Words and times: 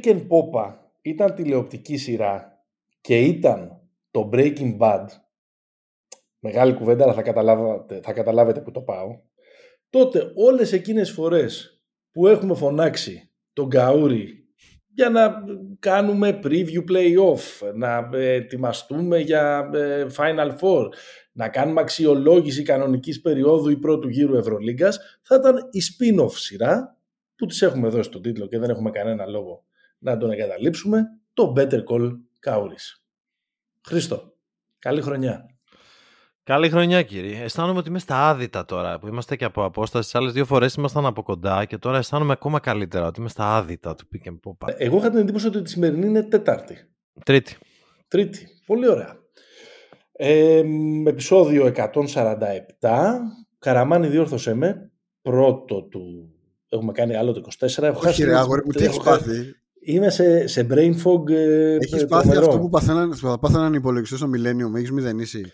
το 0.00 0.10
Pick 0.10 0.14
and 0.14 0.26
Popa 0.28 0.74
ήταν 1.02 1.34
τηλεοπτική 1.34 1.96
σειρά 1.96 2.62
και 3.00 3.20
ήταν 3.20 3.80
το 4.10 4.30
Breaking 4.32 4.78
Bad, 4.78 5.04
μεγάλη 6.38 6.74
κουβέντα, 6.74 7.04
αλλά 7.04 7.14
θα 7.14 7.22
καταλάβετε, 7.22 8.00
θα 8.02 8.12
καταλάβετε 8.12 8.60
που 8.60 8.70
το 8.70 8.80
πάω, 8.80 9.20
τότε 9.90 10.32
όλες 10.34 10.72
εκείνες 10.72 11.10
φορές 11.10 11.82
που 12.12 12.26
έχουμε 12.26 12.54
φωνάξει 12.54 13.30
τον 13.52 13.68
Καούρη 13.68 14.48
για 14.86 15.10
να 15.10 15.44
κάνουμε 15.78 16.40
preview 16.44 16.84
play-off, 16.90 17.72
να 17.74 18.08
ετοιμαστούμε 18.12 19.18
για 19.18 19.70
ε, 19.74 20.06
Final 20.16 20.50
Four, 20.60 20.88
να 21.32 21.48
κάνουμε 21.48 21.80
αξιολόγηση 21.80 22.62
κανονικής 22.62 23.20
περίοδου 23.20 23.68
ή 23.68 23.76
πρώτου 23.76 24.08
γύρου 24.08 24.36
Ευρωλίγκας, 24.36 25.20
θα 25.22 25.36
ήταν 25.36 25.56
η 25.70 25.80
spin-off 25.80 26.32
σειρά 26.32 26.96
που 27.36 27.46
τις 27.46 27.62
έχουμε 27.62 27.88
δώσει 27.88 28.10
τον 28.10 28.22
τίτλο 28.22 28.46
και 28.46 28.58
δεν 28.58 28.70
έχουμε 28.70 28.90
κανένα 28.90 29.26
λόγο 29.26 29.67
να 29.98 30.16
τον 30.16 30.30
εγκαταλείψουμε, 30.30 31.04
το 31.32 31.52
Better 31.56 31.84
Call 31.84 32.10
Kauris. 32.46 33.00
Χρήστο, 33.86 34.32
καλή 34.78 35.00
χρονιά. 35.00 35.46
Καλή 36.48 36.68
χρονιά 36.70 37.02
κύριε. 37.02 37.42
Αισθάνομαι 37.42 37.78
ότι 37.78 37.88
είμαι 37.88 37.98
στα 37.98 38.28
άδυτα 38.28 38.64
τώρα 38.64 38.98
που 38.98 39.06
είμαστε 39.08 39.36
και 39.36 39.44
από 39.44 39.64
απόσταση. 39.64 40.12
Τι 40.12 40.18
άλλες 40.18 40.32
δύο 40.32 40.44
φορές 40.44 40.74
ήμασταν 40.74 41.06
από 41.06 41.22
κοντά 41.22 41.64
και 41.64 41.78
τώρα 41.78 41.98
αισθάνομαι 41.98 42.32
ακόμα 42.32 42.60
καλύτερα 42.60 43.06
ότι 43.06 43.20
είμαι 43.20 43.28
στα 43.28 43.56
άδυτα 43.56 43.94
του 43.94 44.08
Pick 44.12 44.28
and 44.28 44.38
Pop. 44.44 44.68
Εγώ 44.76 44.96
είχα 44.96 45.10
την 45.10 45.18
εντύπωση 45.18 45.46
ότι 45.46 45.62
τη 45.62 45.70
σημερινή 45.70 46.06
είναι 46.06 46.22
Τετάρτη. 46.22 46.76
Τρίτη. 47.24 47.56
Τρίτη. 48.08 48.46
Πολύ 48.66 48.88
ωραία. 48.88 49.16
Ε, 50.12 50.62
επεισόδιο 51.06 51.72
147. 51.76 51.84
Καραμάνι 53.58 54.06
διόρθωσέ 54.08 54.54
με. 54.54 54.90
Πρώτο 55.22 55.82
του. 55.82 56.32
Έχουμε 56.68 56.92
κάνει 56.92 57.16
άλλο 57.16 57.32
το 57.32 57.42
24. 57.58 57.82
Έχω 57.82 58.08
Όχι 58.08 58.24
ρε 58.24 58.36
αγόρι 58.36 58.62
μου, 58.64 58.72
τι 58.72 58.84
έχεις 58.84 58.98
πάθει; 58.98 59.54
Είμαι 59.80 60.10
σε, 60.10 60.46
σε 60.46 60.66
brain 60.70 60.92
fog 61.04 61.30
ε, 61.30 61.74
Έχεις 61.74 62.06
πάθει 62.06 62.36
αυτό 62.36 62.58
που 62.58 62.68
πάθαιναν 63.40 63.72
οι 63.72 63.76
υπολογιστές 63.78 64.18
στο 64.18 64.30
Millennium. 64.34 64.76
Έχεις 64.76 64.92
μηδενίσει. 64.92 65.52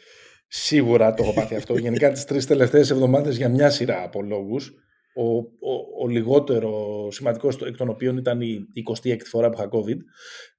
Σίγουρα 0.48 1.14
το 1.14 1.22
έχω 1.22 1.32
πάθει 1.32 1.54
αυτό. 1.54 1.78
Γενικά 1.78 2.12
τις 2.12 2.24
τρεις 2.24 2.46
τελευταίες 2.46 2.90
εβδομάδες 2.90 3.36
για 3.36 3.48
μια 3.48 3.70
σειρά 3.70 4.02
από 4.02 4.22
λόγους. 4.22 4.72
Ο, 5.14 5.36
ο, 5.36 6.02
ο 6.02 6.08
λιγότερο 6.08 6.72
σημαντικός 7.10 7.56
εκ 7.56 7.76
των 7.76 7.88
οποίων 7.88 8.16
ήταν 8.16 8.40
η 8.40 8.66
26η 9.02 9.20
φορά 9.24 9.50
που 9.50 9.56
είχα 9.58 9.68
COVID. 9.72 9.98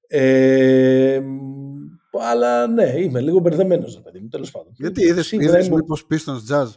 Ε, 0.08 1.22
αλλά 2.22 2.68
ναι, 2.68 2.94
είμαι 2.98 3.22
λίγο 3.22 3.40
μπερδεμένος, 3.40 4.02
παιδί 4.04 4.20
μου, 4.20 4.28
τέλος 4.28 4.52
πάντων. 4.52 4.74
Γιατί 4.78 5.02
είδε 5.02 5.24
είδες 5.32 5.70
μήπω 5.70 5.98
Pistons 6.10 6.54
Jazz; 6.54 6.68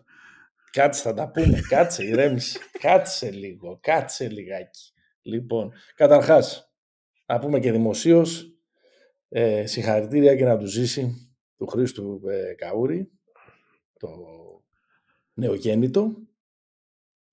Κάτσε, 0.70 1.02
θα 1.02 1.14
τα 1.14 1.30
πούμε. 1.30 1.60
Κάτσε, 1.68 2.04
ηρέμησε. 2.04 2.58
κάτσε 2.80 3.30
λίγο. 3.30 3.78
Κάτσε 3.82 4.28
λιγάκι. 4.28 4.92
Λοιπόν, 5.22 5.72
καταρχάς, 5.94 6.67
να 7.28 7.38
πούμε 7.38 7.60
και 7.60 7.72
δημοσίως 7.72 8.52
ε, 9.28 9.66
συγχαρητήρια 9.66 10.36
και 10.36 10.44
να 10.44 10.58
τους 10.58 10.70
ζήσει 10.70 11.32
του 11.56 11.66
Χρήστου 11.66 12.20
ε, 12.28 12.54
Καούρη, 12.54 13.10
το 13.98 14.08
νεογέννητο. 15.32 16.12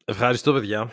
Ευχαριστώ, 0.06 0.54
παιδιά. 0.54 0.92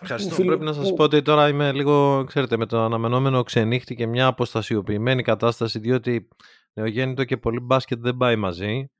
Ευχαριστώ. 0.00 0.44
Πρέπει 0.44 0.64
να 0.64 0.72
σας 0.72 0.94
πω 0.94 1.02
ότι 1.02 1.22
τώρα 1.22 1.48
είμαι 1.48 1.72
λίγο, 1.72 2.24
ξέρετε, 2.24 2.56
με 2.56 2.66
το 2.66 2.80
αναμενόμενο 2.80 3.42
ξενύχτη 3.42 3.94
και 3.94 4.06
μια 4.06 4.26
αποστασιοποιημένη 4.26 5.22
κατάσταση, 5.22 5.78
διότι 5.78 6.28
νεογέννητο 6.72 7.24
και 7.24 7.36
πολύ 7.36 7.60
μπάσκετ 7.60 7.98
δεν 8.00 8.16
πάει 8.16 8.36
μαζί. 8.36 8.90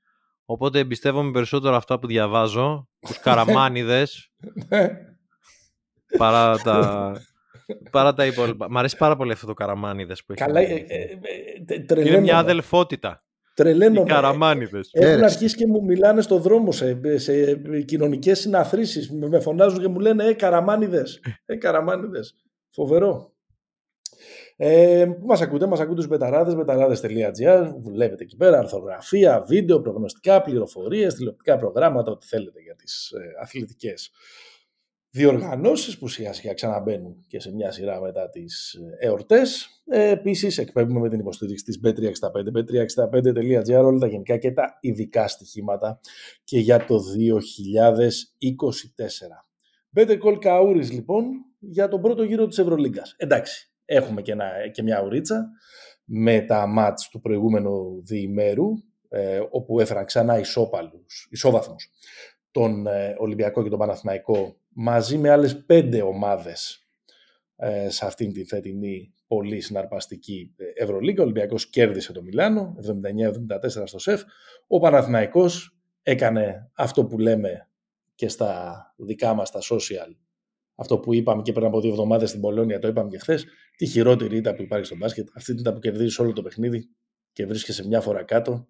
Οπότε 0.44 0.78
εμπιστεύομαι 0.78 1.30
περισσότερο 1.30 1.76
αυτά 1.76 1.98
που 1.98 2.06
διαβάζω, 2.06 2.88
τους 3.00 3.18
καραμάνιδες, 3.24 4.30
ναι. 4.68 4.90
παρά 6.18 6.58
τα, 6.58 7.12
παρά 7.90 8.14
τα 8.14 8.26
υπόλοιπα. 8.26 8.70
Μ' 8.70 8.78
αρέσει 8.78 8.96
πάρα 8.96 9.16
πολύ 9.16 9.32
αυτό 9.32 9.46
το 9.46 9.54
καραμάνιδες 9.54 10.24
που 10.24 10.32
έχει. 10.32 10.44
Καλά, 10.44 10.60
ε, 10.60 10.84
ε, 10.88 11.18
ε, 11.94 12.08
είναι 12.08 12.20
μια 12.20 12.38
αδελφότητα. 12.38 13.22
Τρελαίνω. 13.54 14.00
Οι 14.00 14.04
καραμάνιδες. 14.04 14.90
Έχουν 14.92 15.24
αρχίσει 15.24 15.56
και 15.56 15.66
μου 15.66 15.84
μιλάνε 15.84 16.20
στο 16.20 16.38
δρόμο 16.38 16.72
σε, 16.72 17.18
σε 17.18 17.54
κοινωνικές 17.84 18.38
συναθροίσεις. 18.38 19.10
Με 19.10 19.40
φωνάζουν 19.40 19.80
και 19.80 19.88
μου 19.88 19.98
λένε 19.98 20.24
Ε, 20.24 20.32
καραμάνιδες. 20.32 21.20
Ε, 21.46 21.56
καραμάνιδες. 21.56 22.34
Φοβερό. 22.70 23.32
Ε, 24.56 25.06
πού 25.20 25.26
μας 25.26 25.40
ακούτε, 25.40 25.66
μας 25.66 25.80
ακούτε 25.80 26.00
στους 26.02 26.16
μπεταράδες, 26.16 26.54
μπεταράδες.gr. 26.54 27.72
Βλέπετε 27.84 28.22
εκεί 28.22 28.36
πέρα 28.36 28.58
αρθρογραφία, 28.58 29.44
βίντεο, 29.48 29.80
προγνωστικά, 29.80 30.42
πληροφορίες, 30.42 31.14
τηλεοπτικά 31.14 31.56
προγράμματα, 31.56 32.10
ό,τι 32.10 32.26
θέλετε 32.26 32.60
για 32.60 32.74
τις 32.74 33.10
ε, 33.10 33.42
αθλητικές 33.42 34.10
διοργανώσεις 35.10 35.98
που 35.98 36.08
σιγά 36.08 36.32
σιγά 36.32 36.54
ξαναμπαίνουν 36.54 37.24
και 37.26 37.40
σε 37.40 37.54
μια 37.54 37.70
σειρά 37.70 38.00
μετά 38.00 38.28
τις 38.28 38.72
ε, 38.74 39.06
εορτές. 39.06 39.68
Ε, 39.86 40.08
επίσης 40.08 40.58
εκπέμπουμε 40.58 41.00
με 41.00 41.08
την 41.08 41.18
υποστήριξη 41.18 41.64
της 41.64 41.80
Bet365, 41.84 42.56
bet365.gr, 42.56 43.84
όλα 43.84 43.98
τα 43.98 44.06
γενικά 44.06 44.36
και 44.36 44.52
τα 44.52 44.78
ειδικά 44.80 45.28
στοιχήματα 45.28 46.00
και 46.44 46.58
για 46.58 46.84
το 46.84 46.98
2024. 46.98 47.00
Better 49.96 50.18
Call 50.22 50.38
Kauris 50.42 50.90
λοιπόν 50.90 51.24
για 51.58 51.88
τον 51.88 52.00
πρώτο 52.00 52.22
γύρο 52.22 52.46
της 52.46 52.58
Ευρωλίγκας. 52.58 53.14
Εντάξει, 53.16 53.72
έχουμε 53.84 54.22
και, 54.22 54.32
ένα, 54.32 54.50
και 54.72 54.82
μια 54.82 55.02
ουρίτσα 55.04 55.48
με 56.04 56.40
τα 56.40 56.66
μάτς 56.66 57.08
του 57.08 57.20
προηγούμενου 57.20 58.02
διημέρου, 58.04 58.66
ε, 59.08 59.40
όπου 59.50 59.80
έφεραν 59.80 60.04
ξανά 60.04 60.38
ισόπαλους, 60.38 61.28
ισόβαθμους 61.30 61.90
τον 62.50 62.86
ε, 62.86 63.16
Ολυμπιακό 63.18 63.62
και 63.62 63.68
τον 63.68 63.78
Παναθηναϊκό 63.78 64.56
μαζί 64.80 65.18
με 65.18 65.30
άλλες 65.30 65.64
πέντε 65.64 66.02
ομάδες 66.02 66.88
ε, 67.56 67.90
σε 67.90 68.06
αυτήν 68.06 68.32
την 68.32 68.46
φετινή 68.46 69.14
πολύ 69.26 69.60
συναρπαστική 69.60 70.54
Ευρωλίγκα. 70.74 71.20
Ο 71.20 71.24
Ολυμπιακός 71.24 71.68
κέρδισε 71.68 72.12
το 72.12 72.22
Μιλάνο, 72.22 72.76
79-74 73.66 73.82
στο 73.84 73.98
ΣΕΦ. 73.98 74.22
Ο 74.66 74.78
Παναθηναϊκός 74.78 75.78
έκανε 76.02 76.70
αυτό 76.74 77.04
που 77.04 77.18
λέμε 77.18 77.68
και 78.14 78.28
στα 78.28 78.82
δικά 78.96 79.34
μας 79.34 79.50
τα 79.50 79.60
social, 79.60 80.14
αυτό 80.74 80.98
που 80.98 81.14
είπαμε 81.14 81.42
και 81.42 81.52
πριν 81.52 81.66
από 81.66 81.80
δύο 81.80 81.90
εβδομάδες 81.90 82.28
στην 82.28 82.40
Πολώνια, 82.40 82.78
το 82.78 82.88
είπαμε 82.88 83.10
και 83.10 83.18
χθες, 83.18 83.46
τη 83.76 83.86
χειρότερη 83.86 84.36
ήττα 84.36 84.54
που 84.54 84.62
υπάρχει 84.62 84.84
στο 84.84 84.96
μπάσκετ, 84.96 85.28
αυτή 85.34 85.50
την 85.50 85.60
ήττα 85.60 85.72
που 85.72 85.78
κερδίζει 85.78 86.22
όλο 86.22 86.32
το 86.32 86.42
παιχνίδι 86.42 86.88
και 87.32 87.46
βρίσκεσαι 87.46 87.86
μια 87.86 88.00
φορά 88.00 88.24
κάτω, 88.24 88.68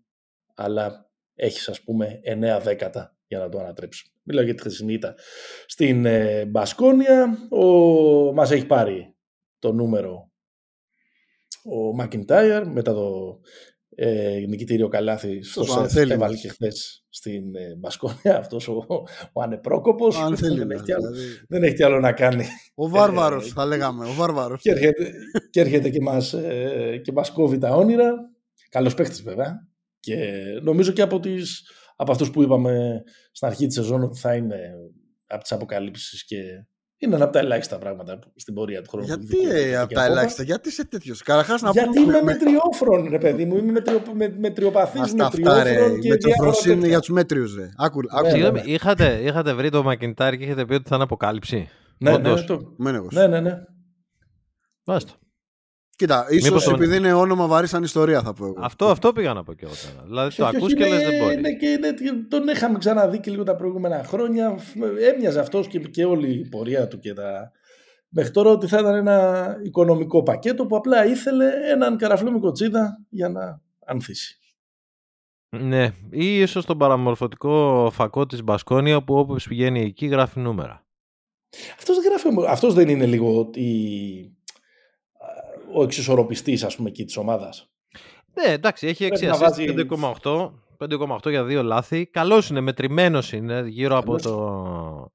αλλά 0.54 1.10
έχεις 1.34 1.68
ας 1.68 1.82
πούμε 1.82 2.20
9 2.24 2.60
δέκατα 2.62 3.17
για 3.28 3.38
να 3.38 3.48
το 3.48 3.58
ανατρέψουμε. 3.58 4.12
Μιλάω 4.22 4.44
για 4.44 4.54
τη 4.54 4.60
χρυσή 4.60 4.92
ήττα 4.92 5.14
στην 5.66 6.04
ε, 6.04 6.44
Μπασκόνια. 6.44 7.48
Ο, 7.50 7.66
μας 8.32 8.50
έχει 8.50 8.66
πάρει 8.66 9.14
το 9.58 9.72
νούμερο 9.72 10.30
ο 11.64 11.94
Μακιντάιρ 11.94 12.66
μετά 12.66 12.94
το 12.94 13.40
ε, 14.00 14.44
νικητήριο 14.48 14.88
καλάθι 14.88 15.42
στο 15.42 15.64
ΣΕΦ 15.64 16.10
έβαλε 16.10 16.36
και 16.36 16.48
χθες 16.48 17.04
στην 17.08 17.54
ε, 17.54 17.74
Μπασκόνια 17.78 18.38
αυτός 18.38 18.68
ο, 18.68 18.86
ο 19.32 19.42
ανεπρόκοπος 19.42 20.18
Αν 20.18 20.36
θέλει, 20.36 20.58
δεν, 20.58 20.70
έχει 20.70 20.92
άλλο, 20.92 21.10
δηλαδή. 21.10 21.44
δεν 21.48 21.62
έχει 21.62 21.82
άλλο 21.82 22.00
να 22.00 22.12
κάνει 22.12 22.44
ο 22.74 22.88
Βάρβαρος 22.88 23.46
ε, 23.46 23.52
θα 23.52 23.66
λέγαμε 23.66 24.08
ο 24.08 24.12
Βάρβαρος 24.12 24.60
και 24.62 24.70
έρχεται, 24.70 25.12
και, 25.50 25.60
έρχεται 25.60 25.90
και, 25.90 26.00
μας, 26.00 26.32
ε, 26.32 27.00
και 27.04 27.12
μας 27.12 27.30
κόβει 27.30 27.58
τα 27.58 27.74
όνειρα 27.74 28.14
καλός 28.68 28.94
παίχτης 28.94 29.22
βέβαια 29.22 29.68
και 30.00 30.42
νομίζω 30.62 30.92
και 30.92 31.02
από 31.02 31.20
τις 31.20 31.70
από 32.00 32.12
αυτούς 32.12 32.30
που 32.30 32.42
είπαμε 32.42 33.02
στην 33.32 33.48
αρχή 33.48 33.66
της 33.66 33.74
σεζόν 33.74 34.02
ότι 34.02 34.18
θα 34.18 34.34
είναι 34.34 34.58
από 35.26 35.42
τις 35.42 35.52
αποκαλύψεις 35.52 36.24
και 36.24 36.36
είναι 36.98 37.14
ένα 37.14 37.24
από 37.24 37.32
τα 37.32 37.38
ελάχιστα 37.38 37.78
πράγματα 37.78 38.18
στην 38.34 38.54
πορεία 38.54 38.82
του 38.82 38.90
χρόνου. 38.90 39.06
Γιατί 39.06 39.36
ε, 39.50 39.76
από 39.76 39.94
τα 39.94 40.04
ελάχιστα, 40.04 40.42
γιατί 40.42 40.68
είσαι 40.68 40.86
τέτοιος; 40.86 41.22
Καταρχάς 41.22 41.62
να 41.62 41.70
Γιατί 41.70 42.00
είμαι 42.00 42.22
μετριόφρον, 42.22 43.08
ρε 43.10 43.18
παιδί 43.18 43.44
μου. 43.44 43.56
Είμαι 43.56 43.72
μετριο, 43.72 44.02
με, 44.14 44.34
μετριοπαθής. 44.38 45.14
μετριόφρον. 45.14 46.00
Και 46.00 46.08
μετριοφροσύνη 46.08 46.74
είναι 46.74 46.86
για 46.86 46.98
τους 46.98 47.08
μέτριους, 47.08 47.56
ρε. 47.56 47.68
Άκου, 47.76 48.00
άκου. 48.10 48.36
Ναι, 48.36 48.42
ναι, 48.42 48.50
ναι. 48.50 48.62
Είχατε, 48.64 49.20
είχατε 49.22 49.52
βρει 49.52 49.70
το 49.70 49.84
McIntyre 49.90 50.34
και 50.38 50.44
είχατε 50.44 50.64
πει 50.64 50.74
ότι 50.74 50.88
θα 50.88 50.94
είναι 50.94 51.04
αποκάλυψη. 51.04 51.68
Ναι, 51.98 52.10
ναι, 52.10 52.32
ναι, 52.32 52.42
το... 52.42 52.74
ναι, 53.12 53.26
ναι, 53.26 53.40
ναι. 53.40 53.54
Βάστο. 54.84 55.14
Κοίτα, 55.98 56.26
ίσως 56.28 56.66
επειδή 56.66 56.96
είναι 56.96 57.12
όνομα 57.12 57.46
βαρύ 57.46 57.66
σαν 57.66 57.82
ιστορία 57.82 58.22
θα 58.22 58.32
πω 58.32 58.44
εγώ. 58.44 58.54
Αυτό, 58.58 58.86
αυτό 58.86 59.12
πήγα 59.12 59.32
να 59.32 59.44
πω 59.44 59.54
και 59.54 59.64
εγώ 59.64 59.74
τώρα. 59.74 60.06
Δηλαδή 60.06 60.36
το 60.36 60.46
ακούς 60.46 60.74
και 60.74 60.86
λες 60.86 61.02
δεν 61.02 61.18
μπορεί. 61.18 61.34
Είναι, 61.34 61.52
και 61.52 61.66
είναι, 61.66 61.94
τον 62.28 62.48
είχαμε 62.48 62.78
ξαναδεί 62.78 63.20
και 63.20 63.30
λίγο 63.30 63.42
τα 63.42 63.56
προηγούμενα 63.56 64.04
χρόνια. 64.04 64.58
Έμοιαζε 65.14 65.40
αυτός 65.40 65.66
και, 65.66 65.78
και 65.78 66.04
όλη 66.04 66.30
η 66.30 66.48
πορεία 66.48 66.88
του 66.88 66.98
και 66.98 67.12
τα... 67.12 67.52
Μέχρι 68.08 68.30
τώρα 68.30 68.50
ότι 68.50 68.66
θα 68.66 68.78
ήταν 68.78 68.94
ένα 68.94 69.56
οικονομικό 69.62 70.22
πακέτο 70.22 70.66
που 70.66 70.76
απλά 70.76 71.06
ήθελε 71.06 71.46
έναν 71.72 71.96
καραφλό 71.96 72.40
κοτσίδα 72.40 73.04
για 73.08 73.28
να 73.28 73.60
ανθίσει. 73.86 74.38
Ναι, 75.56 75.92
ή 76.10 76.40
ίσως 76.40 76.66
τον 76.66 76.78
παραμορφωτικό 76.78 77.88
φακό 77.92 78.26
της 78.26 78.42
Μπασκόνια 78.42 79.04
που 79.04 79.14
όπω 79.14 79.36
πηγαίνει 79.48 79.80
εκεί 79.80 80.06
γράφει 80.06 80.40
νούμερα. 80.40 80.86
Αυτός 81.78 81.96
δεν, 81.96 82.04
γράφει, 82.04 82.28
αυτός 82.48 82.74
δεν 82.74 82.88
είναι 82.88 83.06
λίγο 83.06 83.50
η, 83.54 84.37
ο 85.74 85.82
εξισορροπιστής 85.82 86.64
ας 86.64 86.76
πούμε 86.76 86.88
εκεί 86.88 87.04
της 87.04 87.16
ομάδας. 87.16 87.70
Ναι, 88.34 88.52
εντάξει, 88.52 88.86
έχει 88.86 89.08
6 89.10 89.36
βάζει... 89.38 89.74
5,8. 90.22 90.50
5,8 90.78 91.30
για 91.30 91.44
δύο 91.44 91.62
λάθη. 91.62 92.06
Καλός 92.06 92.48
είναι, 92.48 92.60
μετρημένο 92.60 93.22
είναι 93.32 93.64
γύρω 93.66 93.96
από 93.96 94.16
το, 94.16 95.10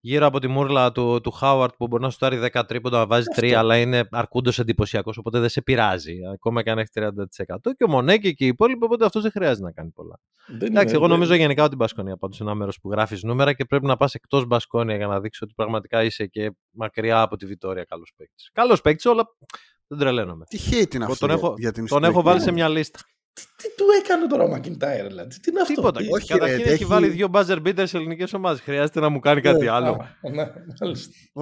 γύρω 0.00 0.26
από 0.26 0.38
τη 0.38 0.48
μούρλα 0.48 0.92
του, 0.92 1.20
του 1.22 1.30
Χάουαρτ 1.30 1.74
που 1.76 1.86
μπορεί 1.86 2.02
να 2.02 2.10
σου 2.10 2.18
τάρει 2.18 2.50
10 2.52 2.62
τρίποντα, 2.66 2.98
να 2.98 3.06
βάζει 3.06 3.26
3, 3.36 3.52
αλλά 3.52 3.76
είναι 3.76 4.08
αρκούντος 4.10 4.58
εντυπωσιακός, 4.58 5.16
οπότε 5.16 5.38
δεν 5.40 5.48
σε 5.48 5.62
πειράζει. 5.62 6.18
Ακόμα 6.32 6.62
και 6.62 6.70
αν 6.70 6.78
έχεις 6.78 6.90
30%. 6.94 7.56
Και 7.76 7.84
ο 7.84 7.88
Μονέκη 7.88 8.34
και 8.34 8.44
οι 8.44 8.48
υπόλοιποι, 8.48 8.84
οπότε 8.84 9.04
αυτός 9.04 9.22
δεν 9.22 9.30
χρειάζεται 9.30 9.62
να 9.62 9.72
κάνει 9.72 9.90
πολλά. 9.90 10.20
Δεν 10.46 10.68
Εντάξει, 10.68 10.94
εγώ 10.94 11.06
νομίζω 11.06 11.30
δεν... 11.30 11.38
γενικά 11.38 11.64
ότι 11.64 11.72
η 11.74 11.76
Μπασκόνια 11.78 12.16
πάντως 12.16 12.38
είναι 12.38 12.48
ένα 12.48 12.58
μέρος 12.58 12.80
που 12.80 12.90
γράφεις 12.90 13.22
νούμερα 13.22 13.52
και 13.52 13.64
πρέπει 13.64 13.86
να 13.86 13.96
πας 13.96 14.14
εκτός 14.14 14.46
Μπασκόνια 14.46 14.96
για 14.96 15.06
να 15.06 15.20
δείξεις 15.20 15.42
ότι 15.42 15.52
πραγματικά 15.56 16.04
είσαι 16.04 16.26
και 16.26 16.50
μακριά 16.70 17.20
από 17.20 17.36
τη 17.36 17.46
Βιτόρια 17.46 17.84
καλός 17.84 18.12
παίκτης. 18.16 18.50
Καλός 18.52 18.80
παίκτης, 18.80 19.04
όλα 19.04 19.28
δεν 19.88 19.98
τρελαίνομαι. 19.98 20.44
Τι 20.44 20.58
hate 20.70 20.94
είναι 20.94 21.04
αυτό 21.04 21.26
τον 21.26 21.36
έχω, 21.36 21.54
για 21.58 21.72
την 21.72 21.86
Τον 21.86 22.04
έχω 22.04 22.22
βάλει 22.22 22.40
σε 22.40 22.52
μια 22.52 22.68
λίστα. 22.68 22.98
Τι, 23.56 23.74
του 23.76 23.84
έκανε 24.02 24.26
τώρα 24.26 24.44
ο 24.44 24.48
Μακιντάιρ, 24.48 25.06
δηλαδή. 25.06 25.40
Τι 25.40 25.50
είναι 25.50 25.60
αυτό; 25.60 25.74
Τίποτα. 25.74 26.00
Όχι, 26.10 26.26
Καταρχήν 26.26 26.60
έχει, 26.60 26.68
έχει 26.68 26.84
βάλει 26.84 27.08
δύο 27.08 27.28
buzzer 27.32 27.58
beaters 27.66 27.84
σε 27.84 27.96
ελληνικές 27.96 28.32
ομάδες. 28.32 28.60
Χρειάζεται 28.60 29.00
να 29.00 29.08
μου 29.08 29.18
κάνει 29.18 29.40
κάτι 29.40 29.64
ναι, 29.64 29.70
άλλο. 29.70 30.06
Ναι, 30.32 30.52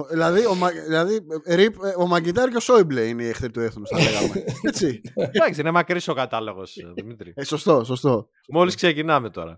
δηλαδή, 0.09 0.45
ο, 0.45 0.55
δηλαδή 0.85 1.15
ε, 1.43 1.67
ο 1.97 2.07
Μακιντάιρ 2.07 2.49
και 2.49 2.55
ο 2.57 2.59
Σόιμπλε 2.59 3.01
είναι 3.01 3.23
οι 3.23 3.27
εχθροί 3.27 3.51
του 3.51 3.59
έθνους, 3.59 3.89
θα 3.89 3.97
λέγαμε. 3.97 4.43
Έτσι. 4.69 5.01
Εντάξει, 5.13 5.61
είναι 5.61 5.71
μακρύς 5.71 6.07
ο 6.07 6.13
κατάλογος, 6.13 6.75
Δημήτρη. 6.95 7.33
Ε, 7.35 7.43
σωστό, 7.43 7.83
σωστό. 7.83 8.29
Μόλις 8.49 8.75
ξεκινάμε 8.75 9.29
τώρα. 9.29 9.57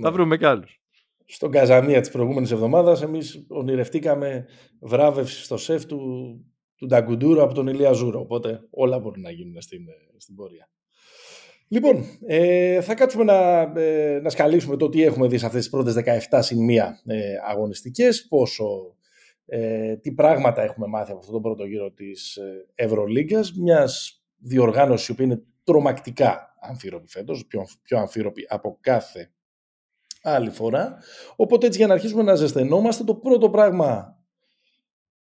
Θα 0.00 0.08
ναι. 0.08 0.10
βρούμε 0.10 0.36
κι 0.36 0.44
άλλους. 0.44 0.80
Στον 1.26 1.50
Καζανία 1.50 2.00
της 2.00 2.10
προηγούμενης 2.10 2.50
εβδομάδας, 2.50 3.02
εμείς 3.02 3.44
ονειρευτήκαμε 3.48 4.46
βράβευση 4.80 5.44
στο 5.44 5.56
σεφ 5.56 5.86
του, 5.86 6.00
του 6.80 6.86
Νταγκουντούρο 6.86 7.42
από 7.42 7.54
τον 7.54 7.66
Ηλία 7.66 7.92
Ζούρο. 7.92 8.20
Οπότε 8.20 8.60
όλα 8.70 8.98
μπορούν 8.98 9.20
να 9.20 9.30
γίνουν 9.30 9.60
στην, 9.60 9.80
στην 10.16 10.34
πορεία. 10.34 10.70
Λοιπόν, 11.68 12.04
ε, 12.26 12.80
θα 12.80 12.94
κάτσουμε 12.94 13.24
να, 13.24 13.60
ε, 13.80 14.20
να 14.22 14.30
σκαλίσουμε 14.30 14.76
το 14.76 14.88
τι 14.88 15.02
έχουμε 15.02 15.28
δει 15.28 15.38
σε 15.38 15.46
αυτές 15.46 15.60
τις 15.60 15.70
πρώτες 15.70 15.94
17 16.30 16.38
συν 16.42 16.68
ε, 16.68 16.94
αγωνιστικές, 17.48 18.26
πόσο, 18.28 18.96
ε, 19.46 19.96
τι 19.96 20.12
πράγματα 20.12 20.62
έχουμε 20.62 20.86
μάθει 20.86 21.10
από 21.10 21.18
αυτόν 21.18 21.32
τον 21.32 21.42
πρώτο 21.42 21.64
γύρο 21.64 21.92
της 21.92 22.36
ε, 22.36 22.66
Ευρωλίγκας, 22.74 23.52
μιας 23.52 24.22
διοργάνωσης 24.36 25.14
που 25.14 25.22
είναι 25.22 25.42
τρομακτικά 25.64 26.56
αμφίροπη 26.60 27.08
φέτος, 27.08 27.46
πιο, 27.46 27.66
πιο 27.82 27.98
αμφίροπη 27.98 28.46
από 28.48 28.78
κάθε 28.80 29.32
άλλη 30.22 30.50
φορά. 30.50 30.98
Οπότε 31.36 31.66
έτσι 31.66 31.78
για 31.78 31.86
να 31.86 31.94
αρχίσουμε 31.94 32.22
να 32.22 32.34
ζεσθενόμαστε, 32.34 33.04
το 33.04 33.14
πρώτο 33.14 33.50
πράγμα 33.50 34.19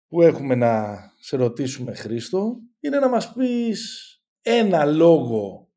που 0.09 0.23
έχουμε 0.23 0.55
να 0.55 0.97
σε 1.21 1.37
ρωτήσουμε 1.37 1.95
Χρήστο 1.95 2.56
είναι 2.81 2.99
να 2.99 3.09
μας 3.09 3.33
πεις 3.33 4.09
ένα 4.43 4.85
λόγο 4.85 5.69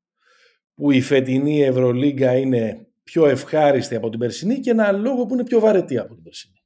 που 0.74 0.92
η 0.92 1.02
φετινή 1.02 1.62
Ευρωλίγκα 1.62 2.38
είναι 2.38 2.88
πιο 3.04 3.26
ευχάριστη 3.26 3.96
από 3.96 4.10
την 4.10 4.20
περσινή 4.20 4.60
και 4.60 4.70
ένα 4.70 4.92
λόγο 4.92 5.26
που 5.26 5.34
είναι 5.34 5.44
πιο 5.44 5.60
βαρετή 5.60 5.98
από 5.98 6.14
την 6.14 6.24
περσινή. 6.24 6.64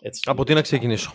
Έτσι. 0.00 0.20
Από 0.24 0.44
τι 0.44 0.54
να 0.54 0.60
ξεκινήσω; 0.62 1.14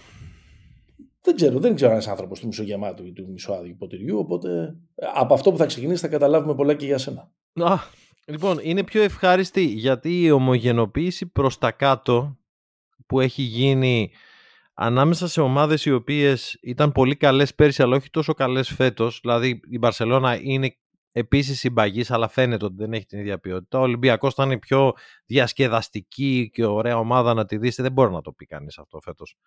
Δεν 1.21 1.35
ξέρω, 1.35 1.59
δεν 1.59 1.75
ξέρω 1.75 1.91
αν 1.91 1.97
είσαι 1.97 2.09
άνθρωπος 2.09 2.39
του 2.39 2.47
μισογεμάτου 2.47 3.05
ή 3.05 3.13
του 3.13 3.29
μισοάδιου 3.31 3.75
ποτηριού, 3.77 4.17
οπότε 4.17 4.75
από 5.15 5.33
αυτό 5.33 5.51
που 5.51 5.57
θα 5.57 5.65
ξεκινήσει 5.65 6.01
θα 6.01 6.07
καταλάβουμε 6.07 6.55
πολλά 6.55 6.73
και 6.73 6.85
για 6.85 6.97
σένα. 6.97 7.31
Α, 7.53 7.75
λοιπόν, 8.25 8.59
είναι 8.61 8.83
πιο 8.83 9.01
ευχάριστη 9.01 9.63
γιατί 9.63 10.21
η 10.21 10.31
ομογενοποίηση 10.31 11.25
προς 11.25 11.57
τα 11.57 11.71
κάτω 11.71 12.37
που 13.05 13.19
έχει 13.19 13.41
γίνει 13.41 14.11
ανάμεσα 14.73 15.27
σε 15.27 15.41
ομάδες 15.41 15.85
οι 15.85 15.91
οποίες 15.91 16.57
ήταν 16.61 16.91
πολύ 16.91 17.15
καλές 17.15 17.55
πέρσι 17.55 17.81
αλλά 17.81 17.95
όχι 17.95 18.09
τόσο 18.09 18.33
καλές 18.33 18.69
φέτος, 18.69 19.19
δηλαδή 19.21 19.59
η 19.69 19.77
Μπαρσελώνα 19.77 20.41
είναι 20.41 20.77
επίσης 21.11 21.59
συμπαγής, 21.59 22.11
αλλά 22.11 22.27
φαίνεται 22.27 22.65
ότι 22.65 22.75
δεν 22.77 22.93
έχει 22.93 23.05
την 23.05 23.19
ίδια 23.19 23.39
ποιότητα. 23.39 23.79
Ο 23.79 23.81
Ολυμπιακός 23.81 24.33
ήταν 24.33 24.51
η 24.51 24.59
πιο 24.59 24.93
διασκεδαστική 25.25 26.49
και 26.53 26.65
ωραία 26.65 26.97
ομάδα 26.97 27.33
να 27.33 27.45
τη 27.45 27.57
δει. 27.57 27.69
Δεν 27.69 27.91
μπορεί 27.91 28.11
να 28.11 28.21
το 28.21 28.31
πει 28.31 28.45
κανείς 28.45 28.77
αυτό 28.77 28.99
φέτος 28.99 29.37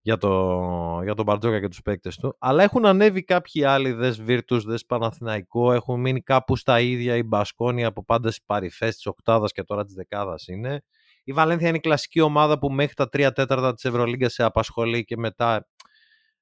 για, 0.00 0.16
το, 0.16 1.00
για 1.02 1.14
τον 1.14 1.24
Μπαρτζόκα 1.24 1.60
και 1.60 1.68
τους 1.68 1.82
παίκτες 1.82 2.16
του. 2.16 2.36
Αλλά 2.38 2.62
έχουν 2.62 2.86
ανέβει 2.86 3.22
κάποιοι 3.22 3.64
άλλοι, 3.64 3.92
δες 3.92 4.22
Βίρτους, 4.22 4.64
δες 4.64 4.84
Παναθηναϊκό, 4.86 5.72
έχουν 5.72 6.00
μείνει 6.00 6.20
κάπου 6.20 6.56
στα 6.56 6.80
ίδια. 6.80 7.16
Η 7.16 7.22
Μπασκόνια 7.22 7.86
από 7.86 8.04
πάντα 8.04 8.30
στις 8.30 8.44
παρυφές 8.44 8.94
της 8.94 9.06
Οκτάδας 9.06 9.52
και 9.52 9.62
τώρα 9.62 9.84
της 9.84 9.94
Δεκάδας 9.94 10.46
είναι. 10.46 10.82
Η 11.24 11.32
Βαλένθια 11.32 11.68
είναι 11.68 11.76
η 11.76 11.80
κλασική 11.80 12.20
ομάδα 12.20 12.58
που 12.58 12.70
μέχρι 12.70 12.94
τα 12.94 13.08
τρία 13.08 13.32
τέταρτα 13.32 13.74
της 13.74 13.84
Ευρωλίγκας 13.84 14.32
σε 14.32 14.42
απασχολεί 14.44 15.04
και 15.04 15.16
μετά 15.16 15.68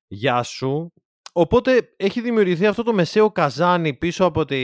γεια 0.06 0.42
σου. 0.42 0.92
Οπότε 1.34 1.94
έχει 1.96 2.20
δημιουργηθεί 2.20 2.66
αυτό 2.66 2.82
το 2.82 2.92
μεσαίο 2.92 3.32
καζάνι 3.32 3.94
πίσω 3.94 4.24
από 4.24 4.44
τη 4.44 4.56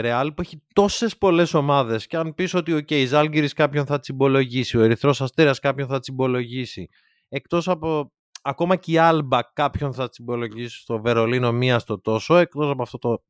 Ρεάλ 0.00 0.32
που 0.32 0.40
έχει 0.40 0.62
τόσες 0.74 1.18
πολλές 1.18 1.54
ομάδες 1.54 2.06
και 2.06 2.16
αν 2.16 2.34
πεις 2.34 2.54
ότι 2.54 2.74
okay, 2.74 2.90
η 2.92 3.06
Ζάλγκυρης 3.06 3.52
κάποιον 3.52 3.86
θα 3.86 3.98
τσιμπολογήσει, 3.98 4.78
ο 4.78 4.80
Ερυθρός 4.80 5.20
Αστέρας 5.20 5.58
κάποιον 5.58 5.88
θα 5.88 5.98
τσιμπολογήσει 5.98 6.88
εκτός 7.28 7.68
από 7.68 8.12
ακόμα 8.42 8.76
και 8.76 8.92
η 8.92 8.98
Άλμπα 8.98 9.42
κάποιον 9.52 9.92
θα 9.92 10.08
τσιμπολογήσει 10.08 10.80
στο 10.80 11.00
Βερολίνο 11.00 11.52
μία 11.52 11.78
στο 11.78 12.00
τόσο 12.00 12.36
εκτός 12.36 12.70
από 12.70 12.82
αυτό 12.82 12.98
το 12.98 13.22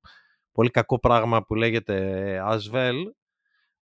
πολύ 0.52 0.70
κακό 0.70 0.99
πράγμα 0.99 1.43
που 1.43 1.55
λέγεται 1.55 2.41
Ασβέλ 2.44 2.96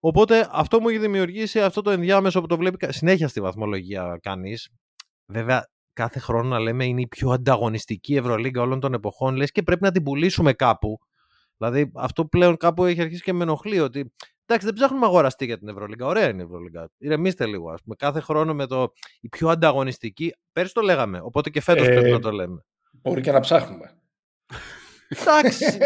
Οπότε 0.06 0.48
αυτό 0.52 0.80
μου 0.80 0.90
έχει 0.90 0.98
δημιουργήσει 0.98 1.62
αυτό 1.62 1.82
το 1.82 1.92
ενδιάμεσο 1.92 2.42
που 2.42 2.48
το 2.48 2.58
βλέπει 2.58 2.94
συνέχεια 2.94 3.28
στη 3.28 3.42
βαθμολογία 3.42 4.20
κανείς. 4.22 4.70
Βέβαια 5.26 5.70
κάθε 5.94 6.20
χρόνο 6.20 6.48
να 6.48 6.60
λέμε 6.60 6.86
είναι 6.86 7.02
η 7.02 7.08
πιο 7.08 7.30
ανταγωνιστική 7.30 8.16
Ευρωλίγκα 8.16 8.62
όλων 8.62 8.80
των 8.80 8.94
εποχών, 8.94 9.36
λες 9.36 9.52
και 9.52 9.64
πρέπει 9.64 9.84
να 9.84 9.92
την 9.92 10.04
πουλήσουμε 10.04 10.54
κάπου. 10.54 10.98
Δηλαδή 11.58 11.92
αυτό 11.96 12.26
πλέον 12.26 12.58
κάπου 12.58 12.86
έχει 12.86 13.02
αρχίσει 13.02 13.22
και 13.22 13.34
με 13.34 13.44
ενοχλεί 13.44 13.80
ότι 13.80 14.14
εντάξει 14.46 14.66
δεν 14.66 14.76
ψάχνουμε 14.76 15.06
αγοραστή 15.06 15.46
για 15.46 15.58
την 15.58 15.68
Ευρωλίγκα, 15.68 16.06
ωραία 16.06 16.30
είναι 16.30 16.42
η 16.42 16.46
Ευρωλίγκα. 16.46 16.90
Ηρεμήστε 16.98 17.46
λίγο 17.46 17.72
ας 17.72 17.82
πούμε. 17.84 17.96
Κάθε 17.96 18.20
χρόνο 18.20 18.54
με 18.54 18.66
το 18.68 18.92
η 19.22 19.30
πιο 19.30 19.50
ανταγωνιστική, 19.50 20.34
πέρσι 20.52 20.74
το 20.74 20.82
λέγαμε, 20.82 21.20
οπότε 21.24 21.50
και 21.50 21.62
φέτος 21.62 21.88
ε, 21.88 21.92
πρέπει 21.92 22.12
να 22.12 22.20
το 22.20 22.32
λέμε. 22.32 22.66
Μπορεί 22.92 23.22
και 23.22 23.32
να 23.32 23.40
ψάχνουμε. 23.40 23.98
Εντάξει. 25.22 25.78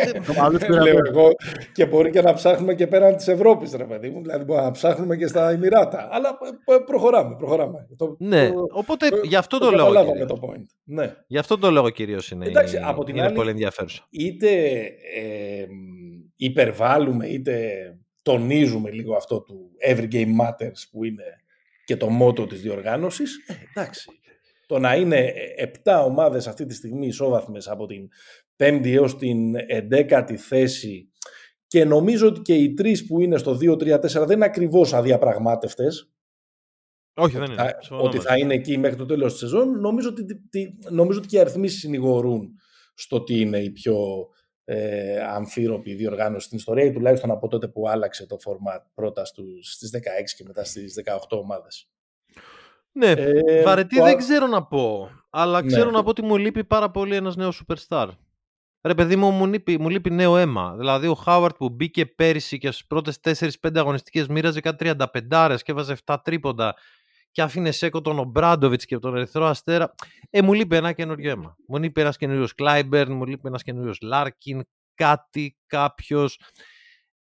Λέω 0.69 0.97
εγώ 1.07 1.29
και 1.73 1.85
μπορεί 1.85 2.09
και 2.09 2.21
να 2.21 2.33
ψάχνουμε 2.33 2.73
και 2.73 2.87
πέραν 2.87 3.15
της 3.15 3.27
Ευρώπης, 3.27 3.73
ρε 3.75 3.83
παιδί 3.83 4.09
μου. 4.09 4.21
Δηλαδή, 4.21 4.43
μπορεί 4.43 4.61
να 4.61 4.71
ψάχνουμε 4.71 5.15
και 5.15 5.27
στα 5.27 5.49
Εμμυράτα. 5.49 6.07
Αλλά 6.11 6.37
ε, 6.65 6.77
προχωράμε, 6.85 7.35
προχωράμε. 7.35 7.87
Ναι, 8.17 8.51
οπότε 8.71 9.09
γι' 9.23 9.35
αυτό 9.35 9.57
το, 9.57 9.71
λέω. 9.71 9.91
το 10.25 10.39
point. 10.41 10.65
Ναι. 10.83 11.15
Γι' 11.27 11.37
αυτό 11.37 11.57
το 11.57 11.71
λόγο 11.71 11.89
κυρίως 11.89 12.31
είναι, 12.31 12.45
Εντάξει, 12.45 12.79
από 12.83 13.03
την 13.03 13.15
είναι 13.15 13.25
άλλη, 13.25 13.35
πολύ 13.35 13.49
ενδιαφέρουσα. 13.49 14.07
Είτε 14.09 14.49
ε, 15.15 15.65
υπερβάλλουμε, 16.35 17.27
είτε 17.27 17.71
τονίζουμε 18.21 18.91
λίγο 18.91 19.15
αυτό 19.15 19.41
του 19.41 19.71
Every 19.87 20.07
Game 20.11 20.41
Matters 20.41 20.81
που 20.91 21.03
είναι 21.03 21.23
και 21.85 21.97
το 21.97 22.09
μότο 22.09 22.47
της 22.47 22.61
διοργάνωσης. 22.61 23.37
Ε, 23.47 23.53
εντάξει. 23.73 24.09
Το 24.67 24.79
να 24.79 24.95
είναι 24.95 25.33
7 25.83 26.01
ομάδες 26.05 26.47
αυτή 26.47 26.65
τη 26.65 26.73
στιγμή 26.73 27.07
ισόβαθμες 27.07 27.67
από 27.67 27.85
την 27.85 28.07
πέμπτη 28.55 28.93
έως 28.93 29.17
την 29.17 29.55
11η 29.69 30.35
θέση 30.35 31.11
και 31.67 31.85
νομίζω 31.85 32.27
ότι 32.27 32.41
και 32.41 32.53
οι 32.53 32.73
τρεις 32.73 33.05
που 33.05 33.19
είναι 33.19 33.37
στο 33.37 33.57
2-3-4 33.61 33.99
δεν 33.99 34.29
είναι 34.29 34.45
ακριβώς 34.45 34.93
αδιαπραγμάτευτες. 34.93 36.11
Όχι, 37.15 37.37
δεν 37.37 37.51
είναι. 37.51 37.77
ότι 37.89 38.19
θα 38.19 38.37
είναι 38.37 38.53
εκεί 38.53 38.77
μέχρι 38.77 38.97
το 38.97 39.05
τέλος 39.05 39.31
της 39.31 39.39
σεζόν. 39.39 39.79
Νομίζω 39.79 40.09
ότι, 40.09 40.25
νομίζω 40.89 41.19
ότι 41.19 41.27
και 41.27 41.37
οι 41.37 41.39
αριθμοί 41.39 41.67
συνηγορούν 41.67 42.49
στο 42.93 43.15
ότι 43.15 43.39
είναι 43.39 43.59
η 43.59 43.69
πιο 43.69 44.27
ε, 44.63 45.19
αμφίροπη 45.19 45.93
διοργάνωση 45.93 46.45
στην 46.45 46.57
ιστορία 46.57 46.85
ή 46.85 46.91
τουλάχιστον 46.91 47.31
από 47.31 47.47
τότε 47.47 47.67
που 47.67 47.89
άλλαξε 47.89 48.25
το 48.25 48.37
format 48.45 48.81
πρώτα 48.93 49.25
στους, 49.25 49.73
στις 49.73 49.91
16 49.93 49.99
και 50.37 50.43
μετά 50.47 50.63
στις 50.63 51.01
18 51.05 51.17
ομάδες. 51.29 51.89
Ναι, 52.97 53.11
ε, 53.11 53.63
βαρετή 53.63 54.01
δεν 54.01 54.17
ξέρω 54.17 54.47
να 54.47 54.63
πω, 54.63 55.09
αλλά 55.29 55.61
ναι. 55.61 55.67
ξέρω 55.67 55.91
να 55.91 56.03
πω 56.03 56.09
ότι 56.09 56.23
μου 56.23 56.37
λείπει 56.37 56.63
πάρα 56.63 56.91
πολύ 56.91 57.15
ένας 57.15 57.35
νέος 57.35 57.63
superstar. 57.67 58.07
Ρε 58.81 58.93
παιδί 58.93 59.15
μου, 59.15 59.31
μου 59.31 59.45
λείπει, 59.45 59.79
μου 59.79 59.89
λείπει 59.89 60.11
νέο 60.11 60.37
αίμα. 60.37 60.75
Δηλαδή, 60.77 61.07
ο 61.07 61.13
Χάουαρντ 61.13 61.55
που 61.55 61.69
μπήκε 61.69 62.05
πέρυσι 62.05 62.57
και 62.57 62.71
στις 62.71 62.85
πρώτες 62.85 63.19
4-5 63.23 63.77
αγωνιστικές 63.77 64.27
μοίραζε 64.27 64.59
κάτι 64.59 64.93
35 65.13 65.57
και 65.63 65.71
έβαζε 65.71 65.97
7 66.05 66.15
τρίποντα 66.23 66.75
και 67.31 67.41
άφηνε 67.41 67.71
σέκο 67.71 68.01
τον 68.01 68.19
Ομπράντοβιτς 68.19 68.81
και 68.85 68.97
τον 68.97 69.15
Ερυθρό 69.15 69.45
Αστέρα. 69.45 69.93
Ε, 70.29 70.41
μου 70.41 70.53
λείπει 70.53 70.75
ένα 70.75 70.91
καινούριο 70.91 71.31
αίμα. 71.31 71.55
Μου 71.67 71.77
λείπει 71.77 72.01
ένας 72.01 72.17
καινούριος 72.17 72.53
Κλάιμπερν, 72.53 73.11
μου 73.11 73.25
λείπει 73.25 73.47
ένας 73.47 73.63
καινούριος 73.63 73.97
Λάρκιν, 74.01 74.63
κάτι, 74.95 75.57
κάποιος. 75.65 76.39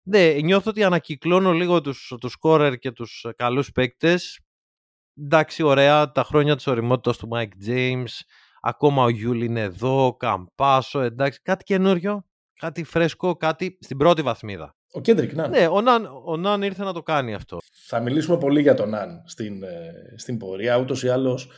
Ναι, 0.03 0.33
νιώθω 0.33 0.69
ότι 0.69 0.83
ανακυκλώνω 0.83 1.51
λίγο 1.51 1.81
τους 1.81 2.13
τους 2.19 2.31
σκόρερ 2.31 2.77
και 2.77 2.91
τους 2.91 3.25
καλούς 3.35 3.71
παίκτες. 3.71 4.39
Εντάξει, 5.19 5.63
ωραία, 5.63 6.11
τα 6.11 6.23
χρόνια 6.23 6.55
της 6.55 6.67
οριμότητας 6.67 7.17
του 7.17 7.29
Mike 7.31 7.69
James, 7.69 8.05
Ακόμα 8.61 9.03
ο 9.03 9.09
Γιούλ 9.09 9.41
είναι 9.41 9.61
εδώ, 9.61 10.15
Καμπάτσο, 10.19 11.01
εντάξει, 11.01 11.41
κάτι 11.41 11.63
καινούριο, 11.63 12.25
κάτι 12.59 12.83
φρέσκο, 12.83 13.35
κάτι 13.35 13.77
στην 13.81 13.97
πρώτη 13.97 14.21
βαθμίδα. 14.21 14.75
Ο 14.91 15.01
Κέντρικ 15.01 15.33
Ναν. 15.33 15.49
Ναι, 15.49 15.67
ο 15.67 15.81
Ναν, 15.81 16.09
ο 16.25 16.37
Ναν 16.37 16.61
ήρθε 16.61 16.83
να 16.83 16.93
το 16.93 17.03
κάνει 17.03 17.33
αυτό. 17.33 17.57
Θα 17.87 17.99
μιλήσουμε 17.99 18.37
πολύ 18.37 18.61
για 18.61 18.73
τον 18.73 18.89
Ναν 18.89 19.23
στην, 19.25 19.63
ε, 19.63 19.93
στην 20.15 20.37
πορεία. 20.37 20.77
Ούτως 20.77 21.03
ή 21.03 21.09
άλλως, 21.09 21.49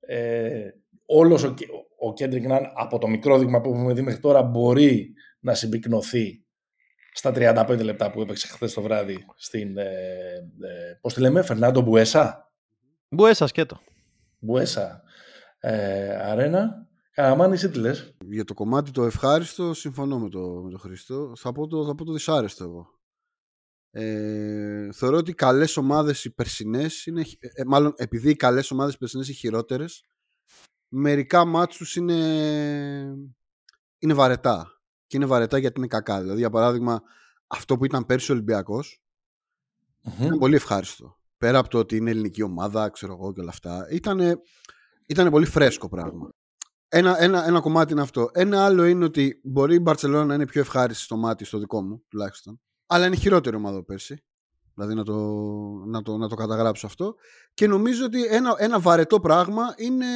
ε, 0.00 0.68
όλος 1.06 1.44
ο, 1.44 1.54
ο 1.98 2.12
Κέντρικ 2.12 2.46
Ναν 2.46 2.72
από 2.74 2.98
το 2.98 3.06
μικρό 3.06 3.38
δείγμα 3.38 3.60
που 3.60 3.70
έχουμε 3.70 3.92
δει 3.92 4.02
μέχρι 4.02 4.20
τώρα 4.20 4.42
μπορεί 4.42 5.12
να 5.40 5.54
συμπυκνωθεί 5.54 6.44
στα 7.12 7.32
35 7.34 7.82
λεπτά 7.82 8.10
που 8.10 8.20
έπαιξε 8.20 8.46
χθες 8.46 8.72
το 8.72 8.82
βράδυ 8.82 9.24
στην. 9.36 9.78
Ε, 9.78 9.82
ε, 9.82 10.98
Πώς 11.00 11.14
τη 11.14 11.20
λέμε, 11.20 11.42
Φερνάντο 11.42 11.80
Μπουέσα. 11.80 12.47
Μπουέσα, 13.10 13.46
σκέτο. 13.46 13.80
Μπουέσα 14.38 15.02
ε, 15.58 16.16
Αρένα. 16.16 16.86
Καραμάνι, 17.10 17.54
εσύ 17.54 17.70
τι 17.70 17.78
λες; 17.78 18.14
Για 18.24 18.44
το 18.44 18.54
κομμάτι 18.54 18.90
το 18.90 19.04
ευχάριστο, 19.04 19.74
συμφωνώ 19.74 20.18
με 20.18 20.28
το, 20.28 20.40
με 20.40 20.70
το 20.70 20.78
Χρήστο. 20.78 21.32
Θα 21.36 21.52
πω 21.52 21.66
το, 21.66 21.86
θα 21.86 21.94
πω 21.94 22.04
το 22.04 22.12
δυσάρεστο 22.12 22.64
εγώ. 22.64 22.98
Ε, 23.90 24.92
θεωρώ 24.92 25.16
ότι 25.16 25.30
οι 25.30 25.34
καλές 25.34 25.76
ομάδες 25.76 26.24
οι 26.24 26.34
περσινές 26.34 27.06
είναι, 27.06 27.24
ε, 27.40 27.64
μάλλον 27.66 27.92
επειδή 27.96 28.30
οι 28.30 28.36
καλές 28.36 28.70
ομάδες 28.70 28.94
οι 28.94 28.98
περσινές 28.98 29.26
είναι 29.26 29.36
χειρότερες, 29.36 30.04
μερικά 30.88 31.44
μάτς 31.44 31.76
τους 31.76 31.96
είναι, 31.96 32.14
είναι 33.98 34.14
βαρετά. 34.14 34.80
Και 35.06 35.16
είναι 35.16 35.26
βαρετά 35.26 35.58
γιατί 35.58 35.78
είναι 35.78 35.88
κακά. 35.88 36.20
Δηλαδή, 36.20 36.38
για 36.38 36.50
παράδειγμα, 36.50 37.02
αυτό 37.46 37.76
που 37.76 37.84
ήταν 37.84 38.06
πέρσι 38.06 38.30
ο 38.30 38.34
Ολυμπιακός 38.34 39.02
ήταν 40.20 40.38
πολύ 40.38 40.54
ευχάριστο. 40.54 41.17
Πέρα 41.38 41.58
από 41.58 41.68
το 41.68 41.78
ότι 41.78 41.96
είναι 41.96 42.10
ελληνική 42.10 42.42
ομάδα, 42.42 42.88
ξέρω 42.88 43.12
εγώ 43.12 43.32
και 43.32 43.40
όλα 43.40 43.50
αυτά. 43.50 43.86
Ήταν 45.06 45.30
πολύ 45.30 45.46
φρέσκο 45.46 45.88
πράγμα. 45.88 46.30
Ένα, 46.88 47.22
ένα, 47.22 47.46
ένα 47.46 47.60
κομμάτι 47.60 47.92
είναι 47.92 48.02
αυτό. 48.02 48.30
Ένα 48.32 48.64
άλλο 48.64 48.84
είναι 48.84 49.04
ότι 49.04 49.40
μπορεί 49.44 49.74
η 49.74 49.80
Μπαρσελόνα 49.82 50.24
να 50.24 50.34
είναι 50.34 50.46
πιο 50.46 50.60
ευχάριστη 50.60 51.02
στο 51.02 51.16
μάτι, 51.16 51.44
στο 51.44 51.58
δικό 51.58 51.82
μου 51.82 52.04
τουλάχιστον. 52.08 52.60
Αλλά 52.86 53.06
είναι 53.06 53.16
χειρότερη 53.16 53.56
ομάδα 53.56 53.84
πέρσι. 53.84 54.22
Δηλαδή 54.74 54.94
να 54.94 55.04
το, 55.04 55.14
να, 55.86 56.02
το, 56.02 56.16
να 56.16 56.28
το 56.28 56.34
καταγράψω 56.34 56.86
αυτό. 56.86 57.14
Και 57.54 57.66
νομίζω 57.66 58.04
ότι 58.04 58.24
ένα, 58.24 58.54
ένα 58.58 58.80
βαρετό 58.80 59.20
πράγμα 59.20 59.74
είναι, 59.76 60.06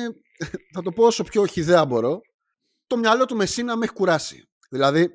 θα 0.75 0.83
το 0.83 0.93
πω 0.93 1.05
όσο 1.07 1.25
πιο 1.25 1.47
χιδέα 1.47 1.85
μπορώ, 1.85 2.21
το 2.87 2.97
μυαλό 2.97 3.25
του 3.25 3.37
Μεσίνα 3.37 3.76
με 3.76 3.85
έχει 3.85 3.95
κουράσει. 3.95 4.49
Δηλαδή, 4.71 5.11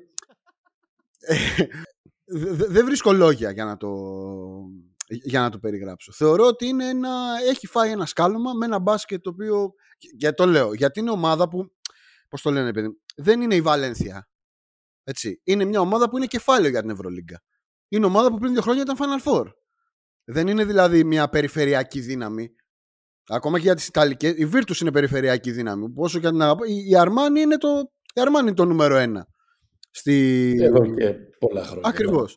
δεν 2.68 2.84
βρίσκω 2.84 3.12
λόγια 3.12 3.50
για 3.50 3.64
να, 3.64 3.76
το, 3.76 3.88
για 5.08 5.40
να 5.40 5.50
το 5.50 5.58
περιγράψω. 5.58 6.12
Θεωρώ 6.12 6.46
ότι 6.46 6.66
είναι 6.66 6.88
ένα, 6.88 7.10
έχει 7.48 7.66
φάει 7.66 7.90
ένα 7.90 8.06
σκάλωμα 8.06 8.52
με 8.52 8.64
ένα 8.64 8.78
μπάσκετ 8.78 9.22
το 9.22 9.30
οποίο, 9.30 9.72
για 10.16 10.34
το 10.34 10.46
λέω, 10.46 10.74
γιατί 10.74 11.00
είναι 11.00 11.10
ομάδα 11.10 11.48
που, 11.48 11.72
πώς 12.28 12.42
το 12.42 12.50
λένε 12.50 12.72
παιδί, 12.72 12.88
δεν 13.16 13.40
είναι 13.40 13.54
η 13.54 13.60
Βαλένθια. 13.60 14.28
Έτσι. 15.04 15.40
Είναι 15.44 15.64
μια 15.64 15.80
ομάδα 15.80 16.08
που 16.08 16.16
είναι 16.16 16.26
κεφάλαιο 16.26 16.70
για 16.70 16.80
την 16.80 16.90
Ευρωλίγκα. 16.90 17.42
Είναι 17.88 18.06
ομάδα 18.06 18.28
που 18.28 18.38
πριν 18.38 18.52
δύο 18.52 18.62
χρόνια 18.62 18.82
ήταν 18.82 18.96
Final 18.98 19.28
Four. 19.28 19.46
Δεν 20.24 20.46
είναι 20.46 20.64
δηλαδή 20.64 21.04
μια 21.04 21.28
περιφερειακή 21.28 22.00
δύναμη. 22.00 22.48
Ακόμα 23.28 23.56
και 23.56 23.64
για 23.64 23.74
τις 23.74 23.86
Ιταλικές. 23.86 24.32
Η 24.32 24.50
Virtus 24.52 24.80
είναι 24.80 24.92
περιφερειακή 24.92 25.50
δύναμη. 25.50 25.90
Πόσο 25.90 26.20
και 26.20 26.30
να 26.30 26.54
Η 26.88 26.96
Αρμάνι 26.96 27.40
είναι 27.40 27.56
το, 27.56 27.68
η 28.14 28.20
Αρμάνι 28.20 28.46
είναι 28.46 28.56
το 28.56 28.64
νούμερο 28.64 28.96
ένα. 28.96 29.26
Στη... 29.90 30.56
Εδώ 30.60 30.94
και 30.94 31.14
πολλά 31.38 31.64
χρόνια. 31.64 31.88
Ακριβώς. 31.88 32.36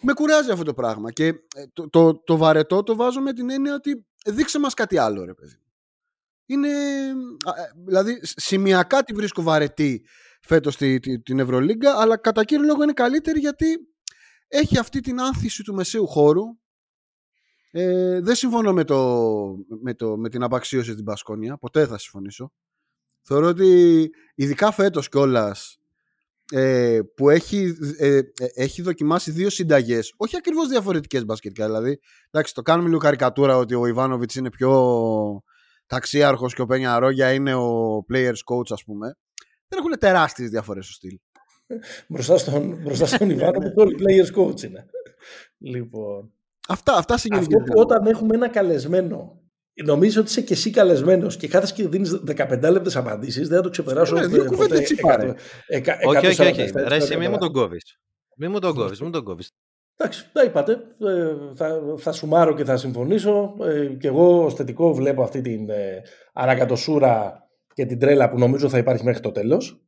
Με 0.00 0.12
κουράζει 0.12 0.50
αυτό 0.50 0.64
το 0.64 0.74
πράγμα. 0.74 1.10
Και 1.10 1.26
ε, 1.26 1.34
το, 1.72 1.88
το, 1.88 2.14
το 2.14 2.36
βαρετό 2.36 2.82
το 2.82 2.96
βάζω 2.96 3.20
με 3.20 3.32
την 3.32 3.50
έννοια 3.50 3.74
ότι 3.74 4.06
δείξε 4.26 4.58
μας 4.58 4.74
κάτι 4.74 4.98
άλλο, 4.98 5.24
ρε 5.24 5.34
παιδί. 5.34 5.58
Είναι. 6.46 6.68
Ε, 6.68 7.82
δηλαδή, 7.84 8.18
σημειακά 8.22 9.02
τη 9.02 9.14
βρίσκω 9.14 9.42
βαρετή 9.42 10.04
φέτος 10.40 10.76
την 11.22 11.38
Ευρωλίγκα, 11.38 12.00
αλλά 12.00 12.16
κατά 12.16 12.44
κύριο 12.44 12.64
λόγο 12.64 12.82
είναι 12.82 12.92
καλύτερη 12.92 13.40
γιατί 13.40 13.66
έχει 14.48 14.78
αυτή 14.78 15.00
την 15.00 15.20
άνθηση 15.20 15.62
του 15.62 15.74
μεσαίου 15.74 16.06
χώρου. 16.06 16.42
Ε, 17.70 18.20
δεν 18.20 18.34
συμφωνώ 18.34 18.72
με, 18.72 18.84
το, 18.84 19.24
με, 19.82 19.94
το, 19.94 20.16
με 20.16 20.28
την 20.28 20.42
απαξίωση 20.42 20.92
στην 20.92 21.04
Πασκόνια. 21.04 21.56
Ποτέ 21.56 21.86
θα 21.86 21.98
συμφωνήσω. 21.98 22.52
Θεωρώ 23.22 23.46
ότι 23.46 24.10
ειδικά 24.34 24.70
φέτος 24.70 25.08
κιόλας 25.08 25.79
ε, 26.50 27.00
που 27.14 27.30
έχει, 27.30 27.76
ε, 27.98 28.16
ε, 28.16 28.22
έχει 28.54 28.82
δοκιμάσει 28.82 29.30
δύο 29.30 29.50
συνταγές 29.50 30.14
όχι 30.16 30.36
ακριβώς 30.36 30.68
διαφορετικές 30.68 31.24
μπασκετικά 31.24 31.66
δηλαδή 31.66 32.00
εντάξει 32.30 32.54
το 32.54 32.62
κάνουμε 32.62 32.88
λίγο 32.88 33.00
καρικατούρα 33.00 33.56
ότι 33.56 33.74
ο 33.74 33.86
Ιβάνοβιτς 33.86 34.34
είναι 34.34 34.50
πιο 34.50 35.42
ταξίαρχος 35.86 36.54
και 36.54 36.62
ο 36.62 36.66
Πένια 36.66 36.98
Ρόγια 36.98 37.32
είναι 37.32 37.54
ο 37.54 37.96
players 38.12 38.54
coach 38.54 38.70
ας 38.70 38.84
πούμε 38.84 39.16
δεν 39.68 39.78
έχουν 39.78 39.98
τεράστιες 39.98 40.50
διαφορές 40.50 40.84
στο 40.84 40.94
στυλ 40.94 41.18
μπροστά 42.08 42.38
στον, 42.38 42.80
μπροστά 42.82 43.06
στον 43.06 43.30
Ιβάνο 43.30 43.72
όλοι 43.74 43.96
players 43.98 44.40
coach 44.40 44.62
είναι. 44.62 44.86
Λοιπόν. 45.58 46.32
Αυτά, 46.68 46.96
αυτά 46.96 47.14
Αυτό 47.14 47.58
που 47.58 47.72
όταν 47.74 48.06
έχουμε 48.06 48.34
ένα 48.34 48.48
καλεσμένο 48.48 49.39
Νομίζω 49.74 50.20
ότι 50.20 50.30
είσαι 50.30 50.40
και 50.40 50.52
εσύ 50.52 50.70
καλεσμένος 50.70 51.36
και 51.36 51.48
κάθε 51.48 51.72
και 51.74 51.88
δίνεις 51.88 52.22
15 52.26 52.70
λεπτές 52.70 52.96
απαντήσεις. 52.96 53.48
Δεν 53.48 53.56
θα 53.56 53.62
το 53.62 53.70
ξεπεράσω. 53.70 54.14
Ναι, 54.14 54.26
δύο 54.26 54.44
κουβέντε 54.44 54.76
έτσι 54.76 54.94
πάρε. 54.94 55.34
Όχι, 56.06 56.26
όχι, 56.26 56.42
όχι. 56.42 56.72
Ρε, 56.74 57.16
μη 57.16 57.28
μου 57.28 57.38
τον 57.38 57.52
κόβεις. 57.52 58.00
Μη 58.36 58.48
μου 58.48 58.58
τον 58.58 58.74
κόβεις, 58.74 59.00
μην 59.00 59.10
τον 59.10 59.24
κόβεις. 59.24 59.52
Εντάξει, 59.96 60.30
τα 60.32 60.42
είπατε. 60.42 60.72
Ε, 61.00 61.34
θα, 61.54 61.82
θα 61.96 62.12
σουμάρω 62.12 62.54
και 62.54 62.64
θα 62.64 62.76
συμφωνήσω. 62.76 63.56
Ε, 63.60 63.86
και 63.86 64.08
εγώ 64.08 64.44
ως 64.44 64.54
θετικό 64.54 64.94
βλέπω 64.94 65.22
αυτή 65.22 65.40
την 65.40 65.70
ε, 65.70 66.02
ανακατοσούρα 66.32 67.44
και 67.74 67.86
την 67.86 67.98
τρέλα 67.98 68.30
που 68.30 68.38
νομίζω 68.38 68.68
θα 68.68 68.78
υπάρχει 68.78 69.04
μέχρι 69.04 69.20
το 69.20 69.30
τέλος. 69.30 69.84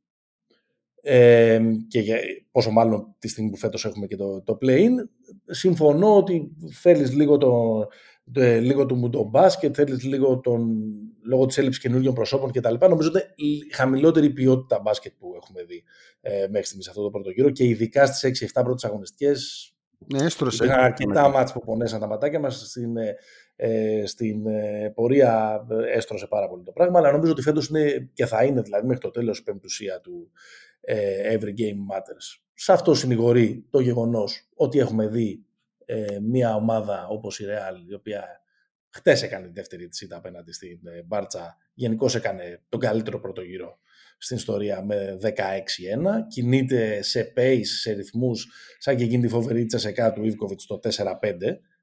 Ε, 1.02 1.60
και 1.88 2.00
για, 2.00 2.18
πόσο 2.50 2.70
μάλλον 2.70 3.14
τη 3.18 3.28
στιγμή 3.28 3.50
που 3.50 3.56
φέτος 3.56 3.84
έχουμε 3.84 4.06
και 4.06 4.16
το, 4.16 4.42
το 4.42 4.58
play-in. 4.62 4.90
Συμφωνώ 5.46 6.16
ότι 6.16 6.56
θέλεις 6.72 7.14
λίγο, 7.14 7.38
το, 7.38 7.86
το, 8.32 8.40
λίγο 8.42 8.86
του 8.86 8.94
μουντομπάσκετ, 8.94 9.72
θέλεις 9.76 10.04
λίγο 10.04 10.40
τον, 10.40 10.84
λόγω 11.24 11.46
της 11.46 11.58
έλλειψης 11.58 11.82
καινούργιων 11.82 12.14
προσώπων 12.14 12.52
κτλ. 12.52 12.74
Νομίζω 12.80 13.08
ότι 13.08 13.18
η 13.34 13.72
χαμηλότερη 13.72 14.30
ποιότητα 14.30 14.80
μπάσκετ 14.80 15.12
που 15.18 15.32
έχουμε 15.36 15.62
δει 15.62 15.84
ε, 16.20 16.46
μέχρι 16.48 16.66
στιγμής 16.66 16.88
αυτό 16.88 17.02
το 17.02 17.10
πρώτο 17.10 17.30
γύρο 17.30 17.50
και 17.50 17.64
ειδικά 17.64 18.06
στις 18.06 18.50
6-7 18.54 18.60
πρώτες 18.64 18.84
αγωνιστικές 18.84 19.72
ναι, 20.06 20.24
έστρωσε. 20.24 20.72
αρκετά 20.72 21.28
μάτς 21.28 21.52
που 21.52 21.60
πονέσαν 21.60 22.00
τα 22.00 22.06
ματάκια 22.06 22.40
μας 22.40 22.68
στην, 22.68 22.96
ε, 23.56 24.06
στην 24.06 24.46
ε, 24.46 24.92
πορεία 24.94 25.64
ε, 25.70 25.96
έστρωσε 25.96 26.26
πάρα 26.26 26.48
πολύ 26.48 26.62
το 26.62 26.72
πράγμα, 26.72 26.98
αλλά 26.98 27.12
νομίζω 27.12 27.32
ότι 27.32 27.42
φέτος 27.42 27.68
είναι 27.68 28.10
και 28.12 28.26
θα 28.26 28.44
είναι 28.44 28.60
δηλαδή 28.60 28.86
μέχρι 28.86 29.02
το 29.02 29.10
τέλος 29.10 29.38
η 29.38 29.42
πεμπτουσία 29.42 30.00
του, 30.00 30.30
ε, 30.80 31.36
every 31.36 31.60
game 31.60 31.96
matters. 31.96 32.40
Σε 32.54 32.72
αυτό 32.72 32.94
συνηγορεί 32.94 33.66
το 33.70 33.80
γεγονός 33.80 34.48
ότι 34.54 34.78
έχουμε 34.78 35.06
δει 35.06 35.44
ε, 35.86 36.18
μια 36.20 36.54
ομάδα 36.54 37.06
όπως 37.06 37.40
η 37.40 37.44
Real, 37.48 37.90
η 37.90 37.94
οποία 37.94 38.24
χτες 38.88 39.22
έκανε 39.22 39.46
τη 39.46 39.52
δεύτερη 39.52 39.88
της 39.88 40.00
ήττα 40.00 40.16
απέναντι 40.16 40.52
στην 40.52 40.86
ε, 40.86 41.02
Μπάρτσα, 41.02 41.56
γενικώς 41.74 42.14
έκανε 42.14 42.62
τον 42.68 42.80
καλύτερο 42.80 43.20
πρώτο 43.20 43.42
γύρο 43.42 43.78
στην 44.18 44.36
ιστορία 44.36 44.84
με 44.84 45.18
16-1, 45.22 45.28
κινείται 46.28 47.02
σε 47.02 47.32
pace, 47.36 47.64
σε 47.64 47.92
ρυθμούς, 47.92 48.48
σαν 48.78 48.96
και 48.96 49.04
εκείνη 49.04 49.22
τη 49.22 49.28
φοβερή 49.28 49.64
τσεσεκά 49.64 50.12
του 50.12 50.24
Ιβκοβιτς 50.24 50.66
το 50.66 50.80
4-5, 50.82 51.16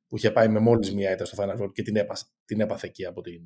που 0.07 0.17
είχε 0.17 0.31
πάει 0.31 0.47
με 0.47 0.59
μόλις 0.59 0.93
μία 0.93 1.11
ήττα 1.11 1.25
στο 1.25 1.43
Final 1.43 1.61
Four 1.61 1.71
και 1.73 1.81
την, 1.81 1.95
έπαθε, 1.95 2.23
την 2.45 2.61
έπαθε 2.61 2.87
εκεί 2.87 3.05
από 3.05 3.21
την... 3.21 3.41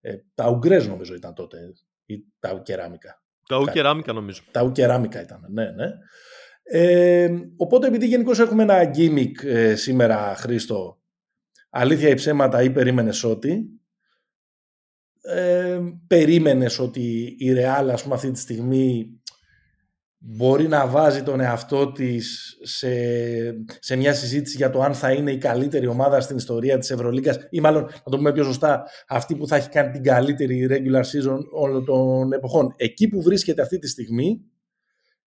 Ε, 0.00 0.16
τα 0.34 0.48
Ουγγρέζ 0.48 0.86
νομίζω 0.86 1.14
ήταν 1.14 1.34
τότε, 1.34 1.58
ή 2.04 2.24
τα 2.38 2.52
Ουκεράμικα. 2.54 3.22
Τα 3.48 3.58
ουκεράμικα 3.58 4.12
νομίζω. 4.12 4.42
Τα 4.50 4.62
ουκεράμικα 4.62 5.22
ήταν, 5.22 5.46
ναι, 5.48 5.70
ναι. 5.70 5.86
Ε, 6.72 7.28
οπότε 7.56 7.86
επειδή 7.86 8.06
γενικώς 8.06 8.38
έχουμε 8.38 8.62
ένα 8.62 8.90
gimmick 8.94 9.44
ε, 9.44 9.74
σήμερα, 9.74 10.34
Χρήστο, 10.36 11.00
αλήθεια 11.70 12.08
ή 12.08 12.14
ψέματα 12.14 12.62
ή 12.62 12.70
περίμενες 12.70 13.24
ότι, 13.24 13.80
ε, 15.22 15.80
περίμενες 16.06 16.78
ότι 16.78 17.36
η 17.38 17.52
Real 17.56 17.88
ας 17.92 18.02
πούμε 18.02 18.14
αυτή 18.14 18.30
τη 18.30 18.38
στιγμή 18.38 19.20
μπορεί 20.18 20.68
να 20.68 20.86
βάζει 20.86 21.22
τον 21.22 21.40
εαυτό 21.40 21.92
της 21.92 22.56
σε, 22.62 22.88
σε 23.78 23.96
μια 23.96 24.14
συζήτηση 24.14 24.56
για 24.56 24.70
το 24.70 24.82
αν 24.82 24.94
θα 24.94 25.12
είναι 25.12 25.32
η 25.32 25.38
καλύτερη 25.38 25.86
ομάδα 25.86 26.20
στην 26.20 26.36
ιστορία 26.36 26.78
της 26.78 26.90
Ευρωλίγκας 26.90 27.38
ή 27.50 27.60
μάλλον, 27.60 27.82
να 27.82 28.10
το 28.10 28.16
πούμε 28.16 28.32
πιο 28.32 28.44
σωστά, 28.44 28.84
αυτή 29.08 29.36
που 29.36 29.46
θα 29.46 29.56
έχει 29.56 29.68
κάνει 29.68 29.90
την 29.90 30.02
καλύτερη 30.02 30.68
regular 30.70 31.02
season 31.02 31.38
όλων 31.52 31.84
των 31.84 32.32
εποχών. 32.32 32.74
Εκεί 32.76 33.08
που 33.08 33.22
βρίσκεται 33.22 33.62
αυτή 33.62 33.78
τη 33.78 33.88
στιγμή 33.88 34.40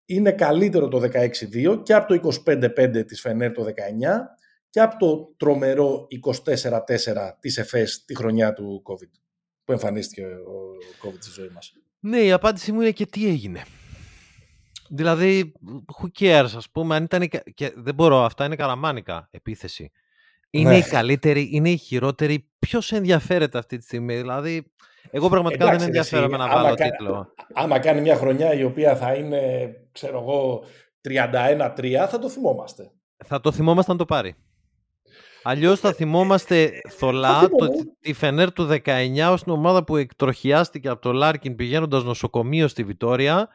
είναι 0.09 0.31
καλύτερο 0.31 0.87
το 0.87 1.01
16-2 1.01 1.83
και 1.83 1.93
από 1.93 2.19
το 2.19 2.31
25-5 2.45 3.03
της 3.07 3.21
Φενέρ 3.21 3.51
το 3.51 3.63
19 3.63 3.69
και 4.69 4.79
από 4.79 4.97
το 4.97 5.33
τρομερό 5.37 6.07
24-4 6.45 6.79
της 7.39 7.57
ΕΦΕΣ 7.57 8.05
τη 8.05 8.15
χρονιά 8.15 8.53
του 8.53 8.83
COVID 8.85 9.11
που 9.63 9.71
εμφανίστηκε 9.71 10.25
ο 10.25 11.07
COVID 11.07 11.17
στη 11.19 11.31
ζωή 11.31 11.49
μας. 11.53 11.73
Ναι, 11.99 12.19
η 12.19 12.31
απάντησή 12.31 12.71
μου 12.71 12.81
είναι 12.81 12.91
και 12.91 13.05
τι 13.05 13.27
έγινε. 13.27 13.63
Δηλαδή, 14.89 15.53
who 15.99 16.07
cares, 16.19 16.49
ας 16.55 16.69
πούμε, 16.69 16.95
αν 16.95 17.03
ήταν... 17.03 17.29
Και 17.53 17.73
δεν 17.75 17.95
μπορώ, 17.95 18.23
αυτά 18.23 18.45
είναι 18.45 18.55
καραμάνικα 18.55 19.27
επίθεση. 19.31 19.91
Είναι 20.49 20.69
ναι. 20.69 20.77
η 20.77 20.81
καλύτερη, 20.81 21.49
είναι 21.51 21.69
η 21.69 21.77
χειρότερη. 21.77 22.49
Ποιος 22.59 22.91
ενδιαφέρεται 22.91 23.57
αυτή 23.57 23.77
τη 23.77 23.83
στιγμή, 23.83 24.15
δηλαδή. 24.15 24.71
Εγώ 25.11 25.29
πραγματικά 25.29 25.63
Εντάξει, 25.63 25.85
δεν 25.85 25.87
ενδιαφέρομαι 25.87 26.37
να 26.37 26.47
βάλω 26.47 26.75
κα... 26.75 26.89
τίτλο. 26.89 27.33
Άμα 27.53 27.79
κάνει 27.79 28.01
μια 28.01 28.15
χρονιά 28.15 28.53
η 28.53 28.63
οποία 28.63 28.95
θα 28.95 29.13
είναι, 29.13 29.71
ξέρω 29.91 30.19
εγώ, 30.19 30.63
31-3, 31.09 32.07
θα 32.09 32.19
το 32.19 32.29
θυμόμαστε. 32.29 32.91
Θα 33.25 33.39
το 33.39 33.51
θυμόμαστε 33.51 33.91
αν 33.91 33.97
το 33.97 34.05
πάρει. 34.05 34.35
Αλλιώς 35.43 35.79
θα 35.79 35.93
θυμόμαστε 35.93 36.71
θολά 36.89 37.49
το, 37.57 37.67
τη 37.99 38.13
Φενέρ 38.13 38.53
του 38.53 38.67
19 38.85 39.27
ως 39.31 39.43
την 39.43 39.51
ομάδα 39.51 39.83
που 39.83 39.95
εκτροχιάστηκε 39.95 40.89
από 40.89 41.01
το 41.01 41.11
Λάρκιν 41.11 41.55
πηγαίνοντας 41.55 42.03
νοσοκομείο 42.03 42.67
στη 42.67 42.83
Βιτόρια 42.83 43.49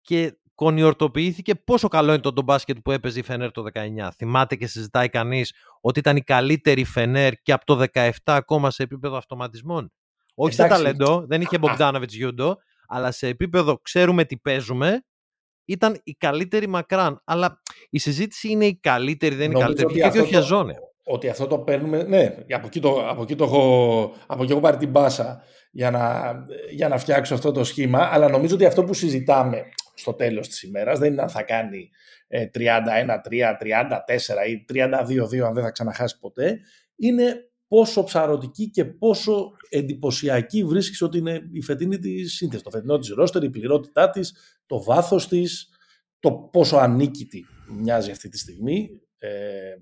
και 0.00 0.38
κονιορτοποιήθηκε 0.54 1.54
πόσο 1.54 1.88
καλό 1.88 2.12
είναι 2.12 2.20
το, 2.20 2.32
το 2.32 2.42
μπάσκετ 2.42 2.76
που 2.84 2.90
έπαιζε 2.90 3.18
η 3.18 3.22
Φενέρ 3.22 3.50
το 3.50 3.64
19. 3.72 4.08
Θυμάται 4.14 4.56
και 4.56 4.66
συζητάει 4.66 5.08
κανείς 5.08 5.52
ότι 5.80 5.98
ήταν 5.98 6.16
η 6.16 6.22
καλύτερη 6.22 6.84
Φενέρ 6.84 7.32
και 7.32 7.52
από 7.52 7.64
το 7.64 7.84
17 7.92 8.10
ακόμα 8.24 8.70
σε 8.70 8.82
επίπεδο 8.82 9.16
αυτοματισμών; 9.16 9.92
Όχι 10.42 10.54
σε 10.54 10.66
ταλέντο, 10.66 11.24
δεν 11.26 11.40
είχε 11.40 11.58
Μπογκντάνοβιτς, 11.58 12.10
Γιούντο, 12.10 12.56
αλλά 12.88 13.10
σε 13.10 13.26
επίπεδο 13.26 13.78
ξέρουμε 13.82 14.24
τι 14.24 14.36
παίζουμε, 14.36 15.04
ήταν 15.64 16.00
η 16.04 16.12
καλύτερη 16.12 16.68
μακράν. 16.68 17.20
Αλλά 17.24 17.60
η 17.90 17.98
συζήτηση 17.98 18.48
είναι 18.48 18.64
η 18.64 18.78
καλύτερη, 18.82 19.34
δεν 19.34 19.50
είναι 19.50 19.58
η 19.58 19.62
καλύτερη. 19.62 19.94
Και 19.94 20.20
όχι 20.20 20.34
Χεζόνε. 20.34 20.74
Ότι 21.04 21.28
αυτό 21.28 21.46
το 21.46 21.58
παίρνουμε. 21.58 22.02
Ναι, 22.02 22.34
από 22.50 22.66
εκεί, 22.66 22.80
το, 22.80 23.08
από 23.08 23.22
εκεί 23.22 23.36
το 23.36 23.44
έχω, 23.44 24.14
από 24.26 24.42
εκεί 24.42 24.52
έχω 24.52 24.60
πάρει 24.60 24.76
την 24.76 24.90
μπάσα 24.90 25.42
για 25.70 25.90
να, 25.90 26.34
για 26.70 26.88
να 26.88 26.98
φτιάξω 26.98 27.34
αυτό 27.34 27.52
το 27.52 27.64
σχήμα. 27.64 28.08
Αλλά 28.12 28.28
νομίζω 28.28 28.54
ότι 28.54 28.64
αυτό 28.64 28.84
που 28.84 28.94
συζητάμε 28.94 29.62
στο 29.94 30.12
τέλος 30.12 30.48
της 30.48 30.62
ημέρας 30.62 30.98
δεν 30.98 31.12
είναι 31.12 31.22
αν 31.22 31.28
θα 31.28 31.42
κάνει 31.42 31.90
31-3, 32.30 32.38
34 33.60 34.48
ή 34.48 34.64
32-2 34.72 35.38
αν 35.38 35.54
δεν 35.54 35.62
θα 35.62 35.70
ξαναχάσει 35.70 36.18
ποτέ. 36.18 36.58
Είναι 36.96 37.49
πόσο 37.70 38.04
ψαρωτική 38.04 38.70
και 38.70 38.84
πόσο 38.84 39.52
εντυπωσιακή 39.68 40.64
βρίσκεις 40.64 41.02
ότι 41.02 41.18
είναι 41.18 41.48
η 41.52 41.62
φετινή 41.62 41.98
της 41.98 42.34
σύνθεση. 42.34 42.62
Το 42.62 42.70
φετινό 42.70 42.98
της 42.98 43.08
ρόστερ, 43.08 43.42
η 43.42 43.50
πληρότητά 43.50 44.10
της, 44.10 44.34
το 44.66 44.82
βάθος 44.82 45.28
της, 45.28 45.68
το 46.20 46.32
πόσο 46.32 46.76
ανίκητη 46.76 47.46
μοιάζει 47.68 48.10
αυτή 48.10 48.28
τη 48.28 48.38
στιγμή. 48.38 49.00
Ε, 49.18 49.74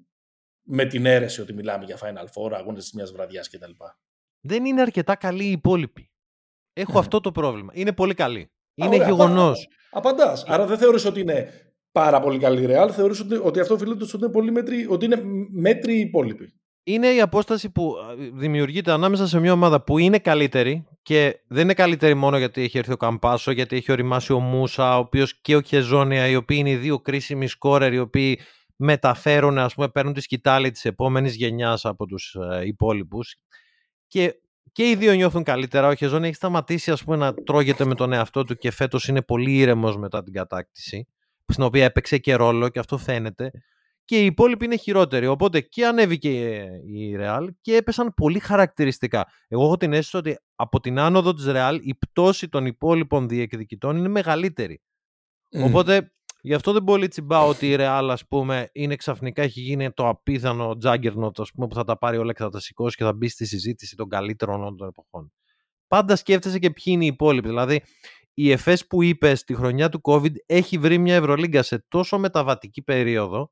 με 0.62 0.84
την 0.84 1.06
αίρεση 1.06 1.40
ότι 1.40 1.52
μιλάμε 1.52 1.84
για 1.84 1.98
Final 1.98 2.24
Four, 2.24 2.52
αγώνες 2.52 2.82
της 2.82 2.92
μιας 2.92 3.12
βραδιάς 3.12 3.50
κτλ. 3.50 3.70
Δεν 4.40 4.64
είναι 4.64 4.80
αρκετά 4.80 5.16
καλή 5.16 5.44
η 5.44 5.50
υπόλοιπη. 5.50 6.10
Έχω 6.72 6.92
ναι. 6.92 6.98
αυτό 6.98 7.20
το 7.20 7.32
πρόβλημα. 7.32 7.72
Είναι 7.74 7.92
πολύ 7.92 8.14
καλή. 8.14 8.50
Είναι 8.74 8.96
γεγονός. 8.96 9.68
Απαντάς. 9.90 10.44
Άρα 10.44 10.66
δεν 10.66 10.78
θεωρείς 10.78 11.04
ότι 11.04 11.20
είναι 11.20 11.50
πάρα 11.92 12.20
πολύ 12.20 12.38
καλή 12.38 12.62
η 12.62 12.66
Real. 12.70 12.90
Θεωρείς 12.92 13.20
ότι, 13.20 13.34
ότι 13.34 13.60
αυτό 13.60 13.74
οφείλεται 13.74 14.04
ότι 14.04 14.16
είναι, 14.16 14.28
πολύ 14.28 14.50
μέτρη, 14.50 14.86
ότι 14.86 15.04
είναι 15.04 15.22
μέτρη 15.50 15.96
η 15.96 16.00
υπόλοιπη 16.00 16.52
είναι 16.92 17.08
η 17.08 17.20
απόσταση 17.20 17.70
που 17.70 17.94
δημιουργείται 18.32 18.92
ανάμεσα 18.92 19.26
σε 19.26 19.40
μια 19.40 19.52
ομάδα 19.52 19.82
που 19.82 19.98
είναι 19.98 20.18
καλύτερη 20.18 20.86
και 21.02 21.40
δεν 21.48 21.62
είναι 21.62 21.74
καλύτερη 21.74 22.14
μόνο 22.14 22.38
γιατί 22.38 22.62
έχει 22.62 22.78
έρθει 22.78 22.92
ο 22.92 22.96
Καμπάσο, 22.96 23.50
γιατί 23.50 23.76
έχει 23.76 23.92
οριμάσει 23.92 24.32
ο 24.32 24.40
Μούσα, 24.40 24.96
ο 24.96 24.98
οποίος 24.98 25.40
και 25.40 25.56
ο 25.56 25.62
Χεζόνια, 25.62 26.26
οι 26.26 26.36
οποίοι 26.36 26.56
είναι 26.60 26.70
οι 26.70 26.76
δύο 26.76 27.00
κρίσιμοι 27.00 27.46
σκόρερ, 27.46 27.92
οι 27.92 27.98
οποίοι 27.98 28.40
μεταφέρουν, 28.76 29.58
ας 29.58 29.74
πούμε, 29.74 29.88
παίρνουν 29.88 30.12
τη 30.12 30.20
σκητάλη 30.20 30.70
της 30.70 30.84
επόμενης 30.84 31.34
γενιάς 31.34 31.84
από 31.84 32.06
τους 32.06 32.36
ε, 32.50 32.66
υπόλοιπους 32.66 33.36
και, 34.06 34.34
και 34.72 34.90
οι 34.90 34.94
δύο 34.94 35.12
νιώθουν 35.12 35.42
καλύτερα. 35.42 35.88
Ο 35.88 35.94
Χεζόνια 35.94 36.26
έχει 36.26 36.36
σταματήσει 36.36 36.90
ας 36.90 37.04
πούμε, 37.04 37.16
να 37.16 37.34
τρώγεται 37.34 37.84
με 37.84 37.94
τον 37.94 38.12
εαυτό 38.12 38.44
του 38.44 38.56
και 38.56 38.70
φέτος 38.70 39.08
είναι 39.08 39.22
πολύ 39.22 39.56
ήρεμος 39.56 39.96
μετά 39.96 40.22
την 40.22 40.32
κατάκτηση, 40.32 41.08
στην 41.46 41.64
οποία 41.64 41.84
έπαιξε 41.84 42.18
και 42.18 42.34
ρόλο 42.34 42.68
και 42.68 42.78
αυτό 42.78 42.98
φαίνεται 42.98 43.50
και 44.08 44.22
οι 44.22 44.24
υπόλοιποι 44.24 44.64
είναι 44.64 44.76
χειρότεροι. 44.76 45.26
Οπότε 45.26 45.60
και 45.60 45.86
ανέβηκε 45.86 46.30
η 46.86 47.16
Real 47.18 47.46
και 47.60 47.76
έπεσαν 47.76 48.14
πολύ 48.14 48.38
χαρακτηριστικά. 48.38 49.26
Εγώ 49.48 49.64
έχω 49.64 49.76
την 49.76 49.92
αίσθηση 49.92 50.16
ότι 50.16 50.38
από 50.54 50.80
την 50.80 50.98
άνοδο 50.98 51.34
της 51.34 51.44
Real 51.48 51.78
η 51.82 51.94
πτώση 51.94 52.48
των 52.48 52.66
υπόλοιπων 52.66 53.28
διεκδικητών 53.28 53.96
είναι 53.96 54.08
μεγαλύτερη. 54.08 54.82
Οπότε 55.62 56.12
γι' 56.40 56.54
αυτό 56.54 56.72
δεν 56.72 56.84
πολύ 56.84 57.08
τσιμπά 57.08 57.40
ότι 57.40 57.70
η 57.70 57.76
Real 57.78 58.08
ας 58.10 58.26
πούμε 58.26 58.68
είναι 58.72 58.96
ξαφνικά 58.96 59.42
έχει 59.42 59.60
γίνει 59.60 59.92
το 59.92 60.08
απίθανο 60.08 60.76
Juggernaut 60.84 61.38
ας 61.38 61.50
πούμε, 61.52 61.66
που 61.66 61.74
θα 61.74 61.84
τα 61.84 61.98
πάρει 61.98 62.16
όλα 62.16 62.32
και 62.32 62.42
θα 62.42 62.50
τα 62.50 62.60
σηκώσει 62.60 62.96
και 62.96 63.04
θα 63.04 63.12
μπει 63.12 63.28
στη 63.28 63.46
συζήτηση 63.46 63.96
των 63.96 64.08
καλύτερων 64.08 64.60
όλων 64.60 64.76
των 64.76 64.88
εποχών. 64.88 65.32
Πάντα 65.86 66.16
σκέφτεσαι 66.16 66.58
και 66.58 66.70
ποιοι 66.70 66.84
είναι 66.86 67.04
οι 67.04 67.06
υπόλοιποι. 67.06 67.48
Δηλαδή 67.48 67.82
η 68.34 68.50
ΕΦΕΣ 68.50 68.86
που 68.86 69.02
είπες 69.02 69.38
στη 69.38 69.54
χρονιά 69.54 69.88
του 69.88 70.00
COVID 70.02 70.32
έχει 70.46 70.78
βρει 70.78 70.98
μια 70.98 71.14
Ευρωλίγκα 71.14 71.62
σε 71.62 71.84
τόσο 71.88 72.18
μεταβατική 72.18 72.82
περίοδο 72.82 73.50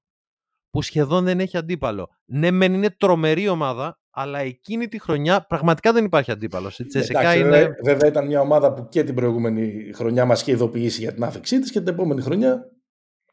που 0.76 0.82
σχεδόν 0.82 1.24
δεν 1.24 1.40
έχει 1.40 1.56
αντίπαλο. 1.56 2.08
Ναι, 2.24 2.50
μεν 2.50 2.74
είναι 2.74 2.90
τρομερή 2.90 3.48
ομάδα, 3.48 3.98
αλλά 4.10 4.38
εκείνη 4.38 4.88
τη 4.88 5.00
χρονιά 5.00 5.46
πραγματικά 5.46 5.92
δεν 5.92 6.04
υπάρχει 6.04 6.30
αντίπαλος. 6.30 6.78
Η 6.78 6.86
Εντάξει, 6.92 7.38
είναι... 7.38 7.74
Βέβαια 7.84 8.08
ήταν 8.08 8.26
μια 8.26 8.40
ομάδα 8.40 8.72
που 8.72 8.88
και 8.88 9.04
την 9.04 9.14
προηγούμενη 9.14 9.92
χρονιά 9.94 10.24
μας 10.24 10.40
είχε 10.40 10.52
ειδοποιήσει 10.52 11.00
για 11.00 11.12
την 11.12 11.24
άφηξή 11.24 11.60
της 11.60 11.70
και 11.70 11.78
την 11.78 11.88
επόμενη 11.88 12.22
χρονιά. 12.22 12.70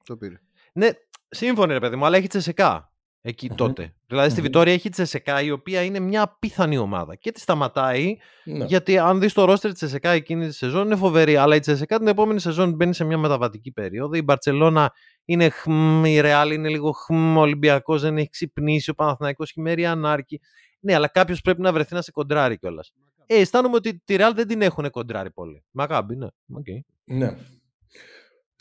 Το 0.03 0.17
πήρε. 0.17 0.35
Ναι, 0.73 0.89
σύμφωνοι 1.29 1.73
ρε 1.73 1.79
παιδί 1.79 1.95
μου, 1.95 2.05
αλλά 2.05 2.17
έχει 2.17 2.27
Τσεσεκά 2.27 2.92
εκεί 3.25 3.49
mm-hmm. 3.51 3.55
τότε. 3.55 3.93
Δηλαδή 4.07 4.29
στη 4.29 4.41
Βιτόρια 4.41 4.73
έχει 4.73 4.89
Τσεσεκά 4.89 5.41
η 5.41 5.51
οποία 5.51 5.83
είναι 5.83 5.99
μια 5.99 6.21
απίθανη 6.21 6.77
ομάδα 6.77 7.15
και 7.15 7.31
τη 7.31 7.39
σταματάει 7.39 8.17
ναι. 8.43 8.65
γιατί 8.65 8.97
αν 8.97 9.19
δεις 9.19 9.33
το 9.33 9.45
ρόστερ 9.45 9.71
της 9.71 9.79
Τσεσεκά 9.79 10.09
εκείνη 10.09 10.47
τη 10.47 10.53
σεζόν 10.53 10.85
είναι 10.85 10.95
φοβερή. 10.95 11.35
Αλλά 11.35 11.55
η 11.55 11.59
Τσεσεκά 11.59 11.97
την 11.97 12.07
επόμενη 12.07 12.39
σεζόν 12.39 12.73
μπαίνει 12.73 12.93
σε 12.93 13.03
μια 13.03 13.17
μεταβατική 13.17 13.71
περίοδο. 13.71 14.15
Η 14.15 14.21
Μπαρσελόνα 14.21 14.93
είναι 15.25 15.49
χμ, 15.49 16.05
η 16.05 16.19
Ρεάλ 16.19 16.51
είναι 16.51 16.69
λίγο 16.69 16.91
χμ, 16.91 17.37
ο 17.37 17.41
Ολυμπιακός 17.41 18.01
δεν 18.01 18.17
έχει 18.17 18.29
ξυπνήσει, 18.29 18.89
ο 18.89 18.93
Παναθηναϊκός 18.93 19.49
έχει 19.49 19.61
μέρει 19.61 19.85
ανάρκη. 19.85 20.39
Ναι, 20.79 20.93
αλλά 20.93 21.07
κάποιος 21.07 21.41
πρέπει 21.41 21.61
να 21.61 21.73
βρεθεί 21.73 21.93
να 21.93 22.01
σε 22.01 22.11
κοντράρει 22.11 22.57
κιόλας. 22.57 22.93
Ε, 23.25 23.39
αισθάνομαι 23.39 23.75
ότι 23.75 24.01
τη 24.05 24.15
Ρεάλ 24.15 24.33
δεν 24.33 24.47
την 24.47 24.61
έχουν 24.61 24.89
κοντράρει 24.89 25.31
πολύ. 25.31 25.63
Μακάμπι, 25.71 26.15
ναι. 26.15 26.27
Okay. 26.53 26.79
Ναι. 27.03 27.37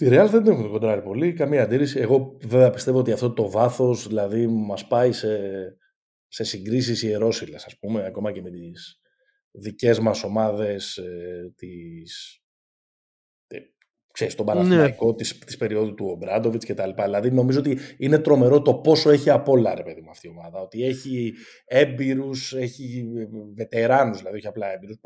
Τη 0.03 0.09
Ρεάλ 0.09 0.29
δεν 0.29 0.43
την 0.43 0.53
έχουν 0.53 0.71
κοντράρει 0.71 1.03
πολύ, 1.03 1.33
καμία 1.33 1.63
αντίρρηση. 1.63 2.01
Εγώ 2.01 2.37
βέβαια 2.45 2.71
πιστεύω 2.71 2.99
ότι 2.99 3.13
αυτό 3.13 3.33
το 3.33 3.51
βάθος 3.51 4.07
δηλαδή 4.07 4.47
μας 4.47 4.87
πάει 4.87 5.13
σε, 5.13 5.39
σε 6.29 6.45
συγκρίσεις 6.45 7.03
ιερόσιλε, 7.03 7.57
ας 7.57 7.79
πούμε, 7.79 8.05
ακόμα 8.05 8.33
και 8.33 8.43
με 8.43 8.51
τις 8.51 9.01
δικές 9.51 9.99
μας 9.99 10.25
ομάδες 10.25 10.97
ε, 10.97 11.53
ξέρεις, 14.13 14.35
τον 14.35 14.47
Παναθηναϊκό 14.47 15.07
ναι. 15.07 15.15
της, 15.15 15.39
της 15.39 15.57
περίοδου 15.57 15.95
του 15.95 16.07
Ομπράντοβιτς 16.07 16.65
και 16.65 16.75
τα 16.75 16.87
λοιπά. 16.87 17.05
Δηλαδή 17.05 17.31
νομίζω 17.31 17.59
ότι 17.59 17.79
είναι 17.99 18.19
τρομερό 18.19 18.63
το 18.63 18.75
πόσο 18.75 19.11
έχει 19.11 19.31
απ' 19.31 19.49
όλα 19.49 19.75
ρε 19.75 19.83
παιδί 19.83 20.01
μου 20.01 20.11
αυτή 20.11 20.27
η 20.27 20.31
ομάδα. 20.31 20.61
Ότι 20.61 20.85
έχει 20.85 21.33
έμπειρους, 21.65 22.55
έχει 22.55 23.05
βετεράνους 23.55 24.19
δηλαδή, 24.19 24.37
όχι 24.37 24.47
απλά 24.47 24.73
έμπειρους, 24.73 24.97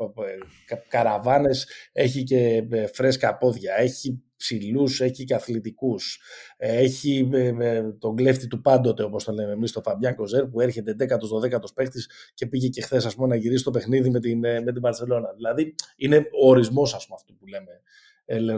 καραβάνες, 0.87 1.67
έχει 1.91 2.23
και 2.23 2.67
ε, 2.71 2.87
φρέσκα 2.87 3.37
πόδια, 3.37 3.75
έχει 3.77 4.21
ψηλούς, 4.37 5.01
έχει 5.01 5.23
και 5.23 5.33
αθλητικούς. 5.33 6.21
Έχει 6.57 7.29
ε, 7.33 7.83
τον 7.99 8.15
κλέφτη 8.15 8.47
του 8.47 8.61
πάντοτε, 8.61 9.03
όπως 9.03 9.23
το 9.23 9.31
λέμε 9.31 9.51
εμείς, 9.51 9.71
τον 9.71 9.83
Φαμπιάν 9.83 10.15
Κοζέρ, 10.15 10.45
που 10.45 10.61
έρχεται 10.61 10.95
10ο-12ο 10.99 11.73
παίχτης 11.75 12.09
και 12.33 12.47
πήγε 12.47 12.67
και 12.67 12.81
χθες 12.81 13.15
να 13.17 13.35
γυρίσει 13.35 13.63
το 13.63 13.71
παιχνίδι 13.71 14.09
με 14.09 14.19
την, 14.19 14.43
ε, 14.43 14.61
με 14.61 14.71
την 14.71 14.81
Barcelona. 14.85 15.35
Δηλαδή 15.35 15.75
είναι 15.95 16.17
ο 16.17 16.49
ορισμός 16.49 16.93
ας 16.93 17.05
πούμε, 17.05 17.17
αυτού 17.19 17.37
που 17.37 17.45
λέμε 17.47 17.81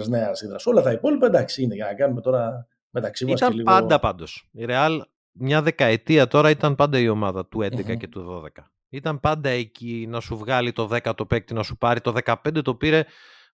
Νέας 0.08 0.42
Ήδρα. 0.42 0.58
Όλα 0.63 0.82
τα 0.82 0.92
υπόλοιπα 0.92 1.26
εντάξει 1.26 1.63
είναι 1.63 1.76
για 1.76 1.86
να 1.86 1.94
κάνουμε 1.94 2.22
τώρα 2.22 2.68
μεταξύ 2.89 3.26
μας. 3.26 3.39
Ήταν 3.39 3.54
λίγο... 3.54 3.72
πάντα 3.72 4.00
πάντως. 4.00 4.50
Η 4.52 4.65
Real 4.68 5.02
μια 5.32 5.62
δεκαετία 5.62 6.28
τώρα 6.28 6.50
ήταν 6.50 6.76
πάντα 6.76 7.00
η 7.00 7.10
ομάδα 7.10 7.46
του 7.46 7.60
11 7.60 7.98
και 7.98 8.08
του 8.08 8.44
12. 8.58 8.63
Ήταν 8.89 9.20
πάντα 9.20 9.50
εκεί 9.50 10.06
να 10.10 10.20
σου 10.20 10.38
βγάλει 10.38 10.72
το 10.72 10.89
10 11.04 11.12
το 11.15 11.26
παίκτη, 11.26 11.54
να 11.54 11.63
σου 11.63 11.78
πάρει 11.78 12.02
το 12.02 12.13
15 12.26 12.36
το 12.63 12.76
πήρε 12.76 13.06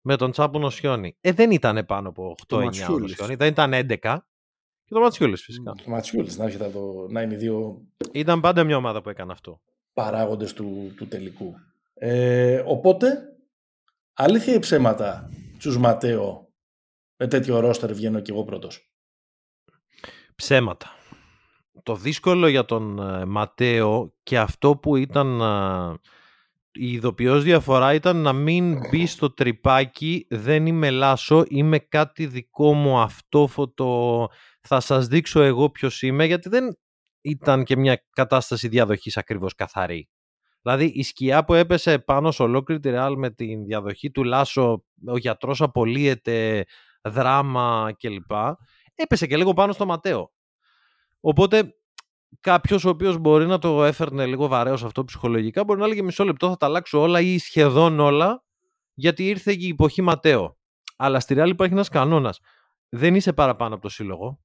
με 0.08 0.15
τον 0.15 0.32
Τσάπο 0.32 0.60
Νοσιόνι. 0.60 1.18
Ε, 1.22 1.32
δεν 1.32 1.52
ήταν 1.52 1.86
πάνω 1.86 2.10
από 2.10 2.36
8-9 2.48 2.58
ο 2.58 3.00
Νοσιόνι, 3.00 3.36
δεν 3.36 3.48
ήταν 3.48 3.74
11. 3.74 4.18
Και 4.84 4.94
το 4.94 5.00
Ματσιούλης 5.00 5.44
φυσικά. 5.44 5.72
Το 5.72 5.84
Ματσιούλης, 5.86 6.38
να, 6.38 6.72
το, 6.72 7.08
να 7.10 7.22
είναι 7.22 7.36
δύο. 7.36 7.82
Ήταν 8.12 8.41
πάντα 8.41 8.63
μια 8.63 8.78
ομάδα 8.78 9.02
που 9.02 9.10
έκανε 9.10 9.32
αυτό. 9.32 9.62
Παράγοντες 9.94 10.54
του, 10.54 10.94
του 10.96 11.08
τελικού. 11.08 11.54
Ε, 11.94 12.63
οπότε, 12.65 13.36
αλήθεια 14.13 14.54
ή 14.54 14.60
ψέματα, 14.60 15.30
Τσους 15.58 15.78
Ματέο 15.78 16.54
με 17.18 17.28
τέτοιο 17.28 17.60
ρόστερ 17.60 17.94
βγαίνω 17.94 18.20
και 18.20 18.32
εγώ 18.32 18.44
πρώτος. 18.44 18.91
Ψέματα. 20.36 20.96
Το 21.84 21.96
δύσκολο 21.96 22.48
για 22.48 22.65
τον 22.65 23.00
ε, 23.00 23.26
Ματέο 23.26 24.13
και 24.24 24.39
αυτό 24.39 24.76
που 24.78 24.96
ήταν 24.96 25.41
ε, 25.41 25.98
η 26.76 26.92
ειδοποιώς 26.92 27.44
διαφορά 27.44 27.94
ήταν 27.94 28.18
να 28.18 28.34
μην 28.34 28.80
μπει 28.90 29.06
στο 29.06 29.34
τρυπάκι 29.34 30.26
δεν 30.30 30.66
είμαι 30.66 30.90
Λάσο, 30.90 31.44
είμαι 31.48 31.80
κάτι 31.80 32.26
δικό 32.26 32.74
μου 32.74 33.00
αυτόφωτο, 33.00 34.28
θα 34.62 34.80
σας 34.80 35.08
δείξω 35.08 35.42
εγώ 35.42 35.70
ποιος 35.70 36.02
είμαι, 36.02 36.26
γιατί 36.26 36.50
δεν 36.50 36.78
ήταν 37.22 37.64
και 37.64 37.78
μια 37.78 38.04
κατάσταση 38.10 38.68
διαδοχής 38.68 39.18
ακριβώς 39.18 39.56
καθαρή. 39.56 40.10
Δηλαδή 40.62 40.86
η 40.86 41.04
σκιά 41.04 41.46
που 41.46 41.54
έπεσε 41.54 42.00
πάνω 42.00 42.32
σε 42.32 42.44
ολόκληρη 42.44 42.82
τη 42.82 42.90
Ρεάλ 42.90 43.18
με 43.18 43.32
τη 43.32 43.56
διαδοχή 43.56 44.12
του 44.12 44.24
Λάσο, 44.24 44.84
ο 45.08 45.18
γιατρός 45.18 45.62
απολύεται, 45.62 46.66
δράμα 47.02 47.96
κλπ. 48.00 48.32
Έπεσε 48.96 49.28
και 49.28 49.38
λίγο 49.38 49.54
πάνω 49.54 49.74
στο 49.74 49.86
Ματέο. 49.86 50.32
Οπότε 51.20 51.76
κάποιος 52.39 52.86
ο 52.86 52.89
οποίος 52.89 53.17
μπορεί 53.17 53.45
να 53.45 53.60
το 53.60 53.84
έφερνε 53.84 54.26
λίγο 54.26 54.48
βαρέως 54.48 54.84
αυτό 54.84 55.04
ψυχολογικά, 55.04 55.63
μπορεί 55.63 55.80
να 55.80 55.86
έλεγε 55.86 56.02
μισό 56.02 56.24
λεπτό 56.24 56.50
θα 56.50 56.58
τα 56.58 56.65
αλλάξω 56.65 57.02
όλα 57.02 57.21
ή 57.21 57.38
σχεδόν 57.38 58.00
όλα, 58.00 58.43
γιατί 58.93 59.28
ήρθε 59.28 59.54
η 59.54 59.67
εποχή 59.67 60.02
Ματέο. 60.02 60.58
Αλλά 60.98 61.19
στη 61.19 61.34
Ρεάλ 61.34 61.50
υπάρχει 61.50 61.74
ένας 61.74 61.89
κανόνας. 61.89 62.39
Δεν 62.89 63.15
είσαι 63.15 63.34
παραπάνω 63.34 63.74
από 63.74 63.84
το 63.84 63.89
σύλλογο. 63.89 64.39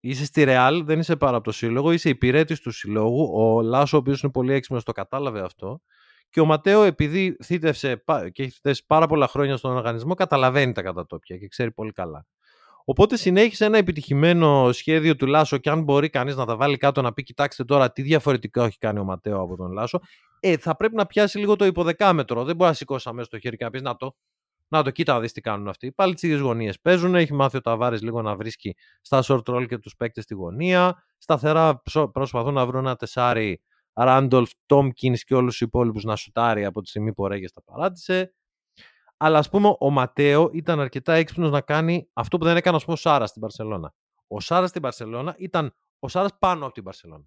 Είσαι 0.00 0.24
στη 0.24 0.44
Ρεάλ, 0.44 0.84
δεν 0.84 0.98
είσαι 0.98 1.16
πάρα 1.16 1.36
από 1.36 1.44
το 1.44 1.52
σύλλογο, 1.52 1.92
είσαι 1.92 2.08
υπηρέτης 2.08 2.60
του 2.60 2.70
συλλόγου. 2.70 3.30
Ο 3.34 3.62
Λάσο, 3.62 3.96
ο 3.96 4.00
οποίος 4.00 4.22
είναι 4.22 4.32
πολύ 4.32 4.52
έξυπνος, 4.52 4.84
το 4.84 4.92
κατάλαβε 4.92 5.40
αυτό. 5.40 5.80
Και 6.30 6.40
ο 6.40 6.44
Ματέο, 6.44 6.82
επειδή 6.82 7.36
θύτευσε 7.44 8.04
και 8.32 8.42
έχει 8.42 8.58
θέσει 8.62 8.84
πάρα 8.86 9.06
πολλά 9.06 9.28
χρόνια 9.28 9.56
στον 9.56 9.76
οργανισμό, 9.76 10.14
καταλαβαίνει 10.14 10.72
τα 10.72 10.82
κατατόπια 10.82 11.36
και 11.36 11.48
ξέρει 11.48 11.72
πολύ 11.72 11.92
καλά. 11.92 12.26
Οπότε 12.84 13.16
συνέχισε 13.16 13.64
ένα 13.64 13.78
επιτυχημένο 13.78 14.72
σχέδιο 14.72 15.16
του 15.16 15.26
Λάσο 15.26 15.58
και 15.58 15.70
αν 15.70 15.82
μπορεί 15.82 16.10
κανείς 16.10 16.36
να 16.36 16.44
τα 16.46 16.56
βάλει 16.56 16.76
κάτω 16.76 17.02
να 17.02 17.12
πει: 17.12 17.22
Κοιτάξτε 17.22 17.64
τώρα 17.64 17.92
τι 17.92 18.02
διαφορετικά 18.02 18.64
έχει 18.64 18.78
κάνει 18.78 18.98
ο 18.98 19.04
Ματέο 19.04 19.40
από 19.40 19.56
τον 19.56 19.72
Λάσο. 19.72 20.00
ε, 20.40 20.56
θα 20.56 20.76
πρέπει 20.76 20.94
να 20.94 21.06
πιάσει 21.06 21.38
λίγο 21.38 21.56
το 21.56 21.64
υποδεκάμετρο. 21.64 22.44
Δεν 22.44 22.56
μπορεί 22.56 22.70
να 22.70 22.76
σηκώσει 22.76 23.08
αμέσως 23.08 23.28
το 23.30 23.38
χέρι 23.38 23.56
και 23.56 23.64
να 23.64 23.70
πεις 23.70 23.82
Να 23.82 23.96
το, 23.96 24.16
να 24.68 24.82
το 24.82 24.90
κοίτα, 24.90 25.20
δεις 25.20 25.32
τι 25.32 25.40
κάνουν 25.40 25.68
αυτοί. 25.68 25.92
Πάλι 25.92 26.14
τις 26.14 26.22
ίδιες 26.22 26.40
γωνίες 26.40 26.80
παίζουν. 26.80 27.14
Έχει 27.14 27.32
μάθει 27.34 27.56
ο 27.56 27.60
Ταβάρης 27.60 28.02
λίγο 28.02 28.22
να 28.22 28.36
βρίσκει 28.36 28.74
στα 29.00 29.22
short 29.26 29.42
roll 29.44 29.66
και 29.68 29.78
τους 29.78 29.94
παίκτες 29.96 30.24
στη 30.24 30.34
γωνία. 30.34 31.04
Σταθερά 31.18 31.82
προσπαθούν 32.12 32.54
να 32.54 32.66
βρουν 32.66 32.86
ένα 32.86 32.96
τεσάρι 32.96 33.60
Ράντολφ, 33.94 34.50
Τόμκιν 34.66 35.14
και 35.14 35.34
όλους 35.34 35.50
τους 35.50 35.60
υπόλοιπους 35.60 36.04
να 36.04 36.16
σουτάρει 36.16 36.64
από 36.64 36.80
τη 36.82 36.88
στιγμή 36.88 37.12
που 37.14 37.22
ο 37.22 37.26
Ρέγες 37.26 37.52
τα 37.52 37.62
παράτησε. 37.62 38.34
Αλλά 39.16 39.38
ας 39.38 39.48
πούμε 39.48 39.76
ο 39.78 39.90
Ματέο 39.90 40.50
ήταν 40.52 40.80
αρκετά 40.80 41.14
έξυπνος 41.14 41.50
να 41.50 41.60
κάνει 41.60 42.08
αυτό 42.12 42.38
που 42.38 42.44
δεν 42.44 42.56
έκανε 42.56 42.78
πούμε, 42.78 42.92
ο 42.92 42.96
Σάρας 42.96 43.28
στην 43.28 43.40
Παρσελώνα. 43.40 43.94
Ο 44.28 44.40
Σάρας 44.40 44.68
στην 44.68 44.82
Παρσελώνα 44.82 45.34
ήταν 45.38 45.74
ο 45.98 46.08
Σάρας 46.08 46.30
πάνω 46.38 46.64
από 46.64 46.74
την 46.74 46.82
Παρσελώνα. 46.82 47.24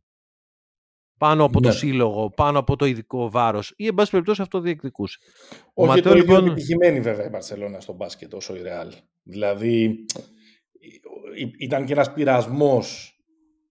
Πάνω 1.17 1.43
από 1.43 1.61
το 1.61 1.67
ναι. 1.67 1.73
σύλλογο, 1.73 2.29
πάνω 2.29 2.59
από 2.59 2.75
το 2.75 2.85
ειδικό 2.85 3.29
βάρος 3.29 3.73
ή 3.75 3.87
εν 3.87 3.93
πάση 3.93 4.11
περιπτώσει 4.11 4.41
αυτό 4.41 4.59
διεκδικούσε. 4.59 5.17
Ο 5.73 5.83
Όχι 5.83 5.95
Ματέο, 5.95 6.11
το 6.11 6.17
λοιπόν... 6.17 6.45
επιτυχημένη 6.45 6.99
βέβαια 6.99 7.25
η 7.25 7.29
Μπαρσελόνα 7.29 7.79
στο 7.79 7.93
μπάσκετ 7.93 8.33
όσο 8.33 8.55
η 8.55 8.61
Ρεάλ. 8.61 8.93
Δηλαδή 9.23 10.05
ήταν 11.59 11.85
και 11.85 11.93
ένας 11.93 12.13
πειρασμός 12.13 13.19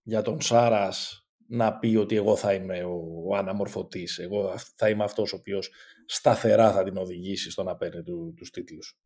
για 0.03 0.21
τον 0.21 0.41
Σάρας 0.41 1.26
να 1.47 1.77
πει 1.77 1.95
ότι 1.95 2.15
εγώ 2.15 2.35
θα 2.35 2.53
είμαι 2.53 2.83
ο, 2.83 3.01
ο 3.29 3.35
αναμορφωτής, 3.35 4.17
εγώ 4.17 4.53
θα 4.75 4.89
είμαι 4.89 5.03
αυτός 5.03 5.33
ο 5.33 5.35
οποίος 5.35 5.69
σταθερά 6.05 6.71
θα 6.71 6.83
την 6.83 6.97
οδηγήσει 6.97 7.51
στο 7.51 7.63
να 7.63 7.75
παίρνει 7.75 8.03
του, 8.03 8.33
τους 8.37 8.49
τίτλους. 8.49 8.97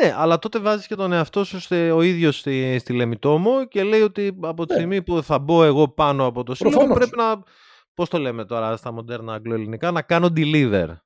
Ναι, 0.00 0.14
αλλά 0.16 0.38
τότε 0.38 0.58
βάζεις 0.58 0.86
και 0.86 0.94
τον 0.94 1.12
εαυτό 1.12 1.44
σου 1.44 1.60
στε, 1.60 1.90
ο 1.90 2.02
ίδιος 2.02 2.38
στη, 2.38 2.78
στη 2.78 2.92
Λεμιτόμο 2.92 3.66
και 3.66 3.82
λέει 3.82 4.00
ότι 4.00 4.38
από 4.40 4.66
τη 4.66 4.72
ναι. 4.72 4.78
στιγμή 4.78 5.02
που 5.02 5.22
θα 5.22 5.38
μπω 5.38 5.64
εγώ 5.64 5.88
πάνω 5.88 6.26
από 6.26 6.42
το 6.42 6.54
σύλλογο 6.54 6.94
πρέπει 6.94 7.16
να, 7.16 7.42
πώς 7.94 8.08
το 8.08 8.18
λέμε 8.18 8.44
τώρα 8.44 8.76
στα 8.76 8.92
μοντέρνα 8.92 9.34
αγγλοελληνικά, 9.34 9.90
να 9.90 10.02
κάνω 10.02 10.28
deliver. 10.36 10.96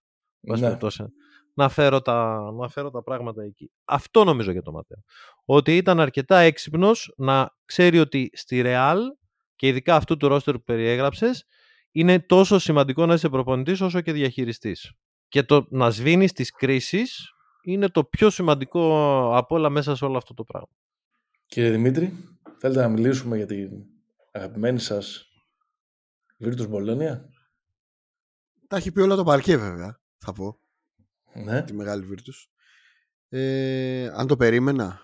Ναι. 0.41 0.77
Να 1.59 1.69
φέρω, 1.69 2.01
τα, 2.01 2.51
να 2.53 2.69
φέρω 2.69 2.91
τα 2.91 3.03
πράγματα 3.03 3.43
εκεί. 3.43 3.71
Αυτό 3.85 4.25
νομίζω 4.25 4.51
για 4.51 4.63
το 4.63 4.73
Ματέο. 4.73 4.99
Ότι 5.45 5.77
ήταν 5.77 6.01
αρκετά 6.01 6.39
έξυπνος 6.39 7.15
να 7.17 7.51
ξέρει 7.65 7.99
ότι 7.99 8.31
στη 8.33 8.63
Real 8.65 8.99
και 9.57 9.67
ειδικά 9.67 9.97
αυτού 9.97 10.17
του 10.17 10.29
ρόστερ 10.29 10.55
που 10.55 10.63
περιέγραψες, 10.63 11.45
είναι 11.91 12.21
τόσο 12.21 12.59
σημαντικό 12.59 13.07
να 13.07 13.15
είσαι 13.15 13.29
προπονητής 13.29 13.81
όσο 13.81 14.01
και 14.01 14.13
διαχειριστής. 14.13 14.93
Και 15.29 15.43
το 15.43 15.67
να 15.71 15.91
σβήνεις 15.91 16.33
τις 16.33 16.51
κρίσεις 16.51 17.31
είναι 17.63 17.89
το 17.89 18.05
πιο 18.05 18.31
σημαντικό 18.31 18.83
από 19.37 19.55
όλα 19.55 19.71
μέσα 19.71 19.97
σε 19.97 20.05
όλο 20.05 20.17
αυτό 20.17 20.35
το 20.35 20.45
πράγμα. 20.45 20.69
Κύριε 21.47 21.71
Δημήτρη, 21.71 22.13
θέλετε 22.59 22.81
να 22.81 22.89
μιλήσουμε 22.89 23.37
για 23.37 23.47
την 23.47 23.71
αγαπημένη 24.33 24.79
σας 24.79 25.29
Βίρτους 26.39 26.67
Μπολόνια. 26.67 27.29
Τα 28.69 28.77
έχει 28.77 28.93
πει 28.93 29.01
όλα 29.01 29.17
το 29.17 29.25
παρκέ 29.25 29.57
βέβαια, 29.57 30.01
θα 30.19 30.33
πω. 30.33 30.59
Ναι. 31.35 31.63
Τη 31.63 31.73
μεγάλη 31.73 32.05
Βίρτους. 32.05 32.51
Ε, 33.29 34.07
αν 34.15 34.27
το 34.27 34.37
περίμενα. 34.37 35.01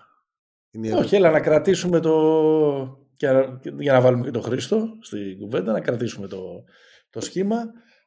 Όχι, 0.95 1.15
έλα 1.15 1.31
να 1.31 1.39
κρατήσουμε 1.39 1.99
το, 1.99 3.02
για, 3.17 3.61
για 3.79 3.93
να 3.93 4.01
βάλουμε 4.01 4.23
και 4.23 4.31
τον 4.31 4.41
Χρήστο 4.41 4.97
στην 5.01 5.39
κουβέντα, 5.39 5.71
να 5.71 5.81
κρατήσουμε 5.81 6.27
το, 6.27 6.63
το 7.09 7.21
σχήμα. 7.21 7.63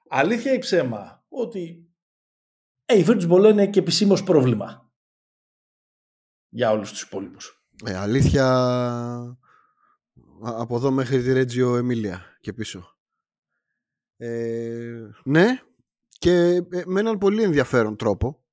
Αλήθεια 0.08 0.52
ή 0.52 0.58
ψέμα, 0.58 1.24
ότι 1.28 1.90
ε, 2.84 2.98
η 2.98 3.04
Virtus 3.08 3.30
Bologna 3.30 3.50
είναι 3.50 3.66
και 3.66 3.78
επισήμως 3.78 4.22
πρόβλημα 4.22 4.90
για 6.48 6.70
όλους 6.70 6.90
τους 6.90 7.02
υπόλοιπους; 7.02 7.66
Ε, 7.84 7.96
αλήθεια 7.96 8.46
από 10.40 10.76
εδώ 10.76 10.90
μέχρι 10.90 11.22
τη 11.22 11.32
Ρέτζιο 11.32 11.76
Εμίλια 11.76 12.36
και 12.40 12.52
πίσω. 12.52 12.96
Ε, 14.16 15.10
ναι, 15.24 15.60
και 16.08 16.62
ε, 16.70 16.82
με 16.86 17.00
έναν 17.00 17.18
πολύ 17.18 17.42
ενδιαφέρον 17.42 17.96
τρόπο. 17.96 18.44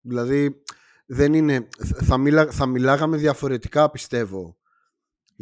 Δηλαδή, 0.00 0.62
δεν 1.06 1.34
είναι, 1.34 1.68
θα, 2.02 2.18
μιλά, 2.18 2.50
θα 2.50 2.66
μιλάγαμε 2.66 3.16
διαφορετικά 3.16 3.90
πιστεύω 3.90 4.59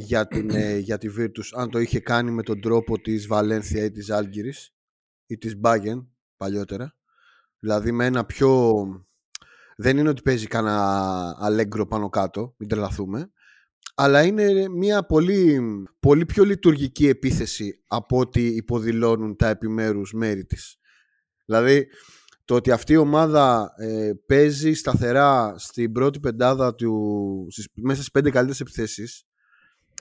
για, 0.00 0.26
την, 0.26 0.50
ε, 0.50 0.76
για 0.76 0.98
τη 0.98 1.08
Virtus 1.18 1.44
αν 1.52 1.70
το 1.70 1.78
είχε 1.78 2.00
κάνει 2.00 2.30
με 2.30 2.42
τον 2.42 2.60
τρόπο 2.60 3.00
της 3.00 3.26
Βαλένθια 3.26 3.84
ή 3.84 3.90
της 3.90 4.10
Άλγυρης 4.10 4.74
ή 5.26 5.38
της 5.38 5.56
Μπάγεν 5.56 6.08
παλιότερα. 6.36 6.96
Δηλαδή 7.58 7.92
με 7.92 8.04
ένα 8.04 8.24
πιο... 8.24 8.82
Δεν 9.76 9.98
είναι 9.98 10.08
ότι 10.08 10.22
παίζει 10.22 10.46
κανένα 10.46 11.36
αλέγκρο 11.38 11.86
πάνω 11.86 12.08
κάτω, 12.08 12.54
μην 12.58 12.68
τρελαθούμε. 12.68 13.30
Αλλά 13.94 14.22
είναι 14.22 14.68
μια 14.68 15.06
πολύ, 15.06 15.60
πολύ 16.00 16.26
πιο 16.26 16.44
λειτουργική 16.44 17.08
επίθεση 17.08 17.82
από 17.86 18.18
ό,τι 18.18 18.46
υποδηλώνουν 18.46 19.36
τα 19.36 19.48
επιμέρους 19.48 20.12
μέρη 20.12 20.44
της. 20.44 20.78
Δηλαδή 21.44 21.86
το 22.44 22.54
ότι 22.54 22.70
αυτή 22.70 22.92
η 22.92 22.96
ομάδα 22.96 23.72
ε, 23.76 24.12
παίζει 24.26 24.72
σταθερά 24.72 25.54
στην 25.58 25.92
πρώτη 25.92 26.20
πεντάδα 26.20 26.74
του, 26.74 27.46
στις, 27.50 27.68
μέσα 27.74 27.96
στις 27.96 28.10
πέντε 28.10 28.30
καλύτερες 28.30 28.60
επιθέσεις 28.60 29.27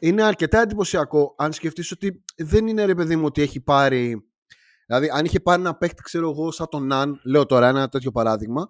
είναι 0.02 0.24
αρκετά 0.24 0.62
εντυπωσιακό 0.62 1.36
αν 1.38 1.54
σκεφτείς 1.54 1.92
ότι 1.92 2.24
δεν 2.36 2.68
είναι 2.68 2.86
ρε 2.86 2.96
παιδί 2.96 3.16
μου 3.16 3.26
ότι 3.26 3.42
έχει 3.42 3.60
πάρει 3.60 4.30
δηλαδή 4.86 5.10
αν 5.14 5.26
είχε 5.26 5.40
πάρει 5.40 5.62
ένα 5.62 5.76
παίκτη 5.76 6.02
ξέρω 6.02 6.30
εγώ 6.30 6.52
σαν 6.52 6.68
τον 6.70 6.88
Ναν 6.88 7.20
λέω 7.24 7.46
τώρα 7.46 7.68
ένα 7.68 7.90
τέτοιο 7.90 8.12
παράδειγμα 8.12 8.68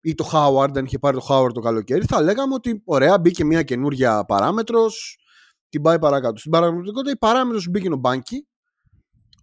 ή 0.00 0.14
το 0.14 0.24
Χάουαρντ, 0.24 0.78
αν 0.78 0.84
είχε 0.84 0.98
πάρει 0.98 1.16
το 1.16 1.22
Χάουαρντ 1.22 1.54
το 1.54 1.60
καλοκαίρι 1.60 2.04
θα 2.04 2.22
λέγαμε 2.22 2.54
ότι 2.54 2.82
ωραία 2.84 3.18
μπήκε 3.18 3.44
μια 3.44 3.62
καινούργια 3.62 4.24
παράμετρος 4.24 5.18
την 5.68 5.82
πάει 5.82 5.98
παρακάτω 5.98 6.36
στην 6.36 6.50
πραγματικότητα 6.50 7.10
η 7.10 7.16
παράμετρος 7.16 7.68
μπήκε 7.68 7.92
ο 7.92 7.96
Μπάνκι 7.96 8.46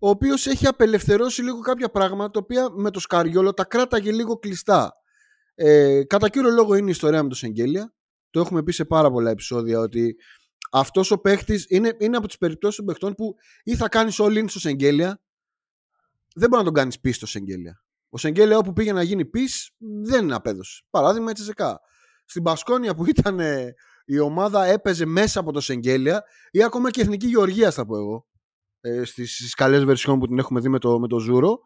ο 0.06 0.10
οποίος 0.10 0.48
έχει 0.48 0.68
απελευθερώσει 0.68 1.42
λίγο 1.42 1.60
κάποια 1.60 1.90
πράγματα 1.90 2.30
τα 2.30 2.40
οποία 2.44 2.70
με 2.76 2.92
το 2.92 3.00
Σκαριόλο 3.00 3.54
τα 3.54 3.66
κράταγε 3.66 4.12
λίγο 4.12 4.38
κλειστά. 4.38 4.94
Ε, 5.56 6.04
κατά 6.04 6.30
κύριο 6.30 6.50
λόγο 6.50 6.76
είναι 6.76 6.88
η 6.88 6.92
ιστορία 6.92 7.24
με 7.24 7.30
το 7.30 7.36
Σεγγέλια. 7.36 7.94
Το 8.30 8.40
έχουμε 8.40 8.64
πει 8.64 8.72
σε 8.72 8.86
πάρα 8.86 9.12
πολλά 9.12 9.30
επεισόδια 9.30 9.80
ότι 9.80 10.16
αυτός 10.74 11.12
ο 11.12 11.18
παίχτης 11.18 11.66
είναι, 11.70 11.96
είναι 12.00 12.18
από 12.18 12.28
τις 12.28 12.38
περιπτώσεις 12.38 12.76
των 12.76 12.86
παιχτών 12.86 13.14
που 13.14 13.36
ή 13.64 13.76
θα 13.76 13.90
κάνεις 13.90 14.16
all 14.20 14.38
in 14.38 14.46
στο 14.48 14.60
Σεγγέλια, 14.60 15.22
δεν 16.36 16.50
μπορεί 16.50 16.62
να 16.62 16.64
τον 16.64 16.74
κάνεις 16.74 17.00
πίσω 17.00 17.16
στο 17.16 17.26
Σεγγέλια. 17.26 17.84
Ο 18.10 18.18
Σεγγέλια 18.18 18.58
όπου 18.58 18.74
πήγε 18.74 18.94
να 18.94 19.04
γίνει 19.04 19.26
πίσω 19.26 19.72
δεν 20.04 20.34
απέδωσε. 20.34 20.84
Παράδειγμα 20.90 21.30
έτσι 21.30 21.44
σε 21.44 21.54
κα. 21.54 21.80
Στην 22.26 22.44
Μπασκόνια 22.44 22.96
που 22.96 23.06
ήταν 23.06 23.40
ε, 23.40 23.74
η 24.06 24.20
ομάδα 24.20 24.66
έπαιζε 24.66 25.06
μέσα 25.06 25.40
από 25.40 25.52
το 25.52 25.62
Σεγγέλια 25.62 26.24
ή 26.52 26.64
ακόμα 26.64 26.92
και 26.92 27.00
η 27.00 27.04
Εθνική 27.04 27.28
Γεωργία 27.28 27.72
θα 27.72 27.86
πω 27.86 27.98
εγώ 27.98 28.28
ε, 28.82 29.04
στις, 29.04 29.36
στις 29.36 29.54
καλές 29.54 29.84
βερσιόν 29.84 30.20
που 30.20 30.28
την 30.28 30.40
έχουμε 30.40 30.60
δει 30.60 30.70
με 30.70 30.80
το, 30.80 31.00
με 31.00 31.08
το 31.08 31.20
Ζούρο 31.20 31.60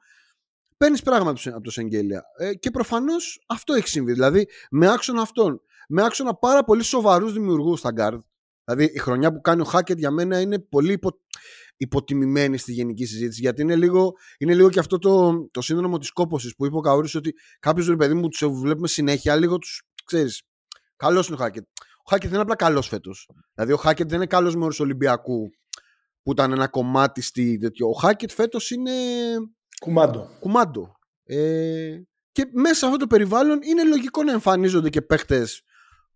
παίρνεις 0.78 1.02
πράγματα 1.02 1.42
από 1.46 1.62
το 1.62 1.72
Σεγγέλια 1.72 2.24
ε, 2.38 2.54
και 2.54 2.72
προφανώς 2.72 3.44
αυτό 3.48 3.74
έχει 3.74 3.88
συμβεί 3.88 4.14
δηλαδή 4.14 4.48
με 4.70 4.92
άξονα 4.92 5.22
αυτόν 5.22 5.62
με 5.88 6.04
άξονα 6.04 6.34
πάρα 6.34 6.64
πολύ 6.64 6.84
σοβαρούς 6.84 7.34
δημιουργούς 7.34 7.80
στα 7.80 7.92
γκαρντ 7.92 8.20
Δηλαδή 8.68 8.94
η 8.94 9.00
χρονιά 9.00 9.34
που 9.34 9.42
κάνει 9.42 9.62
ο 9.62 9.64
Χάκετ 9.64 9.98
για 9.98 10.12
μένα 10.12 10.40
είναι 10.40 10.60
πολύ 10.60 10.92
υπο... 10.92 11.10
υποτιμημένη 11.78 12.58
στη 12.58 12.72
γενική 12.72 13.06
συζήτηση. 13.06 13.42
Γιατί 13.42 13.62
είναι 13.62 13.76
λίγο, 13.76 14.12
είναι 14.38 14.54
λίγο 14.54 14.70
και 14.70 14.80
αυτό 14.80 14.98
το, 14.98 15.34
το 15.52 15.62
σύνδρομο 15.62 15.98
της 15.98 16.12
κόπωσης 16.12 16.56
που 16.58 16.66
είπε 16.66 16.76
ο 16.76 16.80
Καούρης 16.80 17.10
ότι 17.16 17.34
κάποιος 17.60 17.88
ρε 17.88 17.96
παιδί 17.96 18.14
μου 18.14 18.28
τους 18.28 18.46
βλέπουμε 18.48 18.88
συνέχεια, 18.88 19.36
λίγο 19.36 19.58
τους 19.58 19.82
ξέρεις. 20.06 20.42
Καλός 20.96 21.28
είναι 21.28 21.36
ο 21.36 21.40
Χάκετ. 21.40 21.64
Ο 21.98 22.10
Χάκετ 22.10 22.30
δεν 22.30 22.34
είναι 22.34 22.42
απλά 22.42 22.56
καλός 22.56 22.88
φέτος. 22.88 23.30
Δηλαδή 23.54 23.74
ο 23.74 23.78
Χάκετ 23.78 24.08
δεν 24.08 24.16
είναι 24.18 24.28
καλός 24.28 24.56
μέρο 24.56 24.72
Ολυμπιακού 24.80 25.50
που 26.24 26.32
ήταν 26.32 26.52
ένα 26.52 26.68
κομμάτι 26.68 27.22
στη 27.22 27.58
τέτοιο. 27.58 27.88
Ο 27.88 27.94
Χάκετ 27.94 28.32
φέτος 28.32 28.72
είναι. 28.72 28.92
Κουμάντο. 29.80 30.30
Κουμάντο. 30.40 30.92
Ε, 31.24 32.02
και 32.32 32.50
μέσα 32.52 32.76
σε 32.76 32.86
αυτό 32.86 32.98
το 32.98 33.08
περιβάλλον 33.08 33.60
είναι 33.62 33.84
λογικό 33.84 34.24
να 34.24 34.32
εμφανίζονται 34.32 34.90
και 34.90 35.02
παίχτες, 35.02 35.48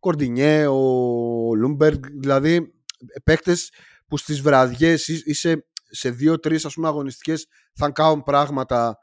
Κορντινιέ, 0.01 0.67
ο 0.67 1.55
Λούμπεργκ, 1.55 2.03
δηλαδή 2.19 2.73
παίκτες 3.23 3.71
που 4.07 4.17
στις 4.17 4.41
βραδιές 4.41 5.07
ή 5.07 5.33
σε, 5.33 5.65
σε 5.89 6.09
δύο-τρεις 6.09 6.65
ας 6.65 6.73
πούμε 6.73 6.87
αγωνιστικές 6.87 7.47
θα 7.73 7.89
κάνουν 7.89 8.23
πράγματα 8.23 8.97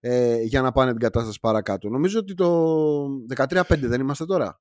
ε, 0.00 0.42
για 0.42 0.62
να 0.62 0.72
πάνε 0.72 0.90
την 0.90 1.00
κατάσταση 1.00 1.38
παρακάτω. 1.40 1.88
Νομίζω 1.88 2.18
ότι 2.18 2.34
το 2.34 3.06
13-5 3.36 3.62
δεν 3.68 4.00
είμαστε 4.00 4.24
τώρα. 4.24 4.60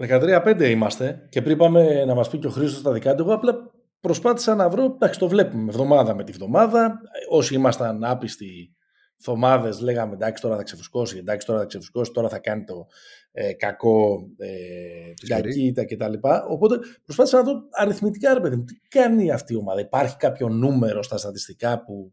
13-5 0.00 0.60
είμαστε 0.60 1.26
και 1.28 1.42
πριν 1.42 1.56
πάμε 1.56 2.04
να 2.04 2.14
μας 2.14 2.30
πει 2.30 2.38
και 2.38 2.46
ο 2.46 2.50
Χρήστος 2.50 2.82
τα 2.82 2.92
δικά 2.92 3.14
του, 3.14 3.22
εγώ 3.22 3.34
απλά 3.34 3.54
προσπάθησα 4.00 4.54
να 4.54 4.68
βρω, 4.68 4.84
εντάξει 4.84 5.18
το 5.18 5.28
βλέπουμε 5.28 5.70
εβδομάδα 5.70 6.14
με 6.14 6.24
τη 6.24 6.32
βδομάδα, 6.32 7.00
όσοι 7.30 7.54
ήμασταν 7.54 8.04
άπιστοι 8.04 8.74
εβδομάδε 9.18 9.70
λέγαμε 9.80 10.12
εντάξει 10.12 10.42
τώρα 10.42 10.56
θα 10.56 10.62
ξεφουσκώσει, 10.62 11.18
εντάξει 11.18 11.46
τώρα 11.46 11.58
θα 11.58 11.66
ξεφουσκώσει, 11.66 12.10
τώρα 12.12 12.28
θα 12.28 12.38
κάνει 12.38 12.64
το 12.64 12.86
ε, 13.36 13.52
κακό, 13.52 14.28
ε, 14.36 15.12
την 15.14 15.28
κακήτα 15.28 15.84
κτλ. 15.84 16.12
Οπότε 16.48 16.78
προσπάθησα 17.04 17.36
να 17.36 17.42
δω 17.42 17.62
αριθμητικά 17.70 18.34
ρε 18.34 18.40
παιδί 18.40 18.56
μου, 18.56 18.64
τι 18.64 18.74
κάνει 18.88 19.30
αυτή 19.30 19.52
η 19.52 19.56
ομάδα. 19.56 19.80
Υπάρχει 19.80 20.16
κάποιο 20.16 20.48
νούμερο 20.48 21.02
στα 21.02 21.16
στατιστικά 21.16 21.82
που. 21.84 22.12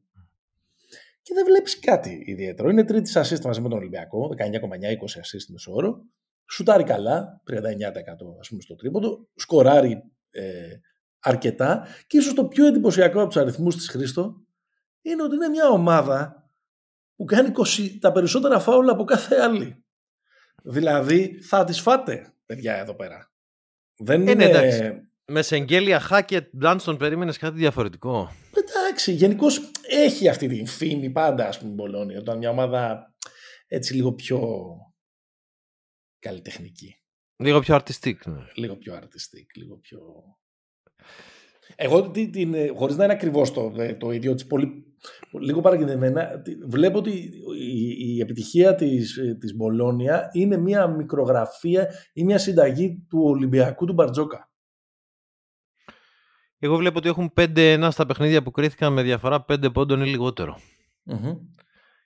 Και 1.22 1.34
δεν 1.34 1.46
βλέπεις 1.46 1.80
κάτι 1.80 2.24
ιδιαίτερο. 2.26 2.70
Είναι 2.70 2.84
τρίτης 2.84 3.18
assist 3.18 3.42
μαζί 3.44 3.62
με 3.62 3.70
τον 3.70 3.78
Ολυμπιακό, 3.78 4.30
19,9-20 4.38 5.20
assist 5.20 5.46
μεσόωρο. 5.48 6.02
Σουτάρει 6.50 6.84
καλά, 6.84 7.42
39% 7.48 7.54
ας 8.40 8.48
πούμε 8.50 8.62
στο 8.62 8.76
τρίποντο. 8.76 9.28
Σκοράρει 9.36 10.04
ε, 10.32 10.44
αρκετά. 11.20 11.88
Και 12.08 12.18
ίσως 12.18 12.34
το 12.34 12.46
πιο 12.46 12.66
εντυπωσιακό 12.66 13.20
από 13.20 13.28
τους 13.28 13.42
αριθμούς 13.42 13.76
της 13.76 13.90
Χρήστο 13.90 14.42
είναι 15.02 15.24
ότι 15.24 15.36
είναι 15.36 15.48
μια 15.48 15.70
ομάδα 15.70 16.50
που 17.16 17.26
κάνει 17.26 17.52
20, 17.56 17.98
τα 18.00 18.12
περισσότερα 18.12 18.60
φάουλα 18.60 18.92
από 18.92 19.04
κάθε 19.04 19.36
άλλη. 19.36 19.81
Δηλαδή 20.64 21.42
θα 21.42 21.64
τις 21.64 21.82
φάτε, 21.82 22.34
παιδιά, 22.46 22.78
εδώ 22.78 22.96
πέρα. 22.96 23.32
Δεν 23.98 24.22
ε, 24.22 24.24
ναι, 24.24 24.32
είναι... 24.32 24.46
εντάξει. 24.46 25.10
Με 25.26 25.42
Σεγγέλια, 25.42 26.00
Χάκετ, 26.00 26.56
Ντάνστον, 26.58 26.98
περίμενες 26.98 27.38
κάτι 27.38 27.58
διαφορετικό. 27.58 28.32
Εντάξει, 28.52 29.12
γενικώς 29.12 29.72
έχει 29.82 30.30
αυτή 30.30 30.48
τη 30.48 30.66
φήμη 30.66 31.10
πάντα, 31.10 31.48
ας 31.48 31.60
πούμε, 31.60 31.72
η 31.72 31.74
Μπολόνια. 31.74 32.20
Όταν 32.20 32.38
μια 32.38 32.50
ομάδα 32.50 33.14
έτσι 33.68 33.94
λίγο 33.94 34.14
πιο 34.14 34.70
καλλιτεχνική. 36.20 36.96
Λίγο 37.36 37.60
πιο 37.60 37.76
artistic. 37.76 38.16
Ναι. 38.26 38.46
Λίγο 38.56 38.78
πιο 38.78 38.96
artistic, 38.96 39.46
λίγο 39.56 39.78
πιο... 39.78 40.00
Εγώ, 41.76 42.12
την, 42.12 42.54
ε, 42.54 42.68
χωρίς 42.68 42.96
να 42.96 43.04
είναι 43.04 43.14
ακριβώς 43.14 43.52
το, 43.54 43.74
το 43.98 44.12
ίδιο, 44.12 44.36
πολύ, 44.48 44.91
λίγο 45.42 45.62
παρακινδεμένα, 45.62 46.42
βλέπω 46.68 46.98
ότι 46.98 47.12
η, 47.60 48.16
η 48.16 48.20
επιτυχία 48.20 48.76
της, 48.76 49.18
ε, 49.18 49.36
της 49.40 49.56
Μπολόνια 49.56 50.30
είναι 50.34 50.58
μια 50.58 50.88
μικρογραφία 50.88 51.88
ή 52.14 52.24
μια 52.24 52.38
συνταγή 52.38 53.06
του 53.10 53.20
Ολυμπιακού 53.24 53.86
του 53.86 53.94
Μπαρτζόκα. 53.94 54.52
Εγώ 56.64 56.76
βλέπω 56.76 56.98
ότι 56.98 57.08
έχουν 57.08 57.34
5-1 57.36 57.88
στα 57.92 58.06
παιχνίδια 58.06 58.44
που 58.44 58.52
κρίθηκαν 58.52 58.94
με 58.94 59.02
διαφορά 59.02 59.46
5 59.48 59.74
πόντων 59.74 60.02
ή 60.02 60.06
λιγοτερο 60.06 60.58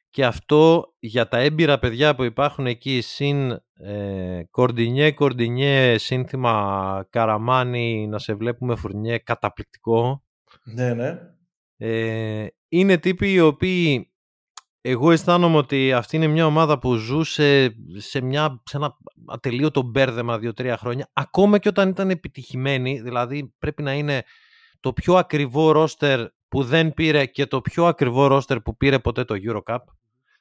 Και 0.10 0.26
αυτό 0.26 0.94
για 1.00 1.28
τα 1.28 1.38
έμπειρα 1.38 1.80
παιδιά 1.80 2.16
που 2.16 2.24
υπάρχουν 2.24 2.68
εκεί 2.68 3.02
συν 3.02 3.52
ε, 3.74 4.44
Κορντινιέ, 4.50 5.12
Κορντινιέ, 5.12 5.98
σύνθημα 5.98 7.08
Καραμάνι, 7.10 8.08
να 8.08 8.20
σε 8.20 8.34
βλέπουμε 8.34 8.76
φουρνιέ, 8.76 9.18
καταπληκτικό. 9.18 10.24
Ναι, 10.64 10.94
ναι. 10.94 11.20
Ε, 11.78 12.48
είναι 12.80 12.98
τύποι 12.98 13.32
οι 13.32 13.40
οποίοι 13.40 14.10
εγώ 14.82 15.12
αισθάνομαι 15.12 15.58
ότι 15.58 15.94
αυτή 15.94 16.16
είναι 16.16 16.28
μια 16.28 16.46
ομάδα 16.46 16.80
που 16.80 16.96
ζούσε 16.96 17.76
σε, 17.98 18.22
μια, 18.22 18.62
σε 18.66 18.78
ένα 18.78 18.98
ατελείωτο 19.26 19.82
μπέρδεμα 19.82 20.40
δύο-τρία 20.40 20.78
χρόνια, 20.78 21.10
ακόμα 21.14 21.58
και 21.58 21.68
όταν 21.68 21.90
ήταν 21.90 22.10
επιτυχημένη, 22.10 23.02
δηλαδή 23.02 23.54
πρέπει 23.60 23.84
να 23.84 23.94
είναι 23.94 24.24
το 24.80 24.94
πιο 24.94 25.16
ακριβό 25.16 25.72
ρόστερ 25.72 26.28
που 26.48 26.64
δεν 26.64 26.94
πήρε 26.94 27.26
και 27.26 27.46
το 27.46 27.62
πιο 27.62 27.86
ακριβό 27.86 28.28
ρόστερ 28.28 28.60
που 28.62 28.78
πήρε 28.78 29.00
ποτέ 29.00 29.24
το 29.24 29.36
Eurocup. 29.38 29.80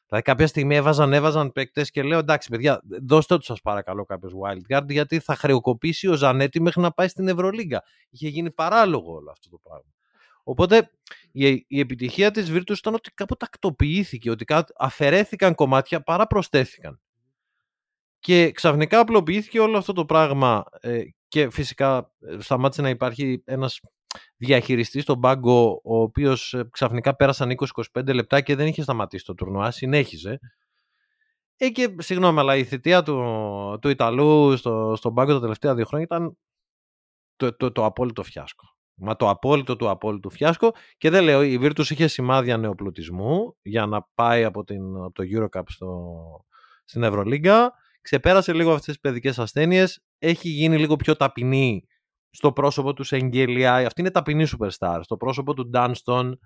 Δηλαδή 0.07 0.25
κάποια 0.25 0.47
στιγμή 0.47 0.75
έβαζαν, 0.77 1.12
έβαζαν 1.12 1.53
παίκτες 1.53 1.90
και 1.90 2.03
λέω 2.03 2.18
εντάξει 2.18 2.49
παιδιά 2.49 2.83
δώστε 3.03 3.37
τους 3.37 3.47
σας 3.47 3.61
παρακαλώ 3.61 4.05
κάποιος 4.05 4.33
wildcard 4.42 4.88
γιατί 4.88 5.18
θα 5.18 5.35
χρεοκοπήσει 5.35 6.09
ο 6.09 6.14
Ζανέτη 6.14 6.61
μέχρι 6.61 6.81
να 6.81 6.90
πάει 6.90 7.09
στην 7.09 7.29
Ευρωλίγκα. 7.29 7.83
Είχε 8.11 8.29
γίνει 8.29 8.51
παράλογο 8.51 9.12
όλο 9.12 9.31
αυτό 9.31 9.49
το 9.49 9.59
πράγμα. 9.62 9.92
Οπότε 10.44 10.90
η, 11.33 11.64
η 11.68 11.78
επιτυχία 11.80 12.30
της 12.30 12.50
Virtus 12.52 12.76
ήταν 12.76 12.94
ότι 12.94 13.11
κάπου 13.11 13.37
τακτοποιήθηκε, 13.37 14.30
ότι 14.30 14.44
αφαιρέθηκαν 14.76 15.54
κομμάτια 15.54 16.02
παρά 16.02 16.26
προσθέθηκαν. 16.26 17.00
Και 18.18 18.50
ξαφνικά 18.50 18.98
απλοποιήθηκε 18.98 19.61
όλο 19.61 19.78
αυτό 19.78 19.92
το 19.92 20.04
πράγμα 20.04 20.64
ε, 20.80 21.02
και 21.28 21.50
φυσικά 21.50 22.12
ε, 22.20 22.37
σταμάτησε 22.40 22.83
να 22.83 22.88
υπάρχει 22.88 23.42
ένας 23.44 23.80
διαχειριστής 24.37 25.02
στον 25.02 25.20
πάγκο, 25.20 25.80
ο 25.85 26.00
οποίος 26.00 26.54
ε, 26.54 26.68
ξαφνικά 26.70 27.16
πέρασαν 27.16 27.50
20-25 27.92 28.14
λεπτά 28.14 28.40
και 28.40 28.54
δεν 28.54 28.66
είχε 28.66 28.83
σταματήσει 28.83 29.24
το 29.24 29.35
τουρνουά, 29.35 29.70
συνέχιζε. 29.70 30.38
Ε, 31.57 31.68
και 31.68 31.94
συγγνώμη, 31.98 32.38
αλλά 32.38 32.57
η 32.57 32.64
θητεία 32.64 33.02
του, 33.02 33.78
του 33.80 33.88
Ιταλού 33.88 34.57
στο, 34.57 34.94
στον 34.96 35.14
πάγκο 35.14 35.33
τα 35.33 35.40
τελευταία 35.40 35.74
δύο 35.74 35.85
χρόνια 35.85 36.07
ήταν 36.07 36.37
το, 37.37 37.57
το, 37.57 37.72
το 37.72 37.85
απόλυτο 37.85 38.22
φιάσκο. 38.22 38.73
Μα 38.96 39.16
το 39.16 39.28
απόλυτο 39.28 39.76
του 39.76 39.90
απόλυτου 39.90 40.30
φιάσκο 40.30 40.72
και 40.96 41.11
δεν 41.11 41.24
λέω, 41.24 41.42
η 41.42 41.59
Virtus 41.62 41.90
είχε 41.90 42.07
σημάδια 42.07 42.57
νεοπλουτισμού 42.57 43.57
για 43.62 43.87
να 43.87 44.09
πάει 44.14 44.44
από, 44.44 44.64
την, 44.64 44.96
από 44.96 45.12
το 45.12 45.22
Eurocup 45.37 45.62
στο, 45.66 46.14
στην 46.85 47.02
Ευρωλίγκα. 47.02 47.72
Ξεπέρασε 48.00 48.52
λίγο 48.52 48.70
αυτές 48.70 48.87
τις 48.87 49.00
παιδικές 49.00 49.38
ασθένειες. 49.38 50.04
Έχει 50.18 50.48
γίνει 50.48 50.78
λίγο 50.78 50.96
πιο 50.96 51.16
ταπεινή 51.16 51.87
στο 52.30 52.52
πρόσωπο 52.52 52.94
του 52.94 53.04
Σεγγέλια, 53.04 53.74
αυτή 53.74 54.00
είναι 54.00 54.11
ταπεινή 54.11 54.46
superstar, 54.59 54.98
στο 55.02 55.16
πρόσωπο 55.16 55.54
του 55.54 55.68
Ντάνστον, 55.68 56.38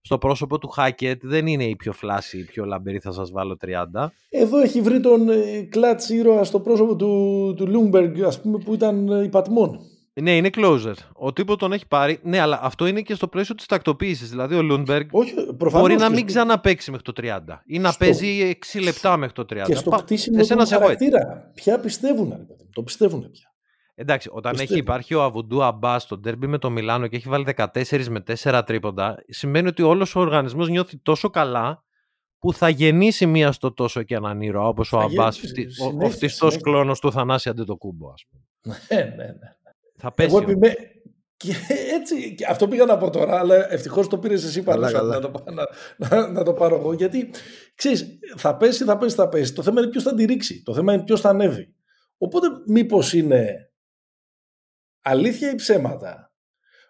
στο 0.00 0.18
πρόσωπο 0.18 0.58
του 0.58 0.68
Χάκετ, 0.68 1.20
δεν 1.24 1.46
είναι 1.46 1.64
η 1.64 1.76
πιο 1.76 1.92
flashy, 1.92 2.38
η 2.38 2.44
πιο 2.44 2.64
λαμπερή, 2.64 2.98
θα 2.98 3.12
σας 3.12 3.30
βάλω 3.30 3.56
30. 3.60 4.08
Εδώ 4.28 4.58
έχει 4.58 4.80
βρει 4.80 5.00
τον 5.00 5.28
ε, 5.28 5.62
clutch 5.62 6.08
ήρωα 6.08 6.44
στο 6.44 6.60
πρόσωπο 6.60 6.96
του, 6.96 7.54
του 7.56 7.68
Λούμπεργκ, 7.68 8.22
ας 8.22 8.40
πούμε, 8.40 8.58
που 8.58 8.74
ήταν 8.74 9.08
ε, 9.08 9.22
υπ' 9.22 9.41
ατμόν. 9.41 9.80
Ναι, 10.20 10.36
είναι 10.36 10.50
closer. 10.54 10.94
Ο 11.12 11.32
τύπος 11.32 11.56
τον 11.56 11.72
έχει 11.72 11.86
πάρει. 11.86 12.18
Ναι, 12.22 12.38
αλλά 12.38 12.58
αυτό 12.62 12.86
είναι 12.86 13.00
και 13.00 13.14
στο 13.14 13.28
πλαίσιο 13.28 13.54
της 13.54 13.66
τακτοποίησης. 13.66 14.30
Δηλαδή, 14.30 14.54
ο 14.54 14.62
Λούντμπεργκ 14.62 15.08
μπορεί 15.70 15.96
να 15.96 16.10
μην 16.10 16.26
ξαναπέξει 16.26 16.90
μέχρι 16.90 17.04
το 17.04 17.12
30 17.22 17.38
ή 17.64 17.78
να 17.78 17.92
παίζει 17.92 18.58
6 18.72 18.80
λεπτά 18.82 19.16
μέχρι 19.16 19.34
το 19.34 19.42
30. 19.42 19.62
Και 19.64 19.74
στο 19.74 19.90
κτίσιμο 19.90 20.42
του 20.42 20.66
χαρακτήρα. 20.66 21.50
Ποια 21.54 21.78
πιστεύουν, 21.78 22.46
το 22.72 22.82
πιστεύουν 22.82 23.30
πια. 23.30 23.50
Εντάξει, 23.94 24.28
όταν 24.32 24.58
έχει 24.58 24.76
υπάρχει 24.76 25.14
ο 25.14 25.22
Αβουντού 25.22 25.62
Αμπά 25.62 25.98
στο 25.98 26.18
ντέρμπι 26.18 26.46
με 26.46 26.58
το 26.58 26.70
Μιλάνο 26.70 27.06
και 27.06 27.16
έχει 27.16 27.28
βάλει 27.28 27.46
14 27.56 28.06
με 28.08 28.22
4 28.42 28.62
τρίποντα, 28.66 29.24
σημαίνει 29.28 29.68
ότι 29.68 29.82
όλος 29.82 30.16
ο 30.16 30.20
οργανισμός 30.20 30.68
νιώθει 30.68 30.98
τόσο 30.98 31.30
καλά 31.30 31.84
που 32.38 32.52
θα 32.52 32.68
γεννήσει 32.68 33.26
μία 33.26 33.52
στο 33.52 33.72
τόσο 33.72 34.02
και 34.02 34.14
έναν 34.14 34.40
ήρωα, 34.40 34.68
όπως 34.68 34.92
ο 34.92 34.98
Αμπάς, 34.98 35.40
ο, 36.00 36.04
ο 36.04 36.10
φτιστό 36.10 36.48
κλόνος 36.60 37.00
του 37.00 37.12
Θανάση 37.12 37.48
Αντετοκούμπο, 37.48 38.10
ας 38.12 38.24
πούμε. 38.30 38.76
Ναι, 38.90 39.04
ναι, 39.16 39.24
ναι. 39.24 39.56
Θα 40.02 40.12
πέσει. 40.12 40.28
Εγώ 40.28 40.42
επιμέ... 40.42 40.74
Και 41.36 41.54
έτσι, 41.92 42.34
και 42.34 42.46
αυτό 42.48 42.68
πήγα 42.68 42.84
να 42.84 42.96
πω 42.96 43.10
τώρα, 43.10 43.38
αλλά 43.38 43.72
ευτυχώς 43.72 44.08
το 44.08 44.18
πήρες 44.18 44.44
εσύ 44.44 44.62
πάνω 44.62 44.80
να, 44.80 45.20
το, 45.20 45.44
να, 45.52 45.66
να, 45.96 46.28
να, 46.28 46.42
το 46.42 46.52
πάρω 46.52 46.76
εγώ. 46.76 46.92
Γιατί 46.92 47.30
ξέρεις, 47.74 48.18
θα 48.36 48.56
πέσει, 48.56 48.84
θα 48.84 48.98
πέσει, 48.98 49.16
θα 49.16 49.28
πέσει. 49.28 49.52
Το 49.52 49.62
θέμα 49.62 49.80
είναι 49.80 49.90
ποιος 49.90 50.02
θα 50.02 50.14
τη 50.14 50.24
ρίξει. 50.24 50.62
Το 50.62 50.74
θέμα 50.74 50.92
είναι 50.92 51.02
ποιος 51.04 51.20
θα 51.20 51.28
ανέβει. 51.28 51.74
Οπότε, 52.18 52.46
μήπως 52.66 53.12
είναι 53.12 53.70
αλήθεια 55.02 55.50
ή 55.50 55.54
ψέματα 55.54 56.32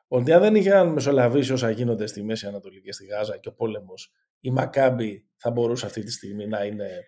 ότι 0.06 0.32
αν 0.32 0.40
δεν 0.40 0.54
είχαν 0.54 0.88
μεσολαβήσει 0.88 1.52
όσα 1.52 1.70
γίνονται 1.70 2.06
στη 2.06 2.22
Μέση 2.22 2.46
Ανατολή 2.46 2.80
και 2.80 2.92
στη 2.92 3.06
Γάζα 3.06 3.36
και 3.36 3.48
ο 3.48 3.52
πόλεμος, 3.52 4.12
η 4.40 4.50
Μακάμπη 4.50 5.28
θα 5.36 5.50
μπορούσε 5.50 5.86
αυτή 5.86 6.02
τη 6.02 6.10
στιγμή 6.12 6.46
να 6.46 6.64
είναι 6.64 7.04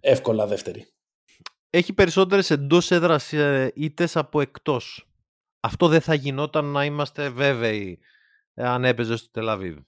εύκολα 0.00 0.46
δεύτερη. 0.46 0.95
Έχει 1.76 1.92
περισσότερες 1.92 2.50
εντός 2.50 2.90
έδρας 2.90 3.32
ε, 3.32 3.72
ήττες 3.74 4.16
από 4.16 4.40
εκτός. 4.40 5.08
Αυτό 5.60 5.88
δεν 5.88 6.00
θα 6.00 6.14
γινόταν 6.14 6.64
να 6.64 6.84
είμαστε 6.84 7.28
βέβαιοι 7.28 7.98
ε, 8.54 8.66
αν 8.66 8.84
έπαιζε 8.84 9.16
στο 9.16 9.30
Τελαβίβ. 9.30 9.78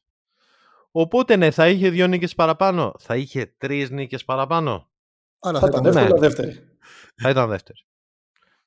Οπότε 0.91 1.37
ναι, 1.37 1.51
θα 1.51 1.69
είχε 1.69 1.91
δύο 1.91 2.07
νίκες 2.07 2.35
παραπάνω. 2.35 2.95
Θα 2.99 3.17
είχε 3.17 3.55
τρεις 3.59 3.91
νίκες 3.91 4.25
παραπάνω. 4.25 4.91
Άρα 5.39 5.59
θα, 5.59 5.71
θα 5.71 5.79
ήταν 5.79 5.97
εύκολα 5.97 6.19
δεύτερη. 6.19 6.69
Θα 7.15 7.31
ήταν 7.31 7.49
δεύτερη. 7.49 7.79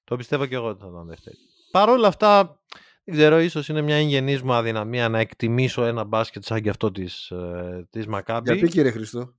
Το 0.04 0.16
πιστεύω 0.16 0.46
και 0.46 0.56
εγώ 0.56 0.68
ότι 0.68 0.82
θα 0.82 0.88
ήταν 0.92 1.08
δεύτερη. 1.08 1.36
Παρ' 1.72 1.90
όλα 1.90 2.08
αυτά, 2.08 2.62
δεν 3.04 3.16
ξέρω, 3.16 3.40
ίσως 3.40 3.68
είναι 3.68 3.82
μια 3.82 3.96
εγγενής 3.96 4.42
μου 4.42 4.54
αδυναμία 4.54 5.10
να 5.10 5.20
εκτιμήσω 5.20 5.86
ένα 5.86 6.04
μπάσκετ 6.04 6.44
σαν 6.44 6.62
και 6.62 6.70
αυτό 6.70 6.92
της, 6.92 7.30
ε, 7.30 7.88
της 7.90 8.08
Μακάμπης. 8.08 8.54
Γιατί 8.54 8.74
κύριε 8.74 8.92
Χριστό. 8.92 9.36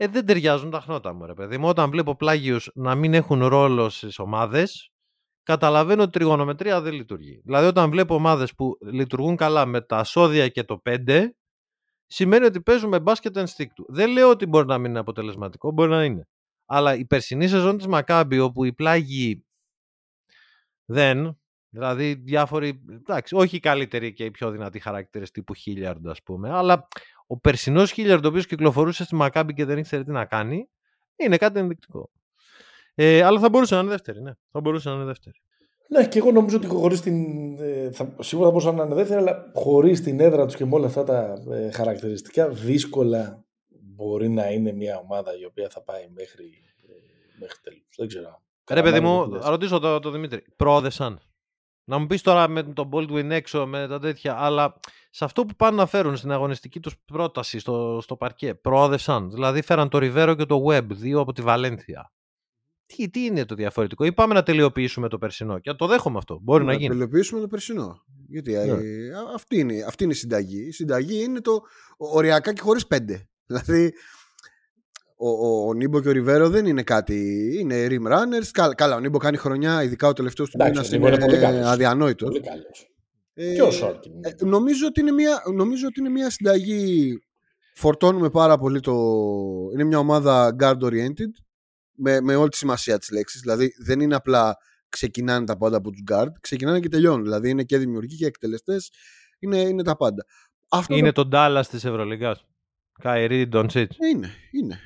Ε, 0.00 0.06
δεν 0.06 0.26
ταιριάζουν 0.26 0.70
τα 0.70 0.80
χνότα 0.80 1.12
μου, 1.12 1.26
ρε 1.26 1.34
παιδί 1.34 1.58
μου. 1.58 1.68
Όταν 1.68 1.90
βλέπω 1.90 2.16
πλάγιους 2.16 2.70
να 2.74 2.94
μην 2.94 3.14
έχουν 3.14 3.46
ρόλο 3.46 3.88
στις 3.88 4.18
ομάδες, 4.18 4.90
καταλαβαίνω 5.42 6.02
ότι 6.02 6.10
η 6.10 6.12
τριγωνομετρία 6.12 6.80
δεν 6.80 6.92
λειτουργεί. 6.92 7.40
Δηλαδή, 7.44 7.66
όταν 7.66 7.90
βλέπω 7.90 8.14
ομάδες 8.14 8.54
που 8.54 8.78
λειτουργούν 8.80 9.36
καλά 9.36 9.66
με 9.66 9.80
τα 9.80 10.04
σώδια 10.04 10.48
και 10.48 10.64
το 10.64 10.82
5, 10.84 11.28
σημαίνει 12.06 12.44
ότι 12.44 12.60
παίζουμε 12.62 13.00
μπάσκετ 13.00 13.36
ενστίκτου. 13.36 13.84
Δεν 13.88 14.10
λέω 14.10 14.30
ότι 14.30 14.46
μπορεί 14.46 14.66
να 14.66 14.78
μην 14.78 14.90
είναι 14.90 14.98
αποτελεσματικό, 14.98 15.70
μπορεί 15.70 15.90
να 15.90 16.04
είναι. 16.04 16.28
Αλλά 16.66 16.94
η 16.94 17.04
περσινή 17.06 17.48
σεζόν 17.48 17.76
της 17.76 17.86
Μακάμπη, 17.86 18.38
όπου 18.38 18.64
οι 18.64 18.72
πλάγιοι 18.72 19.46
δεν. 20.84 21.38
Δηλαδή 21.70 22.14
διάφοροι, 22.14 22.84
εντάξει, 22.90 23.34
όχι 23.34 23.56
οι 23.56 23.60
καλύτεροι 23.60 24.12
και 24.12 24.24
οι 24.24 24.30
πιο 24.30 24.50
δυνατοί 24.50 24.78
χαρακτήρες 24.78 25.30
τύπου 25.30 25.54
Χίλιαρντ, 25.54 26.08
ας 26.08 26.22
πούμε, 26.22 26.50
αλλά 26.50 26.88
ο 27.30 27.38
περσινός 27.38 27.90
Χίλιαρντ, 27.90 28.24
ο 28.24 28.28
οποίος 28.28 28.46
κυκλοφορούσε 28.46 29.04
στη 29.04 29.14
Μακάμπη 29.14 29.54
και 29.54 29.64
δεν 29.64 29.78
ήξερε 29.78 30.04
τι 30.04 30.10
να 30.10 30.24
κάνει, 30.24 30.68
είναι 31.16 31.36
κάτι 31.36 31.58
ενδεικτικό. 31.58 32.10
Ε, 32.94 33.22
αλλά 33.22 33.40
θα 33.40 33.48
μπορούσε 33.48 33.74
να 33.74 33.80
είναι 33.80 33.90
δεύτερη, 33.90 34.22
ναι. 34.22 34.32
Θα 34.50 34.60
μπορούσε 34.60 34.88
να 34.88 34.94
είναι 34.94 35.04
δεύτερη. 35.04 35.36
Ναι, 35.88 36.06
και 36.08 36.18
εγώ 36.18 36.32
νομίζω 36.32 36.56
ότι 36.56 36.66
χωρίς 36.66 37.00
την. 37.00 37.16
Ε, 37.60 37.90
θα, 37.90 38.14
σίγουρα 38.18 38.46
θα 38.46 38.52
μπορούσαν 38.52 38.74
να 38.74 38.84
είναι 38.84 38.94
δεύτερη, 38.94 39.20
αλλά 39.20 39.50
χωρίς 39.54 40.02
την 40.02 40.20
έδρα 40.20 40.46
τους 40.46 40.56
και 40.56 40.64
με 40.64 40.74
όλα 40.74 40.86
αυτά 40.86 41.04
τα 41.04 41.42
ε, 41.50 41.70
χαρακτηριστικά, 41.70 42.48
δύσκολα 42.48 43.44
μπορεί 43.68 44.28
να 44.28 44.50
είναι 44.50 44.72
μια 44.72 44.98
ομάδα 44.98 45.38
η 45.38 45.44
οποία 45.44 45.68
θα 45.68 45.82
πάει 45.82 46.08
μέχρι, 46.14 46.44
ε, 46.88 46.92
μέχρι 47.38 47.58
τέλου. 47.62 47.82
Δεν 47.96 48.08
ξέρω. 48.08 48.42
Ρε 48.70 48.82
παιδί 48.82 49.00
μου, 49.00 49.38
ρωτήσω 49.42 49.78
το, 49.78 49.98
το 49.98 50.10
Δημήτρη. 50.10 50.44
Προόδεσαν. 50.56 51.20
Να 51.88 51.98
μου 51.98 52.06
πεις 52.06 52.22
τώρα 52.22 52.48
με 52.48 52.62
τον 52.62 52.88
Baldwin 52.92 53.30
έξω, 53.30 53.66
με 53.66 53.88
τα 53.88 53.98
τέτοια, 53.98 54.36
αλλά 54.38 54.80
σε 55.10 55.24
αυτό 55.24 55.44
που 55.44 55.54
πάνε 55.56 55.76
να 55.76 55.86
φέρουν 55.86 56.16
στην 56.16 56.32
αγωνιστική 56.32 56.80
τους 56.80 56.94
πρόταση 57.04 57.58
στο, 57.58 57.98
στο 58.02 58.16
παρκέ, 58.16 58.54
προόδευσαν. 58.54 59.30
Δηλαδή 59.30 59.62
φέραν 59.62 59.88
το 59.88 59.98
Ριβέρο 59.98 60.34
και 60.34 60.44
το 60.44 60.64
Web, 60.68 60.86
δύο 60.90 61.20
από 61.20 61.32
τη 61.32 61.42
Βαλένθια. 61.42 62.12
Τι, 62.86 63.10
τι 63.10 63.24
είναι 63.24 63.44
το 63.44 63.54
διαφορετικό, 63.54 64.04
ή 64.04 64.12
πάμε 64.12 64.34
να 64.34 64.42
τελειοποιήσουμε 64.42 65.08
το 65.08 65.18
περσινό; 65.18 65.58
Και 65.58 65.72
το 65.72 65.86
δέχομαι 65.86 66.18
αυτό. 66.18 66.38
Μπορεί 66.42 66.64
να, 66.64 66.70
να 66.70 66.72
γίνει. 66.72 66.88
Να 66.88 66.94
τελειοποιήσουμε 66.94 67.40
το 67.40 67.46
περσινό. 67.46 68.04
Γιατί 68.28 68.52
ναι. 68.52 68.78
αυτή, 69.34 69.58
είναι, 69.58 69.84
αυτή 69.86 70.04
είναι 70.04 70.12
η 70.12 70.16
συνταγή. 70.16 70.66
Η 70.66 70.72
συνταγή 70.72 71.22
είναι 71.22 71.40
το 71.40 71.62
οριακά 71.96 72.52
και 72.52 72.60
χωρίς 72.60 72.86
πέντε. 72.86 73.28
Δηλαδή 73.46 73.92
ο, 75.20 75.28
ο, 75.28 75.68
ο 75.68 75.74
Νίμπο 75.74 76.00
και 76.00 76.08
ο 76.08 76.12
Ριβέρο 76.12 76.48
δεν 76.48 76.66
είναι 76.66 76.82
κάτι. 76.82 77.50
Είναι 77.60 77.86
rim 77.90 78.12
runners. 78.12 78.46
Καλά, 78.52 78.74
καλά 78.74 78.96
ο 78.96 79.00
Νίμπο 79.00 79.18
κάνει 79.18 79.36
χρονιά, 79.36 79.82
ειδικά 79.82 80.08
ο 80.08 80.12
τελευταίος 80.12 80.50
του 80.50 80.64
μήνας 80.64 80.92
είναι, 80.92 81.08
είναι 81.08 81.68
αδιανόητος. 81.68 82.28
Πολύ 82.28 82.40
καλός. 82.40 82.90
Ε, 83.34 83.54
και 83.54 83.62
ο 83.62 83.70
Σόρκιν. 83.70 84.12
Ε, 84.20 84.44
νομίζω, 84.44 84.86
ότι 84.86 85.00
είναι 85.00 85.12
μια, 85.12 85.42
νομίζω 85.54 85.86
ότι 85.86 86.00
είναι 86.00 86.08
μια 86.08 86.30
συνταγή. 86.30 87.18
Φορτώνουμε 87.74 88.30
πάρα 88.30 88.58
πολύ 88.58 88.80
το. 88.80 88.94
Είναι 89.72 89.84
μια 89.84 89.98
ομάδα 89.98 90.56
guard 90.60 90.78
oriented 90.78 91.32
με, 91.92 92.20
με 92.20 92.34
όλη 92.34 92.48
τη 92.48 92.56
σημασία 92.56 92.98
της 92.98 93.10
λέξης. 93.10 93.40
Δηλαδή 93.40 93.72
δεν 93.84 94.00
είναι 94.00 94.14
απλά 94.14 94.56
ξεκινάνε 94.88 95.46
τα 95.46 95.56
πάντα 95.56 95.76
από 95.76 95.90
τους 95.90 96.02
guard, 96.10 96.32
ξεκινάνε 96.40 96.80
και 96.80 96.88
τελειώνουν. 96.88 97.22
Δηλαδή 97.22 97.50
είναι 97.50 97.62
και 97.62 97.78
δημιουργοί 97.78 98.16
και 98.16 98.26
εκτελεστές. 98.26 98.90
Είναι, 99.38 99.58
είναι 99.58 99.82
τα 99.82 99.96
πάντα. 99.96 100.24
Αυτό 100.68 100.96
είναι 100.96 101.12
το 101.12 101.28
Dallas 101.32 101.62
της 101.70 101.84
Ευρωλίγα. 101.84 102.38
Καϊρή 103.02 103.48
Ντονσίτ. 103.48 103.92
Είναι, 104.12 104.30
είναι. 104.50 104.80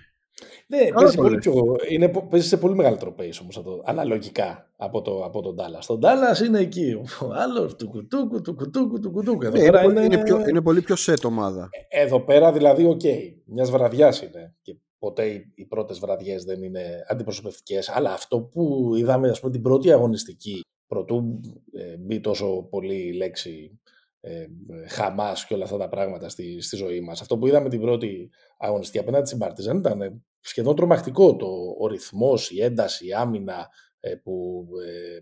Ναι, 0.67 0.79
παίζει, 0.95 1.17
πολύ 1.17 1.39
πιο, 1.39 1.77
είναι, 1.89 2.09
παίζει 2.09 2.49
σε 2.49 2.57
πολύ 2.57 2.75
μεγαλύτερο 2.75 3.15
pace 3.19 3.39
όμως 3.43 3.57
αυτό, 3.57 3.83
αναλογικά 3.85 4.71
από, 4.77 5.03
το, 5.03 5.25
από 5.25 5.43
τον 5.43 5.57
Dallas. 5.59 5.85
Τον 5.87 6.01
Dallas 6.03 6.47
είναι 6.47 6.59
εκεί, 6.59 6.93
ο 7.21 7.33
άλλος 7.33 7.77
του 7.77 7.89
κουτούκου, 7.89 8.41
του 8.41 8.55
κουτούκου, 8.55 9.01
του 9.01 9.11
κουτούκου. 9.11 9.45
Εδώ 9.45 9.57
ναι, 9.57 9.65
πέρα 9.65 9.83
είναι, 9.83 10.05
είναι, 10.05 10.23
πιο, 10.23 10.49
είναι 10.49 10.61
πολύ 10.61 10.83
πιο 10.83 10.95
set 10.99 11.25
ομάδα. 11.25 11.69
Ε, 11.89 12.03
εδώ 12.03 12.21
πέρα 12.21 12.53
δηλαδή, 12.53 12.85
OK, 12.85 13.01
okay, 13.03 13.35
μιας 13.45 13.71
βραδιάς 13.71 14.23
είναι 14.23 14.55
και 14.63 14.77
ποτέ 14.99 15.53
οι 15.55 15.67
πρώτες 15.67 15.99
βραδιές 15.99 16.45
δεν 16.45 16.63
είναι 16.63 17.05
αντιπροσωπευτικές, 17.09 17.89
αλλά 17.89 18.13
αυτό 18.13 18.41
που 18.41 18.93
είδαμε 18.97 19.29
ας 19.29 19.41
πούμε 19.41 19.53
την 19.53 19.63
πρώτη 19.63 19.93
αγωνιστική, 19.93 20.61
προτού 20.87 21.41
ε, 21.73 21.97
μπει 21.97 22.21
τόσο 22.21 22.67
πολύ 22.71 23.13
λέξη 23.13 23.81
ε, 24.21 24.47
Χαμάς 24.89 25.47
και 25.47 25.55
όλα 25.55 25.65
αυτά 25.65 25.77
τα 25.77 25.89
πράγματα 25.89 26.29
στη, 26.29 26.61
στη 26.61 26.77
ζωή 26.77 27.01
μας. 27.01 27.21
Αυτό 27.21 27.39
που 27.39 27.47
είδαμε 27.47 27.69
την 27.69 27.81
πρώτη 27.81 28.31
αγωνιστική 28.59 28.99
απέναντι 28.99 29.27
στην 29.27 29.39
Παρτιζάν 29.39 29.77
ήταν 29.77 30.25
σχεδόν 30.43 30.77
τρομακτικό 30.77 31.37
το, 31.37 31.47
ο 31.79 31.87
ρυθμός, 31.87 32.51
η 32.51 32.63
ένταση, 32.63 33.07
η 33.07 33.13
άμυνα 33.13 33.69
ε, 34.01 34.15
που, 34.15 34.67
ε, 34.87 35.19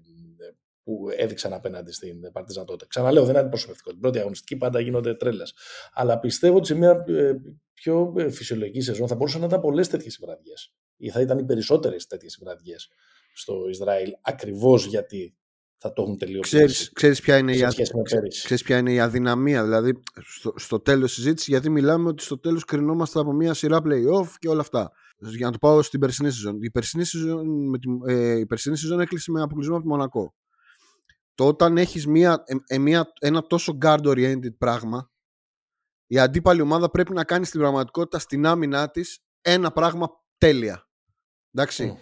που 0.82 1.08
έδειξαν 1.16 1.52
απέναντι 1.52 1.92
στην 1.92 2.32
Παρτιζάν 2.32 2.64
τότε. 2.64 2.86
Ξαναλέω, 2.88 3.22
δεν 3.22 3.30
είναι 3.30 3.40
αντιπροσωπευτικό. 3.40 3.90
Την 3.90 4.00
πρώτη 4.00 4.18
αγωνιστική 4.18 4.56
πάντα 4.56 4.80
γίνονται 4.80 5.14
τρέλες. 5.14 5.54
Αλλά 5.92 6.18
πιστεύω 6.18 6.56
ότι 6.56 6.66
σε 6.66 6.74
μια 6.74 7.04
ε, 7.08 7.34
πιο 7.74 8.14
ε, 8.16 8.30
φυσιολογική 8.30 8.80
σεζόν 8.80 9.08
θα 9.08 9.14
μπορούσαν 9.14 9.40
να 9.40 9.46
ήταν 9.46 9.60
πολλές 9.60 9.88
τέτοιες 9.88 10.18
βραδιές. 10.20 10.74
Ή 10.96 11.10
θα 11.10 11.20
ήταν 11.20 11.38
οι 11.38 11.44
περισσότερες 11.44 12.06
τέτοιες 12.06 12.38
βραδιές 12.42 12.88
στο 13.34 13.68
Ισραήλ. 13.68 14.10
Ακριβώς 14.22 14.86
γιατί 14.86 15.34
θα 15.76 15.92
το 15.92 16.02
έχουν 16.02 16.18
τελειώσει. 16.18 16.40
Ξέρεις, 16.40 16.92
ξέρεις, 16.92 17.20
ποια, 17.20 17.36
είναι 17.36 17.52
η, 17.52 17.66
ξέρεις 18.28 18.62
ποια 18.62 18.78
είναι 18.78 18.92
η 18.92 19.00
αδυναμία, 19.00 19.62
δηλαδή 19.62 19.92
στο, 20.26 20.54
στο 20.56 20.80
τέλος 20.80 21.12
συζήτησης, 21.12 21.48
γιατί 21.48 21.70
μιλάμε 21.70 22.08
ότι 22.08 22.22
στο 22.22 22.38
τέλος 22.38 22.64
κρινόμαστε 22.64 23.20
από 23.20 23.32
μια 23.32 23.54
σειρά 23.54 23.78
play-off 23.84 24.28
και 24.38 24.48
όλα 24.48 24.60
αυτά. 24.60 24.92
Για 25.20 25.46
να 25.46 25.52
το 25.52 25.58
πάω 25.58 25.82
στην 25.82 26.00
περσινή 26.00 26.30
season. 26.30 26.54
Η 26.60 26.70
περσινή 26.70 27.04
season, 27.06 27.42
με 27.44 27.78
τη, 27.78 28.12
ε, 28.12 28.38
η 28.38 28.46
περσινή 28.46 28.76
season 28.78 28.98
έκλεισε 28.98 29.30
με 29.30 29.42
αποκλεισμό 29.42 29.74
από 29.74 29.84
το 29.84 29.90
Μονακό. 29.90 30.34
Το 31.34 31.46
όταν 31.46 31.76
έχεις 31.78 32.06
μια, 32.06 32.42
ε, 32.46 32.74
ε, 32.74 32.78
μια, 32.78 33.12
ένα 33.20 33.46
τόσο 33.46 33.78
guard-oriented 33.82 34.56
πράγμα, 34.58 35.10
η 36.06 36.18
αντίπαλη 36.18 36.60
ομάδα 36.60 36.90
πρέπει 36.90 37.12
να 37.12 37.24
κάνει 37.24 37.44
στην 37.44 37.60
πραγματικότητα 37.60 38.18
στην 38.18 38.46
άμυνά 38.46 38.90
της 38.90 39.24
ένα 39.40 39.70
πράγμα 39.70 40.08
τέλεια. 40.38 40.88
Εντάξει. 41.52 41.98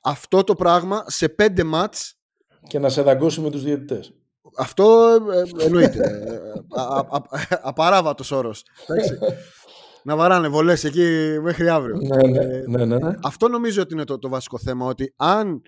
Αυτό 0.00 0.44
το 0.44 0.54
πράγμα 0.54 1.04
σε 1.06 1.28
πέντε 1.28 1.64
μάτς 1.64 2.18
και 2.66 2.78
να 2.78 2.88
σε 2.88 3.02
δαγκώσει 3.02 3.40
με 3.40 3.50
τους 3.50 3.62
διαιτητές. 3.62 4.12
Αυτό 4.56 5.16
ε, 5.32 5.64
εννοείται. 5.64 6.22
Απαράβατος 7.62 8.30
όρος. 8.30 8.64
να 10.08 10.16
βαράνε 10.16 10.48
βολές 10.48 10.84
εκεί 10.84 11.36
μέχρι 11.42 11.68
αύριο. 11.68 11.96
Ναι, 11.96 12.28
ναι, 12.28 12.38
ε, 12.38 12.64
ναι, 12.66 12.84
ναι, 12.84 12.98
ναι. 12.98 13.14
Αυτό 13.22 13.48
νομίζω 13.48 13.82
ότι 13.82 13.94
είναι 13.94 14.04
το, 14.04 14.18
το 14.18 14.28
βασικό 14.28 14.58
θέμα. 14.58 14.86
Ότι 14.86 15.14
αν 15.16 15.62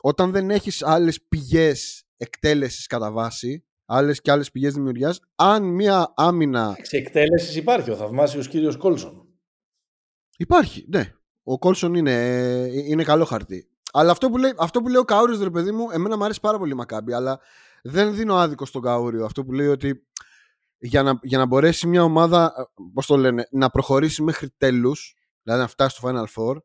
όταν 0.00 0.30
δεν 0.30 0.50
έχεις 0.50 0.82
άλλες 0.82 1.22
πηγές 1.28 2.04
εκτέλεσης 2.16 2.86
κατά 2.86 3.10
βάση, 3.10 3.64
άλλες 3.86 4.20
και 4.20 4.30
άλλες 4.30 4.50
πηγές 4.50 4.74
δημιουργίας, 4.74 5.20
αν 5.34 5.62
μία 5.62 6.12
άμυνα... 6.16 6.76
Σε 6.82 6.96
εκτέλεσης 6.96 7.56
υπάρχει 7.56 7.90
ο 7.90 7.96
θαυμάσιος 7.96 8.48
κύριος 8.48 8.76
Κόλσον. 8.76 9.26
Υπάρχει, 10.36 10.86
ναι. 10.88 11.12
Ο 11.42 11.58
Κόλσον 11.58 11.94
είναι, 11.94 12.12
ε, 12.12 12.66
είναι 12.88 13.02
καλό 13.02 13.24
χαρτί. 13.24 13.68
Αλλά 13.92 14.10
αυτό 14.10 14.30
που 14.30 14.36
λέει, 14.38 14.52
αυτό 14.58 14.80
που 14.80 14.88
λέει 14.88 15.00
ο 15.00 15.04
Καούριο, 15.04 15.42
ρε 15.42 15.50
παιδί 15.50 15.72
μου, 15.72 15.86
εμένα 15.92 16.16
μου 16.16 16.24
αρέσει 16.24 16.40
πάρα 16.40 16.58
πολύ 16.58 16.74
Μακάμπι, 16.74 17.12
αλλά 17.12 17.40
δεν 17.82 18.14
δίνω 18.14 18.36
άδικο 18.36 18.64
στον 18.66 18.82
Καούριο. 18.82 19.24
Αυτό 19.24 19.44
που 19.44 19.52
λέει 19.52 19.66
ότι 19.66 20.06
για 20.80 21.02
να, 21.02 21.18
για 21.22 21.38
να 21.38 21.46
μπορέσει 21.46 21.86
μια 21.86 22.02
ομάδα, 22.02 22.52
ε, 22.58 22.62
πώς 22.94 23.06
το 23.06 23.16
λένε, 23.16 23.46
να 23.50 23.70
προχωρήσει 23.70 24.22
μέχρι 24.22 24.50
τέλους, 24.56 25.14
δηλαδή 25.42 25.62
να 25.62 25.68
φτάσει 25.68 25.96
στο 25.96 26.08
Final 26.08 26.24
Four, 26.36 26.56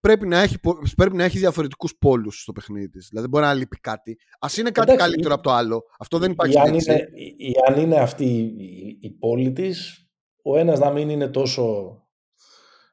πρέπει 0.00 0.26
να 0.28 0.40
έχει, 0.40 0.58
πρέπει 0.96 1.16
να 1.16 1.24
έχει 1.24 1.38
διαφορετικούς 1.38 1.96
πόλους 1.98 2.40
στο 2.40 2.52
παιχνίδι 2.52 2.88
της. 2.88 3.08
Δηλαδή 3.08 3.28
μπορεί 3.28 3.44
να 3.44 3.54
λείπει 3.54 3.76
κάτι. 3.76 4.18
Α 4.38 4.48
είναι 4.58 4.70
κάτι 4.70 4.92
Εντάξει, 4.92 5.08
καλύτερο 5.08 5.34
από 5.34 5.42
το 5.42 5.50
άλλο. 5.50 5.82
Αυτό 5.98 6.18
δεν 6.18 6.30
υπάρχει 6.30 6.58
αν 6.58 6.74
είναι, 6.74 7.08
αν 7.68 7.80
είναι 7.80 7.96
αυτή 7.96 8.24
η, 8.24 8.98
η 9.00 9.10
πόλη 9.10 9.52
της, 9.52 10.08
ο 10.42 10.58
ένας 10.58 10.78
να 10.78 10.90
μην 10.90 11.08
είναι 11.08 11.28
τόσο 11.28 11.96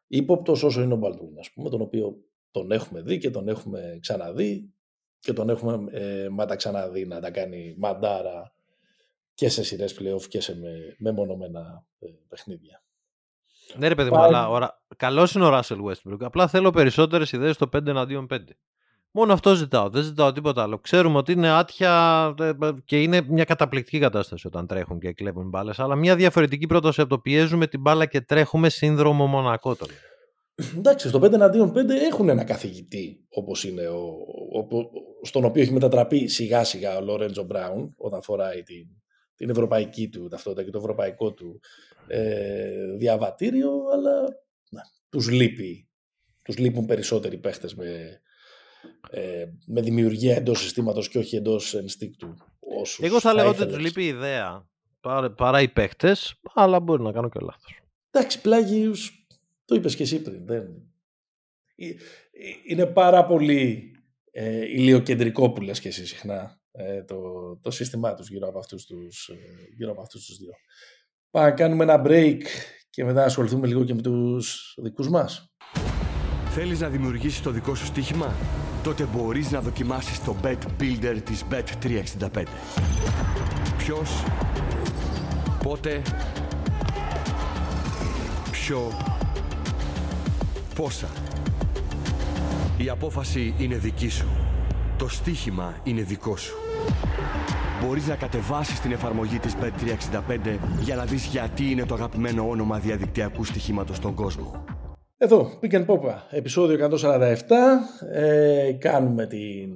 ύποπτος 0.08 0.64
όσο 0.64 0.82
είναι 0.82 0.94
ο 0.94 0.98
Μπαλτούν, 0.98 1.38
ας 1.40 1.52
πούμε, 1.52 1.70
τον 1.70 1.82
οποίο 1.82 2.16
τον 2.52 2.72
έχουμε 2.72 3.02
δει 3.02 3.18
και 3.18 3.30
τον 3.30 3.48
έχουμε 3.48 3.98
ξαναδεί 4.02 4.74
και 5.20 5.34
τον 5.34 5.50
έχουμε 5.50 5.84
ε, 5.92 6.46
τα 6.48 6.56
ξαναδεί 6.56 7.06
να 7.06 7.20
τα 7.20 7.32
κάνει 7.32 7.76
μαντάρα 7.78 8.54
και 9.34 9.50
σε 9.50 9.64
σειρές 9.64 10.00
playoff 10.00 10.24
και 10.28 10.42
σε 10.42 10.58
με, 10.58 10.96
μεμονωμένα 10.98 11.86
ε, 12.00 12.08
παιχνίδια. 12.30 12.84
Ναι, 13.78 13.88
ρε 13.88 13.96
παιδί 13.96 14.10
μου, 14.10 14.18
αλλά 14.18 14.50
ωρα... 14.50 14.82
καλός 14.98 15.34
είναι 15.34 15.46
ο 15.46 15.50
Ράσελ 15.50 15.80
Westbrook. 15.84 16.18
Απλά 16.20 16.48
θέλω 16.48 16.70
περισσότερες 16.70 17.32
ιδέες 17.32 17.56
στο 17.56 17.70
5 17.74 17.88
εναντίον 17.88 18.28
5. 18.32 18.38
Μόνο 19.12 19.34
αυτό 19.34 19.54
ζητάω. 19.56 19.90
Δεν 19.90 20.04
ζητάω 20.04 20.32
τίποτα 20.32 20.64
άλλο. 20.64 20.80
Ξέρουμε 20.80 21.18
ότι 21.18 21.32
είναι 21.32 21.50
άτια 21.50 22.34
ε, 22.40 22.52
και 22.86 23.02
είναι 23.02 23.22
μια 23.22 23.44
καταπληκτική 23.44 24.00
κατάσταση 24.00 24.48
όταν 24.48 24.68
τρέχουν 24.68 25.00
και 25.00 25.14
κλέβουν 25.14 25.50
μπάλες. 25.50 25.80
Αλλά 25.80 25.96
μια 25.96 26.16
διαφορετική 26.16 26.68
πρόταση 26.68 27.02
από 27.02 27.10
το 27.10 27.20
πιέζουμε 27.20 27.68
την 27.68 27.82
μπάλα 27.82 28.06
και 28.06 28.22
τρέχουμε 28.22 28.70
σύνδρομο 28.70 29.28
μονακό 29.28 29.76
τώρα. 29.76 29.94
Εντάξει, 30.78 31.08
στο 31.08 31.20
5 31.20 31.34
εναντίον 31.34 31.72
5 31.72 31.90
έχουν 31.90 32.30
ένα 32.30 32.44
καθηγητή 32.44 33.26
όπως 33.30 33.64
είναι 33.64 33.88
ο, 33.88 34.00
ο, 34.54 34.68
στον 35.22 35.46
οποίο 35.46 35.62
έχει 35.62 35.74
μετατραπεί 35.74 36.28
σιγά 36.28 36.64
σιγά 36.64 36.98
ο 36.98 37.02
Λόρεντζο 37.02 37.44
Μπράουν 37.44 37.94
όταν 37.98 38.22
φοράει 38.22 38.64
την, 38.64 38.88
την 39.42 39.50
ευρωπαϊκή 39.50 40.10
του 40.10 40.28
ταυτότητα 40.28 40.64
και 40.64 40.70
το 40.72 40.78
ευρωπαϊκό 40.78 41.34
του 41.34 41.60
ε, 42.08 42.96
διαβατήριο 42.98 43.72
αλλά 43.94 44.22
να, 44.70 44.82
τους 45.10 45.30
λείπει 45.30 45.90
τους 46.44 46.58
λείπουν 46.58 46.86
περισσότεροι 46.86 47.38
παίχτες 47.38 47.76
με, 47.76 48.22
ε, 49.10 49.46
με 49.66 49.82
δημιουργία 49.82 50.36
εντός 50.36 50.60
συστήματος 50.60 51.10
και 51.10 51.18
όχι 51.18 51.36
εντός 51.36 51.74
ενστίκτου 51.74 52.36
Εγώ 53.00 53.20
θα, 53.20 53.34
λέγω 53.34 53.50
ότι 53.50 53.66
τους 53.66 53.80
λείπει 53.80 54.04
η 54.04 54.08
ιδέα. 54.08 54.70
Παρά, 55.00 55.32
παρά 55.32 55.62
οι 55.62 55.70
παίχτες 55.70 56.40
αλλά 56.54 56.80
μπορεί 56.80 57.04
να 57.04 57.12
κάνω 57.12 57.30
και 57.30 57.40
λάθος. 57.42 57.82
Εντάξει, 58.12 58.42
πλάγιους 58.42 59.26
το 59.66 59.76
είπες 59.76 59.96
και 59.96 60.04
εσύ 60.04 60.22
πριν. 60.22 60.46
Δεν... 60.46 60.62
Ε, 61.76 61.88
ε, 61.88 61.96
είναι 62.68 62.86
πάρα 62.86 63.26
πολύ 63.26 63.92
ε, 64.32 64.66
ηλιοκεντρικό 64.66 65.52
που 65.52 65.62
λες 65.62 65.80
και 65.80 65.88
εσύ 65.88 66.06
συχνά 66.06 66.61
ε, 66.72 67.04
το, 67.04 67.18
το 67.62 67.72
σύστημά 67.72 68.14
τους 68.14 68.30
γύρω 68.30 68.48
από 68.48 68.60
αυτούς 68.60 68.86
τους, 68.86 69.28
ε, 69.28 69.36
γύρω 69.76 69.92
από 69.92 70.02
αυτούς 70.02 70.26
τους 70.26 70.38
δύο. 70.38 70.52
Πάμε 71.30 71.48
να 71.48 71.56
κάνουμε 71.56 71.84
ένα 71.84 72.02
break 72.06 72.42
και 72.90 73.04
μετά 73.04 73.20
να 73.20 73.26
ασχοληθούμε 73.26 73.68
λίγο 73.68 73.84
και 73.84 73.94
με 73.94 74.02
τους 74.02 74.76
δικούς 74.82 75.10
μας. 75.10 75.52
Θέλεις 76.46 76.80
να 76.80 76.90
δημιουργήσεις 76.90 77.42
το 77.42 77.52
δικό 77.52 77.76
σου 77.76 77.86
στοίχημα; 77.86 78.36
Τότε 78.84 79.04
μπορείς 79.04 79.52
να 79.52 79.62
δοκιμάσεις 79.62 80.24
το 80.24 80.36
Bet 80.44 80.58
Builder 80.80 81.22
της 81.24 81.44
Bet365. 81.52 82.44
Ποιος, 83.78 84.24
πότε, 85.64 86.02
ποιο 88.52 88.92
Πόσα. 90.76 91.08
Η 92.78 92.90
απόφαση 92.90 93.54
είναι 93.58 93.76
δική 93.76 94.10
σου. 94.10 94.41
Το 95.02 95.08
στοίχημα 95.08 95.82
είναι 95.84 96.02
δικό 96.02 96.38
σου. 96.38 96.56
Μπορείς 97.82 98.08
να 98.08 98.16
κατεβάσεις 98.16 98.80
την 98.80 98.92
εφαρμογή 98.92 99.40
της 99.40 99.56
Bet365 99.62 100.58
για 100.82 100.96
να 100.96 101.06
δεις 101.06 101.26
γιατί 101.26 101.72
είναι 101.72 101.86
το 101.86 101.94
αγαπημένο 101.94 102.50
όνομα 102.50 102.80
διαδικτυακού 102.80 103.44
στοιχήματος 103.44 103.96
στον 103.96 104.16
κόσμο. 104.16 104.66
Εδώ, 105.18 105.60
Pick 105.62 105.74
and 105.74 105.86
Pop, 105.86 106.00
επεισόδιο 106.30 106.90
147. 106.92 107.36
Ε, 108.12 108.72
κάνουμε 108.80 109.28
την, 109.28 109.70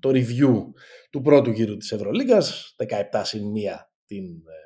το 0.00 0.10
review 0.10 0.64
του 1.10 1.20
πρώτου 1.22 1.50
γύρου 1.50 1.76
της 1.76 1.92
Ευρωλίγκας, 1.92 2.74
17 3.12 3.20
συν 3.22 3.42
1 3.42 3.44
την 4.04 4.24
ε, 4.24 4.58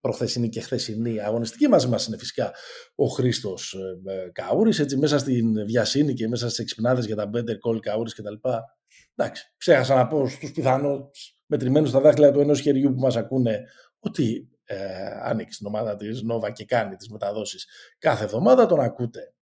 προχθεσινή 0.00 0.48
και 0.48 0.60
χθεσινή 0.60 1.20
αγωνιστική. 1.20 1.68
Μαζί 1.68 1.88
μας 1.88 2.06
είναι 2.06 2.18
φυσικά 2.18 2.52
ο 2.94 3.06
Χρήστος 3.06 3.76
ε, 4.06 4.12
ε, 4.12 4.30
Καούρης, 4.32 4.78
έτσι 4.78 4.96
μέσα 4.96 5.18
στην 5.18 5.66
βιασύνη 5.66 6.14
και 6.14 6.28
μέσα 6.28 6.46
στις 6.46 6.58
εξυπνάδες 6.58 7.06
για 7.06 7.16
τα 7.16 7.30
Better 7.34 7.70
Call 7.70 7.78
Καούρης 7.80 8.14
και 8.14 8.22
τα 8.22 8.30
λοιπά. 8.30 8.77
Εντάξει, 9.20 9.54
ξέχασα 9.56 9.94
να 9.94 10.06
πω 10.06 10.28
στους 10.28 10.52
πιθανούς 10.52 11.42
μετρημένους 11.46 11.88
στα 11.88 12.00
δάχτυλα 12.00 12.30
του 12.32 12.40
ενός 12.40 12.60
χεριού 12.60 12.94
που 12.94 13.00
μας 13.00 13.16
ακούνε 13.16 13.62
ότι 13.98 14.48
ε, 14.64 15.06
ανοίξει 15.22 15.58
την 15.58 15.66
ομάδα 15.66 15.96
της 15.96 16.22
Νόβα 16.22 16.50
και 16.50 16.64
κάνει 16.64 16.96
τις 16.96 17.08
μεταδόσεις 17.08 17.66
κάθε 17.98 18.24
εβδομάδα, 18.24 18.66
τον 18.66 18.80
ακούτε 18.80 19.34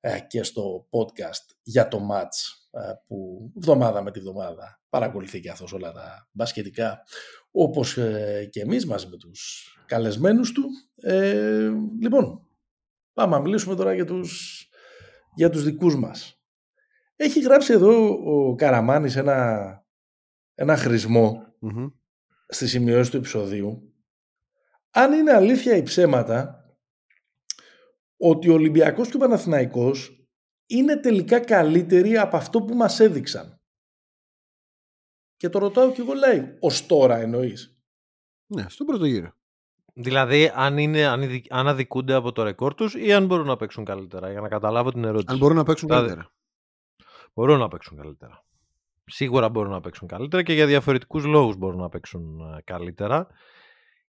ε, 0.00 0.20
και 0.20 0.42
στο 0.42 0.88
podcast 0.90 1.54
για 1.62 1.88
το 1.88 2.08
match 2.12 2.68
ε, 2.70 2.92
που 3.06 3.50
βδομάδα 3.54 4.02
με 4.02 4.10
τη 4.10 4.20
βδομάδα 4.20 4.80
παρακολουθεί 4.88 5.40
και 5.40 5.50
αυτός 5.50 5.72
όλα 5.72 5.92
τα 5.92 6.28
μπασκετικά 6.32 7.02
όπως 7.50 7.96
ε, 7.96 8.48
και 8.50 8.60
εμείς 8.60 8.86
μαζί 8.86 9.06
με 9.06 9.16
τους 9.16 9.74
καλεσμένους 9.86 10.52
του. 10.52 10.64
Ε, 10.96 11.70
λοιπόν, 12.00 12.46
πάμε 13.12 13.36
να 13.36 13.42
μιλήσουμε 13.42 13.74
τώρα 13.74 13.94
για 13.94 14.04
τους, 14.04 14.64
για 15.34 15.50
τους 15.50 15.64
δικούς 15.64 15.96
μας. 15.96 16.39
Έχει 17.22 17.40
γράψει 17.40 17.72
εδώ 17.72 18.18
ο 18.24 18.54
Καραμάνης 18.54 19.16
ένα, 19.16 19.82
ένα 20.54 20.76
χρησμό 20.76 21.42
mm-hmm. 21.62 21.92
στη 22.48 22.68
σημειώση 22.68 23.10
του 23.10 23.16
επεισοδίου. 23.16 23.94
Αν 24.90 25.12
είναι 25.12 25.32
αλήθεια 25.32 25.76
οι 25.76 25.82
ψέματα 25.82 26.64
ότι 28.16 28.48
ο 28.48 28.52
Ολυμπιακός 28.52 29.08
και 29.08 29.16
ο 29.16 29.18
Παναθηναϊκός 29.18 30.26
είναι 30.66 30.96
τελικά 30.96 31.40
καλύτεροι 31.40 32.16
από 32.18 32.36
αυτό 32.36 32.62
που 32.62 32.74
μας 32.74 33.00
έδειξαν. 33.00 33.60
Και 35.36 35.48
το 35.48 35.58
ρωτάω 35.58 35.92
και 35.92 36.00
εγώ 36.00 36.12
λέει, 36.12 36.56
ως 36.60 36.86
τώρα 36.86 37.16
εννοείς. 37.16 37.78
Ναι, 38.46 38.64
στον 38.68 38.86
πρώτο 38.86 39.04
γύρο. 39.04 39.32
Δηλαδή, 39.94 40.50
αν, 40.54 40.78
είναι, 40.78 41.06
αν 41.50 41.68
αδικούνται 41.68 42.14
από 42.14 42.32
το 42.32 42.42
ρεκόρ 42.42 42.74
τους 42.74 42.94
ή 42.94 43.12
αν 43.12 43.26
μπορούν 43.26 43.46
να 43.46 43.56
παίξουν 43.56 43.84
καλύτερα, 43.84 44.30
για 44.30 44.40
να 44.40 44.48
καταλάβω 44.48 44.92
την 44.92 45.04
ερώτηση. 45.04 45.26
Αν 45.28 45.38
μπορούν 45.38 45.56
να 45.56 45.64
παίξουν 45.64 45.88
δηλαδή, 45.88 46.06
καλύτερα. 46.06 46.32
Μπορούν 47.34 47.58
να 47.58 47.68
παίξουν 47.68 47.96
καλύτερα. 47.96 48.44
Σίγουρα 49.04 49.48
μπορούν 49.48 49.70
να 49.70 49.80
παίξουν 49.80 50.08
καλύτερα 50.08 50.42
και 50.42 50.52
για 50.52 50.66
διαφορετικούς 50.66 51.24
λόγους 51.24 51.56
μπορούν 51.56 51.80
να 51.80 51.88
παίξουν 51.88 52.40
ε, 52.40 52.62
καλύτερα. 52.64 53.26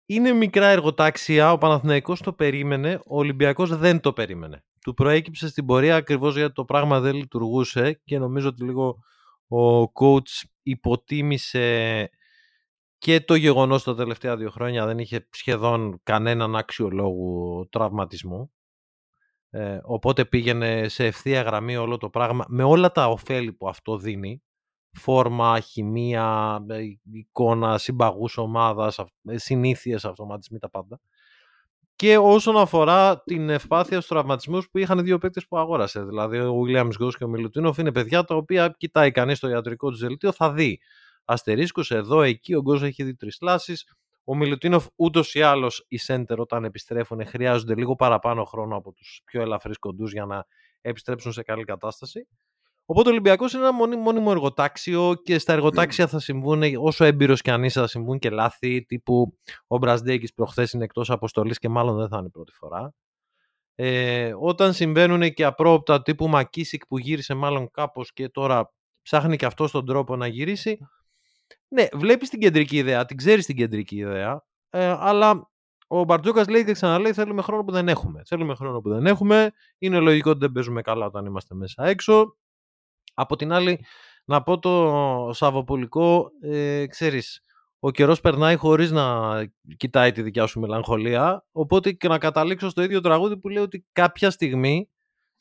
Είναι 0.06 0.32
μικρά 0.32 0.66
εργοτάξια, 0.66 1.52
ο 1.52 1.58
Παναθηναϊκός 1.58 2.20
το 2.20 2.32
περίμενε, 2.32 3.00
ο 3.06 3.18
Ολυμπιακός 3.18 3.76
δεν 3.76 4.00
το 4.00 4.12
περίμενε. 4.12 4.64
Του 4.80 4.94
προέκυψε 4.94 5.48
στην 5.48 5.66
πορεία 5.66 5.96
ακριβώς 5.96 6.36
γιατί 6.36 6.52
το 6.52 6.64
πράγμα 6.64 7.00
δεν 7.00 7.14
λειτουργούσε 7.14 8.00
και 8.04 8.18
νομίζω 8.18 8.48
ότι 8.48 8.64
λίγο 8.64 8.98
ο 9.48 9.82
coach 9.82 10.46
υποτίμησε 10.62 12.10
και 12.98 13.20
το 13.20 13.34
γεγονός 13.34 13.82
τα 13.82 13.94
τελευταία 13.94 14.36
δύο 14.36 14.50
χρόνια 14.50 14.86
δεν 14.86 14.98
είχε 14.98 15.28
σχεδόν 15.30 16.00
κανέναν 16.02 16.56
άξιο 16.56 16.88
λόγου 16.88 17.68
τραυματισμού. 17.70 18.52
Ε, 19.50 19.78
οπότε 19.82 20.24
πήγαινε 20.24 20.88
σε 20.88 21.06
ευθεία 21.06 21.42
γραμμή 21.42 21.76
όλο 21.76 21.96
το 21.96 22.10
πράγμα 22.10 22.44
με 22.48 22.62
όλα 22.62 22.92
τα 22.92 23.08
ωφέλη 23.08 23.52
που 23.52 23.68
αυτό 23.68 23.98
δίνει 23.98 24.42
φόρμα, 24.92 25.60
χημεία, 25.60 26.58
ε, 26.68 26.80
εικόνα, 27.12 27.78
συμπαγούς 27.78 28.36
ομάδας, 28.36 28.98
ε, 29.24 29.38
συνήθειες, 29.38 30.04
αυτοματισμοί, 30.04 30.58
τα 30.58 30.70
πάντα. 30.70 31.00
Και 31.96 32.18
όσον 32.18 32.56
αφορά 32.56 33.22
την 33.22 33.48
ευπάθεια 33.50 33.96
στους 33.96 34.08
τραυματισμούς 34.08 34.70
που 34.70 34.78
είχαν 34.78 35.04
δύο 35.04 35.18
παίκτες 35.18 35.46
που 35.46 35.58
αγόρασε, 35.58 36.02
δηλαδή 36.04 36.38
ο 36.38 36.62
Williams 36.66 36.90
Γκος 36.96 37.16
και 37.16 37.24
ο 37.24 37.28
Μιλουτίνοφ 37.28 37.78
είναι 37.78 37.92
παιδιά 37.92 38.24
τα 38.24 38.34
οποία 38.34 38.74
κοιτάει 38.78 39.10
κανείς 39.10 39.36
στο 39.36 39.48
ιατρικό 39.48 39.90
τους 39.90 39.98
δελτίο, 39.98 40.32
θα 40.32 40.52
δει 40.52 40.80
αστερίσκους 41.24 41.90
εδώ, 41.90 42.22
εκεί, 42.22 42.54
ο 42.54 42.60
Γκος 42.60 42.82
έχει 42.82 43.02
δει 43.02 43.14
τρεις 43.14 43.38
κλάσεις, 43.38 43.92
ο 44.30 44.34
Μιλουτίνοφ 44.34 44.86
ούτως 44.96 45.34
ή 45.34 45.42
άλλως 45.42 45.84
οι 45.88 45.96
σέντερ 45.96 46.40
όταν 46.40 46.64
επιστρέφουν 46.64 47.26
χρειάζονται 47.26 47.74
λίγο 47.74 47.94
παραπάνω 47.94 48.44
χρόνο 48.44 48.76
από 48.76 48.92
τους 48.92 49.20
πιο 49.24 49.40
ελαφρύς 49.40 49.78
κοντούς 49.78 50.12
για 50.12 50.24
να 50.24 50.46
επιστρέψουν 50.80 51.32
σε 51.32 51.42
καλή 51.42 51.64
κατάσταση. 51.64 52.28
Οπότε 52.84 53.08
ο 53.08 53.12
Ολυμπιακός 53.12 53.52
είναι 53.52 53.62
ένα 53.66 53.72
μόνιμο 53.96 54.28
εργοτάξιο 54.30 55.14
και 55.22 55.38
στα 55.38 55.52
εργοτάξια 55.52 56.06
θα 56.06 56.18
συμβούν, 56.18 56.62
όσο 56.78 57.04
έμπειρος 57.04 57.40
και 57.40 57.50
αν 57.50 57.64
είσαι, 57.64 57.80
θα 57.80 57.86
συμβούν 57.86 58.18
και 58.18 58.30
λάθη. 58.30 58.84
Τύπου 58.84 59.38
ο 59.66 59.78
Μπραντέγκη 59.78 60.32
προχθές 60.34 60.72
είναι 60.72 60.84
εκτός 60.84 61.10
αποστολής 61.10 61.58
και 61.58 61.68
μάλλον 61.68 61.96
δεν 61.96 62.08
θα 62.08 62.16
είναι 62.16 62.26
η 62.26 62.30
πρώτη 62.30 62.52
φορά. 62.52 62.94
Ε, 63.74 64.34
όταν 64.38 64.72
συμβαίνουν 64.72 65.32
και 65.32 65.44
απρόπτα 65.44 66.02
τύπου 66.02 66.28
Μακίσικ 66.28 66.86
που 66.86 66.98
γύρισε 66.98 67.34
μάλλον 67.34 67.70
κάπως 67.70 68.12
και 68.12 68.28
τώρα 68.28 68.72
ψάχνει 69.02 69.36
και 69.36 69.46
αυτός 69.46 69.70
τον 69.70 69.86
τρόπο 69.86 70.16
να 70.16 70.26
γυρίσει. 70.26 70.78
Ναι, 71.68 71.86
βλέπεις 71.92 72.28
την 72.28 72.40
κεντρική 72.40 72.76
ιδέα, 72.76 73.04
την 73.04 73.16
ξέρεις 73.16 73.46
την 73.46 73.56
κεντρική 73.56 73.96
ιδέα, 73.96 74.44
ε, 74.70 74.96
αλλά 74.98 75.50
ο 75.86 76.04
Μπαρτζόκα 76.04 76.50
λέει 76.50 76.64
και 76.64 76.72
ξαναλέει: 76.72 77.12
Θέλουμε 77.12 77.42
χρόνο 77.42 77.64
που 77.64 77.72
δεν 77.72 77.88
έχουμε. 77.88 78.22
Θέλουμε 78.24 78.54
χρόνο 78.54 78.80
που 78.80 78.88
δεν 78.88 79.06
έχουμε. 79.06 79.52
Είναι 79.78 79.98
λογικό 79.98 80.30
ότι 80.30 80.38
δεν 80.38 80.52
παίζουμε 80.52 80.82
καλά 80.82 81.06
όταν 81.06 81.26
είμαστε 81.26 81.54
μέσα 81.54 81.86
έξω. 81.86 82.36
Από 83.14 83.36
την 83.36 83.52
άλλη, 83.52 83.84
να 84.24 84.42
πω 84.42 84.58
το 84.58 85.30
Σαββοπολικό, 85.32 86.30
ε, 86.40 86.86
ξέρεις, 86.86 87.42
ο 87.78 87.90
καιρός 87.90 88.20
περνάει 88.20 88.56
χωρίς 88.56 88.90
να 88.90 89.30
κοιτάει 89.76 90.12
τη 90.12 90.22
δικιά 90.22 90.46
σου 90.46 90.60
μελαγχολία. 90.60 91.46
Οπότε 91.52 91.92
και 91.92 92.08
να 92.08 92.18
καταλήξω 92.18 92.68
στο 92.68 92.82
ίδιο 92.82 93.00
τραγούδι 93.00 93.38
που 93.38 93.48
λέει 93.48 93.62
ότι 93.62 93.86
κάποια 93.92 94.30
στιγμή 94.30 94.90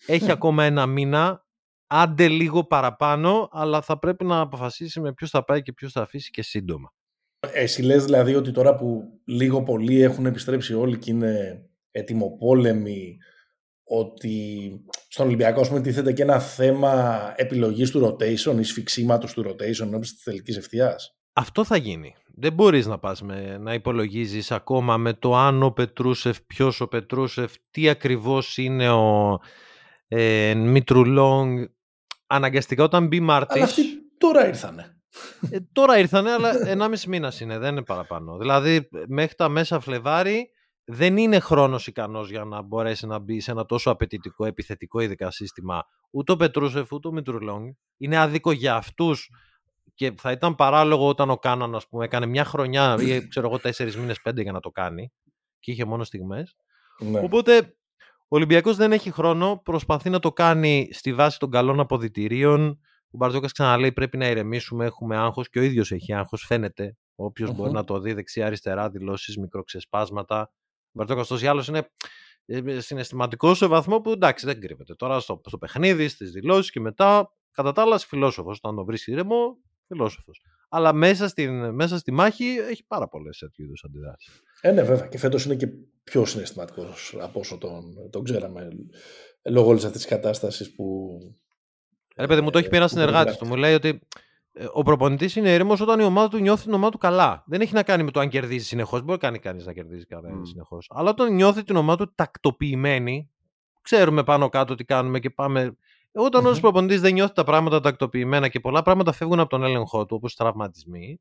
έχει 0.06 0.32
ακόμα 0.32 0.64
ένα 0.64 0.86
μήνα, 0.86 1.46
άντε 1.88 2.28
λίγο 2.28 2.64
παραπάνω, 2.64 3.50
αλλά 3.52 3.82
θα 3.82 4.00
πρέπει 4.00 4.26
να 4.26 4.40
αποφασίσει 4.40 5.00
με 5.00 5.14
ποιος 5.14 5.30
θα 5.30 5.44
πάει 5.44 5.62
και 5.62 5.74
ποιος 5.74 5.92
θα 5.92 6.02
αφήσει 6.02 6.32
και 6.32 6.42
σύντομα. 6.42 6.94
Εσύ 7.54 7.82
λες 7.82 8.06
δηλαδή 8.06 8.36
ότι 8.36 8.52
τώρα 8.52 8.76
που 8.76 9.04
λίγο 9.26 9.64
πολύ 9.64 10.02
έχουν 10.02 10.26
επιστρέψει 10.26 10.74
όλοι 10.74 10.98
και 10.98 11.12
είναι 11.12 11.62
ετοιμοπόλεμοι 11.92 13.18
ότι 13.84 14.70
στον 15.08 15.26
Ολυμπιακό 15.26 15.68
πούμε, 15.68 15.82
τίθεται 15.82 16.14
και 16.14 16.22
ένα 16.22 16.40
θέμα 16.40 17.34
επιλογής 17.36 17.92
του 17.92 18.06
rotation 18.06 18.60
ή 18.60 18.64
σφιξίματος 18.64 19.34
του 19.34 19.44
rotation 19.48 19.82
ενώπιση 19.82 20.14
της 20.14 20.24
τελικής 20.24 20.58
ευθείας. 20.58 21.18
Αυτό 21.34 21.64
θα 21.64 21.78
γίνει. 21.78 22.16
Δεν 22.36 22.54
μπορείς 22.54 22.86
να 22.86 23.00
πας 23.00 23.22
με, 23.22 23.58
να 23.58 23.74
υπολογίζεις 23.74 24.52
ακόμα 24.52 24.98
με 24.98 25.14
το 25.14 25.36
αν 25.36 25.64
ο 25.64 25.72
Πετρούσεφ, 25.72 26.42
ποιος 26.42 26.82
ο 26.82 26.88
Πετρούσεφ, 26.88 27.54
τι 27.72 27.90
ακριβώς 27.90 28.58
είναι 28.58 28.90
ο 28.90 29.40
ε, 30.08 30.54
Μητρουλόγκ. 30.54 31.64
Αναγκαστικά 32.28 32.84
όταν 32.84 33.08
μπει 33.08 33.20
Μάρτης... 33.20 33.56
Αλλά 33.56 33.64
αυτοί 33.64 33.84
τώρα 34.18 34.48
ήρθανε. 34.48 34.98
Ε, 35.50 35.58
τώρα 35.72 36.00
ήρθανε, 36.00 36.32
αλλά 36.32 36.54
1,5 36.90 37.00
μήνας 37.08 37.40
είναι, 37.40 37.58
δεν 37.58 37.72
είναι 37.72 37.84
παραπάνω. 37.84 38.38
Δηλαδή, 38.38 38.90
μέχρι 39.08 39.36
τα 39.36 39.50
μέσα 39.50 39.80
Φλεβάρι 39.80 40.52
δεν 40.90 41.18
είναι 41.18 41.40
χρόνος 41.40 41.88
ικανός 41.88 42.30
για 42.30 42.44
να 42.44 42.62
μπορέσει 42.62 43.08
να 43.08 43.20
μπει 43.20 43.40
σε 43.40 43.52
ένα 43.52 43.66
τόσο 43.66 43.92
απαιτητικό, 43.92 44.46
επιθετικό 44.46 45.00
ειδικά 45.00 45.32
σύστημα 45.32 45.86
ούτε 46.10 46.32
ο 46.32 46.36
Πετρούσεφ 46.36 46.92
ούτε 46.92 47.08
ο 47.08 47.12
Μητρουλόγκ. 47.12 47.72
Είναι 47.98 48.18
άδικο 48.18 48.52
για 48.52 48.76
αυτούς 48.76 49.30
και 49.94 50.14
θα 50.18 50.32
ήταν 50.32 50.56
παράλογο 50.56 51.08
όταν 51.08 51.30
ο 51.30 51.38
Κάναν 51.38 51.76
ας 51.76 51.88
πούμε, 51.88 52.06
έκανε 52.06 52.26
μια 52.26 52.46
χρονιά 52.46 52.98
ή 53.00 53.28
ξέρω 53.28 53.48
εγώ 53.48 53.60
τέσσερις 53.60 53.98
μήνες 53.98 54.22
πέντε 54.22 54.42
για 54.42 54.52
να 54.52 54.60
το 54.60 54.70
κάνει 54.70 55.12
και 55.60 55.72
είχε 55.72 55.86
μόνο 55.86 56.04
στιγμές. 56.04 56.56
Ναι. 57.00 57.20
Οπότε 57.20 57.76
ο 58.30 58.36
Ολυμπιακός 58.36 58.76
δεν 58.76 58.92
έχει 58.92 59.12
χρόνο, 59.12 59.62
προσπαθεί 59.64 60.10
να 60.10 60.20
το 60.20 60.32
κάνει 60.32 60.90
στη 60.92 61.14
βάση 61.14 61.40
των 61.40 61.52
καλών 61.52 61.80
αποδητηρίων. 61.80 62.80
Ο 63.12 63.18
Μπαρτζόκας 63.18 63.52
ξαναλέει 63.52 63.92
πρέπει 63.92 64.18
να 64.18 64.28
ηρεμήσουμε, 64.28 64.86
έχουμε 64.86 65.18
άγχος 65.18 65.50
και 65.50 65.60
ο 65.60 65.62
ίδιος 65.62 65.92
έχει 65.92 66.14
άγχος, 66.14 66.46
φαίνεται. 66.48 66.98
μπορεί 67.56 67.72
να 67.72 67.84
το 67.84 68.00
δει 68.00 68.14
δεξιά-αριστερά, 68.14 68.90
δηλώσεις, 68.90 69.38
μικροξεσπάσματα. 69.38 70.52
Μπαρτζόκας 70.92 71.28
τόσο 71.28 71.46
ή 71.46 71.48
άλλος 71.48 71.68
είναι 71.68 71.90
ε, 72.46 72.80
συναισθηματικός 72.80 73.58
σε 73.58 73.68
βαθμό 73.68 74.02
που 74.02 74.12
εντάξει 74.12 74.46
δεν 74.46 74.60
κρύβεται. 74.60 74.96
Τώρα 74.96 75.20
στο, 75.20 75.42
στο 75.46 75.58
παιχνίδι, 75.58 76.08
στις 76.08 76.32
δηλώσεις 76.32 76.72
και 76.72 76.80
μετά, 76.80 77.34
κατά 77.52 77.72
τα 77.72 77.82
άλλα, 77.82 77.98
φιλόσοφος. 77.98 78.58
Όταν 78.58 78.76
το 78.76 78.86
βρεις 78.86 79.08
ήρεμο, 79.08 79.58
φιλόσοφος. 79.88 80.42
Αλλά 80.70 80.94
μέσα 80.94 81.28
στη, 81.28 81.50
μέσα 81.50 81.98
στη 81.98 82.12
μάχη 82.12 82.46
έχει 82.46 82.86
πάρα 82.88 83.08
πολλές 83.08 83.38
τέτοιου 83.38 83.64
είδους 83.66 83.84
αντιδράσεις. 83.84 84.42
Ε, 84.62 84.72
ναι, 84.72 84.84
βέβαια. 84.84 85.08
Και 85.08 85.18
φέτος 85.18 85.46
είναι 85.46 85.56
και 85.56 85.68
πιο 86.12 86.26
συναισθηματικό 86.26 86.86
από 87.22 87.40
όσο 87.40 87.58
τον, 87.58 88.10
τον 88.10 88.24
ξέραμε 88.24 88.68
λόγω 89.50 89.68
όλης 89.68 89.84
αυτής 89.84 90.02
της 90.02 90.10
κατάστασης 90.10 90.76
που. 90.76 91.18
Ε, 92.16 92.26
παιδί 92.26 92.42
μου, 92.42 92.50
το 92.50 92.58
έχει 92.58 92.70
πει 92.70 92.76
ένας 92.76 92.92
συνεργάτης 92.92 93.38
του. 93.38 93.46
Μου 93.46 93.56
λέει 93.56 93.74
ότι 93.74 94.00
ε, 94.54 94.66
ο 94.72 94.84
προπονητής 94.84 95.36
είναι 95.36 95.54
ήρεμος 95.54 95.82
όταν 95.82 96.00
η 96.00 96.04
ομάδα 96.04 96.28
του 96.28 96.38
νιώθει 96.38 96.64
την 96.64 96.74
ομάδα 96.74 96.92
του 96.92 96.98
καλά. 96.98 97.44
Δεν 97.48 97.62
έχει 97.62 97.74
να 97.74 97.84
κάνει 97.84 98.04
με 98.04 98.12
το 98.12 98.20
αν 98.20 98.30
κερδίζει 98.30 98.66
συνεχώς. 98.66 99.02
Μπορεί 99.02 99.20
κάνει 99.20 99.40
κανείς 99.40 99.66
να 99.66 99.74
κερδίζει 99.74 100.06
κανένα 100.06 100.40
mm. 100.40 100.48
συνεχώς. 100.48 100.88
Αλλά 100.94 101.10
όταν 101.10 101.34
νιώθει 101.34 101.64
την 101.64 101.76
ομάδα 101.76 102.06
του 102.06 102.14
τακτοποιημένη, 102.16 103.30
ξέρουμε 103.82 104.24
πάνω 104.24 104.50
κάτω 104.50 104.76
τι 104.76 104.84
κάνουμε 104.84 105.20
και 105.20 105.30
πάμε. 105.30 105.78
Όταν 106.12 106.46
mm-hmm. 106.46 106.56
ο 106.56 106.60
προπονητής 106.60 107.02
δεν 107.02 107.14
νιώθει 107.14 107.34
τα 107.34 107.44
πράγματα 107.44 107.80
τακτοποιημένα 107.80 108.48
και 108.48 108.60
πολλά 108.60 108.82
πράγματα 108.82 109.12
φεύγουν 109.12 109.40
από 109.40 109.50
τον 109.50 109.64
έλεγχό 109.64 110.06
του, 110.06 110.16
όπως 110.16 110.36
τραυματισμοί, 110.36 111.20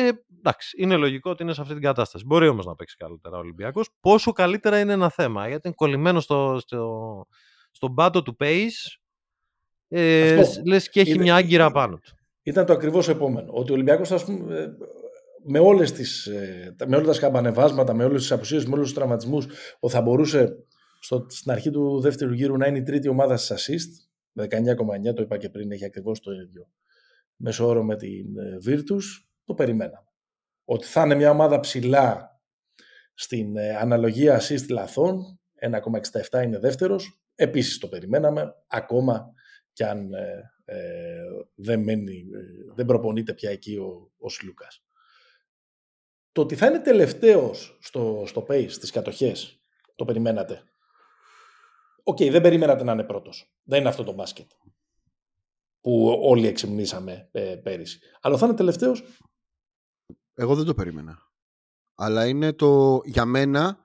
ε, 0.00 0.10
εντάξει, 0.38 0.76
είναι 0.82 0.96
λογικό 0.96 1.30
ότι 1.30 1.42
είναι 1.42 1.52
σε 1.52 1.60
αυτή 1.60 1.72
την 1.72 1.82
κατάσταση. 1.82 2.24
Μπορεί 2.24 2.48
όμως 2.48 2.66
να 2.66 2.74
παίξει 2.74 2.96
καλύτερα 2.96 3.36
ο 3.36 3.38
Ολυμπιακός. 3.38 3.88
Πόσο 4.00 4.32
καλύτερα 4.32 4.80
είναι 4.80 4.92
ένα 4.92 5.10
θέμα, 5.10 5.48
γιατί 5.48 5.66
είναι 5.66 5.76
κολλημένο 5.76 6.20
στο, 6.20 6.58
στο, 6.60 7.26
στον 7.70 7.94
πάτο 7.94 8.22
του 8.22 8.36
pace. 8.40 8.98
Ε, 9.88 10.42
λες 10.64 10.88
και 10.88 11.00
έχει 11.00 11.18
μια 11.18 11.34
άγκυρα 11.34 11.70
πάνω 11.70 11.98
του 11.98 12.16
ήταν 12.46 12.66
το 12.66 12.72
ακριβώς 12.72 13.08
επόμενο. 13.08 13.52
Ότι 13.52 13.70
ο 13.70 13.74
Ολυμπιακός, 13.74 14.12
ας 14.12 14.24
πούμε, 14.24 14.58
ε, 14.58 14.66
με, 15.44 15.58
όλες 15.58 15.92
τις, 15.92 16.26
ε, 16.26 16.74
με 16.86 16.96
όλα 16.96 17.06
τα 17.06 17.12
σκαμπανεβάσματα, 17.12 17.94
με 17.94 18.04
όλες 18.04 18.20
τις 18.20 18.32
απουσίες, 18.32 18.64
με 18.64 18.74
όλους 18.74 18.86
τους 18.86 18.94
τραυματισμούς, 18.94 19.46
θα 19.88 20.00
μπορούσε 20.00 20.56
στο, 21.00 21.26
στην 21.28 21.50
αρχή 21.50 21.70
του 21.70 22.00
δεύτερου 22.00 22.32
γύρου 22.32 22.56
να 22.56 22.66
είναι 22.66 22.78
η 22.78 22.82
τρίτη 22.82 23.08
ομάδα 23.08 23.36
στις 23.36 23.56
assist. 23.56 24.08
Με 24.32 24.46
19,9 24.46 25.14
το 25.14 25.22
είπα 25.22 25.36
και 25.36 25.48
πριν, 25.48 25.70
έχει 25.72 25.84
ακριβώς 25.84 26.20
το 26.20 26.32
ίδιο 26.32 26.68
μέσο 27.36 27.66
όρο 27.66 27.84
με 27.84 27.96
την 27.96 28.38
ε, 28.38 28.58
Virtus. 28.66 29.25
Το 29.46 29.54
περιμέναμε. 29.54 30.08
Ότι 30.64 30.86
θα 30.86 31.02
είναι 31.02 31.14
μια 31.14 31.30
ομάδα 31.30 31.60
ψηλά 31.60 32.40
στην 33.14 33.58
αναλογία 33.58 34.40
assist 34.40 34.68
λαθών, 34.68 35.40
1,67 36.30 36.42
είναι 36.42 36.58
δεύτερος, 36.58 37.20
επίσης 37.34 37.78
το 37.78 37.88
περιμέναμε, 37.88 38.54
ακόμα 38.66 39.32
κι 39.72 39.84
αν 39.84 40.12
ε, 40.12 40.52
ε, 40.64 41.24
δεν, 41.54 41.82
μένει, 41.82 42.26
ε, 42.34 42.72
δεν 42.74 42.86
προπονείται 42.86 43.34
πια 43.34 43.50
εκεί 43.50 43.76
ο, 43.76 44.12
ο 44.18 44.28
Σλούκας. 44.28 44.84
Το 46.32 46.40
ότι 46.40 46.56
θα 46.56 46.66
είναι 46.66 46.80
τελευταίος 46.80 47.78
στο, 47.80 48.22
στο 48.26 48.46
pace, 48.48 48.70
στις 48.70 48.90
κατοχές, 48.90 49.60
το 49.94 50.04
περιμένατε; 50.04 50.62
OK, 52.02 52.16
okay, 52.16 52.30
δεν 52.30 52.40
περιμένατε 52.40 52.84
να 52.84 52.92
είναι 52.92 53.04
πρώτος. 53.04 53.54
Δεν 53.62 53.80
είναι 53.80 53.88
αυτό 53.88 54.04
το 54.04 54.12
μπάσκετ 54.12 54.50
που 55.80 56.18
όλοι 56.22 56.46
εξυμνήσαμε 56.46 57.28
ε, 57.32 57.40
πέρυσι. 57.40 57.98
Αλλά 58.20 58.36
θα 58.36 58.46
είναι 58.46 58.54
τελευταίος. 58.54 59.02
Εγώ 60.38 60.54
δεν 60.54 60.64
το 60.64 60.74
περίμενα. 60.74 61.18
Αλλά 61.94 62.26
είναι 62.26 62.52
το, 62.52 63.00
για 63.04 63.24
μένα 63.24 63.78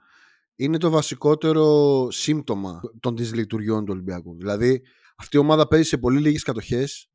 είναι 0.55 0.77
το 0.77 0.89
βασικότερο 0.89 2.07
σύμπτωμα 2.11 2.81
των 2.99 3.17
δυσλειτουργιών 3.17 3.85
του 3.85 3.91
Ολυμπιακού. 3.93 4.35
Δηλαδή, 4.37 4.81
αυτή 5.15 5.37
η 5.37 5.39
ομάδα 5.39 5.67
παίζει 5.67 5.87
σε 5.87 5.97
πολύ 5.97 6.19
λίγες 6.19 6.43
κατοχές, 6.43 7.09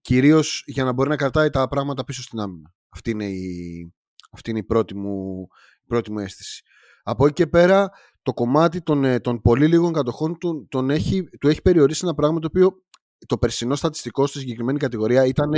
κυρίως 0.00 0.62
για 0.66 0.84
να 0.84 0.92
μπορεί 0.92 1.08
να 1.08 1.16
κρατάει 1.16 1.50
τα 1.50 1.68
πράγματα 1.68 2.04
πίσω 2.04 2.22
στην 2.22 2.40
άμυνα. 2.40 2.74
Αυτή 2.88 3.10
είναι 3.10 3.26
η, 3.26 3.92
αυτή 4.30 4.50
είναι 4.50 4.58
η 4.58 4.64
πρώτη, 4.64 4.96
μου, 4.96 5.46
πρώτη 5.86 6.12
μου 6.12 6.18
αίσθηση. 6.18 6.62
Από 7.02 7.24
εκεί 7.24 7.34
και 7.34 7.46
πέρα, 7.46 7.90
το 8.22 8.32
κομμάτι 8.32 8.82
των, 8.82 9.04
ε, 9.04 9.20
των 9.20 9.40
πολύ 9.40 9.66
λίγων 9.66 9.92
κατοχών 9.92 10.38
του, 10.38 10.66
τον 10.68 10.90
έχει, 10.90 11.22
του 11.40 11.48
έχει 11.48 11.62
περιορίσει 11.62 12.00
ένα 12.04 12.14
πράγμα 12.14 12.38
το 12.38 12.46
οποίο 12.46 12.82
το 13.26 13.38
περσινό 13.38 13.74
στατιστικό 13.74 14.26
στη 14.26 14.38
συγκεκριμένη 14.38 14.78
κατηγορία 14.78 15.26
ήταν 15.26 15.52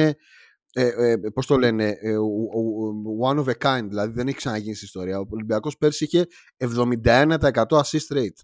ε, 0.76 1.10
ε, 1.10 1.16
πώς 1.16 1.46
το 1.46 1.56
λένε, 1.56 1.88
ε, 2.00 2.16
one 3.22 3.44
of 3.44 3.48
a 3.48 3.54
kind, 3.58 3.86
δηλαδή 3.88 4.12
δεν 4.12 4.28
έχει 4.28 4.36
ξαναγίνει 4.36 4.74
στην 4.74 4.86
ιστορία. 4.86 5.18
Ο 5.18 5.26
Ολυμπιακός 5.30 5.76
πέρσι 5.76 6.04
είχε 6.04 6.26
71% 6.56 7.64
assist 7.66 8.16
rate. 8.16 8.40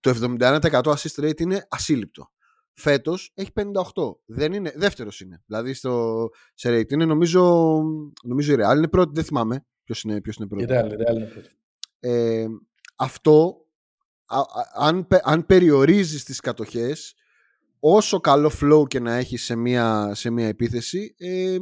Το 0.00 0.10
71% 0.10 0.82
assist 0.82 1.24
rate 1.24 1.40
είναι 1.40 1.66
ασύλληπτο. 1.68 2.30
Φέτος 2.74 3.32
έχει 3.34 3.50
58. 3.54 3.62
Δεν 4.24 4.52
είναι, 4.52 4.72
δεύτερος 4.76 5.20
είναι. 5.20 5.42
Δηλαδή 5.46 5.74
στο, 5.74 6.28
σε 6.54 6.78
rate 6.78 6.92
είναι 6.92 7.04
νομίζω, 7.04 7.82
νομίζω 8.22 8.52
η 8.52 8.56
Real 8.58 8.76
είναι 8.76 8.88
πρώτη. 8.88 9.10
Δεν 9.14 9.24
θυμάμαι 9.24 9.66
ποιος 9.84 10.02
είναι, 10.02 10.20
ποιος 10.20 10.36
είναι 10.36 10.48
πρώτη. 10.48 10.64
Η 10.64 10.66
Real, 10.70 10.90
η 10.90 10.94
Real 10.94 11.14
είναι 11.14 11.26
πρώτη. 11.26 11.50
Ε, 11.98 12.46
αυτό, 12.96 13.66
α, 14.26 14.38
α, 14.38 14.44
αν, 14.74 15.06
αν 15.22 15.46
περιορίζεις 15.46 16.24
τις 16.24 16.40
κατοχές, 16.40 17.14
όσο 17.84 18.20
καλό 18.20 18.50
flow 18.60 18.88
και 18.88 19.00
να 19.00 19.14
έχεις 19.14 19.44
σε 19.44 19.56
μια, 19.56 20.14
σε 20.14 20.30
μια 20.30 20.46
επίθεση, 20.46 21.14
ε, 21.18 21.56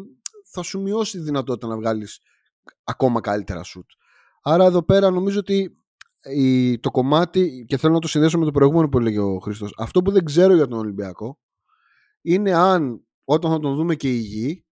θα 0.52 0.62
σου 0.62 0.80
μειώσει 0.80 1.18
τη 1.18 1.24
δυνατότητα 1.24 1.66
να 1.66 1.76
βγάλεις 1.76 2.20
ακόμα 2.84 3.20
καλύτερα 3.20 3.60
shoot. 3.64 3.86
Άρα 4.42 4.64
εδώ 4.64 4.82
πέρα 4.82 5.10
νομίζω 5.10 5.38
ότι 5.38 5.70
η, 6.22 6.78
το 6.78 6.90
κομμάτι, 6.90 7.64
και 7.68 7.76
θέλω 7.76 7.92
να 7.92 7.98
το 7.98 8.08
συνδέσω 8.08 8.38
με 8.38 8.44
το 8.44 8.50
προηγούμενο 8.50 8.88
που 8.88 8.98
έλεγε 8.98 9.18
ο 9.18 9.38
Χρήστος, 9.38 9.74
αυτό 9.78 10.02
που 10.02 10.10
δεν 10.10 10.24
ξέρω 10.24 10.54
για 10.54 10.66
τον 10.66 10.78
Ολυμπιακό 10.78 11.38
είναι 12.20 12.52
αν 12.52 13.06
όταν 13.24 13.50
θα 13.50 13.58
τον 13.58 13.74
δούμε 13.74 13.94
και 13.94 14.08
υγιή, 14.08 14.66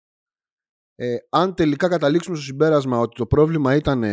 ε, 0.96 1.16
αν 1.30 1.54
τελικά 1.56 1.88
καταλήξουμε 1.88 2.36
στο 2.36 2.46
συμπέρασμα 2.46 3.00
ότι 3.00 3.16
το 3.16 3.26
πρόβλημα 3.26 3.76
ήταν 3.76 4.04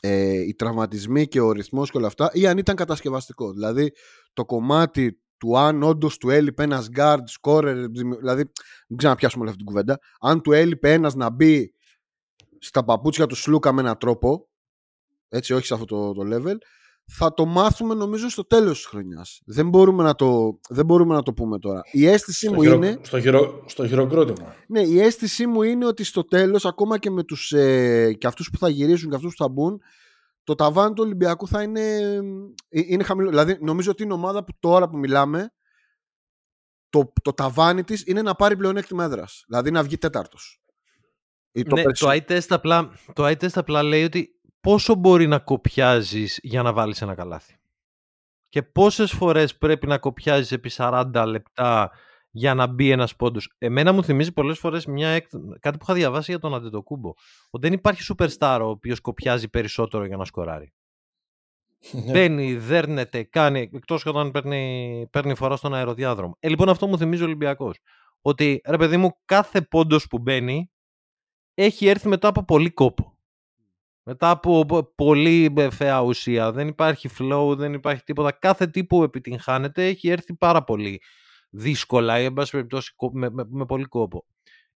ε, 0.00 0.40
οι 0.40 0.54
τραυματισμοί 0.54 1.28
και 1.28 1.40
ο 1.40 1.52
ρυθμός 1.52 1.90
και 1.90 1.96
όλα 1.96 2.06
αυτά 2.06 2.30
ή 2.32 2.46
αν 2.46 2.58
ήταν 2.58 2.76
κατασκευαστικό. 2.76 3.52
Δηλαδή 3.52 3.92
το 4.32 4.44
κομμάτι 4.44 5.22
του 5.42 5.58
αν 5.58 5.82
όντως 5.82 6.16
του 6.16 6.30
έλειπε 6.30 6.62
ένας 6.62 6.88
guard, 6.96 7.22
scorer, 7.40 7.86
δηλαδή 8.18 8.50
μην 8.88 8.98
ξαναπιάσουμε 8.98 9.42
όλη 9.42 9.50
αυτή 9.50 9.62
την 9.62 9.72
κουβέντα. 9.72 9.98
Αν 10.20 10.40
του 10.42 10.52
έλειπε 10.52 10.92
ένας 10.92 11.14
να 11.14 11.30
μπει 11.30 11.74
στα 12.58 12.84
παπούτσια 12.84 13.26
του 13.26 13.34
Σλούκα 13.34 13.72
με 13.72 13.80
έναν 13.80 13.98
τρόπο, 13.98 14.48
έτσι 15.28 15.52
όχι 15.52 15.66
σε 15.66 15.74
αυτό 15.74 15.86
το, 15.86 16.12
το 16.12 16.22
level, 16.36 16.56
θα 17.04 17.34
το 17.34 17.44
μάθουμε 17.44 17.94
νομίζω 17.94 18.28
στο 18.28 18.46
τέλος 18.46 18.76
της 18.76 18.86
χρονιάς. 18.86 19.40
Δεν 19.44 19.68
μπορούμε 19.68 20.02
να 20.02 20.14
το, 20.14 20.58
δεν 20.68 20.84
μπορούμε 20.84 21.14
να 21.14 21.22
το 21.22 21.32
πούμε 21.32 21.58
τώρα. 21.58 21.80
Η 21.92 22.06
αίσθηση 22.06 22.46
στο 22.46 22.54
μου 22.54 22.62
χειρο, 22.62 22.74
είναι... 22.74 22.98
Στο, 23.02 23.20
χειρο, 23.20 23.64
στο 23.66 23.86
χειροκρότημα. 23.86 24.54
Ναι, 24.68 24.80
η 24.80 25.00
αίσθησή 25.00 25.46
μου 25.46 25.62
είναι 25.62 25.86
ότι 25.86 26.04
στο 26.04 26.24
τέλος, 26.24 26.64
ακόμα 26.64 26.98
και 26.98 27.10
με 27.10 27.22
τους, 27.22 27.52
ε, 27.52 28.12
και 28.12 28.26
αυτούς 28.26 28.50
που 28.50 28.58
θα 28.58 28.68
γυρίσουν 28.68 29.10
και 29.10 29.16
αυτούς 29.16 29.34
που 29.36 29.42
θα 29.42 29.48
μπουν, 29.48 29.80
το 30.44 30.54
ταβάνι 30.54 30.94
του 30.94 31.02
Ολυμπιακού 31.04 31.48
θα 31.48 31.62
είναι, 31.62 31.98
ε, 32.68 32.80
είναι 32.86 33.04
χαμηλό. 33.04 33.28
Δηλαδή, 33.28 33.58
νομίζω 33.60 33.90
ότι 33.90 34.02
είναι 34.02 34.12
ομάδα 34.12 34.44
που 34.44 34.52
τώρα 34.58 34.88
που 34.88 34.98
μιλάμε, 34.98 35.52
το, 36.88 37.12
το 37.22 37.32
ταβάνι 37.32 37.84
της 37.84 38.06
είναι 38.06 38.22
να 38.22 38.34
πάρει 38.34 38.56
πλεονέκτημα 38.56 39.04
έδρας. 39.04 39.44
Δηλαδή 39.46 39.70
να 39.70 39.82
βγει 39.82 39.98
τέταρτος. 39.98 40.62
Ναι, 41.52 41.82
το, 41.82 42.10
eye 42.10 42.24
test 42.28 42.46
απλά, 42.48 42.90
το 43.12 43.26
eye 43.26 43.36
test 43.36 43.54
απλά 43.54 43.82
λέει 43.82 44.04
ότι 44.04 44.40
πόσο 44.60 44.94
μπορεί 44.94 45.26
να 45.26 45.38
κοπιάζεις 45.38 46.38
για 46.42 46.62
να 46.62 46.72
βάλεις 46.72 47.02
ένα 47.02 47.14
καλάθι. 47.14 47.56
Και 48.48 48.62
πόσες 48.62 49.12
φορές 49.12 49.56
πρέπει 49.56 49.86
να 49.86 49.98
κοπιάζεις 49.98 50.52
επί 50.52 50.70
40 50.76 51.24
λεπτά 51.26 51.90
για 52.34 52.54
να 52.54 52.66
μπει 52.66 52.90
ένας 52.90 53.16
πόντος. 53.16 53.54
Εμένα 53.58 53.92
μου 53.92 54.04
θυμίζει 54.04 54.32
πολλές 54.32 54.58
φορές 54.58 54.84
κάτι 55.60 55.78
που 55.78 55.84
είχα 55.84 55.94
διαβάσει 55.94 56.30
για 56.30 56.40
τον 56.40 56.54
Αντετοκούμπο. 56.54 57.12
Ότι 57.50 57.68
δεν 57.68 57.72
υπάρχει 57.72 58.14
superstar 58.14 58.58
ο 58.62 58.68
οποίος 58.68 59.00
κοπιάζει 59.00 59.48
περισσότερο 59.48 60.04
για 60.04 60.16
να 60.16 60.24
σκοράρει. 60.24 60.72
Ναι. 61.92 62.12
Μπαίνει, 62.12 62.56
δέρνεται, 62.56 63.22
κάνει. 63.22 63.70
Εκτός 63.72 64.02
και 64.02 64.08
όταν 64.08 64.30
παίρνει, 64.30 65.06
παίρνει 65.10 65.34
φορά 65.34 65.56
στον 65.56 65.74
αεροδιάδρομο. 65.74 66.36
Ε, 66.40 66.48
λοιπόν, 66.48 66.68
αυτό 66.68 66.86
μου 66.86 66.98
θυμίζει 66.98 67.22
ο 67.22 67.24
Ολυμπιακός. 67.24 67.78
Ότι 68.20 68.60
ρε 68.66 68.76
παιδί 68.76 68.96
μου, 68.96 69.10
κάθε 69.24 69.62
πόντος 69.62 70.06
που 70.06 70.18
μπαίνει 70.18 70.70
έχει 71.54 71.86
έρθει 71.86 72.08
μετά 72.08 72.28
από 72.28 72.44
πολύ 72.44 72.70
κόπο. 72.70 73.16
Μετά 74.02 74.30
από 74.30 74.66
πολύ 74.94 75.54
φαιά 75.70 76.00
ουσία. 76.00 76.52
Δεν 76.52 76.68
υπάρχει 76.68 77.08
flow, 77.18 77.54
δεν 77.56 77.72
υπάρχει 77.72 78.02
τίποτα. 78.02 78.32
Κάθε 78.32 78.66
τι 78.66 78.84
που 78.84 79.02
επιτυγχάνεται 79.02 79.86
έχει 79.86 80.08
έρθει 80.08 80.34
πάρα 80.34 80.64
πολύ 80.64 81.00
δύσκολα 81.54 82.20
ή 82.20 82.24
εν 82.24 82.32
πάση 82.32 82.50
περιπτώσει 82.50 82.94
με, 83.12 83.30
με, 83.30 83.44
με, 83.48 83.66
πολύ 83.66 83.84
κόπο. 83.84 84.26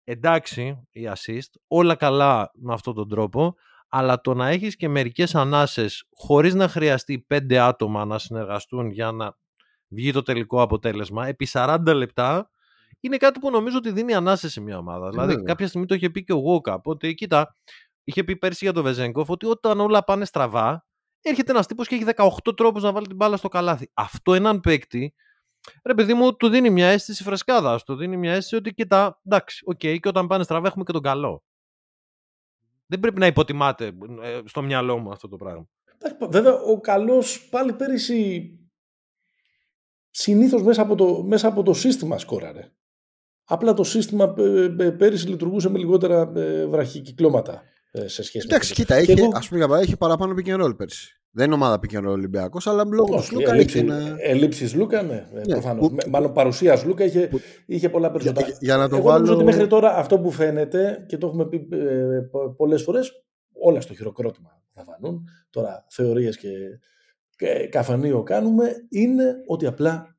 Εντάξει, 0.05 0.87
η 0.91 1.09
assist, 1.15 1.51
όλα 1.69 1.95
καλά 1.95 2.51
με 2.55 2.73
αυτόν 2.73 2.95
τον 2.95 3.09
τρόπο, 3.09 3.55
αλλά 3.89 4.21
το 4.21 4.35
να 4.35 4.49
έχεις 4.49 4.77
και 4.77 4.89
μερικές 4.89 5.35
ανάσες 5.35 6.09
χωρίς 6.15 6.55
να 6.55 6.69
χρειαστεί 6.69 7.19
πέντε 7.19 7.59
άτομα 7.59 8.05
να 8.05 8.19
συνεργαστούν 8.19 8.91
για 8.91 9.13
να 9.13 9.37
βγει 9.89 10.13
το 10.13 10.23
τελικό 10.23 10.63
αποτέλεσμα 10.63 11.27
επί 11.27 11.49
40 11.53 11.79
λεπτά 11.85 12.51
είναι 13.01 13.17
κάτι 13.17 13.39
που 13.39 13.51
νομίζω 13.51 13.77
ότι 13.77 13.91
δίνει 13.91 14.15
ανάσες 14.15 14.53
σε 14.53 14.61
μια 14.61 14.79
ομάδα. 14.79 15.11
Δηλαδή 15.11 15.43
κάποια 15.43 15.69
στιγμή 15.69 15.87
το 15.87 15.95
είχε 15.95 16.11
πει 16.11 16.25
και 16.25 16.33
ο 16.33 16.37
Γόκα, 16.37 16.81
ότι 16.85 17.15
κοίτα, 17.15 17.57
είχε 18.05 18.25
πει 18.25 18.37
πέρσι 18.37 18.65
για 18.65 18.73
τον 18.73 18.83
Βεζέγκοφ 18.83 19.31
ότι 19.31 19.47
όταν 19.47 19.81
όλα 19.81 20.05
πάνε 20.05 20.25
στραβά 20.25 20.87
έρχεται 21.21 21.51
ένας 21.51 21.67
τύπος 21.67 21.89
και 21.89 21.95
έχει 21.95 22.05
18 22.17 22.57
τρόπους 22.57 22.83
να 22.83 22.93
βάλει 22.93 23.07
την 23.07 23.17
μπάλα 23.17 23.37
στο 23.37 23.49
καλάθι. 23.49 23.91
Αυτό 23.95 24.35
έναν 24.35 24.61
παίκτη 24.61 25.15
ρε 25.85 25.95
παιδί 25.95 26.15
μου, 26.15 26.37
του 26.37 26.49
δίνει 26.49 26.71
μια 26.71 26.89
αίσθηση 26.89 27.23
φρεσκάδα. 27.23 27.81
Του 27.87 27.97
δίνει 27.97 28.17
μια 28.17 28.33
αίσθηση 28.33 28.57
ότι 28.57 28.75
κοιτά, 28.75 29.21
εντάξει, 29.25 29.63
OK, 29.67 29.79
okay, 29.83 29.99
και 30.01 30.09
όταν 30.09 30.27
πάνε 30.27 30.45
στραβά 30.45 30.67
έχουμε 30.67 30.85
και 30.85 30.93
τον 30.93 31.03
καλό. 31.03 31.45
Δεν 32.87 33.01
πρέπει 33.01 33.19
να 33.19 33.27
υποτιμάτε 33.27 33.93
ε, 34.23 34.41
στο 34.45 34.63
μυαλό 34.63 34.99
μου 34.99 35.11
αυτό 35.11 35.29
το 35.29 35.37
πράγμα. 35.37 35.69
Βέβαια, 36.29 36.53
ο 36.53 36.81
καλός 36.81 37.49
πάλι 37.49 37.73
πέρυσι 37.73 38.51
συνήθως 40.11 40.63
μέσα, 40.63 40.83
από 40.83 40.95
το, 40.95 41.23
μέσα 41.23 41.49
από 41.49 41.63
το 41.63 41.73
σύστημα 41.75 42.19
σκόραρε. 42.19 42.73
Απλά 43.45 43.75
το 43.75 43.85
σύστημα 43.85 44.35
ε, 44.39 44.75
ε, 44.79 44.91
πέρυσι 44.91 45.29
λειτουργούσε 45.29 45.69
με 45.69 45.79
λιγότερα 45.79 46.27
βραχικυκλώματα 46.69 47.63
σε 48.05 48.23
σχέση 48.23 48.47
Εντάξει, 48.51 48.69
με 48.69 48.75
κοίτα, 48.75 49.01
είχε, 49.01 49.29
ας 49.33 49.49
πούμε, 49.49 49.81
είχε 49.83 49.97
παραπάνω 49.97 50.35
pick 50.37 50.49
and 50.49 50.65
roll 50.65 50.77
πέρυσι. 50.77 51.24
Δεν 51.37 51.47
είναι 51.47 51.55
ομάδα 51.55 51.79
πήγαινε 51.79 52.09
ο 52.09 52.11
Ολυμπιακός, 52.11 52.67
αλλά 52.67 52.85
λόγω 52.85 53.17
του 53.17 53.23
Σλούκα. 53.33 53.55
Ελλείψεις 54.19 54.75
Λούκα, 54.75 55.03
ναι. 55.03 55.27
ναι, 55.33 55.41
ναι 55.41 55.53
προφανώς. 55.53 55.89
Που... 55.89 55.97
Μάλλον 56.11 56.33
παρουσία 56.33 56.83
Λούκα 56.87 57.05
είχε, 57.05 57.31
είχε 57.67 57.89
πολλά 57.89 58.11
περισσότερα. 58.11 58.47
Για, 58.47 58.57
για 58.61 58.77
να 58.77 58.89
το 58.89 58.97
Εγώ 58.97 59.05
βάλω... 59.05 59.19
νομίζω 59.19 59.35
ότι 59.35 59.45
μέχρι 59.45 59.67
τώρα 59.67 59.97
αυτό 59.97 60.19
που 60.19 60.31
φαίνεται 60.31 61.05
και 61.09 61.19
το 61.19 61.27
έχουμε 61.27 61.47
πει 61.47 61.69
ε, 61.71 62.21
πολλές 62.57 62.83
φορές, 62.83 63.25
όλα 63.53 63.81
στο 63.81 63.95
χειροκρότημα 63.95 64.63
θα 64.75 64.85
φανούν. 64.85 65.29
Τώρα 65.51 65.85
θεωρίες 65.89 66.37
και, 66.37 66.49
και 67.37 67.69
καφανείο 67.71 68.23
κάνουμε, 68.23 68.73
είναι 68.89 69.35
ότι 69.47 69.67
απλά 69.67 70.17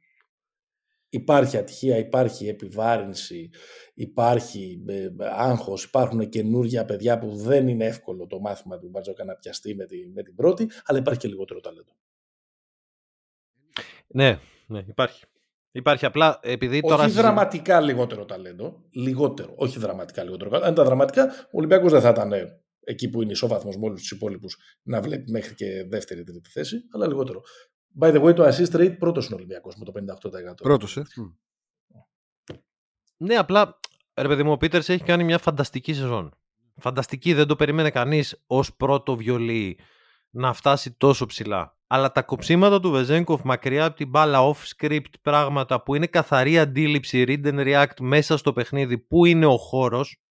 υπάρχει 1.09 1.57
ατυχία, 1.57 1.97
υπάρχει 1.97 2.47
επιβάρυνση, 2.47 3.49
υπάρχει 3.96 4.84
ε, 4.88 5.10
άγχος, 5.20 5.84
υπάρχουν 5.84 6.30
καινούργια 6.30 6.86
παιδιά 6.86 7.18
που 7.20 7.36
δεν 7.36 7.68
είναι 7.68 7.86
εύκολο 7.86 8.28
το 8.28 8.39
μάθημα 8.39 8.78
του 8.78 8.89
Μπατζόκα 8.89 9.24
να 9.24 9.36
πιαστεί 9.36 9.76
με, 9.76 9.86
τη, 9.86 10.10
με 10.14 10.24
την 10.24 10.36
πρώτη, 10.36 10.70
αλλά 10.86 11.00
υπάρχει 11.00 11.20
και 11.20 11.28
λιγότερο 11.28 11.60
ταλέντο. 11.60 11.96
Ναι, 14.08 14.39
ναι, 14.68 14.84
υπάρχει. 14.88 15.26
Υπάρχει 15.72 16.06
απλά 16.06 16.39
επειδή 16.43 16.78
όχι 16.78 16.88
τώρα. 16.88 17.04
Όχι 17.04 17.14
δραματικά 17.14 17.82
λιγότερο 17.82 18.26
ταλέντο. 18.26 18.84
Λιγότερο. 18.91 19.54
Όχι 19.56 19.80
δραματικά 19.80 20.24
λιγότερο. 20.24 20.58
Αν 20.58 20.72
ήταν 20.72 20.86
δραματικά, 20.86 21.26
ο 21.26 21.58
Ολυμπιακός 21.58 21.91
δεν 21.91 22.02
θα 22.02 22.10
ήταν 22.10 22.34
εκεί 22.80 23.10
που 23.10 23.22
είναι 23.22 23.32
ισόβαθμος 23.32 23.78
με 23.78 23.86
όλους 23.86 24.02
τους 24.02 24.12
υπόλοιπους 24.12 24.58
να 24.84 25.02
βλέπει 25.02 25.32
μέχρι 25.32 25.56
και 25.56 25.86
δεύτερη-τρίτη 25.88 26.50
θέση, 26.50 26.78
αλλά 26.91 27.08
λιγότερο. 27.08 27.41
By 28.00 28.14
the 28.14 28.24
way, 28.24 28.36
το 28.36 28.46
assist 28.46 28.76
rate 28.76 28.98
πρώτος 29.00 29.26
είναι 29.26 29.34
ο 29.34 29.38
Ολυμπιακός 29.38 29.76
με 29.76 29.86
το 29.86 29.91
58%. 29.91 30.54
Πρώτος, 30.56 30.98
ε. 30.98 31.04
Ναι, 33.18 33.36
απλά 33.36 33.80
ρε 34.16 34.28
παιδί 34.28 34.43
μου, 34.43 34.51
ο 34.51 34.57
Πίτερς 34.57 34.89
έχει 34.89 35.03
κάνει 35.03 35.24
μια 35.24 35.38
φανταστική 35.38 35.93
σεζόν. 35.93 36.34
Φανταστική, 36.78 37.34
δεν 37.34 37.47
το 37.47 37.55
περίμενε 37.55 37.89
κανείς 37.89 38.43
ως 38.47 38.76
πρώτο 38.76 39.16
βιολί 39.16 39.80
να 40.30 40.53
φτάσει 40.53 40.91
τόσο 40.91 41.26
ψηλά. 41.26 41.78
αλλά 41.88 42.11
τα 42.11 42.22
κοψίματα 42.22 42.80
του 42.80 42.91
Βεζέγκοφ 42.91 43.41
μακριά 43.43 43.86
από 43.86 43.95
την 43.95 44.09
μπάλα 44.09 44.39
off-script 44.39 45.20
πράγματα 45.22 45.84
που 45.84 45.95
είναι 45.95 46.07
καθαρή 46.07 46.59
αντίληψη 46.59 47.24
read 47.28 47.45
and 47.45 47.66
react 47.66 47.99
μέσα 47.99 48.38
στο 48.38 48.53
παιχνίδι 48.53 48.97
που 48.97 49.26
είναι 49.26 49.45
ο 49.45 49.57
χώρος 49.57 50.26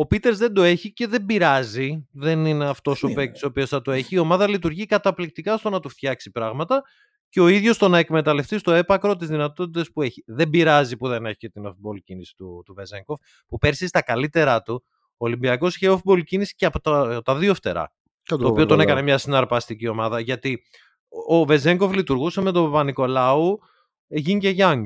ο 0.00 0.06
Πίτερς 0.06 0.38
δεν 0.38 0.52
το 0.52 0.62
έχει 0.62 0.92
και 0.92 1.06
δεν 1.06 1.24
πειράζει. 1.24 2.06
Δεν 2.12 2.46
είναι 2.46 2.68
αυτός 2.68 3.02
ο 3.02 3.12
παίκτης 3.12 3.42
ο 3.42 3.46
οποίος 3.46 3.68
θα 3.68 3.82
το 3.82 3.90
έχει. 3.92 4.14
Η 4.14 4.18
ομάδα 4.18 4.48
λειτουργεί 4.48 4.86
καταπληκτικά 4.86 5.56
στο 5.56 5.70
να 5.70 5.80
του 5.80 5.88
φτιάξει 5.88 6.30
πράγματα 6.30 6.82
και 7.28 7.40
ο 7.40 7.48
ίδιος 7.48 7.78
το 7.78 7.88
να 7.88 7.98
εκμεταλλευτεί 7.98 8.58
στο 8.58 8.72
έπακρο 8.72 9.16
τις 9.16 9.28
δυνατότητες 9.28 9.90
που 9.92 10.02
έχει. 10.02 10.22
Δεν 10.26 10.50
πειράζει 10.50 10.96
που 10.96 11.08
δεν 11.08 11.26
έχει 11.26 11.36
και 11.36 11.48
την 11.48 11.66
off-ball 11.66 12.02
κίνηση 12.04 12.34
του, 12.36 12.62
του 12.64 12.74
Βεζέγκοφ, 12.74 13.20
που 13.48 13.58
πέρσι 13.58 13.86
στα 13.86 14.02
καλύτερά 14.02 14.62
του 14.62 14.84
ο 15.16 15.24
Ολυμπιακός 15.24 15.76
είχε 15.76 15.90
off-ball 15.90 16.22
κίνηση 16.24 16.54
και 16.54 16.66
από 16.66 16.80
τα, 16.80 17.22
τα 17.24 17.36
δύο 17.36 17.54
φτερά. 17.54 17.92
Το, 18.22 18.48
οποίο 18.48 18.66
τον 18.66 18.80
έκανε 18.80 19.02
μια 19.02 19.18
συναρπαστική 19.18 19.88
ομάδα 19.88 20.20
γιατί 20.20 20.62
ο 21.28 21.44
Βεζέγκοφ 21.44 21.94
λειτουργούσε 21.94 22.40
με 22.40 22.52
τον 22.52 22.64
Παπα-Νικολάου 22.64 23.58
Γιν 24.06 24.38
και 24.38 24.54
Young. 24.58 24.84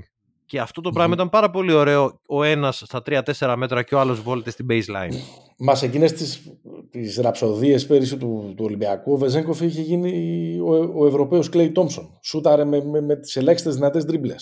Και 0.53 0.61
αυτό 0.61 0.81
το 0.81 0.91
πράγμα 0.91 1.15
ήταν 1.15 1.29
πάρα 1.29 1.51
πολύ 1.51 1.73
ωραίο. 1.73 2.21
Ο 2.27 2.43
ένας 2.43 2.83
στα 2.85 3.03
3-4 3.07 3.55
μέτρα 3.57 3.83
και 3.83 3.95
ο 3.95 4.01
άλλος 4.01 4.21
βόλτες 4.21 4.53
στην 4.53 4.67
baseline. 4.71 5.15
Μας 5.59 5.83
εκείνες 5.83 6.13
τις 6.13 6.57
τις 6.91 7.17
ραψοδίες 7.17 7.87
πέρυσι 7.87 8.17
του, 8.17 8.53
του 8.57 8.65
Ολυμπιακού, 8.65 9.13
ο 9.13 9.17
Βεζέγκοφ 9.17 9.61
είχε 9.61 9.81
γίνει 9.81 10.59
ο, 10.61 10.93
ο 10.95 11.07
Ευρωπαίος 11.07 11.49
Κλέι 11.49 11.73
Τόμψον. 11.73 12.19
Σούταρε 12.23 12.65
με, 12.65 12.85
με, 12.85 13.01
με 13.01 13.17
τις 13.17 13.37
ελάχιστε 13.37 13.71
δυνατές 13.71 14.05
δρίμπλε 14.05 14.35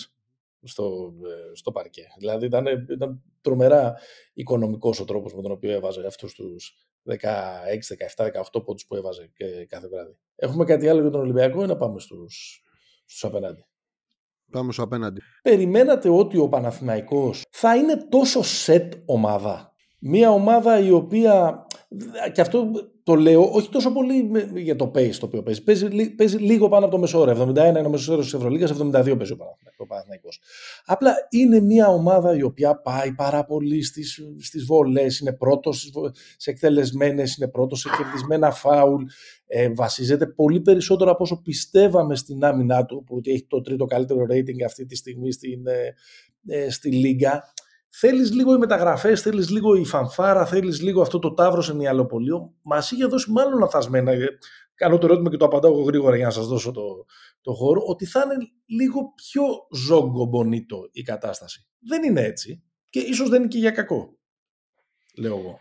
στο, 0.63 1.13
ε, 1.23 1.55
στο 1.55 1.71
παρκέ. 1.71 2.03
Δηλαδή 2.17 2.45
ήταν, 2.45 2.65
ήταν 2.89 3.21
τρομερά 3.41 3.93
οικονομικός 4.33 4.99
ο 4.99 5.05
τρόπος 5.05 5.35
με 5.35 5.41
τον 5.41 5.51
οποίο 5.51 5.71
έβαζε 5.71 6.03
αυτούς 6.07 6.33
τους 6.33 6.73
16, 7.05 7.15
17, 8.15 8.25
18 8.25 8.63
πόντους 8.65 8.85
που 8.85 8.95
έβαζε 8.95 9.31
κάθε 9.67 9.87
βράδυ. 9.87 10.17
Έχουμε 10.35 10.65
κάτι 10.65 10.87
άλλο 10.87 11.01
για 11.01 11.09
τον 11.09 11.21
Ολυμπιακό 11.21 11.63
ή 11.63 11.65
να 11.65 11.77
πάμε 11.77 11.99
στους 11.99 12.63
στους 13.05 13.23
απέναντι; 13.23 13.65
Πάμε 14.51 14.71
στο 14.71 14.83
απέναντι. 14.83 15.21
Περιμένατε 15.41 16.09
ότι 16.09 16.37
ο 16.37 16.49
Παναθηναϊκός 16.49 17.43
θα 17.51 17.75
είναι 17.75 17.95
τόσο 18.09 18.43
σετ 18.43 18.93
ομάδα; 19.05 19.73
Μια 19.99 20.31
ομάδα 20.31 20.79
η 20.79 20.91
οποία, 20.91 21.65
και 22.33 22.41
αυτό 22.41 22.71
το 23.03 23.15
λέω 23.15 23.49
όχι 23.51 23.69
τόσο 23.69 23.91
πολύ 23.91 24.31
για 24.55 24.75
το 24.75 24.91
pace 24.95 25.15
το 25.19 25.25
οποίο 25.25 25.43
παίζει. 25.43 25.63
Παίζει, 25.63 26.09
παίζει 26.15 26.37
λίγο 26.37 26.69
πάνω 26.69 26.85
από 26.85 26.93
το 26.93 26.99
μεσόωρο. 26.99 27.53
71 27.53 27.55
είναι 27.55 27.79
ο 27.79 27.89
μεσόωρος 27.89 28.25
της 28.25 28.33
Ευρωλίγα, 28.33 28.67
72 28.67 29.17
παίζει 29.17 29.33
ο 29.77 29.85
Παναθυναϊκό. 29.87 30.29
Απλά 30.85 31.13
είναι 31.29 31.59
μια 31.59 31.87
ομάδα 31.87 32.35
η 32.35 32.43
οποία 32.43 32.81
πάει 32.81 33.13
πάρα 33.13 33.45
πολύ 33.45 33.83
στις 33.83 34.19
στις 34.39 34.65
βολές, 34.65 35.19
είναι 35.19 35.33
πρώτος 35.33 35.91
σε 36.37 36.49
εκτελεσμένες, 36.49 37.35
είναι 37.35 37.47
πρώτος 37.47 37.79
σε 37.79 37.89
κερδισμένα 37.97 38.51
φάουλ. 38.51 39.03
Ε, 39.47 39.69
βασίζεται 39.73 40.27
πολύ 40.27 40.61
περισσότερο 40.61 41.11
από 41.11 41.23
όσο 41.23 41.41
πιστεύαμε 41.41 42.15
στην 42.15 42.43
άμυνά 42.43 42.85
του, 42.85 43.03
που 43.03 43.21
έχει 43.23 43.45
το 43.47 43.61
τρίτο 43.61 43.85
καλύτερο 43.85 44.25
rating 44.31 44.63
αυτή 44.65 44.85
τη 44.85 44.95
στιγμή 44.95 45.31
στην, 45.31 45.67
ε, 45.67 45.95
ε 46.47 46.69
στη 46.69 46.91
Λίγκα. 46.91 47.53
Θέλεις 47.93 48.33
λίγο 48.33 48.53
οι 48.53 48.57
μεταγραφές, 48.57 49.21
θέλεις 49.21 49.49
λίγο 49.49 49.75
η 49.75 49.85
φανφάρα, 49.85 50.45
θέλεις 50.45 50.81
λίγο 50.81 51.01
αυτό 51.01 51.19
το 51.19 51.33
τάβρο 51.33 51.61
σε 51.61 51.75
μυαλοπολείο. 51.75 52.53
Μας 52.61 52.91
είχε 52.91 53.05
δώσει 53.05 53.31
μάλλον 53.31 53.59
λαθασμένα. 53.59 54.11
Ε, 54.11 54.27
κάνω 54.75 54.97
το 54.97 55.05
ερώτημα 55.05 55.29
και 55.29 55.37
το 55.37 55.45
απαντάω 55.45 55.71
εγώ 55.71 55.81
γρήγορα 55.81 56.15
για 56.15 56.25
να 56.25 56.31
σας 56.31 56.47
δώσω 56.47 56.71
το, 56.71 56.81
το 57.41 57.53
χώρο. 57.53 57.81
Ότι 57.85 58.05
θα 58.05 58.21
είναι 58.25 58.35
λίγο 58.65 59.13
πιο 59.15 59.43
ζόγκο 59.71 60.25
μπονίτο 60.25 60.89
η 60.91 61.01
κατάσταση. 61.01 61.67
Δεν 61.79 62.03
είναι 62.03 62.21
έτσι. 62.21 62.63
Και 62.89 62.99
ίσως 62.99 63.29
δεν 63.29 63.39
είναι 63.39 63.47
και 63.47 63.57
για 63.57 63.71
κακό. 63.71 64.17
Λέω 65.17 65.37
εγώ. 65.37 65.59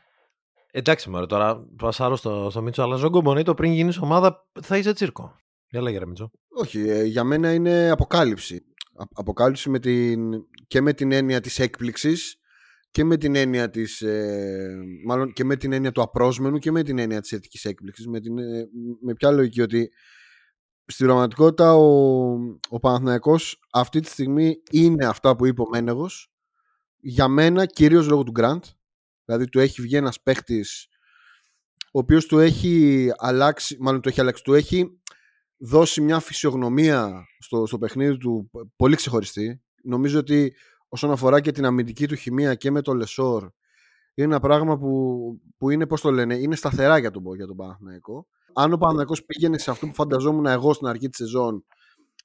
Εντάξει, 0.70 1.10
μωρέ, 1.10 1.26
τώρα 1.26 1.66
πασάρω 1.76 2.16
στο, 2.16 2.48
στο 2.50 2.62
Μίτσο, 2.62 2.82
αλλά 2.82 2.96
ζόγκο 2.96 3.20
μπονίτο 3.20 3.54
πριν 3.54 3.72
γίνεις 3.72 3.98
ομάδα 3.98 4.46
θα 4.62 4.76
είσαι 4.76 4.92
τσίρκο. 4.92 5.36
Για 5.68 5.80
λέγε, 5.80 5.98
ρε 5.98 6.06
Μίτσο. 6.06 6.30
Όχι, 6.48 6.88
ε, 6.88 7.04
για 7.04 7.24
μένα 7.24 7.52
είναι 7.52 7.90
αποκάλυψη 7.90 8.64
αποκάλυψη 9.12 9.70
με 9.70 9.78
την, 9.78 10.32
και 10.66 10.80
με 10.80 10.92
την 10.92 11.12
έννοια 11.12 11.40
της 11.40 11.58
έκπληξης 11.58 12.40
και 12.90 13.04
με 13.04 13.16
την 13.16 13.34
έννοια 13.34 13.70
της, 13.70 14.00
ε, 14.00 14.76
μάλλον 15.06 15.32
και 15.32 15.44
με 15.44 15.56
την 15.56 15.72
έννοια 15.72 15.92
του 15.92 16.02
απρόσμενου 16.02 16.58
και 16.58 16.70
με 16.70 16.82
την 16.82 16.98
έννοια 16.98 17.20
της 17.20 17.30
θετικής 17.30 17.64
έκπληξης. 17.64 18.06
Με, 18.06 18.20
την, 18.20 18.38
ε, 18.38 18.68
με 19.00 19.14
ποια 19.14 19.30
λογική 19.30 19.60
ότι 19.60 19.90
στην 20.90 21.06
πραγματικότητα 21.06 21.74
ο, 21.74 22.28
ο 22.68 22.78
Παναθηναϊκός 22.80 23.60
αυτή 23.72 24.00
τη 24.00 24.08
στιγμή 24.08 24.62
είναι 24.70 25.06
αυτά 25.06 25.36
που 25.36 25.46
είπε 25.46 25.60
ο 25.60 25.68
Μένεγος 25.70 26.32
για 27.00 27.28
μένα 27.28 27.66
κυρίως 27.66 28.08
λόγω 28.08 28.22
του 28.22 28.30
Γκραντ 28.30 28.64
δηλαδή 29.24 29.48
του 29.48 29.58
έχει 29.58 29.82
βγει 29.82 29.96
ένας 29.96 30.20
παίχτης 30.22 30.88
ο 31.92 31.98
οποίος 31.98 32.26
του 32.26 32.38
έχει 32.38 33.06
αλλάξει 33.16 33.76
μάλλον 33.80 34.00
του 34.00 34.08
έχει 34.08 34.20
αλλάξει 34.20 34.42
του 34.42 34.54
έχει 34.54 34.99
δώσει 35.60 36.00
μια 36.00 36.20
φυσιογνωμία 36.20 37.26
στο, 37.38 37.66
στο 37.66 37.78
παιχνίδι 37.78 38.16
του 38.16 38.50
πολύ 38.76 38.96
ξεχωριστή. 38.96 39.62
Νομίζω 39.82 40.18
ότι 40.18 40.54
όσον 40.88 41.10
αφορά 41.10 41.40
και 41.40 41.52
την 41.52 41.64
αμυντική 41.64 42.06
του 42.06 42.14
χημεία 42.14 42.54
και 42.54 42.70
με 42.70 42.80
το 42.82 42.94
Λεσόρ 42.94 43.42
είναι 44.14 44.26
ένα 44.26 44.40
πράγμα 44.40 44.78
που, 44.78 45.20
που 45.56 45.70
είναι, 45.70 45.86
πώς 45.86 46.00
το 46.00 46.10
λένε, 46.10 46.34
είναι 46.34 46.56
σταθερά 46.56 46.98
για 46.98 47.10
τον, 47.10 47.22
για 47.36 47.46
τον 47.46 47.56
Παναθηναϊκό. 47.56 48.26
Αν 48.54 48.72
ο 48.72 48.76
Παναθηναϊκός 48.76 49.24
πήγαινε 49.24 49.58
σε 49.58 49.70
αυτό 49.70 49.86
που 49.86 49.94
φανταζόμουν 49.94 50.46
εγώ 50.46 50.72
στην 50.72 50.86
αρχή 50.86 51.08
της 51.08 51.16
σεζόν 51.16 51.64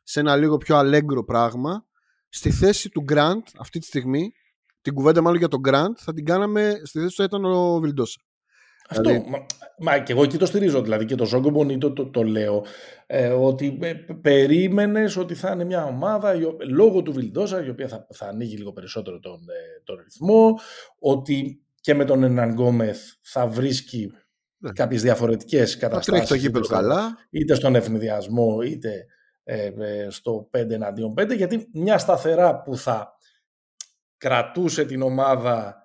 σε 0.04 0.20
ένα 0.20 0.36
λίγο 0.36 0.58
πιο 0.58 0.76
αλέγκρο 0.76 1.24
πράγμα, 1.24 1.86
στη 2.30 2.52
θέση 2.52 2.90
του 2.90 3.02
Γκραντ 3.02 3.42
αυτή 3.58 3.80
τη 3.80 3.86
στιγμή, 3.86 4.32
την 4.82 4.94
κουβέντα 4.94 5.22
μάλλον 5.22 5.40
για 5.40 5.48
τον 5.48 5.60
Γκραντ, 5.60 5.94
θα 5.98 6.14
την 6.14 6.26
κάναμε 6.26 6.82
στη 6.84 7.00
θέση 7.00 7.16
του 7.16 7.24
ήταν 7.24 7.46
ο 7.46 7.80
Βιλντόσα. 7.80 8.20
Αυτό. 8.90 9.10
Δηλαδή... 9.10 9.30
Μα, 9.30 9.46
μα, 9.78 10.00
και 10.00 10.12
εγώ 10.12 10.24
εκεί 10.24 10.38
το 10.38 10.46
στηρίζω. 10.46 10.82
Δηλαδή 10.82 11.06
και 11.06 11.16
το 11.16 11.26
Ζόγκο 11.26 11.50
Μπονίτο 11.50 11.94
το, 11.94 12.06
το, 12.10 12.24
λέω. 12.24 12.66
Ε, 13.08 13.28
ότι 13.28 13.80
ε, 13.82 13.94
περίμενες 14.22 15.18
ότι 15.18 15.36
θα 15.36 15.52
είναι 15.52 15.64
μια 15.64 15.84
ομάδα 15.84 16.34
λόγω 16.70 17.02
του 17.02 17.14
Βιλντόσα 17.14 17.66
η 17.66 17.70
οποία 17.70 17.88
θα, 17.88 18.08
θα 18.14 18.28
ανοίγει 18.28 18.56
λίγο 18.56 18.72
περισσότερο 18.72 19.20
τον, 19.20 19.40
ε, 19.50 19.82
τον 19.84 20.00
ρυθμό. 20.04 20.60
Ότι 21.00 21.66
και 21.82 21.94
με 21.94 22.06
τον 22.06 22.24
Εναν 22.24 22.52
Γκόμεθ 22.52 23.00
θα 23.22 23.48
βρίσκει 23.48 24.12
ναι. 24.58 24.72
κάποιες 24.72 25.02
διαφορετικές 25.02 25.78
καταστάσεις. 25.78 26.28
το 26.28 26.36
γήπεδο 26.36 26.68
καλά. 26.68 27.18
Είτε 27.30 27.56
στον 27.56 27.76
ευνηδιασμό 27.76 28.62
είτε 28.62 29.06
ε, 29.44 29.66
ε, 29.66 30.10
στο 30.10 30.50
5 30.58 30.70
εναντίον 30.70 31.14
5. 31.20 31.36
Γιατί 31.36 31.70
μια 31.74 31.98
σταθερά 31.98 32.62
που 32.62 32.78
θα 32.78 33.18
κρατούσε 34.18 34.86
την 34.86 35.02
ομάδα 35.02 35.85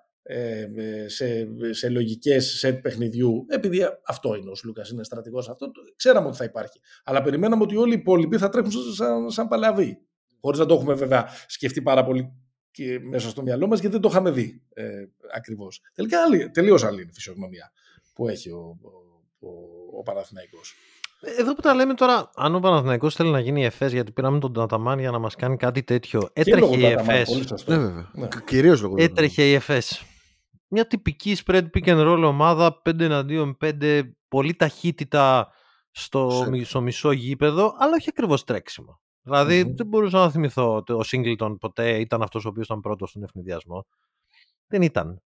σε, 1.05 1.47
σε 1.69 1.89
λογικές 1.89 2.57
σετ 2.57 2.81
παιχνιδιού, 2.81 3.45
επειδή 3.49 3.81
αυτό 4.05 4.35
είναι 4.35 4.49
ο 4.49 4.53
Λούκα, 4.63 4.81
είναι 4.91 5.03
στρατηγός 5.03 5.49
αυτό, 5.49 5.71
ξέραμε 5.95 6.27
ότι 6.27 6.37
θα 6.37 6.43
υπάρχει. 6.43 6.79
Αλλά 7.03 7.21
περιμέναμε 7.21 7.63
ότι 7.63 7.75
όλοι 7.75 7.93
οι 7.93 7.97
υπόλοιποι 7.99 8.37
θα 8.37 8.49
τρέχουν 8.49 8.71
σαν, 8.71 9.29
σαν 9.29 9.47
παλαβοί. 9.47 9.97
Χωρίς 10.41 10.59
να 10.59 10.65
το 10.65 10.73
έχουμε 10.73 10.93
βέβαια 10.93 11.27
σκεφτεί 11.47 11.81
πάρα 11.81 12.03
πολύ 12.03 12.33
και 12.71 12.99
μέσα 12.99 13.29
στο 13.29 13.41
μυαλό 13.41 13.67
μας, 13.67 13.79
γιατί 13.79 13.93
δεν 13.93 14.01
το 14.01 14.09
είχαμε 14.11 14.31
δει 14.31 14.63
ε, 14.73 15.03
ακριβώς. 15.35 15.81
Τελικά 15.93 16.17
τελείως 16.51 16.83
άλλη 16.83 17.01
είναι 17.01 17.09
η 17.11 17.13
φυσιογνωμία 17.13 17.71
που 18.13 18.27
έχει 18.27 18.49
ο, 18.49 18.77
ο, 18.81 19.47
ο, 19.47 19.51
ο 19.99 20.03
Παναθηναϊκός. 20.03 20.73
Εδώ 21.39 21.53
που 21.53 21.61
τα 21.61 21.73
λέμε 21.73 21.93
τώρα, 21.93 22.29
αν 22.35 22.55
ο 22.55 22.59
Παναθηναϊκός 22.59 23.15
θέλει 23.15 23.29
να 23.29 23.39
γίνει 23.39 23.65
ΕΦΕΣ, 23.65 23.91
γιατί 23.91 24.11
πήραμε 24.11 24.39
τον 24.39 24.53
Ταταμάν 24.53 24.99
για 24.99 25.11
να 25.11 25.19
μας 25.19 25.35
κάνει 25.35 25.57
κάτι 25.57 25.83
τέτοιο. 25.83 26.29
Έτρεχε 26.33 26.77
η 26.77 26.85
ΕΦΕΣ. 26.85 27.29
Ναι, 27.65 27.77
βέβαια. 27.77 28.11
Ναι. 28.13 28.27
Κυρίως 28.45 28.81
λόγω 28.81 28.95
Έτρεχε 28.97 29.43
η 29.43 29.53
ΕΦΕΣ 29.53 30.05
μια 30.71 30.87
τυπική 30.87 31.37
spread 31.45 31.67
pick 31.73 31.85
and 31.85 32.07
roll 32.07 32.23
ομάδα 32.25 32.81
5 32.89 32.99
εναντίον 32.99 33.57
5 33.61 34.01
πολύ 34.27 34.55
ταχύτητα 34.55 35.47
στο, 35.91 36.47
στο 36.63 36.81
μισό 36.81 37.11
γήπεδο 37.11 37.73
αλλά 37.77 37.93
όχι 37.95 38.09
ακριβώς 38.09 38.43
τρέξιμο. 38.43 39.01
Δηλαδή 39.21 39.61
mm-hmm. 39.61 39.75
δεν 39.75 39.87
μπορούσα 39.87 40.17
να 40.17 40.31
θυμηθώ 40.31 40.75
ότι 40.75 40.93
ο 40.93 41.03
Σίγκλτον 41.03 41.57
ποτέ 41.57 41.99
ήταν 41.99 42.21
αυτός 42.21 42.45
ο 42.45 42.47
οποίος 42.47 42.65
ήταν 42.65 42.79
πρώτος 42.79 43.09
στον 43.09 43.23
ευνηδιασμό. 43.23 43.85
Δεν 44.67 44.81
ήταν. 44.81 45.21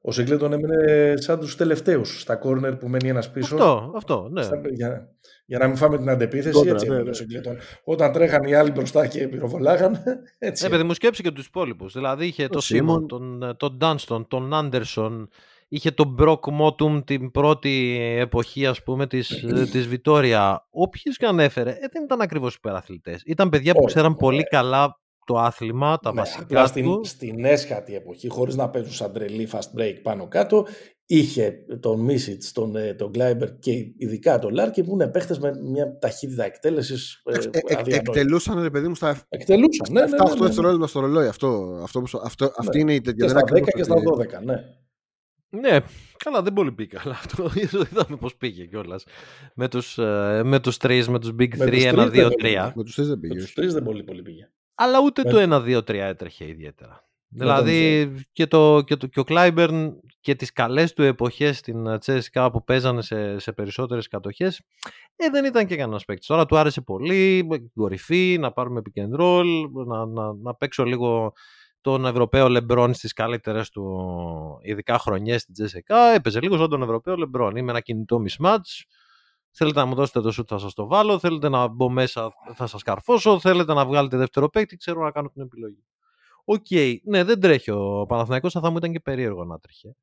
Ο 0.00 0.12
Σίγκλετον 0.12 0.52
έμεινε 0.52 1.14
σαν 1.16 1.38
τους 1.38 1.56
τελευταίους 1.56 2.20
στα 2.20 2.36
κόρνερ 2.36 2.76
που 2.76 2.88
μένει 2.88 3.08
ένας 3.08 3.30
πίσω. 3.30 3.54
Αυτό, 3.54 3.92
αυτό, 3.96 4.28
ναι. 4.32 4.42
Στα, 4.42 4.60
για, 4.70 5.08
για, 5.52 5.60
να 5.60 5.66
μην 5.66 5.76
φάμε 5.76 5.98
την 5.98 6.08
αντεπίθεση, 6.08 6.54
Κόντρα, 6.54 6.72
έτσι 6.72 6.86
ναι, 6.88 6.96
ναι. 6.96 7.50
ο 7.50 7.56
Όταν 7.84 8.12
τρέχαν 8.12 8.42
οι 8.42 8.54
άλλοι 8.54 8.70
μπροστά 8.70 9.06
και 9.06 9.28
πυροβολάγαν, 9.28 10.02
έτσι. 10.38 10.64
Ναι, 10.64 10.70
παιδί 10.70 10.82
μου 10.82 10.94
σκέψει 10.94 11.22
και 11.22 11.30
τους 11.30 11.46
υπόλοιπους. 11.46 11.92
Δηλαδή 11.92 12.26
είχε 12.26 12.48
τον 12.48 12.60
Σίμον, 12.60 13.06
τον, 13.06 13.54
τον 13.56 13.76
Ντάνστον, 13.76 14.28
τον 14.28 14.54
Άντερσον, 14.54 15.28
είχε 15.68 15.90
τον 15.90 16.08
Μπροκ 16.08 16.50
Μότουμ 16.50 17.00
την 17.00 17.30
πρώτη 17.30 17.98
εποχή 18.18 18.66
ας 18.66 18.82
πούμε 18.82 19.06
της, 19.06 19.44
της 19.72 19.86
Βιτόρια. 19.86 20.66
Όποιος 20.70 21.16
και 21.16 21.26
ανέφερε, 21.26 21.70
ε, 21.70 21.88
δεν 21.92 22.02
ήταν 22.04 22.20
ακριβώς 22.20 22.54
υπεραθλητές. 22.54 23.22
Ήταν 23.26 23.48
παιδιά 23.48 23.74
που 23.74 23.84
ξέραν 23.84 24.16
πολύ 24.16 24.42
καλά 24.42 25.00
το 25.24 25.38
άθλημα, 25.38 25.98
τα 25.98 26.12
ναι, 26.12 26.20
βασικά 26.20 26.66
στην, 26.66 26.84
τους. 26.84 27.08
Στην 27.08 27.44
Εφές 27.44 27.75
την 27.75 27.94
εποχή, 27.94 28.28
χωρίς 28.28 28.56
να 28.56 28.68
παίζουν 28.68 28.92
σαν 28.92 29.12
τρελή 29.12 29.48
fast 29.52 29.80
break 29.80 29.94
πάνω 30.02 30.28
κάτω, 30.28 30.66
είχε 31.16 31.64
τον 31.80 32.00
Μίσιτς, 32.00 32.52
τον, 32.52 32.76
ε, 32.76 32.94
τον 32.94 33.10
Γκλάιμπερ 33.10 33.58
και 33.58 33.72
ειδικά 33.96 34.38
τον 34.38 34.54
Λάρκιν 34.54 34.82
που 34.82 34.92
είναι 34.92 35.08
παίχτες 35.08 35.38
με 35.38 35.52
μια 35.62 35.98
ταχύτητα 35.98 36.44
εκτέλεσης 36.44 37.22
ε, 37.24 37.38
ε, 37.66 37.94
Εκτελούσαν 37.94 38.62
ρε 38.62 38.70
παιδί 38.70 38.88
μου 38.88 38.94
στα 38.94 39.26
Εκτελούσαν, 39.28 39.86
ναι, 39.90 40.00
ναι, 40.00 40.06
ναι, 40.06 40.68
ναι, 40.68 40.76
ναι. 40.76 40.86
στο 40.86 41.00
ρολόι 41.00 41.26
αυτό, 41.26 41.80
αυτό, 41.82 42.02
αυτό, 42.22 42.52
αυτή 42.56 42.76
ναι. 42.76 42.82
είναι 42.82 42.94
η 42.94 43.00
τέτοια. 43.00 43.24
Και 43.24 43.30
στα 43.30 43.40
10 43.40 43.62
και 43.76 43.82
στα 43.82 43.94
12, 44.40 44.44
ναι. 44.44 44.64
Ναι, 45.48 45.78
καλά, 46.16 46.42
δεν 46.42 46.52
πολύ 46.52 46.72
πήγε. 46.72 46.96
Αλλά 47.04 47.14
αυτό 47.14 47.50
είδαμε 47.62 48.16
πώς 48.20 48.36
πήγε 48.36 48.64
κιόλας. 48.64 49.04
Με 49.54 49.68
τους 49.68 49.98
ε, 49.98 50.42
με 50.44 50.60
τους 50.60 50.76
τρεις, 50.76 51.08
με 51.08 51.18
τους 51.18 51.30
Big 51.38 51.58
3, 51.58 51.92
1, 51.92 52.10
2, 52.12 52.30
3. 52.42 52.72
Με 52.74 52.82
τους 52.84 52.94
τρεις 52.94 53.08
δεν 53.08 53.18
πήγε. 53.18 53.34
Με 53.34 53.40
τους 53.40 53.54
τρεις 53.54 53.72
δεν 53.72 53.82
πολύ, 53.82 54.02
πολύ 54.02 54.22
πήγε. 54.22 54.50
Αλλά 54.74 54.98
ούτε 55.04 55.22
με... 55.24 55.30
το 55.30 55.56
1, 55.56 55.76
2, 55.76 55.78
3 55.78 55.94
έτρεχε 55.94 56.48
ιδιαίτερα. 56.48 57.06
Δηλαδή 57.34 58.12
και, 58.32 58.46
το, 58.46 58.82
και, 58.86 58.96
το, 58.96 59.06
και 59.06 59.20
ο 59.20 59.24
Κλάιμπερν 59.24 60.00
και 60.20 60.34
τις 60.34 60.52
καλές 60.52 60.92
του 60.92 61.02
εποχές 61.02 61.58
στην 61.58 61.98
Τσέσικα 61.98 62.50
που 62.50 62.64
παίζανε 62.64 63.02
σε, 63.02 63.38
σε 63.38 63.52
περισσότερες 63.52 64.08
κατοχές 64.08 64.60
ε, 65.16 65.30
δεν 65.30 65.44
ήταν 65.44 65.66
και 65.66 65.76
κανένας 65.76 66.04
παίκτης. 66.04 66.26
Τώρα 66.26 66.46
του 66.46 66.56
άρεσε 66.56 66.80
πολύ, 66.80 67.46
κορυφή, 67.74 68.36
να 68.40 68.52
πάρουμε 68.52 68.78
pick 68.78 69.01
and 69.01 69.19
roll, 69.19 69.48
να, 69.86 70.06
να, 70.06 70.34
να 70.34 70.54
παίξω 70.54 70.84
λίγο 70.84 71.32
τον 71.80 72.06
Ευρωπαίο 72.06 72.48
Λεμπρόν 72.48 72.94
στις 72.94 73.12
καλύτερες 73.12 73.70
του 73.70 73.84
ειδικά 74.62 74.98
χρονιές 74.98 75.40
στην 75.40 75.54
ΤΣΣΚΑ. 75.54 75.98
Έπαιζε 75.98 76.40
λίγο 76.40 76.56
σαν 76.56 76.68
τον 76.68 76.82
Ευρωπαίο 76.82 77.16
Λεμπρόν. 77.16 77.56
Είμαι 77.56 77.70
ένα 77.70 77.80
κινητό 77.80 78.22
mismatch. 78.28 78.82
Θέλετε 79.50 79.78
να 79.78 79.86
μου 79.86 79.94
δώσετε 79.94 80.20
το 80.20 80.30
σουτ 80.30 80.46
θα 80.50 80.58
σας 80.58 80.74
το 80.74 80.86
βάλω, 80.86 81.18
θέλετε 81.18 81.48
να 81.48 81.66
μπω 81.66 81.90
μέσα 81.90 82.32
θα 82.54 82.66
σας 82.66 82.82
καρφώσω, 82.82 83.38
θέλετε 83.38 83.74
να 83.74 83.86
βγάλετε 83.86 84.16
δεύτερο 84.16 84.48
παίκτη, 84.48 84.76
ξέρω 84.76 85.02
να 85.02 85.10
κάνω 85.10 85.28
την 85.28 85.42
επιλογή. 85.42 85.84
OK, 86.44 86.66
okay, 86.70 86.96
ναι, 87.04 87.24
δεν 87.24 87.40
τρέχει 87.40 87.70
ο 87.70 88.06
Παναθηναϊκός, 88.08 88.52
θα 88.52 88.70
μου 88.70 88.76
ήταν 88.76 88.92
και 88.92 89.00
περίεργο 89.00 89.44
να 89.44 89.58
τρέχει. 89.58 89.96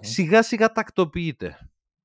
Σιγά 0.00 0.42
σιγά 0.42 0.72
τακτοποιείται. 0.72 1.58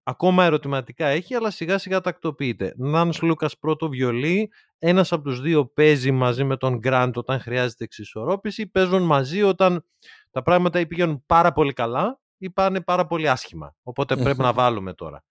Ακόμα 0.03 0.43
ερωτηματικά 0.43 1.07
έχει, 1.07 1.35
αλλά 1.35 1.51
σιγά 1.51 1.77
σιγά 1.77 2.01
τακτοποιείται. 2.01 2.73
Ναν, 2.77 3.11
Σλούκας 3.21 3.57
πρώτο 3.57 3.89
βιολί, 3.89 4.51
ένας 4.79 5.11
από 5.11 5.23
τους 5.23 5.41
δύο 5.41 5.65
παίζει 5.65 6.11
μαζί 6.11 6.43
με 6.43 6.57
τον 6.57 6.77
Γκραντ 6.77 7.17
όταν 7.17 7.39
χρειάζεται 7.39 7.83
εξισορρόπηση. 7.83 8.67
Παίζουν 8.67 9.03
μαζί 9.03 9.43
όταν 9.43 9.85
τα 10.31 10.41
πράγματα 10.41 10.79
ή 10.79 10.87
πηγαίνουν 10.87 11.23
πάρα 11.25 11.51
πολύ 11.51 11.73
καλά 11.73 12.19
ή 12.37 12.49
πάνε 12.49 12.81
πάρα 12.81 13.05
πολύ 13.05 13.29
άσχημα. 13.29 13.75
Οπότε 13.83 14.15
πρέπει 14.15 14.39
να 14.39 14.53
βάλουμε 14.53 14.93
τώρα. 14.93 15.23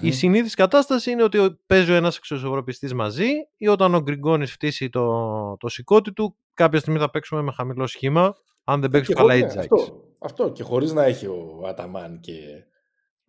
Η 0.00 0.10
συνήθις 0.10 0.54
κατάσταση 0.54 1.10
είναι 1.10 1.22
ότι 1.22 1.58
παίζει 1.66 1.92
ο 1.92 1.94
ένας 1.94 2.16
εξισορροπιστής 2.16 2.94
μαζί 2.94 3.28
ή 3.56 3.68
όταν 3.68 3.94
ο 3.94 4.00
Γκριγκόνης 4.00 4.52
φτύσει 4.52 4.88
το, 4.88 5.56
το 5.56 5.68
σηκώτη 5.68 6.12
του 6.12 6.36
κάποια 6.54 6.78
στιγμή 6.78 6.98
θα 6.98 7.10
παίξουμε 7.10 7.42
με 7.42 7.52
χαμηλό 7.52 7.86
σχήμα 7.86 8.34
αν 8.64 8.80
δεν 8.80 8.90
παίξει 8.90 9.12
καλά 9.12 9.36
η 9.36 9.42
αυτό, 9.42 10.04
αυτό 10.18 10.52
και 10.52 10.62
χωρίς 10.62 10.92
να 10.92 11.04
έχει 11.04 11.26
ο 11.26 11.62
Αταμάν 11.66 12.20
και 12.20 12.64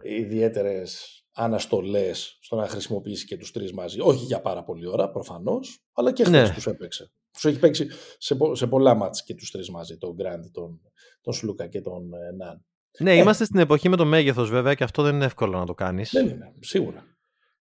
ιδιαίτερες 0.04 1.18
αναστολές 1.34 2.38
στο 2.42 2.56
να 2.56 2.68
χρησιμοποιήσει 2.68 3.26
και 3.26 3.38
τους 3.38 3.52
τρεις 3.52 3.74
μαζί. 3.74 4.00
Όχι 4.00 4.26
για 4.26 4.42
πάρα 4.42 4.64
πολλή 4.64 4.88
ώρα 4.88 5.10
προφανώς, 5.10 5.86
αλλά 5.94 6.12
και 6.12 6.24
χθες 6.24 6.48
ναι. 6.50 6.54
τους 6.56 6.68
έπαιξε. 6.68 7.12
Τους 7.32 7.46
έχει 7.46 7.60
παίξει 7.60 7.88
σε, 8.18 8.38
σε 8.52 8.68
πολλά 8.68 8.94
μάτς 8.94 9.24
και 9.24 9.36
τους 9.36 9.52
τρεις 9.52 9.70
μαζί, 9.70 9.98
τον 9.98 10.14
Γκραντ, 10.14 10.46
τον, 10.52 10.82
τον 11.22 11.34
Σλούκα 11.34 11.68
και 11.68 11.82
τον 11.82 12.14
ε, 12.14 12.32
Ναν. 12.32 12.66
Ναι, 13.00 13.12
ε. 13.12 13.16
είμαστε 13.16 13.46
στην 13.46 13.60
εποχή 13.60 13.90
με 13.90 13.96
το 13.96 14.06
μέγεθος 14.06 14.50
βέβαια 14.50 14.74
και 14.74 14.84
αυτό 14.84 15.04
δεν 15.04 15.16
είναι 15.16 15.26
εύκολο 15.26 15.58
να 15.58 15.66
το 15.66 15.74
κάνεις. 15.74 16.10
Δεν 16.12 16.28
είναι, 16.28 16.54
σίγουρα. 16.60 17.04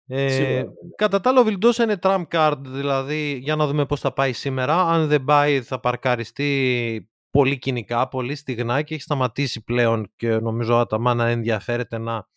Ε, 0.06 0.64
κατά 0.96 1.20
τα 1.20 1.30
άλλα, 1.30 1.40
ο 1.40 1.44
Βιλντόσα 1.44 1.82
είναι 1.82 1.98
trump 2.02 2.22
card, 2.30 2.58
δηλαδή 2.62 3.38
για 3.42 3.56
να 3.56 3.66
δούμε 3.66 3.86
πώς 3.86 4.00
θα 4.00 4.12
πάει 4.12 4.32
σήμερα. 4.32 4.82
Αν 4.82 5.08
δεν 5.08 5.24
πάει, 5.24 5.62
θα 5.62 5.80
παρκαριστεί 5.80 7.10
πολύ 7.30 7.58
κοινικά, 7.58 8.08
πολύ 8.08 8.34
στιγνά 8.34 8.82
και 8.82 8.94
έχει 8.94 9.02
σταματήσει 9.02 9.64
πλέον 9.64 10.12
και 10.16 10.28
νομίζω 10.28 10.74
ο 10.74 10.78
Αταμά 10.78 11.14
να 11.14 11.28
ενδιαφέρεται 11.28 11.98
να 11.98 12.28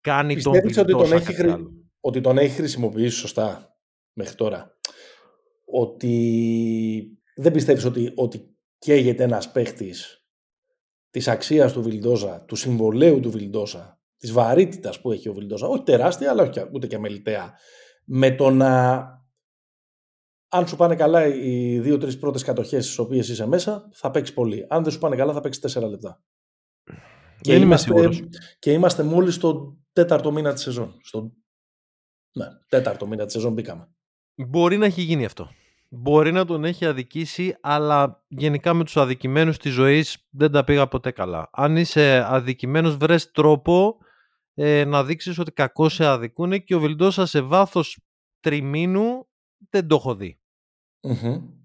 κάνει 0.00 0.34
Πιστεύεις 0.34 0.74
τον 0.74 0.84
Βιλντόσα. 0.84 1.16
Ότι 1.16 1.34
τον, 1.34 1.46
έχει, 1.46 1.66
ότι 2.00 2.20
τον 2.20 2.38
έχει 2.38 2.54
χρησιμοποιήσει 2.54 3.16
σωστά 3.16 3.76
μέχρι 4.12 4.34
τώρα; 4.34 4.76
Ότι 5.64 7.18
δεν 7.36 7.52
πιστεύεις 7.52 7.84
ότι, 7.84 8.12
ότι 8.14 8.56
καίγεται 8.78 9.22
ένας 9.22 9.52
παίχτης 9.52 10.19
της 11.10 11.28
αξίας 11.28 11.72
του 11.72 11.82
Βιλντόζα, 11.82 12.44
του 12.44 12.56
συμβολέου 12.56 13.20
του 13.20 13.30
Βιλντόζα 13.30 14.00
της 14.16 14.32
βαρύτητας 14.32 15.00
που 15.00 15.12
έχει 15.12 15.28
ο 15.28 15.34
Βιλντόζα, 15.34 15.66
όχι 15.66 15.82
τεράστια, 15.82 16.30
αλλά 16.30 16.42
όχι 16.42 16.68
ούτε 16.72 16.86
και 16.86 16.94
αμεληταία, 16.94 17.52
με 18.04 18.34
το 18.34 18.50
να. 18.50 18.98
Αν 20.52 20.68
σου 20.68 20.76
πάνε 20.76 20.94
καλά 20.94 21.26
οι 21.26 21.78
δύο-τρεις 21.80 22.18
πρώτες 22.18 22.42
κατοχές 22.42 22.84
στις 22.84 22.98
οποίες 22.98 23.28
είσαι 23.28 23.46
μέσα, 23.46 23.88
θα 23.92 24.10
παίξεις 24.10 24.34
πολύ. 24.34 24.66
Αν 24.68 24.82
δεν 24.82 24.92
σου 24.92 24.98
πάνε 24.98 25.16
καλά, 25.16 25.32
θα 25.32 25.40
παίξεις 25.40 25.62
τέσσερα 25.62 25.88
λεπτά. 25.88 26.22
Και 27.40 27.52
δεν 27.52 27.62
είμαστε, 27.62 28.08
και 28.58 28.72
είμαστε 28.72 29.02
μόλις 29.02 29.34
στο 29.34 29.78
τέταρτο 29.92 30.32
μήνα 30.32 30.52
της 30.52 30.62
σεζόν. 30.62 30.96
Στο 31.02 31.32
ναι, 32.32 32.46
τέταρτο 32.68 33.06
μήνα 33.06 33.24
της 33.24 33.32
σεζόν 33.32 33.52
μπήκαμε. 33.52 33.88
Μπορεί 34.34 34.76
να 34.76 34.86
έχει 34.86 35.02
γίνει 35.02 35.24
αυτό. 35.24 35.50
Μπορεί 35.92 36.32
να 36.32 36.44
τον 36.44 36.64
έχει 36.64 36.86
αδικήσει, 36.86 37.56
αλλά 37.60 38.24
γενικά 38.28 38.74
με 38.74 38.84
τους 38.84 38.96
αδικημένους 38.96 39.58
της 39.58 39.72
ζωής 39.72 40.28
δεν 40.30 40.50
τα 40.50 40.64
πήγα 40.64 40.88
ποτέ 40.88 41.10
καλά. 41.10 41.50
Αν 41.52 41.76
είσαι 41.76 42.24
αδικημένος, 42.26 42.96
βρες 42.96 43.30
τρόπο 43.30 43.96
ε, 44.54 44.84
να 44.84 45.04
δείξεις 45.04 45.38
ότι 45.38 45.52
κακό 45.52 45.88
σε 45.88 46.06
αδικούν 46.06 46.64
και 46.64 46.74
ο 46.74 46.80
Βιλντόσα 46.80 47.26
σε 47.26 47.40
βάθος 47.40 47.98
τριμήνου 48.40 49.28
δεν 49.70 49.86
το 49.86 49.94
έχω 49.94 50.14
δει. 50.14 50.40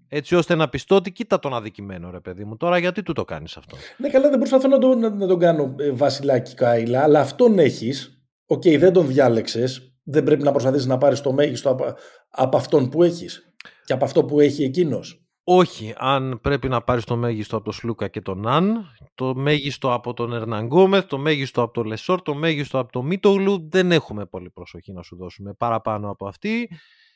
Έτσι 0.08 0.34
ώστε 0.34 0.54
να 0.54 0.68
πιστώ 0.68 0.94
ότι 0.94 1.12
κοίτα 1.12 1.38
τον 1.38 1.54
αδικημένο 1.54 2.10
ρε 2.10 2.20
παιδί 2.20 2.44
μου. 2.44 2.56
Τώρα 2.56 2.78
γιατί 2.78 3.02
του 3.02 3.12
το 3.12 3.24
κάνεις 3.24 3.56
αυτό. 3.56 3.76
Ναι 3.96 4.08
καλά 4.08 4.28
δεν 4.28 4.38
προσπαθώ 4.38 4.68
να, 4.68 4.78
το, 4.78 4.94
να, 4.94 5.26
τον 5.26 5.38
κάνω 5.38 5.74
ε, 5.78 5.90
βασιλάκι 5.90 6.54
Κάιλα 6.54 7.02
αλλά 7.02 7.20
αυτόν 7.20 7.58
έχεις. 7.58 8.20
OK 8.46 8.62
okay, 8.64 8.78
δεν 8.78 8.92
τον 8.92 9.06
διάλεξες. 9.06 9.90
Δεν 10.02 10.24
πρέπει 10.24 10.42
να 10.42 10.50
προσπαθήσεις 10.50 10.86
να 10.86 10.98
πάρεις 10.98 11.20
το 11.20 11.32
μέγιστο 11.32 11.70
από, 11.70 11.94
από 12.30 12.56
αυτόν 12.56 12.88
που 12.88 13.02
έχεις. 13.02 13.54
Και 13.84 13.92
από 13.92 14.04
αυτό 14.04 14.24
που 14.24 14.40
έχει 14.40 14.64
εκείνος. 14.64 15.20
Όχι, 15.48 15.94
αν 15.96 16.38
πρέπει 16.42 16.68
να 16.68 16.82
πάρεις 16.82 17.04
το 17.04 17.16
μέγιστο 17.16 17.56
από 17.56 17.64
τον 17.64 17.72
Σλούκα 17.72 18.08
και 18.08 18.20
τον 18.20 18.48
Ναν, 18.48 18.86
το 19.14 19.34
μέγιστο 19.34 19.92
από 19.92 20.14
τον 20.14 20.32
Ερνανγκόμεθ, 20.32 21.06
το 21.06 21.18
μέγιστο 21.18 21.62
από 21.62 21.72
τον 21.72 21.86
Λεσόρ, 21.86 22.22
το 22.22 22.34
μέγιστο 22.34 22.78
από 22.78 22.92
τον 22.92 23.06
Μίτογλου, 23.06 23.68
δεν 23.70 23.92
έχουμε 23.92 24.26
πολύ 24.26 24.50
προσοχή 24.50 24.92
να 24.92 25.02
σου 25.02 25.16
δώσουμε 25.16 25.52
παραπάνω 25.52 26.10
από 26.10 26.26
αυτή. 26.26 26.70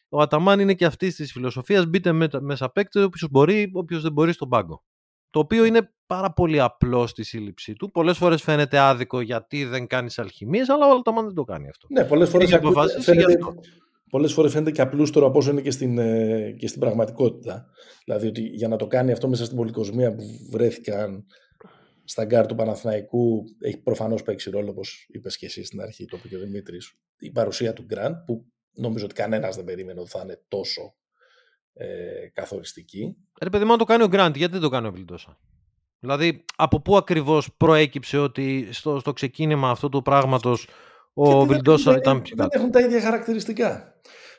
Ο 0.08 0.20
Αταμάν 0.20 0.60
είναι 0.60 0.74
και 0.74 0.84
αυτής 0.84 1.14
της 1.14 1.32
φιλοσοφίας. 1.32 1.86
Μπείτε 1.86 2.12
μέσα 2.40 2.70
παίκτες, 2.72 3.02
όποιος 3.02 3.30
μπορεί, 3.30 3.70
όποιος 3.72 4.02
δεν 4.02 4.12
μπορεί 4.12 4.32
στον 4.32 4.48
πάγκο. 4.48 4.84
Το 5.30 5.38
οποίο 5.38 5.64
είναι 5.64 5.92
πάρα 6.06 6.32
πολύ 6.32 6.60
απλό 6.60 7.06
στη 7.06 7.22
σύλληψή 7.22 7.72
του. 7.72 7.90
Πολλές 7.90 8.18
φορές 8.18 8.42
φαίνεται 8.42 8.78
άδικο 8.78 9.20
γιατί 9.20 9.64
δεν 9.64 9.86
κάνεις 9.86 10.18
αλχημίες, 10.18 10.68
αλλά 10.68 10.86
ο 10.86 10.90
Αταμάν 10.90 11.24
δεν 11.24 11.34
το 11.34 11.44
κάνει 11.44 11.68
αυτό. 11.68 11.86
Ναι, 11.90 12.04
πολλές 12.04 12.28
φορές 12.28 12.50
φαίνεται, 13.00 13.38
πολλές 14.10 14.32
φορές 14.32 14.52
φαίνεται 14.52 14.70
και 14.70 14.80
απλούστερο 14.80 15.26
από 15.26 15.38
όσο 15.38 15.50
είναι 15.50 15.60
και 15.60 15.70
στην, 15.70 15.98
ε, 15.98 16.54
και 16.58 16.68
στην 16.68 16.80
πραγματικότητα. 16.80 17.66
Δηλαδή 18.04 18.26
ότι 18.26 18.40
για 18.40 18.68
να 18.68 18.76
το 18.76 18.86
κάνει 18.86 19.12
αυτό 19.12 19.28
μέσα 19.28 19.44
στην 19.44 19.56
πολυκοσμία 19.56 20.14
που 20.14 20.24
βρέθηκαν 20.50 21.24
στα 22.04 22.24
γκαρντ 22.24 22.46
του 22.46 22.54
Παναθηναϊκού 22.54 23.44
έχει 23.60 23.78
προφανώς 23.78 24.22
παίξει 24.22 24.50
ρόλο, 24.50 24.70
όπως 24.70 25.06
είπες 25.08 25.36
και 25.36 25.46
εσύ 25.46 25.64
στην 25.64 25.80
αρχή, 25.80 26.04
το 26.04 26.16
είπε 26.16 26.28
και 26.28 26.36
ο 26.36 26.40
Δημήτρης, 26.40 26.98
η 27.18 27.30
παρουσία 27.30 27.72
του 27.72 27.82
Γκραντ, 27.82 28.14
που 28.26 28.46
νομίζω 28.72 29.04
ότι 29.04 29.14
κανένας 29.14 29.56
δεν 29.56 29.64
περίμενε 29.64 30.00
ότι 30.00 30.10
θα 30.10 30.20
είναι 30.24 30.42
τόσο 30.48 30.94
ε, 31.72 32.28
καθοριστική. 32.32 33.16
Ρε 33.42 33.50
παιδί 33.50 33.64
μου, 33.64 33.72
αν 33.72 33.78
το 33.78 33.84
κάνει 33.84 34.02
ο 34.02 34.08
Γκραντ, 34.08 34.36
γιατί 34.36 34.52
δεν 34.52 34.60
το 34.60 34.68
κάνει 34.68 34.86
ο 34.86 34.92
Βιλντόσα; 34.92 35.38
Δηλαδή, 36.00 36.44
από 36.56 36.80
πού 36.80 36.96
ακριβώς 36.96 37.54
προέκυψε 37.56 38.18
ότι 38.18 38.68
στο, 38.70 38.98
στο 38.98 39.12
ξεκίνημα 39.12 39.70
αυτού 39.70 39.88
του 39.88 40.02
πράγματος 40.02 40.68
ο 41.12 41.44
Βιλντόσα 41.44 41.96
ήταν 41.96 42.22
πιο 42.22 42.36
κάτω. 42.36 42.48
Δεν 42.48 42.60
έχουν 42.60 42.72
τα 42.72 42.80
ίδια 42.80 43.00
χαρακτηριστικά. 43.00 43.94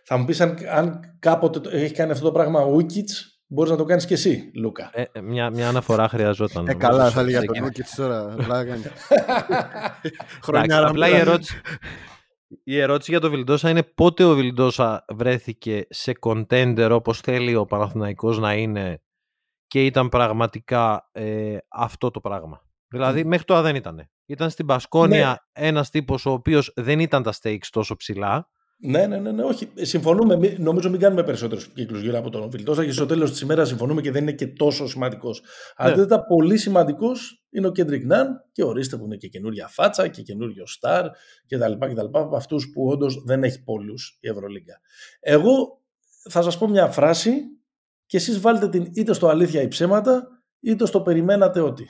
Θα 0.05 0.17
μου 0.17 0.25
πεις 0.25 0.41
αν, 0.41 0.57
αν 0.69 1.15
κάποτε 1.19 1.69
έχει 1.71 1.93
κάνει 1.93 2.11
αυτό 2.11 2.25
το 2.25 2.31
πράγμα 2.31 2.59
ο 2.59 2.73
Ούκιτ, 2.73 3.09
μπορείς 3.47 3.71
να 3.71 3.77
το 3.77 3.83
κάνεις 3.83 4.05
και 4.05 4.13
εσύ, 4.13 4.51
Λούκα. 4.55 4.89
Ε, 4.93 5.03
ε, 5.11 5.21
μια, 5.21 5.49
μια 5.49 5.67
αναφορά 5.67 6.07
χρειαζόταν. 6.07 6.67
Ε, 6.67 6.73
καλά, 6.73 7.09
θα 7.09 7.19
έλεγα 7.19 7.41
τον 7.41 7.63
Ούκιτ 7.63 7.87
τώρα. 7.95 8.35
Χρονιά 10.43 10.87
Απλά 10.87 11.09
η 11.09 11.15
ερώτηση, 11.15 11.61
η 12.63 12.79
ερώτηση 12.79 13.11
για 13.11 13.19
τον 13.19 13.29
Βιλντόσα 13.29 13.69
είναι 13.69 13.83
πότε 13.83 14.23
ο 14.23 14.35
Βιλντόσα 14.35 15.05
βρέθηκε 15.13 15.85
σε 15.89 16.13
κοντέντερ 16.13 16.91
όπως 16.91 17.19
θέλει 17.19 17.55
ο 17.55 17.65
Παναθηναϊκός 17.65 18.39
να 18.39 18.53
είναι 18.53 19.01
και 19.67 19.85
ήταν 19.85 20.09
πραγματικά 20.09 21.09
ε, 21.11 21.57
αυτό 21.69 22.11
το 22.11 22.19
πράγμα. 22.19 22.61
Δηλαδή 22.87 23.25
μέχρι 23.25 23.45
τώρα 23.45 23.61
δεν 23.61 23.75
ήταν. 23.75 24.09
Ήταν 24.31 24.49
στην 24.49 24.65
Πασκόνια 24.65 25.45
ναι. 25.59 25.67
ένας 25.67 25.89
τύπος 25.89 26.25
ο 26.25 26.31
οποίος 26.31 26.71
δεν 26.75 26.99
ήταν 26.99 27.23
τα 27.23 27.33
stakes 27.41 27.67
τόσο 27.69 27.95
ψηλά. 27.95 28.49
Ναι, 28.77 29.07
ναι, 29.07 29.17
ναι, 29.17 29.31
ναι, 29.31 29.43
όχι. 29.43 29.69
Συμφωνούμε. 29.75 30.55
Νομίζω 30.57 30.89
μην 30.89 30.99
κάνουμε 30.99 31.23
περισσότερους 31.23 31.67
κύκλους 31.67 32.01
γύρω 32.01 32.17
από 32.17 32.29
τον 32.29 32.49
Βιλτόσα 32.49 32.85
και 32.85 32.91
στο 32.91 33.05
τέλος 33.05 33.31
της 33.31 33.41
ημέρας 33.41 33.67
συμφωνούμε 33.67 34.01
και 34.01 34.11
δεν 34.11 34.21
είναι 34.21 34.31
και 34.31 34.47
τόσο 34.47 34.87
σημαντικός. 34.87 35.41
Ναι. 35.41 35.89
Αντίθετα, 35.89 36.25
πολύ 36.25 36.57
σημαντικός 36.57 37.43
είναι 37.49 37.67
ο 37.67 37.71
Κέντρικ 37.71 38.05
Ναν 38.05 38.45
και 38.51 38.63
ορίστε 38.63 38.97
που 38.97 39.05
είναι 39.05 39.15
και 39.15 39.27
καινούρια 39.27 39.67
φάτσα 39.67 40.07
και 40.07 40.21
καινούριο 40.21 40.67
στάρ 40.67 41.05
κτλ. 41.47 42.01
από 42.11 42.35
αυτούς 42.35 42.71
που 42.73 42.87
όντως 42.87 43.23
δεν 43.25 43.43
έχει 43.43 43.63
πολλούς 43.63 44.17
η 44.21 44.27
Ευρωλίγκα. 44.27 44.79
Εγώ 45.19 45.81
θα 46.29 46.41
σας 46.41 46.57
πω 46.57 46.67
μια 46.67 46.87
φράση 46.87 47.33
και 48.05 48.17
εσείς 48.17 48.39
βάλτε 48.39 48.69
την 48.69 48.91
είτε 48.93 49.13
στο 49.13 49.27
αλήθεια 49.27 49.61
ή 49.61 49.67
ψέματα 49.67 50.27
είτε 50.59 50.85
στο 50.85 51.01
περιμένατε 51.01 51.59
ότι. 51.59 51.89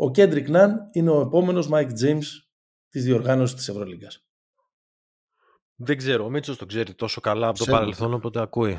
Ο 0.00 0.10
Κέντρικ 0.10 0.48
Ναν 0.48 0.88
είναι 0.92 1.10
ο 1.10 1.20
επόμενος 1.20 1.68
Mike 1.72 1.90
James 2.02 2.24
της 2.88 3.04
διοργάνωσης 3.04 3.56
της 3.56 3.68
Ευρωλίγκας. 3.68 4.26
Δεν 5.74 5.96
ξέρω, 5.96 6.24
ο 6.24 6.30
Μίτσος 6.30 6.56
το 6.56 6.66
ξέρει 6.66 6.94
τόσο 6.94 7.20
καλά 7.20 7.48
από 7.48 7.58
το 7.58 7.64
παρελθόν, 7.64 8.14
οπότε 8.14 8.40
ακούει. 8.40 8.78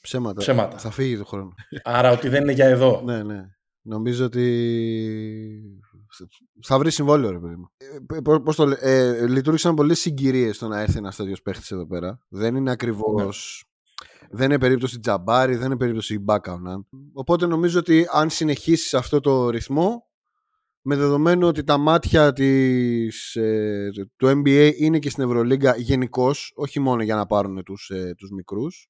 Ψέματα. 0.00 0.40
Ψέματα. 0.40 0.78
Θα 0.78 0.90
φύγει 0.90 1.16
το 1.16 1.24
χρόνο. 1.24 1.54
Άρα 1.82 2.10
ότι 2.10 2.28
δεν 2.28 2.42
είναι 2.42 2.52
για 2.52 2.66
εδώ. 2.66 3.02
ναι, 3.04 3.22
ναι. 3.22 3.42
Νομίζω 3.82 4.24
ότι 4.24 4.44
θα 6.62 6.78
βρει 6.78 6.90
συμβόλαιο, 6.90 7.30
ρε 7.30 7.38
παιδί 7.38 7.54
μου. 7.56 7.70
Ε, 7.76 8.20
πώς 8.44 8.56
το, 8.56 8.76
ε, 8.80 9.26
λειτουργήσαν 9.26 9.74
πολλές 9.74 10.00
συγκυρίες 10.00 10.56
στο 10.56 10.68
να 10.68 10.80
έρθει 10.80 10.98
ένας 10.98 11.16
τέτοιος 11.16 11.42
παίχτης 11.42 11.70
εδώ 11.70 11.86
πέρα. 11.86 12.20
Δεν 12.28 12.54
είναι 12.56 12.70
ακριβώ. 12.70 13.14
Ναι. 13.14 13.28
Δεν 14.30 14.44
είναι 14.44 14.58
περίπτωση 14.58 15.00
Τζαμπάρι, 15.00 15.56
δεν 15.56 15.66
είναι 15.66 15.76
περίπτωση 15.76 16.18
Μπάκαουναν. 16.18 16.86
Οπότε 17.12 17.46
νομίζω 17.46 17.78
ότι 17.78 18.06
αν 18.12 18.30
συνεχίσεις 18.30 18.94
αυτό 18.94 19.20
το 19.20 19.50
ρυθμό, 19.50 20.07
με 20.82 20.96
δεδομένο 20.96 21.46
ότι 21.46 21.64
τα 21.64 21.76
μάτια 21.76 22.32
της, 22.32 23.34
ε, 23.36 23.90
του 24.16 24.26
NBA 24.26 24.72
είναι 24.76 24.98
και 24.98 25.10
στην 25.10 25.24
Ευρωλίγκα 25.24 25.76
γενικώς, 25.76 26.52
όχι 26.54 26.80
μόνο 26.80 27.02
για 27.02 27.14
να 27.14 27.26
πάρουν 27.26 27.62
τους, 27.64 27.90
ε, 27.90 28.14
τους 28.16 28.30
μικρούς, 28.30 28.88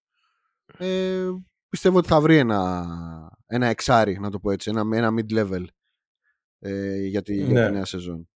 ε, 0.79 1.29
πιστεύω 1.69 1.99
ότι 1.99 2.09
θα 2.09 2.21
βρει 2.21 2.37
ένα, 2.37 2.85
ένα 3.47 3.67
εξάρι, 3.67 4.19
να 4.19 4.31
το 4.31 4.39
πω 4.39 4.51
έτσι, 4.51 4.71
ένα, 4.71 4.97
ένα 4.97 5.15
mid-level 5.19 5.65
ε, 6.59 7.07
για, 7.07 7.23
τη, 7.23 7.43
ναι. 7.43 7.69
νέα 7.69 7.85
σεζόν. 7.85 8.29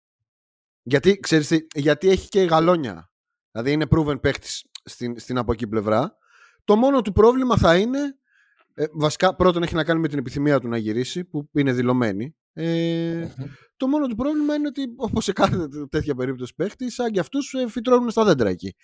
Γιατί, 0.83 1.19
ξέρεις, 1.19 1.67
γιατί 1.75 2.09
έχει 2.09 2.29
και 2.29 2.41
γαλόνια. 2.41 3.11
Δηλαδή 3.51 3.71
είναι 3.71 3.85
proven 3.89 4.21
παίχτης 4.21 4.65
στην, 4.83 5.19
στην 5.19 5.37
από 5.37 5.51
εκεί 5.51 5.67
πλευρά. 5.67 6.15
Το 6.63 6.75
μόνο 6.75 7.01
του 7.01 7.11
πρόβλημα 7.11 7.57
θα 7.57 7.77
είναι 7.77 7.99
ε, 8.73 8.85
βασικά 8.91 9.35
πρώτον 9.35 9.63
έχει 9.63 9.75
να 9.75 9.83
κάνει 9.83 9.99
με 9.99 10.07
την 10.07 10.17
επιθυμία 10.17 10.59
του 10.59 10.67
να 10.67 10.77
γυρίσει 10.77 11.23
που 11.23 11.49
είναι 11.51 11.71
δηλωμένη 11.71 12.35
ε, 12.53 13.27
Το 13.77 13.87
μόνο 13.87 14.07
του 14.07 14.15
πρόβλημα 14.15 14.55
είναι 14.55 14.67
ότι 14.67 14.93
όπως 14.95 15.23
σε 15.23 15.33
κάθε 15.33 15.67
τέτοια 15.89 16.15
περίπτωση 16.15 16.55
παίχτη, 16.55 16.91
σαν 16.91 17.11
και 17.11 17.19
αυτούς 17.19 17.53
ε, 17.53 17.67
φυτρώνουν 17.67 18.09
στα 18.09 18.23
δέντρα 18.23 18.49
εκεί. 18.49 18.75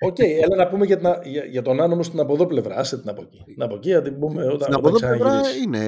Οκ, 0.00 0.14
okay, 0.14 0.42
έλα 0.42 0.56
να 0.56 0.68
πούμε 0.68 0.86
για, 0.86 0.96
την, 0.96 1.08
για, 1.30 1.44
για 1.44 1.62
τον 1.62 1.80
Άνω 1.80 2.02
στην 2.02 2.20
από 2.20 2.46
πλευρά. 2.46 2.76
Άσε 2.76 3.00
την 3.00 3.08
από 3.08 3.22
εκεί. 3.22 3.42
Την 3.44 3.62
από 3.62 3.74
εκεί, 3.74 4.00
την 4.02 4.18
πούμε 4.18 4.44
όταν, 4.44 4.60
στην 4.60 4.74
από 4.74 4.90
πλευρά 4.90 5.40
είναι, 5.64 5.84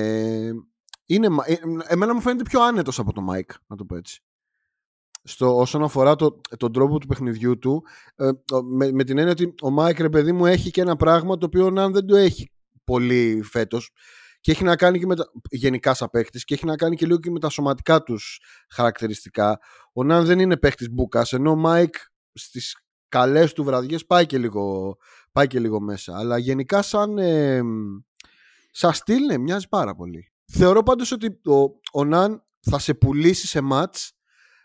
είναι. 1.06 1.26
Ε, 1.44 1.56
εμένα 1.86 2.14
μου 2.14 2.20
φαίνεται 2.20 2.42
πιο 2.42 2.62
άνετος 2.62 2.98
από 2.98 3.12
το 3.12 3.22
Mike, 3.30 3.54
να 3.66 3.76
το 3.76 3.84
πω 3.84 3.96
έτσι. 3.96 4.20
Στο, 5.22 5.56
όσον 5.56 5.82
αφορά 5.82 6.16
το, 6.16 6.40
τον 6.56 6.72
τρόπο 6.72 6.98
του 6.98 7.06
παιχνιδιού 7.06 7.58
του, 7.58 7.84
ε, 8.16 8.30
με, 8.64 8.92
με 8.92 9.04
την 9.04 9.18
έννοια 9.18 9.32
ότι 9.32 9.54
ο 9.62 9.70
Μάικ, 9.70 9.98
ρε 9.98 10.08
παιδί 10.08 10.32
μου, 10.32 10.46
έχει 10.46 10.70
και 10.70 10.80
ένα 10.80 10.96
πράγμα 10.96 11.38
το 11.38 11.46
οποίο 11.46 11.66
αν 11.66 11.92
δεν 11.92 12.06
το 12.06 12.16
έχει 12.16 12.50
πολύ 12.86 13.42
φέτος 13.42 13.90
και 14.46 14.52
έχει 14.52 14.64
να 14.64 14.76
κάνει 14.76 14.98
και 14.98 15.06
με 15.06 15.16
τα, 15.16 15.30
γενικά 15.50 15.94
σαν 15.94 16.08
παίχτη 16.10 16.38
και 16.38 16.54
έχει 16.54 16.66
να 16.66 16.76
κάνει 16.76 16.96
και 16.96 17.06
λίγο 17.06 17.18
και 17.18 17.30
με 17.30 17.38
τα 17.38 17.48
σωματικά 17.48 18.02
τους 18.02 18.40
χαρακτηριστικά. 18.70 19.58
Ο 19.92 20.04
Ναν 20.04 20.24
δεν 20.24 20.38
είναι 20.38 20.56
παίχτη 20.56 20.90
μπούκα, 20.90 21.26
ενώ 21.30 21.50
ο 21.50 21.56
Μάικ 21.56 21.94
στις 22.32 22.76
καλές 23.08 23.52
του 23.52 23.64
βραδιές 23.64 24.06
πάει, 24.06 24.26
και 24.26 24.38
λίγο, 24.38 24.96
πάει 25.32 25.46
και 25.46 25.60
λίγο 25.60 25.80
μέσα. 25.80 26.18
Αλλά 26.18 26.38
γενικά 26.38 26.82
σαν, 26.82 27.18
ε, 27.18 27.62
σαν 28.70 28.92
στυλ 28.92 29.24
ναι, 29.24 29.38
μοιάζει 29.38 29.68
πάρα 29.68 29.94
πολύ. 29.94 30.32
Θεωρώ 30.44 30.82
πάντως 30.82 31.12
ότι 31.12 31.26
ο, 31.26 31.62
ο 31.92 32.04
Ναν 32.04 32.44
θα 32.60 32.78
σε 32.78 32.94
πουλήσει 32.94 33.46
σε 33.46 33.60
ματς 33.60 34.12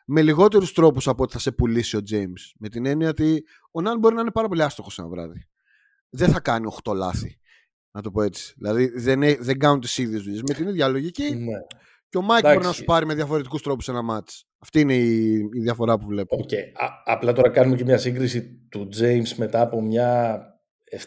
με 0.05 0.21
λιγότερους 0.21 0.73
τρόπους 0.73 1.07
από 1.07 1.23
ότι 1.23 1.33
θα 1.33 1.39
σε 1.39 1.51
πουλήσει 1.51 1.97
ο 1.97 2.01
James. 2.11 2.53
Με 2.59 2.69
την 2.69 2.85
έννοια 2.85 3.09
ότι 3.09 3.43
ο 3.71 3.81
Ναν 3.81 3.99
μπορεί 3.99 4.15
να 4.15 4.21
είναι 4.21 4.31
πάρα 4.31 4.47
πολύ 4.47 4.63
άστοχος 4.63 4.99
ένα 4.99 5.07
βράδυ. 5.07 5.47
Δεν 6.09 6.31
θα 6.31 6.39
κάνει 6.39 6.67
8 6.83 6.93
λάθη. 6.95 7.39
Να 7.91 8.01
το 8.01 8.11
πω 8.11 8.21
έτσι. 8.21 8.53
Δηλαδή 8.57 8.91
δεν, 8.95 9.21
δεν 9.39 9.59
κάνουν 9.59 9.79
τις 9.79 9.97
ίδιες 9.97 10.21
δουλειές. 10.21 10.41
Με 10.47 10.53
την 10.53 10.67
ίδια 10.67 10.87
λογική. 10.87 11.35
Ναι. 11.35 11.57
Και 12.09 12.17
ο 12.17 12.21
Μάικ 12.21 12.43
μπορεί 12.43 12.65
να 12.65 12.71
σου 12.71 12.83
πάρει 12.83 13.05
με 13.05 13.13
διαφορετικούς 13.13 13.61
τρόπους 13.61 13.87
ένα 13.87 14.01
ματς. 14.01 14.33
Αυτή 14.59 14.79
είναι 14.79 14.93
η, 14.93 15.33
η, 15.33 15.59
διαφορά 15.59 15.97
που 15.97 16.07
βλέπω. 16.07 16.37
Okay. 16.37 16.91
απλά 17.05 17.33
τώρα 17.33 17.49
κάνουμε 17.49 17.75
και 17.75 17.83
μια 17.83 17.97
σύγκριση 17.97 18.67
του 18.69 18.89
James 18.99 19.33
μετά 19.35 19.61
από 19.61 19.81
μια 19.81 20.41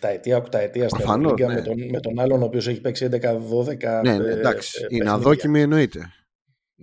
7 0.01 0.09
ετία, 0.13 0.43
8 0.43 0.55
ετία 0.55 0.89
στην 0.89 1.01
Ευρωλίγκα 1.03 1.47
ναι. 1.47 1.55
με, 1.55 1.61
τον, 1.61 1.75
με 1.91 2.01
τον 2.01 2.21
άλλον 2.21 2.43
ο 2.43 2.45
οποίος 2.45 2.69
έχει 2.69 2.81
παίξει 2.81 3.09
11-12. 3.11 3.19
Ναι, 4.03 4.19
ναι, 4.19 4.31
εντάξει. 4.31 4.81
Ε, 4.83 4.87
είναι 4.97 5.11
αδόκιμη 5.11 5.61
εννοείται. 5.61 6.13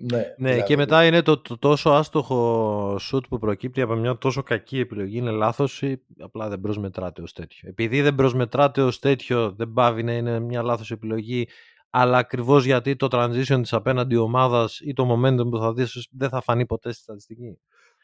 Ναι, 0.02 0.18
ναι 0.18 0.49
δηλαδή... 0.49 0.64
και 0.64 0.76
μετά 0.76 1.06
είναι 1.06 1.22
το, 1.22 1.38
το, 1.38 1.58
τόσο 1.58 1.89
άστοχο 1.89 2.95
σουτ 2.99 3.26
που 3.30 3.39
προκύπτει 3.39 3.82
από 3.82 3.95
μια 3.95 4.18
τόσο 4.18 4.43
κακή 4.43 4.80
επιλογή. 4.80 5.18
Είναι 5.18 5.32
λάθος 5.32 5.82
ή 5.82 6.02
απλά 6.20 6.49
δεν 6.49 6.62
προσμετράται 6.62 7.22
ως 7.22 7.34
τέτοιο. 7.34 7.70
Επειδή 7.70 8.02
δεν 8.02 8.16
προσμετράται 8.16 8.82
ως 8.82 8.99
τέτοιο, 8.99 9.52
δεν 9.52 9.74
πάβει 9.74 10.04
να 10.04 10.14
είναι 10.14 10.39
μια 10.39 10.62
λάθος 10.62 10.91
επιλογή, 10.91 11.47
αλλά 11.89 12.18
ακριβώς 12.18 12.66
γιατί 12.66 12.95
το 12.95 13.08
transition 13.12 13.60
της 13.62 13.74
απέναντι 13.74 14.16
ομάδας 14.16 14.80
ή 14.80 14.93
το 14.93 15.12
momentum 15.14 15.49
που 15.49 15.58
θα 15.58 15.74
δεις 15.74 16.08
δεν 16.12 16.30
θα 16.30 16.41
φανεί 16.41 16.66
ποτέ 16.66 16.91
στη 16.91 17.02
στατιστική. 17.02 17.58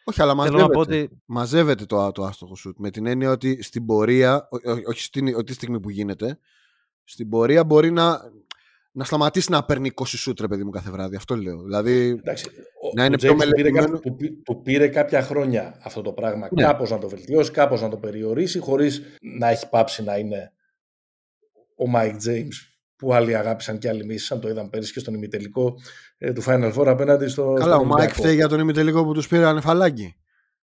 Όχι, 0.03 0.21
αλλά 0.21 0.33
μαζεύεται, 0.33 0.77
ότι... 0.77 1.09
μαζεύεται 1.25 1.85
το, 1.85 2.11
το 2.11 2.23
άστοχο 2.23 2.55
σουτ. 2.55 2.75
Με 2.79 2.89
την 2.89 3.05
έννοια 3.05 3.31
ότι 3.31 3.63
στην 3.63 3.85
πορεία, 3.85 4.47
όχι 4.87 5.01
στην, 5.01 5.45
τη 5.45 5.53
στιγμή 5.53 5.79
που 5.79 5.89
γίνεται, 5.89 6.39
στην 7.03 7.29
πορεία 7.29 7.63
μπορεί 7.63 7.91
να, 7.91 8.19
να 8.97 9.03
σταματήσει 9.03 9.51
να 9.51 9.63
παίρνει 9.63 9.91
20 9.95 10.03
σουτ, 10.05 10.35
ρε 10.35 10.47
παιδί 10.47 10.63
μου, 10.63 10.69
κάθε 10.69 10.91
βράδυ. 10.91 11.15
Αυτό 11.15 11.35
λέω. 11.35 11.61
Δηλαδή, 11.63 12.09
Εντάξει, 12.09 12.45
να 12.95 13.05
είναι 13.05 13.17
πιο 13.17 13.35
μελετημένος. 13.35 13.99
Πήρε, 13.99 14.31
του, 14.43 14.61
πήρε 14.61 14.87
κάποια 14.87 15.21
χρόνια 15.21 15.79
αυτό 15.83 16.01
το 16.01 16.13
πράγμα. 16.13 16.47
Ναι. 16.51 16.63
Κάπως 16.63 16.89
να 16.89 16.97
το 16.97 17.09
βελτιώσει, 17.09 17.51
κάπως 17.51 17.81
να 17.81 17.89
το 17.89 17.97
περιορίσει, 17.97 18.59
χωρίς 18.59 19.01
να 19.39 19.49
έχει 19.49 19.69
πάψει 19.69 20.03
να 20.03 20.17
είναι 20.17 20.51
ο 21.75 21.87
Μάικ 21.87 22.15
James 22.25 22.53
που 22.95 23.13
άλλοι 23.13 23.35
αγάπησαν 23.35 23.77
και 23.77 23.89
άλλοι 23.89 24.05
μίσησαν. 24.05 24.39
Το 24.39 24.49
είδαμε 24.49 24.69
πέρυσι 24.69 24.93
και 24.93 24.99
στον 24.99 25.13
ημιτελικό 25.13 25.75
ε, 26.17 26.33
του 26.33 26.43
Final 26.45 26.73
Four 26.73 26.87
απέναντι 26.87 27.27
στο. 27.27 27.53
Καλά, 27.53 27.75
ο 27.75 27.83
Μάικ 27.83 28.13
φταίει 28.13 28.35
για 28.35 28.47
τον 28.47 28.59
ημιτελικό 28.59 29.05
που 29.05 29.13
τους 29.13 29.27
πήρε 29.27 29.45
ανεφαλάκι. 29.45 30.15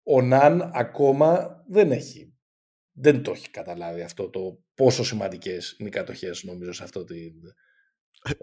Ο 0.02 0.22
Ναν 0.22 0.70
ακόμα 0.74 1.62
δεν 1.68 1.92
έχει. 1.92 2.34
Δεν 2.92 3.22
το 3.22 3.30
έχει 3.30 3.50
καταλάβει 3.50 4.02
αυτό 4.02 4.30
το 4.30 4.40
πόσο 4.74 5.04
σημαντικές 5.04 5.76
είναι 5.78 5.88
οι 5.88 5.92
κατοχές, 5.92 6.44
νομίζω, 6.44 6.72
σε 6.72 6.82
αυτό 6.82 7.04
την, 7.04 7.32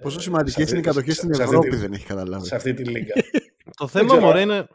Πόσο 0.01 0.19
σημαντικές 0.19 0.69
είναι 0.69 0.79
οι 0.79 0.81
κατοχές 0.81 1.15
στην 1.15 1.31
Ευρώπη, 1.31 1.75
δεν 1.75 1.93
έχει 1.93 2.05
καταλάβει. 2.05 2.45
Σε 2.45 2.55
αυτή 2.55 2.73
τη 2.73 2.83
λίγα. 2.83 3.13
το 3.79 3.87
θέμα 3.87 4.15
μου 4.15 4.37
είναι. 4.37 4.67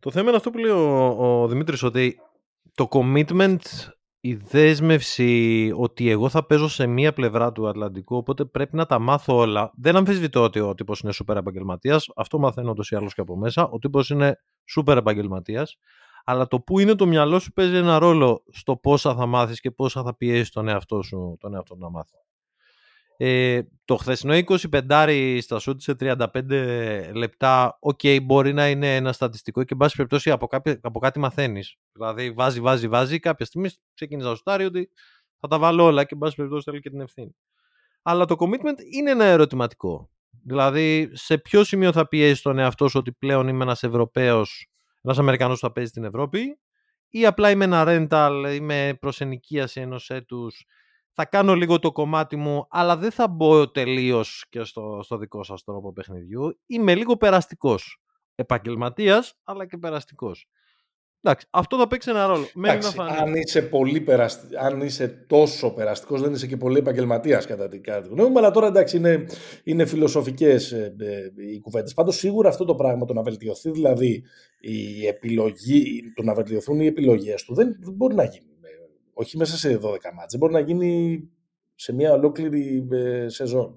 Το 0.00 0.10
θέμα 0.10 0.28
είναι 0.28 0.36
αυτό 0.36 0.50
που 0.50 0.58
λέει 0.58 0.70
ο, 0.70 1.42
ο 1.42 1.48
Δημήτρης, 1.48 1.82
ότι 1.82 2.20
το 2.74 2.88
commitment, 2.90 3.58
η 4.20 4.34
δέσμευση 4.34 5.72
ότι 5.76 6.10
εγώ 6.10 6.28
θα 6.28 6.46
παίζω 6.46 6.68
σε 6.68 6.86
μία 6.86 7.12
πλευρά 7.12 7.52
του 7.52 7.68
Ατλαντικού, 7.68 8.16
οπότε 8.16 8.44
πρέπει 8.44 8.76
να 8.76 8.86
τα 8.86 8.98
μάθω 8.98 9.36
όλα. 9.36 9.72
Δεν 9.76 9.96
αμφισβητώ 9.96 10.42
ότι 10.42 10.60
ο 10.60 10.74
τύπος 10.74 11.00
είναι 11.00 11.12
σούπερ 11.12 11.36
επαγγελματίας. 11.36 12.08
Αυτό 12.16 12.38
μαθαίνω 12.38 12.70
ούτως 12.70 12.90
ή 12.90 12.96
άλλως 12.96 13.14
και 13.14 13.20
από 13.20 13.36
μέσα. 13.36 13.68
Ο 13.68 13.78
τύπος 13.78 14.10
είναι 14.10 14.40
σούπερ 14.64 14.96
επαγγελματίας. 14.96 15.78
Αλλά 16.24 16.46
το 16.46 16.60
που 16.60 16.78
είναι 16.78 16.94
το 16.94 17.06
μυαλό 17.06 17.38
σου 17.38 17.52
παίζει 17.52 17.76
ένα 17.76 17.98
ρόλο 17.98 18.42
στο 18.50 18.76
πόσα 18.76 19.14
θα 19.14 19.26
μάθεις 19.26 19.60
και 19.60 19.70
πόσα 19.70 20.02
θα 20.02 20.16
πιέσεις 20.16 20.50
τον 20.50 20.68
εαυτό 20.68 21.02
σου 21.02 21.36
τον 21.40 21.54
εαυτό 21.54 21.76
να 21.76 21.90
μάθεις. 21.90 22.27
Ε, 23.20 23.62
το 23.84 23.96
χθεσινό 23.96 24.34
25 24.34 25.38
στα 25.40 25.58
σουτ 25.58 25.80
σε 25.80 25.96
35 26.00 27.10
λεπτά, 27.14 27.78
OK, 27.80 27.98
okay, 28.02 28.18
μπορεί 28.22 28.52
να 28.52 28.68
είναι 28.68 28.96
ένα 28.96 29.12
στατιστικό 29.12 29.60
και, 29.64 29.72
εν 29.72 29.78
πάση 29.78 29.96
περιπτώσει, 29.96 30.30
από, 30.30 30.48
από 30.80 30.98
κάτι 30.98 31.18
μαθαίνεις. 31.18 31.76
Δηλαδή, 31.92 32.30
βάζει, 32.30 32.60
βάζει, 32.60 32.88
βάζει. 32.88 33.18
Κάποια 33.18 33.46
στιγμή 33.46 33.70
ξεκίνησε 33.94 34.28
να 34.28 34.34
σουτάρει 34.34 34.64
ότι 34.64 34.90
θα 35.40 35.48
τα 35.48 35.58
βάλω 35.58 35.84
όλα 35.84 36.02
και, 36.02 36.08
εν 36.12 36.18
πάση 36.18 36.36
περιπτώσει, 36.36 36.64
θέλει 36.64 36.80
και 36.80 36.90
την 36.90 37.00
ευθύνη. 37.00 37.36
Αλλά 38.02 38.24
το 38.24 38.36
commitment 38.38 38.78
είναι 38.92 39.10
ένα 39.10 39.24
ερωτηματικό. 39.24 40.10
Δηλαδή, 40.44 41.10
σε 41.12 41.38
ποιο 41.38 41.64
σημείο 41.64 41.92
θα 41.92 42.08
πιέσει 42.08 42.42
τον 42.42 42.58
εαυτό 42.58 42.88
σου 42.88 42.98
ότι 42.98 43.12
πλέον 43.12 43.48
είμαι 43.48 43.62
ένας 43.62 43.82
Ευρωπαίος, 43.82 44.70
ένας 45.02 45.18
Αμερικανός 45.18 45.60
που 45.60 45.66
θα 45.66 45.72
παίζει 45.72 45.90
στην 45.90 46.04
Ευρώπη, 46.04 46.58
ή 47.08 47.26
απλά 47.26 47.50
είμαι 47.50 47.64
ένα 47.64 47.84
rental, 47.86 48.52
είμαι 48.54 48.96
προς 49.00 49.20
ενοικίαση 49.20 49.80
ενός 49.80 50.10
έτους 50.10 50.66
θα 51.20 51.26
κάνω 51.26 51.54
λίγο 51.54 51.78
το 51.78 51.92
κομμάτι 51.92 52.36
μου, 52.36 52.66
αλλά 52.70 52.96
δεν 52.96 53.10
θα 53.10 53.28
μπω 53.28 53.70
τελείως 53.70 54.46
και 54.48 54.64
στο, 54.64 55.00
στο 55.02 55.18
δικό 55.18 55.42
σας 55.42 55.64
τρόπο 55.64 55.92
παιχνιδιού. 55.92 56.58
Είμαι 56.66 56.94
λίγο 56.94 57.16
περαστικός. 57.16 58.00
Επαγγελματίας, 58.34 59.34
αλλά 59.44 59.66
και 59.66 59.76
περαστικός. 59.76 60.48
Εντάξει, 61.20 61.46
αυτό 61.50 61.76
θα 61.78 61.86
παίξει 61.86 62.10
ένα 62.10 62.26
ρόλο. 62.26 62.46
Εντάξει, 62.56 62.96
αν, 62.98 63.34
είσαι 63.34 63.62
πολύ 63.62 64.00
περαστι... 64.00 64.56
αν 64.56 64.80
είσαι 64.80 65.08
τόσο 65.08 65.70
περαστικός, 65.70 66.20
δεν 66.22 66.32
είσαι 66.32 66.46
και 66.46 66.56
πολύ 66.56 66.78
επαγγελματίας 66.78 67.46
κατά 67.46 67.68
την 67.68 67.82
κάρτα 67.82 68.08
γνώμη 68.08 68.30
μου. 68.30 68.38
Αλλά 68.38 68.50
τώρα 68.50 68.66
εντάξει, 68.66 68.96
είναι, 68.96 69.26
είναι 69.64 69.86
φιλοσοφικές 69.86 70.72
ε, 70.72 70.94
ε, 70.98 71.42
οι 71.52 71.60
κουβέντες. 71.60 71.94
Πάντως, 71.94 72.16
σίγουρα 72.16 72.48
αυτό 72.48 72.64
το 72.64 72.74
πράγμα 72.74 73.04
το 73.04 73.12
να 73.12 73.22
βελτιωθεί, 73.22 73.70
δηλαδή 73.70 74.24
η 74.60 75.06
επιλογή, 75.06 76.12
το 76.14 76.22
να 76.22 76.34
βελτιωθούν 76.34 76.80
οι 76.80 76.86
επιλογές 76.86 77.44
του, 77.44 77.54
δεν, 77.54 77.76
δεν 77.80 77.94
μπορεί 77.94 78.14
να 78.14 78.24
γίνει 78.24 78.46
όχι 79.20 79.36
μέσα 79.36 79.56
σε 79.56 79.78
12 79.82 79.96
μάτς. 80.14 80.36
μπορεί 80.36 80.52
να 80.52 80.60
γίνει 80.60 81.22
σε 81.74 81.92
μια 81.92 82.12
ολόκληρη 82.12 82.88
ε, 82.92 83.28
σεζόν. 83.28 83.76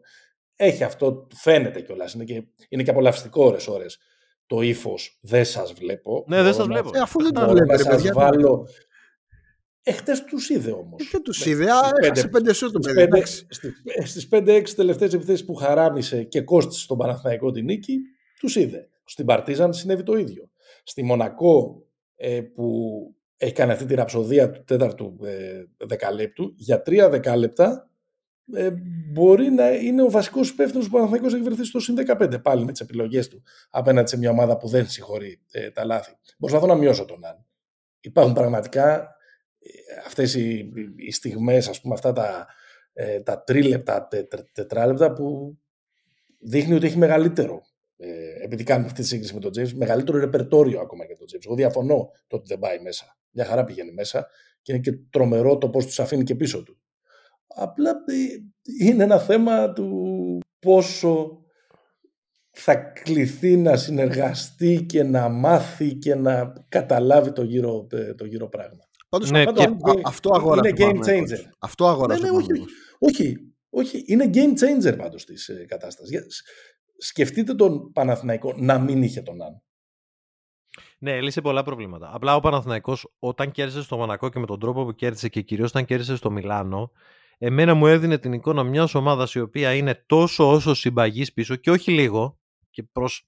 Έχει 0.55 0.83
αυτό, 0.83 1.27
φαίνεται 1.35 1.81
κιόλας. 1.81 2.13
Είναι 2.13 2.23
και, 2.23 2.43
είναι 2.69 2.83
και 2.83 2.89
απολαυστικό 2.89 3.45
ώρες 3.45 3.67
ώρες. 3.67 3.99
Το 4.45 4.61
ύφος 4.61 5.19
δεν 5.21 5.45
σας 5.45 5.73
βλέπω. 5.73 6.25
Ναι, 6.27 6.43
δεν 6.43 6.53
σας 6.53 6.65
βλέπω. 6.65 6.89
Ε, 6.93 6.99
αφού 6.99 7.23
δεν 7.23 7.33
το 7.33 7.49
βλέπω, 7.49 7.77
σας 7.77 8.11
βάλω. 8.11 8.67
Εχθέ 9.83 10.13
τους 10.29 10.49
είδε 10.49 10.71
όμως. 10.71 11.01
Ε, 11.01 11.07
δεν 11.11 11.21
τους 11.21 11.45
είδε. 11.45 11.65
Έχασε 12.01 12.27
πέντε 12.27 12.53
σου 12.53 12.71
το 12.71 12.79
παιδί. 12.79 13.25
Στι 14.05 14.27
5-6 14.31 14.63
τελευταίες 14.75 15.13
επιθέσεις 15.13 15.45
που 15.45 15.53
χαράμισε 15.55 16.23
και 16.23 16.41
κόστησε 16.41 16.79
στον 16.79 16.97
Παναθηναϊκό 16.97 17.51
την 17.51 17.65
νίκη, 17.65 17.97
τους 18.39 18.55
είδε. 18.55 18.89
Στην 19.03 19.25
Παρτίζαν 19.25 19.73
συνέβη 19.73 20.03
το 20.03 20.15
ίδιο. 20.15 20.49
Στη 20.83 21.03
Μονακό 21.03 21.85
ε, 22.15 22.41
που 22.41 22.65
έχει 23.43 23.53
κάνει 23.53 23.71
αυτή 23.71 23.85
τη 23.85 23.95
ραψοδία 23.95 24.51
του 24.51 24.63
τέταρτου 24.63 25.17
ε, 25.23 25.63
δεκαλέπτου, 25.77 26.53
για 26.57 26.81
τρία 26.81 27.09
δεκάλεπτα 27.09 27.89
ε, 28.53 28.71
μπορεί 29.11 29.49
να 29.49 29.71
είναι 29.71 30.01
ο 30.01 30.09
βασικός 30.09 30.49
υπεύθυνος 30.49 30.85
που 30.85 30.91
ο 30.93 30.97
Παναθηναϊκός 30.97 31.33
έχει 31.33 31.43
βρεθεί 31.43 31.65
στο 31.65 31.79
συν 31.79 31.95
15 32.07 32.41
πάλι 32.41 32.65
με 32.65 32.71
τις 32.71 32.81
επιλογές 32.81 33.27
του 33.27 33.43
απέναντι 33.69 34.09
σε 34.09 34.17
μια 34.17 34.29
ομάδα 34.29 34.57
που 34.57 34.67
δεν 34.67 34.89
συγχωρεί 34.89 35.41
ε, 35.51 35.71
τα 35.71 35.85
λάθη. 35.85 36.11
Προσπαθώ 36.37 36.65
να 36.65 36.75
μειώσω 36.75 37.05
τον 37.05 37.25
Αν. 37.25 37.45
Υπάρχουν 37.99 38.33
πραγματικά 38.33 39.15
ε, 39.59 39.69
αυτές 40.05 40.33
οι, 40.33 40.71
οι 40.95 41.11
στιγμές, 41.11 41.67
ας 41.67 41.81
πούμε, 41.81 41.93
αυτά 41.93 42.13
τα, 42.13 42.47
ε, 42.93 43.19
τα 43.19 43.43
τρίλεπτα, 43.43 44.07
τε, 44.07 44.23
τετράλεπτα 44.51 45.13
που 45.13 45.57
δείχνει 46.39 46.73
ότι 46.73 46.85
έχει 46.85 46.97
μεγαλύτερο. 46.97 47.61
Ε, 48.03 48.43
επειδή 48.43 48.63
κάνουμε 48.63 48.87
αυτή 48.87 49.01
τη 49.01 49.07
σύγκριση 49.07 49.33
με 49.33 49.39
τον 49.39 49.51
James, 49.57 49.71
μεγαλύτερο 49.73 50.19
ρεπερτόριο 50.19 50.79
ακόμα 50.79 51.05
για 51.05 51.15
τον 51.15 51.27
James. 51.31 51.45
Εγώ 51.45 51.55
διαφωνώ 51.55 52.09
το 52.27 52.35
ότι 52.35 52.45
δεν 52.47 52.59
πάει 52.59 52.79
μέσα. 52.79 53.17
Μια 53.31 53.45
χαρά 53.45 53.63
πηγαίνει 53.63 53.91
μέσα 53.91 54.27
και 54.61 54.71
είναι 54.71 54.81
και 54.81 54.91
τρομερό 55.09 55.57
το 55.57 55.69
πώς 55.69 55.85
τους 55.85 55.99
αφήνει 55.99 56.23
και 56.23 56.35
πίσω 56.35 56.63
του. 56.63 56.77
Απλά 57.47 57.89
ε, 57.89 58.85
είναι 58.85 59.03
ένα 59.03 59.19
θέμα 59.19 59.73
του 59.73 60.39
πόσο 60.59 61.41
θα 62.51 62.75
κληθεί 62.75 63.57
να 63.57 63.77
συνεργαστεί 63.77 64.85
και 64.85 65.03
να 65.03 65.29
μάθει 65.29 65.93
και 65.93 66.15
να 66.15 66.53
καταλάβει 66.69 67.31
το 67.31 67.43
γύρο, 67.43 67.87
ε, 67.91 68.13
το 68.13 68.25
γύρο 68.25 68.49
πράγμα. 68.49 68.89
Πάντως, 69.09 69.31
ναι, 69.31 69.43
πάντως, 69.43 69.65
και... 69.65 70.01
αυτό 70.03 70.31
αγόρασε 70.33 70.73
Είναι 70.77 70.91
game 70.93 71.05
changer. 71.05 71.49
Αυτό 71.59 71.87
αγόρασε. 71.87 72.21
Ναι, 72.21 72.29
ναι, 72.29 72.37
όχι, 72.37 72.51
όχι, 72.99 73.53
όχι, 73.69 74.03
είναι 74.05 74.29
game 74.33 74.53
changer 74.53 74.97
πάντως 74.97 75.25
της 75.25 75.49
ε, 75.49 75.65
κατάστασης. 75.67 76.43
Σκεφτείτε 77.03 77.53
τον 77.53 77.91
Παναθηναϊκό 77.91 78.53
να 78.57 78.79
μην 78.79 79.03
είχε 79.03 79.21
τον 79.21 79.41
Αν. 79.41 79.61
Ναι, 80.97 81.15
έλυσε 81.15 81.41
πολλά 81.41 81.63
προβλήματα. 81.63 82.11
Απλά 82.13 82.35
ο 82.35 82.39
Παναθηναϊκός 82.39 83.13
όταν 83.19 83.51
κέρδισε 83.51 83.81
στο 83.81 83.97
Μονακό 83.97 84.29
και 84.29 84.39
με 84.39 84.45
τον 84.45 84.59
τρόπο 84.59 84.85
που 84.85 84.95
κέρδισε 84.95 85.29
και 85.29 85.41
κυρίως 85.41 85.69
όταν 85.69 85.85
κέρδισε 85.85 86.15
στο 86.15 86.31
Μιλάνο, 86.31 86.91
εμένα 87.37 87.73
μου 87.73 87.87
έδινε 87.87 88.17
την 88.17 88.33
εικόνα 88.33 88.63
μιας 88.63 88.95
ομάδας 88.95 89.33
η 89.33 89.39
οποία 89.39 89.73
είναι 89.73 90.03
τόσο 90.05 90.51
όσο 90.51 90.73
συμπαγής 90.73 91.33
πίσω 91.33 91.55
και 91.55 91.71
όχι 91.71 91.91
λίγο 91.91 92.37
και 92.69 92.83
προς 92.83 93.27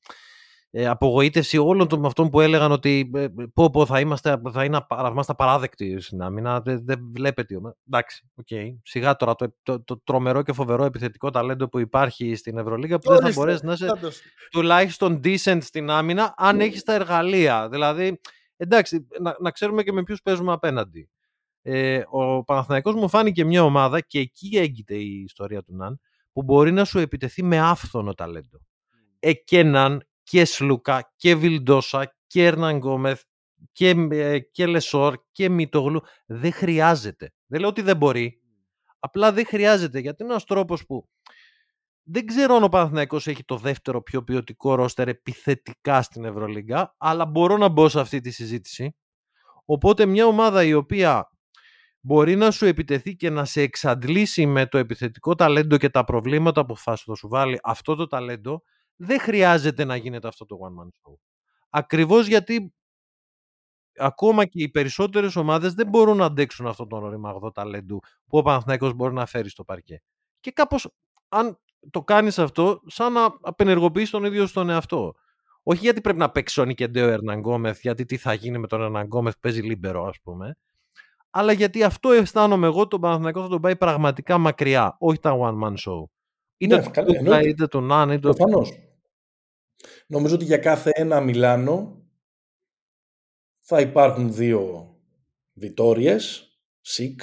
ε, 0.75 0.87
απογοήτευση 0.87 1.57
όλων 1.57 1.87
των 1.87 2.05
αυτών 2.05 2.29
που 2.29 2.39
έλεγαν 2.39 2.71
ότι 2.71 3.11
ε, 3.15 3.27
πω, 3.53 3.69
πω 3.69 3.85
θα, 3.85 3.99
είμαστε, 3.99 4.41
θα 4.51 4.63
είναι, 4.63 4.85
είμαστε 5.09 5.33
παράδεκτοι 5.33 5.99
στην 5.99 6.21
άμυνα. 6.21 6.61
Δεν, 6.61 6.85
δεν 6.85 6.99
βλέπετε. 7.13 7.55
Εντάξει, 7.87 8.29
okay. 8.43 8.77
σιγά 8.83 9.15
τώρα 9.15 9.35
το, 9.35 9.55
το, 9.63 9.83
το, 9.83 10.01
τρομερό 10.03 10.41
και 10.41 10.53
φοβερό 10.53 10.85
επιθετικό 10.85 11.29
ταλέντο 11.29 11.69
που 11.69 11.79
υπάρχει 11.79 12.35
στην 12.35 12.57
Ευρωλίγα 12.57 12.99
που 12.99 13.09
δεν 13.11 13.21
θα 13.21 13.31
μπορέσει 13.33 13.65
να 13.65 13.73
είσαι 13.73 13.91
τουλάχιστον 14.51 15.19
decent 15.23 15.57
στην 15.61 15.89
άμυνα 15.89 16.33
αν 16.37 16.59
έχεις 16.59 16.83
τα 16.83 16.93
εργαλεία. 16.93 17.69
Δηλαδή, 17.69 18.19
εντάξει, 18.57 19.07
να, 19.21 19.35
να 19.39 19.51
ξέρουμε 19.51 19.83
και 19.83 19.91
με 19.91 20.03
ποιους 20.03 20.21
παίζουμε 20.21 20.51
απέναντι. 20.51 21.09
Ε, 21.61 22.01
ο 22.09 22.43
Παναθηναϊκός 22.43 22.95
μου 22.95 23.09
φάνηκε 23.09 23.45
μια 23.45 23.63
ομάδα 23.63 23.99
και 23.99 24.19
εκεί 24.19 24.57
έγκυται 24.57 24.95
η 24.95 25.23
ιστορία 25.23 25.63
του 25.63 25.75
Ναν 25.75 25.99
που 26.31 26.43
μπορεί 26.43 26.71
να 26.71 26.85
σου 26.85 26.99
επιτεθεί 26.99 27.43
με 27.43 27.59
άφθονο 27.59 28.13
ταλέντο. 28.13 28.59
Εκέναν 29.19 30.07
και 30.23 30.45
Σλούκα 30.45 31.13
και 31.15 31.35
Βιλντόσα 31.35 32.15
και 32.27 32.45
Ερναν 32.45 32.77
Γκόμεθ 32.77 33.21
και, 33.71 33.89
ε, 34.11 34.39
και 34.39 34.65
Λεσόρ 34.65 35.15
και 35.31 35.49
Μητογλου. 35.49 36.01
Δεν 36.25 36.53
χρειάζεται. 36.53 37.33
Δεν 37.45 37.59
λέω 37.59 37.69
ότι 37.69 37.81
δεν 37.81 37.97
μπορεί. 37.97 38.41
Απλά 38.99 39.31
δεν 39.31 39.45
χρειάζεται 39.45 39.99
γιατί 39.99 40.23
είναι 40.23 40.31
ένας 40.31 40.45
τρόπος 40.45 40.85
που 40.85 41.09
δεν 42.03 42.25
ξέρω 42.25 42.55
αν 42.55 42.63
ο 42.63 42.69
Παναθηναϊκός 42.69 43.27
έχει 43.27 43.43
το 43.43 43.57
δεύτερο 43.57 44.01
πιο 44.01 44.23
ποιοτικό 44.23 44.75
ρόστερ 44.75 45.07
επιθετικά 45.07 46.01
στην 46.01 46.25
Ευρωλίγκα, 46.25 46.95
αλλά 46.97 47.25
μπορώ 47.25 47.57
να 47.57 47.67
μπω 47.67 47.89
σε 47.89 47.99
αυτή 47.99 48.19
τη 48.19 48.31
συζήτηση. 48.31 48.95
Οπότε 49.65 50.05
μια 50.05 50.25
ομάδα 50.25 50.63
η 50.63 50.73
οποία 50.73 51.29
μπορεί 51.99 52.35
να 52.35 52.51
σου 52.51 52.65
επιτεθεί 52.65 53.15
και 53.15 53.29
να 53.29 53.45
σε 53.45 53.61
εξαντλήσει 53.61 54.45
με 54.45 54.65
το 54.65 54.77
επιθετικό 54.77 55.35
ταλέντο 55.35 55.77
και 55.77 55.89
τα 55.89 56.03
προβλήματα 56.03 56.65
που 56.65 56.77
θα 56.77 56.95
σου 56.95 57.17
βάλει 57.21 57.59
αυτό 57.63 57.95
το 57.95 58.07
ταλέντο, 58.07 58.63
δεν 58.95 59.19
χρειάζεται 59.19 59.83
να 59.83 59.95
γίνεται 59.95 60.27
αυτό 60.27 60.45
το 60.45 60.57
one 60.61 60.81
man 60.81 60.87
show. 60.87 61.15
Ακριβώς 61.69 62.27
γιατί 62.27 62.73
ακόμα 63.97 64.45
και 64.45 64.63
οι 64.63 64.69
περισσότερες 64.69 65.35
ομάδες 65.35 65.73
δεν 65.73 65.87
μπορούν 65.87 66.17
να 66.17 66.25
αντέξουν 66.25 66.67
αυτό 66.67 66.87
τον 66.87 67.09
ρημαγδό 67.09 67.51
ταλέντου 67.51 67.99
που 68.27 68.37
ο 68.37 68.41
Παναθηναϊκός 68.41 68.93
μπορεί 68.93 69.13
να 69.13 69.25
φέρει 69.25 69.49
στο 69.49 69.63
παρκέ. 69.63 70.01
Και 70.39 70.51
κάπως 70.51 70.91
αν 71.29 71.59
το 71.89 72.03
κάνεις 72.03 72.39
αυτό, 72.39 72.81
σαν 72.85 73.13
να 73.13 73.37
απενεργοποιείς 73.41 74.09
τον 74.09 74.23
ίδιο 74.23 74.47
στον 74.47 74.69
εαυτό. 74.69 75.13
Όχι 75.63 75.79
γιατί 75.79 76.01
πρέπει 76.01 76.19
να 76.19 76.31
παίξει 76.31 76.61
ο 76.61 76.65
Νικεντέο 76.65 77.09
Ερναγκόμεθ, 77.09 77.79
γιατί 77.79 78.05
τι 78.05 78.17
θα 78.17 78.33
γίνει 78.33 78.57
με 78.57 78.67
τον 78.67 78.81
Ερναγκόμεθ, 78.81 79.35
παίζει 79.39 79.61
λίμπερο, 79.61 80.05
ας 80.05 80.17
πούμε. 80.23 80.55
Αλλά 81.29 81.51
γιατί 81.51 81.83
αυτό 81.83 82.11
αισθάνομαι 82.11 82.67
εγώ, 82.67 82.87
τον 82.87 83.01
Παναθηναϊκό 83.01 83.41
θα 83.41 83.47
τον 83.47 83.61
πάει 83.61 83.75
πραγματικά 83.75 84.37
μακριά, 84.37 84.95
όχι 84.99 85.19
τα 85.19 85.37
one 85.39 85.63
man 85.63 85.73
show. 85.73 86.03
Είτε 86.63 86.75
ναι, 86.75 86.83
το 86.83 87.03
Κούκλα, 87.03 87.41
είτε 87.41 87.67
τον 87.67 87.83
Νάν, 87.83 88.09
είτε 88.09 88.19
το... 88.19 88.33
Προφανώς. 88.33 88.73
Νομίζω 90.07 90.35
ότι 90.35 90.45
για 90.45 90.57
κάθε 90.57 90.91
ένα 90.93 91.21
Μιλάνο 91.21 92.05
θα 93.59 93.79
υπάρχουν 93.81 94.33
δύο 94.33 94.87
Βιτόριες, 95.53 96.47
sic 96.81 97.21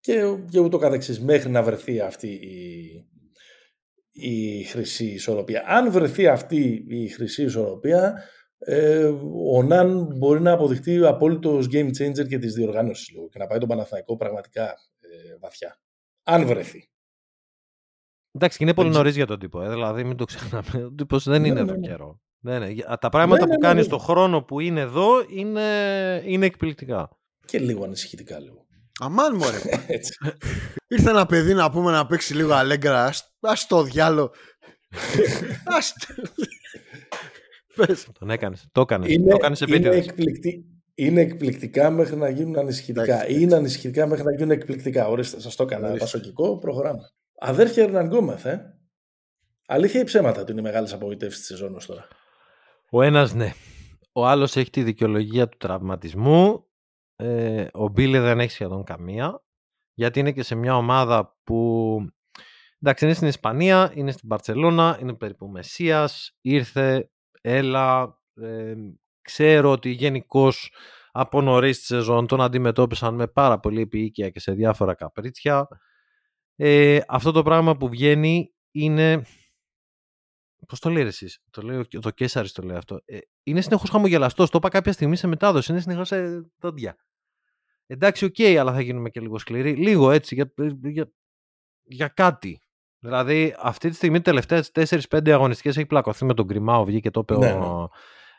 και, 0.00 0.36
και 0.50 0.60
ούτω 0.60 0.78
καθεξής 0.78 1.20
μέχρι 1.20 1.50
να 1.50 1.62
βρεθεί 1.62 2.00
αυτή 2.00 2.28
η, 2.28 3.06
η 4.12 4.62
χρυσή 4.64 5.06
ισορροπία. 5.06 5.64
Αν 5.66 5.90
βρεθεί 5.90 6.26
αυτή 6.26 6.84
η 6.88 7.08
χρυσή 7.08 7.42
ισορροπία, 7.42 8.22
ε, 8.58 9.04
ο 9.52 9.62
Ναν 9.62 10.16
μπορεί 10.16 10.40
να 10.40 10.52
αποδειχτεί 10.52 11.04
απόλυτος 11.04 11.66
game 11.72 11.90
changer 11.98 12.26
και 12.28 12.38
της 12.38 12.54
διοργάνωσης 12.54 13.06
και 13.30 13.38
να 13.38 13.46
πάει 13.46 13.58
τον 13.58 13.68
Παναθηναϊκό 13.68 14.16
πραγματικά 14.16 14.64
ε, 15.00 15.36
βαθιά. 15.40 15.80
Αν 16.22 16.46
βρεθεί. 16.46 16.91
Εντάξει, 18.32 18.58
και 18.58 18.64
είναι 18.64 18.74
πολύ 18.74 18.90
νωρίς 18.90 19.16
για 19.16 19.26
τον 19.26 19.38
τύπο. 19.38 19.62
Ε, 19.62 19.68
δηλαδή, 19.68 20.04
μην 20.04 20.16
το 20.16 20.24
ξεχνάμε. 20.24 20.84
Ο 20.84 20.92
τύπος 20.92 21.24
δεν 21.24 21.40
ναι, 21.40 21.46
είναι 21.46 21.62
ναι, 21.62 21.70
εδώ 21.70 21.78
ναι. 21.78 21.86
καιρό. 21.86 22.20
Ναι, 22.40 22.58
ναι. 22.58 22.74
Τα 23.00 23.08
πράγματα 23.08 23.46
που 23.46 23.58
κάνεις 23.58 23.84
στον 23.84 23.98
χρόνο 23.98 24.42
που 24.42 24.60
είναι 24.60 24.80
εδώ 24.80 25.08
είναι, 25.28 25.62
είναι 26.24 26.46
εκπληκτικά. 26.46 27.08
Και 27.44 27.58
λίγο 27.58 27.84
ανησυχητικά 27.84 28.40
λίγο. 28.40 28.66
Αμάν 29.00 29.36
μωρέ. 29.36 29.58
Ήρθε 30.94 31.10
ένα 31.10 31.26
παιδί 31.26 31.54
να 31.54 31.70
πούμε 31.70 31.90
να 31.90 32.06
παίξει 32.06 32.34
λίγο 32.34 32.52
αλέγκρα. 32.52 33.04
Α 33.40 33.52
το 33.68 33.82
διάλο. 33.82 34.32
Πες. 37.76 38.08
Τον 38.18 38.30
έκανες. 38.30 38.68
Το 38.72 38.80
έκανες. 38.80 39.10
Είναι, 39.10 39.36
το 39.36 39.74
είναι, 39.74 39.88
εκπληκτή, 39.88 40.64
είναι 40.94 41.20
εκπληκτικά 41.20 41.90
μέχρι 41.90 42.16
να 42.16 42.28
γίνουν 42.28 42.58
ανησυχητικά. 42.58 43.28
Είναι 43.28 43.54
ανησυχητικά 43.54 44.06
μέχρι 44.06 44.24
να 44.24 44.32
γίνουν 44.32 44.50
εκπληκτικά. 44.50 45.08
Ορίστε, 45.08 45.40
σας 45.40 45.56
το 45.56 45.62
έκανα. 45.62 45.96
Πασοκικό, 45.96 46.58
προχωράμε. 46.58 47.02
Αδέρφια 47.44 47.82
Ερναν 47.82 48.06
Γκόμεθ, 48.06 48.46
ε. 48.46 48.78
Αλήθεια 49.66 50.00
ή 50.00 50.04
ψέματα 50.04 50.40
ότι 50.40 50.52
είναι 50.52 50.60
μεγάλε 50.60 50.92
απογοητεύσει 50.92 51.38
της 51.38 51.46
σεζόν 51.46 51.78
τώρα; 51.86 52.08
Ο 52.90 53.02
ένας 53.02 53.34
ναι. 53.34 53.52
Ο 54.12 54.26
άλλος 54.26 54.56
έχει 54.56 54.70
τη 54.70 54.82
δικαιολογία 54.82 55.48
του 55.48 55.56
τραυματισμού. 55.56 56.66
Ε, 57.16 57.66
ο 57.72 57.88
Μπίλε 57.88 58.20
δεν 58.20 58.40
έχει 58.40 58.50
σχεδόν 58.50 58.84
καμία. 58.84 59.44
Γιατί 59.94 60.20
είναι 60.20 60.32
και 60.32 60.42
σε 60.42 60.54
μια 60.54 60.76
ομάδα 60.76 61.38
που. 61.44 61.98
Εντάξει, 62.80 63.04
είναι 63.04 63.14
στην 63.14 63.28
Ισπανία, 63.28 63.92
είναι 63.94 64.10
στην 64.10 64.28
Παρσελώνα, 64.28 64.98
είναι 65.00 65.14
περίπου 65.14 65.48
Μεσίας. 65.48 66.36
Ήρθε, 66.40 67.10
έλα. 67.40 68.18
Ε, 68.34 68.74
ξέρω 69.22 69.70
ότι 69.70 69.90
γενικώς 69.90 70.72
από 71.12 71.40
νωρίς 71.40 71.78
τη 71.78 71.84
σεζόν 71.84 72.26
τον 72.26 72.40
αντιμετώπισαν 72.40 73.14
με 73.14 73.26
πάρα 73.26 73.60
πολύ 73.60 73.80
επιείκεια 73.80 74.30
και 74.30 74.40
σε 74.40 74.52
διάφορα 74.52 74.94
καπρίτσια. 74.94 75.68
Ε, 76.56 77.00
αυτό 77.08 77.32
το 77.32 77.42
πράγμα 77.42 77.76
που 77.76 77.88
βγαίνει 77.88 78.54
είναι... 78.70 79.22
Πώς 80.66 80.80
το 80.80 80.90
λέει 80.90 81.06
εσείς, 81.06 81.42
το 81.50 81.62
λέει 81.62 81.86
το 82.00 82.10
Κέσσαρης 82.10 82.52
το 82.52 82.62
λέει 82.62 82.76
αυτό. 82.76 83.00
Ε, 83.04 83.18
είναι 83.42 83.60
συνεχώς 83.60 83.90
χαμογελαστός, 83.90 84.50
το 84.50 84.58
είπα 84.58 84.68
κάποια 84.68 84.92
στιγμή 84.92 85.16
σε 85.16 85.26
μετάδοση, 85.26 85.72
είναι 85.72 85.80
συνεχώς 85.80 86.08
σε 86.08 86.50
δόντια. 86.58 86.96
Εντάξει, 87.86 88.24
OK, 88.24 88.34
okay, 88.38 88.54
αλλά 88.54 88.72
θα 88.72 88.80
γίνουμε 88.80 89.10
και 89.10 89.20
λίγο 89.20 89.38
σκληροί. 89.38 89.74
Λίγο 89.74 90.10
έτσι, 90.10 90.34
για, 90.34 90.52
για, 90.82 91.12
για 91.82 92.08
κάτι. 92.08 92.60
Δηλαδή, 92.98 93.54
αυτή 93.58 93.88
τη 93.88 93.94
στιγμή, 93.94 94.20
τελευταίες 94.20 94.70
4-5 94.74 95.30
αγωνιστικές 95.30 95.76
έχει 95.76 95.86
πλακωθεί 95.86 96.24
με 96.24 96.34
τον 96.34 96.44
Γκριμάο, 96.44 96.84
βγήκε 96.84 97.10
το 97.10 97.20
είπε 97.20 97.38
ναι, 97.38 97.52
ο 97.52 97.90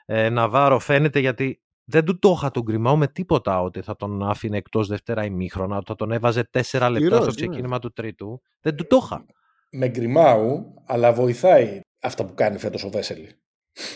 ναι. 0.05 0.23
Ε, 0.23 0.29
Ναβάρο. 0.29 0.79
Φαίνεται 0.79 1.19
γιατί 1.19 1.61
δεν 1.85 2.05
του 2.05 2.19
το 2.19 2.33
είχα 2.37 2.51
τον 2.51 2.63
Γκριμάου 2.63 2.97
με 2.97 3.07
τίποτα 3.07 3.61
ότι 3.61 3.81
θα 3.81 3.95
τον 3.95 4.23
άφηνε 4.23 4.57
εκτός 4.57 4.87
Δευτέρα 4.87 5.25
ημίχρονα, 5.25 5.77
ότι 5.77 5.85
θα 5.85 5.95
τον 5.95 6.11
έβαζε 6.11 6.43
τέσσερα 6.43 6.89
λεπτά 6.89 7.15
στο 7.15 7.25
ναι. 7.25 7.31
ξεκίνημα 7.35 7.79
του 7.79 7.93
τρίτου. 7.93 8.41
Δεν 8.61 8.75
του 8.75 8.87
το 8.87 8.99
είχα. 9.03 9.25
Με 9.69 9.87
Γκριμάου, 9.87 10.73
αλλά 10.85 11.13
βοηθάει 11.13 11.79
αυτά 12.01 12.25
που 12.25 12.33
κάνει 12.33 12.57
φέτος 12.57 12.83
ο 12.83 12.89
Βέσελη. 12.89 13.29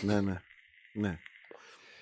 ναι, 0.02 0.20
ναι. 0.20 0.36
ναι. 0.92 1.18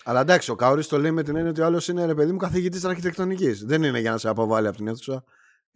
Αλλά 0.05 0.21
εντάξει, 0.21 0.51
ο 0.51 0.55
Κάουρη 0.55 0.85
το 0.85 0.99
λέει 0.99 1.11
με 1.11 1.23
την 1.23 1.37
έννοια 1.37 1.51
ότι 1.51 1.61
ο 1.61 1.65
άλλος 1.65 1.89
είναι 1.89 2.05
ρε 2.05 2.15
παιδί 2.15 2.33
μου 2.33 2.39
καθηγητής 2.39 2.85
αρχιτεκτονικής. 2.85 3.65
Δεν 3.65 3.83
είναι 3.83 3.99
για 3.99 4.11
να 4.11 4.19
σε 4.19 4.29
αποβάλει 4.29 4.67
από 4.67 4.77
την 4.77 4.89
αίθουσα. 4.89 5.25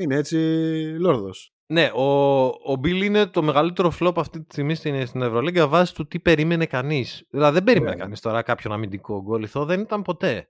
Είναι 0.01 0.17
έτσι 0.17 0.37
λόρδος. 0.99 1.55
Ναι, 1.67 1.91
ο, 1.95 2.45
ο 2.45 2.77
Μπιλ 2.79 3.03
είναι 3.03 3.27
το 3.27 3.43
μεγαλύτερο 3.43 3.91
φλόπ 3.91 4.19
αυτή 4.19 4.39
τη 4.39 4.47
στιγμή 4.53 4.75
στην, 4.75 5.07
στην 5.07 5.23
Ευρωλίγκα 5.23 5.69
βάσει 5.69 5.95
του 5.95 6.07
τι 6.07 6.21
περίμενε 6.21 6.67
κανείς. 6.67 7.27
Δηλαδή 7.31 7.55
δεν 7.55 7.65
περίμενε 7.65 7.93
yeah. 7.93 7.97
Ναι. 7.97 8.03
κανείς 8.03 8.21
τώρα 8.21 8.43
κάποιον 8.43 8.73
αμυντικό 8.73 9.23
γκολ. 9.23 9.49
Δεν 9.53 9.81
ήταν 9.81 10.03
ποτέ. 10.03 10.49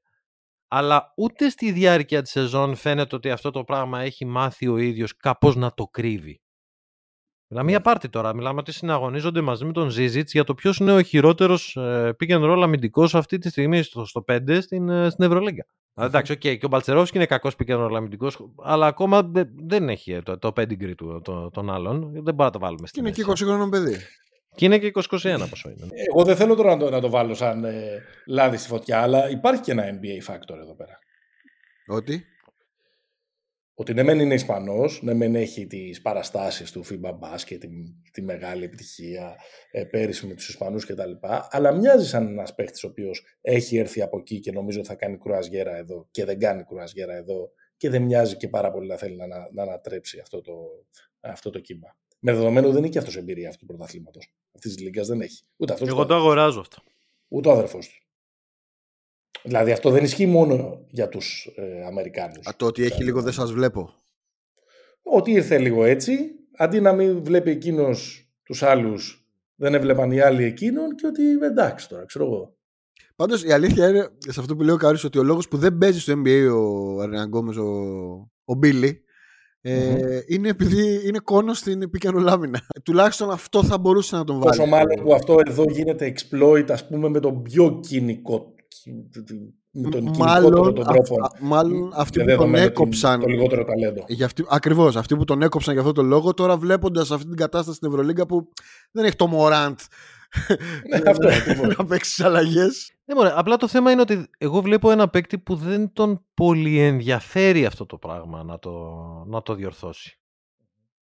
αλλά 0.69 1.13
ούτε 1.17 1.49
στη 1.49 1.73
διάρκεια 1.73 2.23
της 2.23 2.31
σεζόν 2.31 2.75
φαίνεται 2.75 3.17
ότι 3.17 3.31
αυτό 3.31 3.51
το 3.51 3.65
πράγμα 3.65 4.01
έχει 4.01 4.25
μάθει 4.25 4.69
ο 4.69 4.77
ίδιος 4.77 5.17
κάπως 5.17 5.57
να 5.57 5.75
το 5.75 5.85
κρύβει. 5.85 6.40
Μιλάμε 7.53 7.71
για 7.71 7.81
πάρτι 7.81 8.09
τώρα. 8.09 8.35
Μιλάμε 8.35 8.61
ότι 8.61 8.73
συναγωνίζονται 8.73 9.41
μαζί 9.41 9.65
με 9.65 9.73
τον 9.73 9.91
Ζίζιτς 9.91 10.33
για 10.33 10.45
το 10.45 10.55
ποιος 10.55 10.79
είναι 10.79 10.93
ο 10.93 11.03
χειρότερος 11.03 11.77
ε, 11.77 12.17
pick 12.21 12.29
and 12.29 12.51
roll 12.51 12.61
αμυντικός 12.63 13.15
αυτή 13.15 13.39
τη 13.39 13.49
στιγμή 13.49 13.83
στο, 13.83 14.05
στο 14.05 14.25
5 14.29 14.59
στην, 14.63 14.89
ε, 14.89 15.11
στην 15.11 15.25
Ευρωλίγκα. 15.25 15.67
Εντάξει, 15.95 16.33
okay, 16.33 16.59
και 16.59 16.65
ο 16.67 16.69
Μπαλτσερόφσκι 16.69 17.17
είναι 17.17 17.27
κακός 17.27 17.55
pick 17.59 17.71
and 17.71 17.87
roll 17.87 17.95
αμυντικός, 17.97 18.39
αλλά 18.63 18.87
ακόμα 18.87 19.31
δεν 19.67 19.89
έχει 19.89 20.23
το, 20.23 20.39
το 20.39 20.53
pedigree 20.57 20.95
του 20.97 21.21
το, 21.25 21.51
των 21.51 21.71
άλλων. 21.71 22.01
Δεν 22.01 22.11
μπορούμε 22.23 22.45
να 22.45 22.51
το 22.51 22.59
βάλουμε 22.59 22.87
στην 22.87 23.05
Είναι 23.05 23.15
και 23.15 23.25
20 23.27 23.35
χρονών 23.37 23.71
παιδί. 23.71 23.97
Και 24.55 24.65
είναι 24.65 24.79
και 24.79 24.93
20-21 24.95 25.01
πόσο 25.51 25.69
είναι. 25.69 25.89
Εγώ 26.11 26.25
δεν 26.25 26.37
θέλω 26.37 26.55
τώρα 26.55 26.77
να 26.77 26.85
το, 26.85 26.91
να 26.91 27.01
το 27.01 27.11
βάλω 27.11 27.35
σαν 27.35 27.65
ε, 27.65 28.03
λάδι 28.27 28.57
στη 28.57 28.69
φωτιά, 28.69 29.01
αλλά 29.01 29.31
υπάρχει 29.31 29.63
και 29.63 29.71
ένα 29.73 29.85
NBA 29.85 30.33
factor 30.33 30.57
εδώ 30.63 30.75
πέρα. 30.75 30.99
Ότι; 31.87 32.25
Ότι 33.75 33.95
ναι 33.95 34.03
μεν 34.03 34.21
είναι 34.21 34.35
Ισπανός, 34.35 35.03
ναι 35.03 35.15
μεν 35.15 35.35
έχει 35.35 35.67
τις 35.67 36.03
παραστάσεις 36.03 36.73
του 36.73 36.85
FIBA 36.85 37.11
Basket, 37.11 37.59
τη, 37.61 37.69
τη 38.13 38.23
μεγάλη 38.23 38.65
επιτυχία 38.65 39.37
ε, 39.71 39.85
πέρυσι 39.85 40.27
με 40.27 40.35
τους 40.35 40.49
Ισπανούς 40.49 40.87
κτλ. 40.87 41.11
Αλλά 41.51 41.73
μοιάζει 41.73 42.07
σαν 42.07 42.27
ένας 42.27 42.55
παίχτης 42.55 42.85
ο 42.85 42.89
οποίος 42.89 43.25
έχει 43.41 43.77
έρθει 43.77 44.03
από 44.03 44.19
εκεί 44.19 44.41
και 44.41 44.53
νομίζω 44.53 44.79
ότι 44.79 44.89
θα 44.89 44.95
κάνει 44.95 45.17
κουρασγέρα 45.17 45.77
εδώ 45.77 46.09
και 46.11 46.25
δεν 46.25 46.39
κάνει 46.39 46.63
κουρασγέρα 46.63 47.15
εδώ 47.15 47.51
και 47.77 47.91
δεν 47.91 48.03
μοιάζει 48.03 48.37
και 48.37 48.49
πάρα 48.49 48.71
πολύ 48.71 48.87
να 48.87 48.97
θέλει 48.97 49.17
να, 49.17 49.27
να 49.53 49.63
ανατρέψει 49.63 50.19
αυτό 50.19 50.41
το, 50.41 50.53
αυτό 51.21 51.51
το 51.51 51.59
κύμα. 51.59 51.97
Με 52.19 52.33
δεδομένο 52.33 52.69
δεν 52.69 52.79
είναι 52.79 52.89
και 52.89 52.99
αυτός 52.99 53.17
εμπειρία 53.17 53.49
αυτού 53.49 53.61
του 53.61 53.67
πρωταθλήματος. 53.67 54.35
Αυτής 54.55 54.75
της 54.75 54.83
λίγας 54.83 55.07
δεν 55.07 55.21
έχει. 55.21 55.43
Ούτε 55.57 55.73
αυτός 55.73 55.89
Εγώ 55.89 56.07
το 56.07 56.15
αγοράζω 56.15 56.61
αυτό. 56.61 56.83
Ούτε 57.29 57.49
ο 57.49 57.53
αδερφός 57.53 57.89
του. 57.89 58.10
Δηλαδή 59.43 59.73
αυτό 59.73 59.91
δεν 59.91 60.05
ισχύει 60.05 60.27
μόνο 60.27 60.87
για 60.91 61.09
τους 61.09 61.53
ε, 61.57 61.87
Αμερικάνους. 61.87 62.47
Α, 62.47 62.57
το 62.57 62.67
ότι 62.67 62.85
έχει 62.85 63.05
λίγο 63.05 63.23
δεν 63.23 63.33
σας 63.33 63.53
βλέπω. 63.53 63.95
Ότι 65.03 65.31
ήρθε 65.31 65.59
λίγο 65.59 65.85
έτσι, 65.85 66.19
αντί 66.57 66.81
να 66.81 66.93
μην 66.93 67.25
βλέπει 67.25 67.51
εκείνος 67.51 68.29
τους 68.43 68.63
άλλους, 68.63 69.25
δεν 69.55 69.75
έβλεπαν 69.75 70.11
οι 70.11 70.21
άλλοι 70.21 70.45
εκείνον 70.45 70.95
και 70.95 71.07
ότι 71.07 71.23
εντάξει 71.45 71.89
τώρα, 71.89 72.05
ξέρω 72.05 72.25
εγώ. 72.25 72.55
Πάντως 73.17 73.45
η 73.45 73.53
αλήθεια 73.53 73.89
είναι 73.89 74.09
σε 74.19 74.41
αυτό 74.41 74.57
που 74.57 74.63
λέει 74.63 74.75
ο 74.75 74.79
Κάρι 74.79 74.99
ότι 75.05 75.19
ο 75.19 75.23
λόγος 75.23 75.49
που 75.49 75.57
δεν 75.57 75.79
παίζει 75.79 76.01
στο 76.01 76.13
NBA 76.17 76.49
ο 76.55 77.01
Ερνανγκόμεθ, 77.01 77.61
ο, 77.61 77.71
ο 78.45 78.55
Γουίλι, 78.55 79.05
ε, 79.61 80.21
είναι 80.27 80.49
επειδή 80.49 81.09
είναι 81.09 81.19
κώνος 81.19 81.59
στην 81.59 81.91
pick 81.91 82.07
and 82.07 82.19
roll 82.19 82.36
άμυνα. 82.36 82.61
Τουλάχιστον 82.85 83.31
αυτό 83.31 83.65
θα 83.65 83.79
μπορούσε 83.79 84.17
να 84.17 84.25
τον 84.25 84.39
βάλει. 84.39 84.61
Όσο 84.61 84.67
μάλλον 84.67 85.03
που 85.03 85.15
αυτό 85.15 85.37
εδώ 85.47 85.65
γίνεται 85.69 86.15
exploit, 86.15 86.65
ας 86.71 86.87
πούμε, 86.89 87.09
με 87.09 87.21
τον 87.21 87.43
πιο 87.43 87.81
κυνικό 87.81 88.55
με 89.71 89.89
τον 89.91 90.11
μάλλον, 90.19 90.75
τον 90.75 90.85
τρόπο. 90.85 91.15
Α, 91.15 91.31
μάλλον 91.41 91.93
αυτοί 91.95 92.25
που 92.25 92.37
τον 92.37 92.55
έκοψαν. 92.55 93.21
Το 93.21 93.27
λιγότερο 93.27 93.65
ταλέντο. 93.65 94.05
Για 94.07 94.27
αυτή, 94.27 94.45
ακριβώς, 94.49 94.97
αυτοί 94.97 95.17
που 95.17 95.25
τον 95.25 95.43
έκοψαν 95.43 95.73
για 95.73 95.83
αυτό 95.83 95.95
το 95.95 96.03
λόγο, 96.03 96.35
τώρα 96.35 96.57
βλέποντας 96.57 97.11
αυτή 97.11 97.27
την 97.27 97.37
κατάσταση 97.37 97.77
στην 97.77 97.89
Ευρωλίγκα 97.89 98.27
που 98.27 98.49
δεν 98.91 99.05
έχει 99.05 99.17
το 99.17 99.27
Μωράντ 99.27 99.79
ναι, 100.89 101.11
αυτό 101.11 101.29
να 101.77 101.85
παίξει 101.87 102.23
αλλαγές. 102.23 102.93
Ναι, 103.05 103.31
απλά 103.35 103.57
το 103.57 103.69
θέμα 103.69 103.91
είναι 103.91 104.01
ότι 104.01 104.31
εγώ 104.39 104.61
βλέπω 104.61 104.91
ένα 104.91 105.09
παίκτη 105.09 105.39
που 105.39 105.55
δεν 105.55 105.93
τον 105.93 106.25
πολύ 106.35 106.79
ενδιαφέρει 106.79 107.67
αυτό 107.67 107.87
το 107.87 107.99
πράγμα 107.99 108.43
να 108.43 108.59
το, 108.59 108.71
να 109.27 109.43
το 109.43 109.55
διορθώσει 109.55 110.20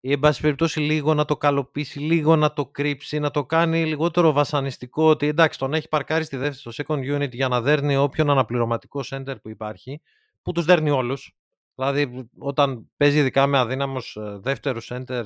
ή 0.06 0.12
εν 0.12 0.20
πάση 0.20 0.42
περιπτώσει 0.42 0.80
λίγο 0.80 1.14
να 1.14 1.26
το 1.26 1.38
καλοποιήσει, 1.38 2.00
λίγο 2.00 2.36
να 2.36 2.54
το 2.54 2.66
κρύψει, 2.66 3.20
να 3.20 3.32
το 3.32 3.46
κάνει 3.46 3.86
λιγότερο 3.86 4.32
βασανιστικό 4.32 5.10
ότι 5.10 5.28
εντάξει 5.28 5.60
τον 5.60 5.74
έχει 5.74 5.88
παρκάρει 5.88 6.24
στη 6.24 6.38
δεύτερη 6.38 6.74
στο 6.74 6.84
second 6.86 7.16
unit 7.16 7.32
για 7.32 7.48
να 7.48 7.62
δέρνει 7.62 7.96
όποιον 7.98 8.30
αναπληρωματικό 8.30 9.02
center 9.06 9.36
που 9.42 9.50
υπάρχει, 9.50 10.02
που 10.42 10.52
τους 10.52 10.66
δέρνει 10.66 10.90
όλους. 10.90 11.36
Δηλαδή 11.76 12.30
όταν 12.38 12.92
παίζει 12.98 13.18
ειδικά 13.18 13.48
με 13.48 13.58
αδύναμους 13.58 14.16
ε, 14.16 14.38
δεύτερου 14.42 14.84
center, 14.84 15.24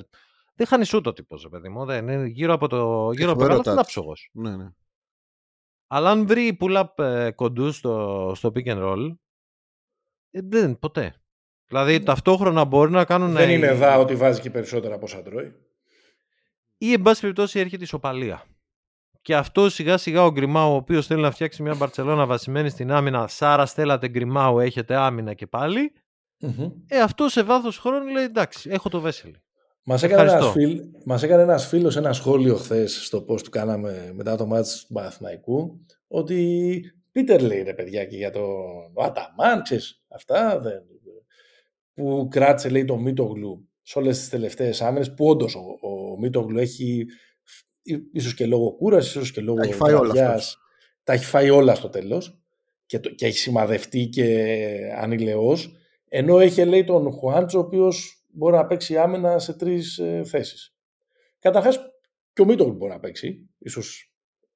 δεν 0.56 0.68
χάνει 0.68 0.86
ούτε 0.94 1.10
ο 1.10 1.14
τύπος, 1.14 1.48
παιδί 1.50 1.70
μου. 1.70 1.86
Δεν 1.86 2.08
είναι 2.08 2.28
γύρω 2.28 2.54
από 2.54 2.68
το 2.68 3.12
γύρω 3.12 3.32
από 3.32 3.48
το 3.48 3.72
είναι 3.72 3.84
Ναι, 4.32 4.56
ναι. 4.56 4.70
Αλλά 5.88 6.10
αν 6.10 6.28
βρει 6.28 6.58
pull-up 6.62 7.04
ε, 7.04 7.32
κοντού 7.32 7.72
στο, 7.72 8.32
στο 8.36 8.52
pick 8.56 8.66
and 8.66 8.84
roll, 8.84 9.16
ε, 10.32 10.40
δεν, 10.44 10.80
ποτέ. 10.80 11.22
Δηλαδή 11.70 12.04
ταυτόχρονα 12.04 12.66
μπορεί 12.66 12.92
να 12.92 13.06
κάνουν. 13.06 13.32
Δεν 13.32 13.50
είναι 13.50 13.74
δά 13.74 13.98
ότι 13.98 14.16
βάζει 14.16 14.42
και 14.42 14.50
περισσότερα 14.50 14.96
από 14.96 15.06
όσα 15.06 15.22
τρώει. 15.22 15.54
Ή 16.78 16.94
εν 16.94 17.02
πάση 17.02 17.22
περιπτώσει 17.22 17.60
έρχεται 17.60 17.84
η 17.84 17.88
σοπαλία. 17.88 18.44
Και 19.22 19.36
αυτό 19.36 19.70
σιγά 19.70 19.98
σιγά 19.98 20.24
ο 20.24 20.32
Γκριμάου, 20.32 20.72
ο 20.72 20.76
οποίος 20.76 21.08
θέλει 21.08 21.22
να 21.22 21.32
φτιάξει 21.32 21.62
μια 21.62 21.76
Μπαρσελόνα 21.76 22.26
βασισμένη 22.26 22.70
στην 22.70 22.92
άμυνα. 22.92 23.28
Σάρα, 23.28 23.66
στέλατε 23.66 24.08
Γκριμάου, 24.08 24.60
έχετε 24.60 24.96
άμυνα 24.96 25.34
και 25.34 25.48
παλι 25.48 25.92
Ε, 26.88 27.00
αυτό 27.00 27.30
σε 27.30 27.44
βάθος 27.44 27.78
χρόνου 27.78 28.08
λέει 28.08 28.24
εντάξει, 28.24 28.70
έχω 28.70 28.90
το 28.90 29.00
Βέσελη. 29.00 29.42
Μας 29.84 30.04
έκανε, 30.04 30.32
ένας 30.32 30.52
φίλ, 30.52 30.82
μας 31.06 31.24
έκανε 31.24 31.42
ένας 31.42 31.68
φίλος 31.68 31.96
ένα 31.96 32.14
σχόλιο 32.14 32.56
χθες 32.56 33.06
στο 33.06 33.22
πώ 33.22 33.36
του 33.36 33.50
κάναμε 33.50 34.12
μετά 34.14 34.36
το 34.36 34.46
μάτς 34.46 34.86
του 34.88 34.94
Παναθηναϊκού 34.94 35.86
ότι 36.08 36.82
Πίτερ 37.12 37.42
λέει 37.42 37.64
ρε 37.64 37.74
παιδιά 37.74 38.06
και 38.06 38.16
για 38.16 38.32
το 38.32 38.42
Αταμάν, 38.96 39.64
ξέρεις, 39.64 40.04
αυτά 40.08 40.60
δεν, 40.60 40.82
που 42.00 42.28
κράτησε 42.32 42.70
λέει 42.70 42.86
το 42.86 42.98
Μίτογλου 42.98 43.70
σε 43.82 44.00
όλες 44.00 44.18
τις 44.18 44.30
τελευταίες 44.30 44.82
άμυνες 44.82 45.14
που 45.14 45.26
όντως 45.26 45.56
ο, 45.56 45.88
ο 45.88 46.18
Μίτογλου 46.20 46.58
έχει 46.58 47.06
ίσως 48.14 48.34
και 48.34 48.46
λόγω 48.46 48.72
κούρασης, 48.72 49.16
ίσως 49.16 49.32
και 49.32 49.42
λόγω 49.42 49.60
βραδιάς, 49.72 50.58
τα 51.04 51.14
έχει 51.14 51.26
φάει 51.26 51.50
όλα 51.50 51.76
στο 51.76 51.90
τέλος 51.90 52.42
και, 52.86 53.00
και 53.00 53.26
έχει 53.26 53.38
σημαδευτεί 53.38 54.08
και 54.08 54.46
ανηλαιός 54.98 55.76
ενώ 56.10 56.40
έχει 56.40 56.66
λέει 56.66 56.84
τον 56.84 57.12
Χουάντσο 57.12 57.58
ο 57.58 57.62
οποίος 57.62 58.26
μπορεί 58.28 58.56
να 58.56 58.66
παίξει 58.66 58.98
άμυνα 58.98 59.40
σε 59.40 59.54
τρεις 59.54 59.98
ε, 59.98 60.24
θέσεις. 60.26 60.76
Καταρχάς 61.40 61.80
και 62.34 62.42
ο 62.42 62.46
Μίτογλου 62.46 62.76
μπορεί 62.76 62.92
να 62.92 63.00
παίξει, 63.00 63.50
ίσως 63.58 64.14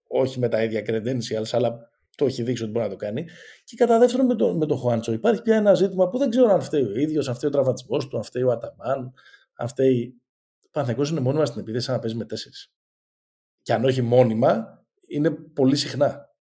όχι 0.08 0.40
με 0.40 0.50
τα 0.50 0.64
ίδια 0.64 0.82
credentials 0.88 1.50
αλλά 1.52 1.90
το 2.16 2.26
έχει 2.26 2.44
δείξει 2.44 2.64
ότι 2.64 2.72
μπορεί 2.72 2.86
να 2.86 2.92
το 2.92 2.98
κάνει. 2.98 3.26
Και 3.64 3.76
κατά 3.76 4.00
δεύτερον 4.00 4.26
με 4.26 4.36
τον 4.36 4.58
με 4.58 4.66
το 4.66 4.76
Χουάντσο 4.76 5.12
υπάρχει 5.12 5.42
πια 5.42 5.56
ένα 5.56 5.74
ζήτημα 5.74 6.10
που 6.10 6.18
δεν 6.18 6.30
ξέρω 6.30 6.54
αν 6.54 6.62
φταίει 6.62 6.84
ο 6.84 6.96
ίδιος, 6.96 7.28
αν 7.28 7.36
φταίει 7.36 7.50
ο 7.50 7.54
τραυματισμός 7.54 8.08
του, 8.08 8.18
αν 8.18 8.24
φταίει 8.24 8.44
ο 8.44 8.52
Αταμάν, 8.52 9.14
αν 9.56 9.68
φταίει. 9.68 10.18
Παναθηναϊκός 10.72 11.10
είναι 11.10 11.20
μόνιμα 11.20 11.46
στην 11.46 11.62
επίθεση 11.62 11.92
να 11.92 12.00
παίζει 12.00 12.16
με 12.16 12.26
τέσσερις. 12.26 12.74
Και 13.62 13.74
αν 13.74 13.86
όχι 13.86 14.02
μόνιμα, 14.02 14.84
είναι 15.08 15.32
πολύ 15.32 15.76
συχνά. 15.76 16.34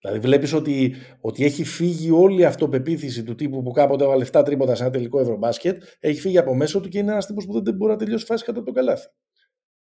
Δηλαδή 0.00 0.18
βλέπεις 0.18 0.52
ότι, 0.52 0.94
ότι 1.20 1.44
έχει 1.44 1.64
φύγει 1.64 2.10
όλη 2.10 2.40
η 2.40 2.44
αυτοπεποίθηση 2.44 3.22
του 3.22 3.34
τύπου 3.34 3.62
που 3.62 3.70
κάποτε 3.70 4.04
έβαλε 4.04 4.26
7 4.32 4.42
τρίποτα 4.44 4.74
σε 4.74 4.82
ένα 4.82 4.92
τελικό 4.92 5.20
ευρωμπάσκετ, 5.20 5.82
έχει 6.00 6.20
φύγει 6.20 6.38
από 6.38 6.54
μέσα 6.54 6.80
του 6.80 6.88
και 6.88 6.98
είναι 6.98 7.12
ένας 7.12 7.26
τύπος 7.26 7.46
που 7.46 7.62
δεν 7.62 7.74
μπορεί 7.74 7.92
να 7.92 7.98
τελειώσει 7.98 8.24
φάση 8.24 8.44
κατά 8.44 8.62
το 8.62 8.72
καλάθι. 8.72 9.08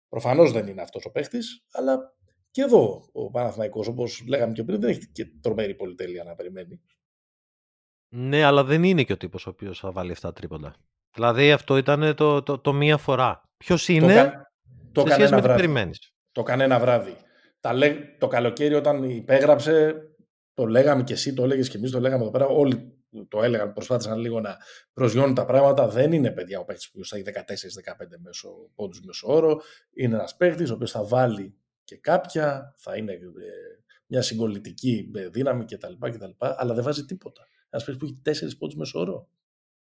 Προφανώς 0.10 0.52
δεν 0.52 0.68
είναι 0.68 0.82
αυτός 0.82 1.06
ο 1.06 1.12
παίχτης, 1.12 1.64
αλλά 1.72 2.16
και 2.56 2.62
εδώ 2.62 3.10
ο 3.12 3.30
Παναθηναϊκός, 3.30 3.88
όπως 3.88 4.24
λέγαμε 4.28 4.54
και 4.54 4.64
πριν, 4.64 4.80
δεν 4.80 4.90
έχει 4.90 5.12
και 5.12 5.26
τρομερή 5.42 5.76
πολυτέλεια 5.76 6.24
να 6.24 6.36
περιμένει. 6.36 6.82
Ναι, 8.10 8.44
αλλά 8.44 8.64
δεν 8.64 8.84
είναι 8.84 9.04
και 9.04 9.14
ο 9.14 9.18
τύπος 9.18 9.48
ο 9.48 9.50
οποίος 9.50 9.80
θα 9.80 9.92
βάλει 9.92 10.12
αυτά 10.12 10.34
τρίποντα. 10.34 10.76
Δηλαδή 11.14 11.52
αυτό 11.52 11.78
ήταν 11.78 12.16
το, 12.16 12.44
το, 12.44 12.60
το, 12.60 12.74
μία 12.74 12.98
φορά. 12.98 13.42
Ποιος 13.58 13.88
είναι 13.88 14.32
το, 14.92 15.04
κα... 15.04 15.10
σε 15.10 15.16
σχέση 15.16 15.34
με 15.34 15.42
τι 15.42 15.48
περιμένεις. 15.48 16.14
Το 16.32 16.44
κανένα 16.44 16.80
βράδυ. 16.80 17.16
Τα 17.60 17.74
λέ... 17.74 17.96
Το 18.20 18.28
καλοκαίρι 18.28 18.74
όταν 18.74 19.04
υπέγραψε, 19.04 19.96
το 20.54 20.66
λέγαμε 20.66 21.04
και 21.04 21.14
εσύ, 21.14 21.34
το 21.34 21.44
έλεγες 21.44 21.70
και 21.70 21.78
εμείς, 21.78 21.92
το 21.92 22.00
λέγαμε 22.00 22.22
εδώ 22.22 22.32
πέρα. 22.32 22.46
Όλοι 22.46 23.04
το 23.28 23.44
έλεγαν, 23.44 23.74
προσπάθησαν 23.74 24.20
λίγο 24.20 24.40
να 24.40 24.58
προσγειώνουν 24.94 25.36
τα 25.36 25.46
πράγματα. 25.46 25.88
Δεν 25.88 26.12
είναι 26.12 26.32
παιδιά 26.32 26.60
ο 26.60 26.66
παίκτης 26.66 26.92
που 26.92 27.06
θα 27.06 27.18
έχει 27.18 27.26
14-15 27.26 27.34
μέσω 28.24 28.50
πόντους 28.76 29.02
μέσω 29.02 29.34
όρο. 29.34 29.62
Είναι 29.94 30.16
ένας 30.16 30.36
παίκτης 30.36 30.70
ο 30.70 30.74
οποίος 30.74 30.92
θα 30.92 31.04
βάλει 31.06 31.60
και 31.86 31.98
κάποια, 31.98 32.74
θα 32.78 32.98
είναι 32.98 33.12
ε, 33.12 33.20
μια 34.06 34.22
συγκολητική 34.22 35.12
ε, 35.16 35.28
δύναμη 35.28 35.66
κτλ. 35.66 35.94
κτλ 36.00 36.32
αλλά 36.38 36.74
δεν 36.74 36.84
βάζει 36.84 37.06
τίποτα. 37.06 37.48
Ένας 37.70 37.86
παίκτης 37.86 37.98
που 37.98 38.06
έχει 38.06 38.22
τέσσερις 38.22 38.58
πόντους 38.58 38.76
μέσω 38.76 39.00
όρο. 39.00 39.28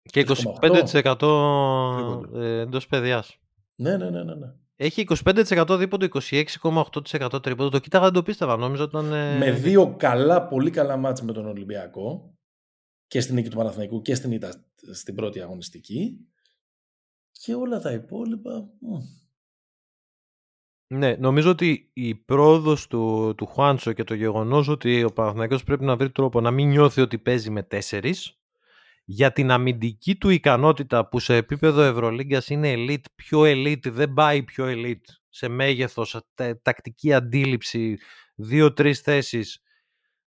Και 0.01 0.25
25% 0.27 2.25
ε, 2.35 2.59
εντός 2.59 2.87
παιδιάς. 2.87 3.39
Ναι, 3.75 3.97
ναι, 3.97 4.09
ναι, 4.09 4.23
ναι, 4.23 4.35
ναι. 4.35 4.53
Έχει 4.75 5.07
25% 5.23 5.75
δίποντο, 5.79 6.07
26,8% 6.61 7.41
τρίποντο. 7.41 7.69
Το 7.69 7.79
κοίταγα, 7.79 8.03
δεν 8.03 8.13
το 8.13 8.23
πίστευα. 8.23 8.57
Νόμιζα 8.57 8.83
ήταν. 8.83 9.05
Με 9.37 9.51
δύο 9.51 9.95
καλά, 9.95 10.47
πολύ 10.47 10.69
καλά 10.69 10.97
μάτς 10.97 11.21
με 11.21 11.31
τον 11.31 11.45
Ολυμπιακό 11.45 12.35
και 13.07 13.21
στην 13.21 13.35
νίκη 13.35 13.49
του 13.49 13.57
Παναθηναϊκού 13.57 14.01
και 14.01 14.15
στην 14.15 14.31
ήττα 14.31 14.65
στην 14.93 15.15
πρώτη 15.15 15.41
αγωνιστική. 15.41 16.17
Και 17.31 17.53
όλα 17.53 17.79
τα 17.79 17.91
υπόλοιπα. 17.91 18.69
Ναι, 20.93 21.15
νομίζω 21.15 21.49
ότι 21.49 21.89
η 21.93 22.15
πρόοδος 22.15 22.87
του, 22.87 23.33
του 23.37 23.45
Χουάντσο 23.45 23.93
και 23.93 24.03
το 24.03 24.13
γεγονός 24.13 24.67
ότι 24.67 25.03
ο 25.03 25.13
Παναθηναϊκός 25.13 25.63
πρέπει 25.63 25.83
να 25.83 25.95
βρει 25.95 26.11
τρόπο 26.11 26.41
να 26.41 26.51
μην 26.51 26.67
νιώθει 26.67 27.01
ότι 27.01 27.17
παίζει 27.17 27.49
με 27.49 27.63
τέσσερις, 27.63 28.39
για 29.05 29.31
την 29.31 29.51
αμυντική 29.51 30.15
του 30.15 30.29
ικανότητα 30.29 31.09
που 31.09 31.19
σε 31.19 31.35
επίπεδο 31.35 31.81
Ευρωλίγκας 31.81 32.49
είναι 32.49 32.73
elite, 32.77 33.05
πιο 33.15 33.41
elite, 33.41 33.91
δεν 33.91 34.13
πάει 34.13 34.43
πιο 34.43 34.65
elite 34.67 35.13
σε 35.29 35.47
μέγεθος, 35.47 36.21
τακτική 36.61 37.13
αντίληψη, 37.13 37.97
δύο-τρεις 38.35 38.99
θέσεις 38.99 39.61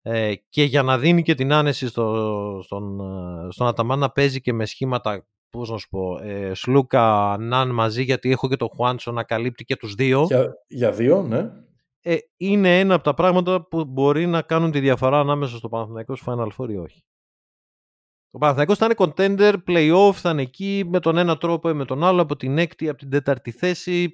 ε, 0.02 0.36
και 0.50 0.64
για 0.64 0.84
να 0.84 0.98
δίνει 0.98 1.24
και 1.24 1.36
την 1.36 1.52
άνεση 1.54 1.88
στο, 1.88 2.60
στον, 2.64 3.00
ε, 3.00 3.52
στον 3.52 3.68
Αταμάν 3.68 4.00
να 4.00 4.10
παίζει 4.12 4.42
και 4.42 4.54
με 4.54 4.66
σχήματα 4.66 5.26
πώς 5.50 5.70
να 5.70 5.78
σου 5.78 5.90
πω, 5.90 6.18
ε, 6.22 6.54
Σλούκα, 6.54 7.38
Ναν 7.40 7.70
μαζί 7.70 8.04
γιατί 8.04 8.32
έχω 8.32 8.48
και 8.48 8.56
το 8.56 8.68
Χουάντσο 8.68 9.12
να 9.12 9.24
καλύπτει 9.24 9.64
και 9.64 9.76
τους 9.76 9.94
δύο. 9.94 10.24
Για, 10.24 10.54
για 10.68 10.92
δύο, 10.92 11.24
ναι. 11.24 11.52
Ε, 12.02 12.18
είναι 12.38 12.80
ένα 12.80 12.94
από 12.94 13.04
τα 13.04 13.14
πράγματα 13.14 13.68
που 13.68 13.86
μπορεί 13.86 14.26
να 14.26 14.42
κάνουν 14.42 14.72
τη 14.72 14.80
διαφορά 14.80 15.20
ανάμεσα 15.20 15.58
στο 15.58 15.70
Παναθηναϊκός 15.70 16.20
στο 16.20 16.34
Final 16.34 16.48
Four 16.58 16.70
ή 16.70 16.78
όχι. 16.78 17.04
Το 18.32 18.38
Παναθηναϊκός 18.38 18.78
θα 18.78 18.86
είναι 18.86 18.96
contender, 18.98 19.56
playoff, 19.68 20.14
θα 20.14 20.30
είναι 20.30 20.42
εκεί 20.42 20.84
με 20.88 21.00
τον 21.00 21.18
ένα 21.18 21.38
τρόπο 21.38 21.70
ή 21.70 21.74
με 21.74 21.86
τον 21.86 22.04
άλλο, 22.04 22.22
από 22.22 22.36
την 22.36 22.58
έκτη, 22.58 22.90
από 22.90 22.98
την 22.98 23.10
τέταρτη 23.10 23.52
θέση, 23.52 24.14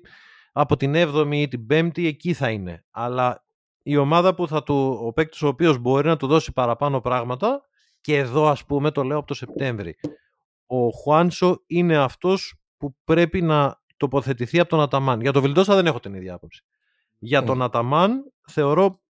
από 0.52 0.76
την 0.76 0.95
έβδομη 0.95 1.41
ή 1.41 1.48
την 1.48 1.66
πέμπτη, 1.66 2.07
εκεί 2.07 2.34
θα 2.34 2.49
είναι. 2.49 2.86
Αλλά 2.91 3.45
η 3.82 3.98
ομάδα 3.98 4.36
που 4.36 4.48
θα 4.48 4.64
του, 4.64 4.99
ο 5.06 5.14
παίκτης 5.14 5.41
ο 5.41 5.48
οποίος 5.48 5.78
μπορεί 5.78 6.07
να 6.07 6.18
του 6.18 6.28
δώσει 6.28 6.52
παραπάνω 6.52 7.02
πράγματα 7.02 7.62
και 8.02 8.18
εδώ 8.18 8.48
ας 8.48 8.66
πούμε 8.66 8.91
το 8.91 9.03
λέω 9.03 9.18
από 9.18 9.28
το 9.28 9.34
Σεπτέμβρη. 9.34 9.95
Ο 10.66 10.90
Χουάνσο 10.90 11.64
είναι 11.68 11.98
αυτός 11.98 12.56
που 12.78 12.96
πρέπει 13.04 13.42
να 13.42 13.82
τοποθετηθεί 13.98 14.60
από 14.60 14.70
τον 14.70 14.82
Αταμάν. 14.82 15.22
Για 15.22 15.32
τον 15.32 15.42
Βιλντόσα 15.42 15.76
δεν 15.76 15.86
έχω 15.86 16.00
την 16.00 16.14
ίδια 16.14 16.34
άποψη. 16.34 16.64
Για 17.18 17.44
τον 17.44 17.62
Αταμάν 17.62 18.34
θεωρώ 18.48 19.02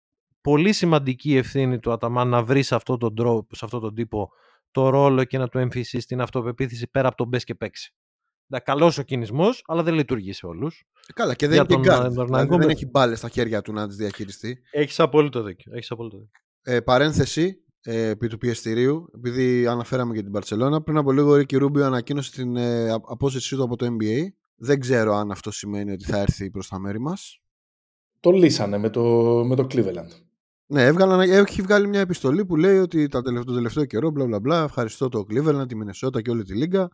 πολύ 0.42 0.74
σημαντική 0.74 1.36
ευθύνη 1.36 1.80
του 1.80 1.92
Αταμάν 1.92 2.28
να 2.28 2.44
βρει 2.44 2.64
σε 2.64 2.76
αυτόν 2.76 3.00
τον, 3.00 3.16
τρόπο, 3.16 3.56
σε 3.56 3.66
αυτόν 3.66 3.82
τον 3.82 3.96
τύπο 3.96 4.30
το 4.72 4.90
ρόλο 4.90 5.24
και 5.24 5.38
να 5.38 5.48
του 5.48 5.58
εμφυσίσει 5.58 6.08
την 6.08 6.22
αυτοπεποίθηση 6.22 6.88
πέρα 6.88 7.08
από 7.08 7.18
τον 7.18 7.28
μπε 7.28 7.38
και 7.38 7.56
παίξει. 7.56 7.94
Καλός 8.64 8.98
ο 8.98 9.02
κινησμός, 9.02 9.64
αλλά 9.66 9.84
δεν 9.84 9.94
λειτουργεί 9.94 10.34
σε 10.34 10.46
όλους. 10.46 10.84
Ε, 11.08 11.14
καλά, 11.14 11.36
και 11.36 11.48
δεν, 11.48 11.66
είναι 11.70 12.10
δηλαδή 12.10 12.58
δεν 12.58 12.70
έχει 12.70 12.86
μπάλες 12.86 13.18
στα 13.18 13.30
χέρια 13.30 13.62
του 13.62 13.74
να 13.74 13.88
τις 13.88 13.96
διαχειριστεί. 13.96 14.62
Έχεις 14.72 15.00
απόλυτο 15.00 15.44
δίκιο. 15.44 15.72
Έχεις 15.76 15.92
απόλυτο 15.92 16.18
δίκιο. 16.18 16.42
Ε, 16.62 16.82
παρένθεση 16.82 17.42
ε, 17.44 17.65
επί 17.86 18.28
του 18.28 18.38
πιεστηρίου, 18.38 19.10
επειδή 19.16 19.68
αναφέραμε 19.68 20.14
και 20.14 20.22
την 20.22 20.32
Παρσελώνα, 20.32 20.82
πριν 20.82 20.98
από 20.98 21.12
λίγο 21.12 21.30
ο 21.30 21.36
Ρίκη 21.36 21.58
Ρούμπιο 21.58 21.86
ανακοίνωσε 21.86 22.32
την 22.32 22.56
ε, 22.56 22.92
απόσυρσή 22.92 23.56
του 23.56 23.64
από 23.64 23.76
το 23.76 23.86
NBA. 23.86 24.28
Δεν 24.56 24.80
ξέρω 24.80 25.16
αν 25.16 25.32
αυτό 25.32 25.52
σημαίνει 25.52 25.92
ότι 25.92 26.06
θα 26.06 26.18
έρθει 26.18 26.52
προς 26.52 26.68
τα 26.68 26.80
μέρη 26.80 27.00
μας. 27.00 27.40
Το 28.20 28.32
λύσανε 28.32 28.78
με 28.78 28.90
το, 28.90 29.04
με 29.46 29.56
το 29.56 29.68
Cleveland. 29.72 30.10
Ναι, 30.68 30.86
έβγαλαν, 30.86 31.20
έχει 31.20 31.62
βγάλει 31.62 31.88
μια 31.88 32.00
επιστολή 32.00 32.46
που 32.46 32.56
λέει 32.56 32.78
ότι 32.78 33.08
τα 33.08 33.22
τελευταίο, 33.22 33.52
το 33.52 33.54
τελευταίο 33.54 33.86
καιρό, 33.86 34.10
μπλα 34.10 34.26
μπλα 34.26 34.40
μπλα, 34.40 34.64
ευχαριστώ 34.64 35.10
το 35.10 35.26
Cleveland, 35.30 35.68
τη 35.68 35.76
Μινεσότα 35.76 36.22
και 36.22 36.30
όλη 36.30 36.44
τη 36.44 36.54
Λίγκα. 36.54 36.90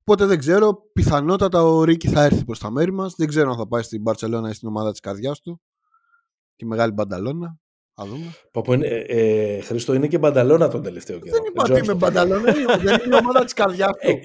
Οπότε 0.00 0.26
δεν 0.26 0.38
ξέρω, 0.38 0.74
πιθανότατα 0.92 1.62
ο 1.62 1.84
Ρίκη 1.84 2.08
θα 2.08 2.22
έρθει 2.22 2.44
προς 2.44 2.58
τα 2.58 2.70
μέρη 2.70 2.92
μας. 2.92 3.14
Δεν 3.16 3.28
ξέρω 3.28 3.50
αν 3.50 3.56
θα 3.56 3.68
πάει 3.68 3.82
στην 3.82 4.02
Μπαρσελόνα 4.02 4.48
ή 4.48 4.52
στην 4.52 4.68
ομάδα 4.68 4.90
της 4.90 5.00
καρδιάς 5.00 5.40
του. 5.40 5.60
Τη 6.56 6.66
μεγάλη 6.66 6.92
μπανταλώνα. 6.92 7.58
Θα 7.96 8.06
δούμε. 8.06 8.34
Παπο, 8.50 8.72
είναι, 8.72 8.86
ε, 8.86 9.60
Χριστό, 9.60 9.94
είναι 9.94 10.06
και 10.06 10.18
μπανταλώνα 10.18 10.68
τον 10.68 10.82
τελευταίο 10.82 11.18
καιρό. 11.18 11.36
Δεν 11.36 11.44
είπα 11.48 11.62
ότι 11.62 11.84
είμαι 11.84 11.94
μπανταλώνα, 11.94 12.52
δεν 12.52 13.00
είναι 13.04 13.14
η 13.16 13.18
ομάδα 13.18 13.44
της 13.44 13.52
καρδιάς 13.52 13.90
του. 13.90 13.98
Ε, 14.08 14.18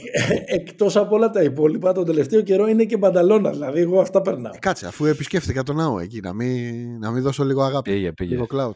Εκτός 0.45 0.95
από 0.95 1.15
όλα 1.15 1.29
τα 1.29 1.43
υπόλοιπα, 1.43 1.93
τον 1.93 2.05
τελευταίο 2.05 2.41
καιρό 2.41 2.67
είναι 2.67 2.83
και 2.85 2.97
μπανταλώνα. 2.97 3.51
Δηλαδή, 3.51 3.79
εγώ 3.79 3.99
αυτά 3.99 4.21
περνάω. 4.21 4.53
Ε, 4.55 4.59
κάτσε, 4.59 4.87
αφού 4.87 5.05
επισκέφτηκα 5.05 5.63
τον 5.63 5.75
ναό 5.75 5.99
εκεί, 5.99 6.19
να 6.19 6.33
μην, 6.33 6.99
να 6.99 7.11
μην 7.11 7.23
δώσω 7.23 7.43
λίγο 7.43 7.61
αγάπη. 7.61 7.91
Πήγε, 7.91 8.11
πήγε. 8.11 8.33
Λίγο 8.33 8.47
cloud. 8.53 8.73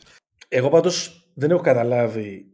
Εγώ 0.48 0.70
πάντως 0.70 1.28
δεν 1.34 1.52
έχω 1.52 1.61
καταλάβει 1.61 2.45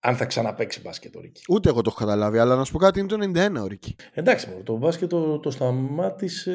αν 0.00 0.16
θα 0.16 0.24
ξαναπέξει 0.24 0.80
μπάσκετ 0.80 1.16
ο 1.16 1.20
Ρίκη. 1.20 1.42
Ούτε 1.48 1.68
εγώ 1.68 1.82
το 1.82 1.90
έχω 1.94 2.04
καταλάβει, 2.04 2.38
αλλά 2.38 2.56
να 2.56 2.64
σου 2.64 2.72
πω 2.72 2.78
κάτι 2.78 2.98
είναι 2.98 3.08
το 3.08 3.16
91 3.58 3.62
ο 3.62 3.66
Ρίκη. 3.66 3.96
Εντάξει, 4.12 4.60
το 4.64 4.76
μπάσκετ 4.76 5.08
το, 5.08 5.38
το 5.38 5.50
σταμάτησε, 5.50 6.54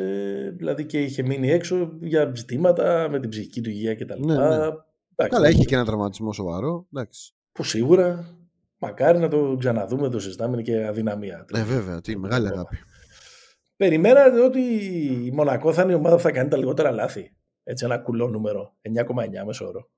δηλαδή 0.57 0.85
και 0.85 1.01
είχε 1.01 1.23
μείνει 1.23 1.51
έξω 1.51 1.91
για 2.01 2.31
ζητήματα 2.35 3.07
με 3.09 3.19
την 3.19 3.29
ψυχική 3.29 3.61
του 3.61 3.69
υγεία 3.69 3.95
κτλ. 3.95 4.25
Ναι, 4.25 4.33
ναι. 4.33 4.67
Καλά, 5.27 5.49
είχε 5.49 5.63
και 5.63 5.75
ένα 5.75 5.85
τραυματισμό 5.85 6.33
σοβαρό. 6.33 6.87
Εντάξει. 6.93 7.33
Που 7.51 7.63
σίγουρα 7.63 8.25
μακάρι 8.77 9.19
να 9.19 9.27
το 9.27 9.55
ξαναδούμε, 9.59 10.09
το 10.09 10.19
συζητάμε 10.19 10.61
και 10.61 10.87
αδυναμία. 10.87 11.45
Ε, 11.53 11.63
βέβαια, 11.63 12.01
τι 12.01 12.17
μεγάλη 12.17 12.47
αγάπη. 12.47 12.77
Περιμένατε 13.75 14.41
ότι 14.43 14.61
η 15.25 15.31
Μονακό 15.31 15.73
θα 15.73 15.81
είναι 15.81 15.91
η 15.91 15.95
ομάδα 15.95 16.15
που 16.15 16.21
θα 16.21 16.31
κάνει 16.31 16.49
τα 16.49 16.57
λιγότερα 16.57 16.91
λάθη. 16.91 17.33
Έτσι, 17.63 17.85
ένα 17.85 17.97
κουλό 17.97 18.27
νούμερο. 18.27 18.75
9,9 18.81 19.45
μέσο 19.45 19.67
όρο. 19.67 19.89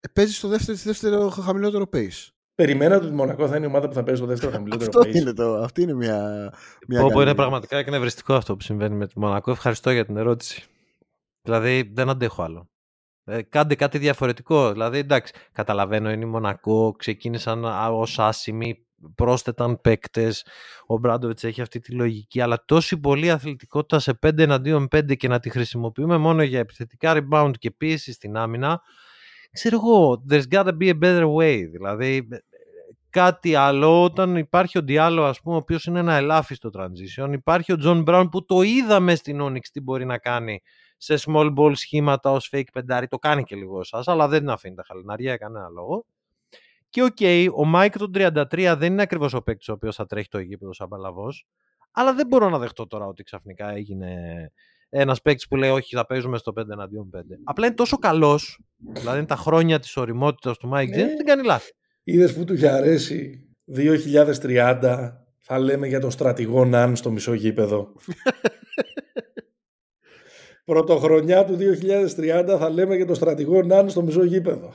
Ε, 0.00 0.08
παίζει 0.12 0.32
στο 0.32 0.48
δεύτερο, 0.48 0.78
δεύτερο 0.84 1.28
χαμηλότερο 1.28 1.88
pace. 1.92 2.28
Περιμένατε 2.54 3.04
ότι 3.04 3.12
η 3.12 3.16
Μονακό 3.16 3.48
θα 3.48 3.56
είναι 3.56 3.64
η 3.64 3.68
ομάδα 3.68 3.88
που 3.88 3.94
θα 3.94 4.02
παίζει 4.02 4.20
στο 4.20 4.28
δεύτερο 4.28 4.52
χαμηλότερο 4.52 4.90
αυτό 4.94 5.10
pace. 5.10 5.14
Είναι 5.14 5.32
το, 5.32 5.54
αυτή 5.54 5.82
είναι 5.82 5.94
μια. 5.94 6.50
μια 6.88 7.06
Πω, 7.06 7.20
είναι 7.20 7.34
πραγματικά 7.34 7.78
εκνευριστικό 7.78 8.34
αυτό 8.34 8.56
που 8.56 8.62
συμβαίνει 8.62 8.94
με 8.94 9.06
τη 9.06 9.18
Μονακό. 9.18 9.50
Ευχαριστώ 9.50 9.90
για 9.90 10.04
την 10.04 10.16
ερώτηση. 10.16 10.64
Δηλαδή 11.42 11.90
δεν 11.94 12.08
αντέχω 12.08 12.42
άλλο. 12.42 12.70
Ε, 13.30 13.42
κάντε 13.42 13.74
κάτι 13.74 13.98
διαφορετικό. 13.98 14.72
Δηλαδή, 14.72 14.98
εντάξει, 14.98 15.32
καταλαβαίνω, 15.52 16.10
είναι 16.10 16.24
η 16.24 16.28
Μονακό, 16.28 16.94
ξεκίνησαν 16.98 17.64
ως 17.90 18.18
άσημοι, 18.18 18.78
πρόσθεταν 19.14 19.80
παίκτες. 19.80 20.46
Ο 20.86 20.98
Ομπράντοβιτς 20.98 21.44
έχει 21.44 21.60
αυτή 21.60 21.80
τη 21.80 21.92
λογική, 21.92 22.40
αλλά 22.40 22.62
τόση 22.64 22.98
πολλή 22.98 23.30
αθλητικότητα 23.30 23.98
σε 23.98 24.18
5 24.26 24.38
εναντίον 24.38 24.88
5 24.96 25.16
και 25.16 25.28
να 25.28 25.38
τη 25.40 25.50
χρησιμοποιούμε 25.50 26.16
μόνο 26.16 26.42
για 26.42 26.58
επιθετικά 26.58 27.16
rebound 27.16 27.52
και 27.58 27.70
πίεση 27.70 28.12
στην 28.12 28.36
άμυνα. 28.36 28.80
Ξέρω 29.52 29.76
εγώ, 29.76 30.24
there's 30.30 30.48
gotta 30.50 30.72
be 30.80 30.88
a 30.88 30.98
better 31.02 31.34
way. 31.34 31.62
Δηλαδή, 31.72 32.28
κάτι 33.10 33.54
άλλο 33.54 34.02
όταν 34.02 34.36
υπάρχει 34.36 34.78
ο 34.78 34.82
Διάλο, 34.82 35.24
ας 35.24 35.40
πούμε, 35.40 35.54
ο 35.54 35.58
οποίος 35.58 35.84
είναι 35.84 35.98
ένα 35.98 36.14
ελάφι 36.14 36.51
στο 36.51 36.70
transition. 36.74 37.32
Υπάρχει 37.32 37.72
ο 37.72 37.76
Τζον 37.76 38.02
Μπράουν 38.02 38.28
που 38.28 38.44
το 38.44 38.62
είδαμε 38.62 39.14
στην 39.14 39.42
Unics 39.42 39.64
τι 39.72 39.80
μπορεί 39.80 40.04
να 40.04 40.18
κάνει 40.18 40.62
σε 40.98 41.14
small 41.26 41.54
ball 41.56 41.72
σχήματα 41.74 42.30
ως 42.30 42.50
fake 42.52 42.72
πεντάρι. 42.72 43.08
Το 43.08 43.18
κάνει 43.18 43.42
και 43.42 43.56
λίγο 43.56 43.84
Σάσα, 43.84 44.08
αλλά 44.08 44.28
δεν 44.28 44.48
αφήνει 44.48 44.74
τα 44.74 44.84
χαλιναριά 44.86 45.28
για 45.28 45.36
κανένα 45.36 45.68
λόγο. 45.68 46.04
Και 46.90 47.02
OK, 47.02 47.16
okay, 47.20 47.46
ο 47.56 47.70
Mike 47.74 47.94
στα 47.98 48.10
33 48.14 48.74
δεν 48.78 48.92
είναι 48.92 49.02
ακριβώς 49.02 49.34
ο 49.34 49.42
παίκτης 49.42 49.68
ο 49.68 49.72
οποίος 49.72 49.96
θα 49.96 50.06
τρέχει 50.06 50.28
το 50.28 50.38
γήπεδο 50.38 50.74
σαν 50.74 50.88
παλαβός, 50.88 51.46
αλλά 51.90 52.14
δεν 52.14 52.26
μπορώ 52.26 52.48
να 52.48 52.58
δεχτώ 52.58 52.86
τώρα 52.86 53.06
ότι 53.06 53.22
ξαφνικά 53.22 53.70
έγινε 53.70 54.16
ένας 54.88 55.22
παίκτης 55.22 55.48
που 55.48 55.56
λέει 55.56 55.70
Όχι, 55.70 55.96
θα 55.96 56.06
παίζουμε 56.06 56.38
στο 56.38 56.52
5 56.60 56.68
εναντίον 56.70 57.10
5. 57.16 57.20
Απλά 57.44 57.66
είναι 57.66 57.74
τόσο 57.74 57.96
καλός, 57.96 58.60
δηλαδή 58.76 59.18
είναι 59.18 59.26
τα 59.26 59.36
χρόνια 59.36 59.78
της 59.78 59.96
ωριμότητας 59.96 60.58
του 60.58 60.70
Mike 60.74 60.88
ναι. 60.88 60.96
δεν 60.96 61.24
κάνει 61.24 61.44
λάθη. 61.44 61.72
Είδες 62.02 62.34
που 62.34 62.44
του 62.44 62.54
είχε 62.54 62.68
αρέσει 62.68 63.48
2030 63.76 65.12
θα 65.38 65.58
λέμε 65.58 65.86
για 65.86 66.00
τον 66.00 66.10
στρατηγό 66.10 66.64
Ναν 66.64 66.96
στο 66.96 67.10
μισό 67.10 67.32
γήπεδο. 67.32 67.92
Πρωτοχρονιά 70.68 71.44
του 71.44 71.56
2030 71.58 72.56
θα 72.58 72.70
λέμε 72.70 72.96
για 72.96 73.06
τον 73.06 73.14
στρατηγό 73.14 73.62
Ναν 73.62 73.90
στο 73.90 74.02
μισό 74.02 74.24
γήπεδο. 74.24 74.74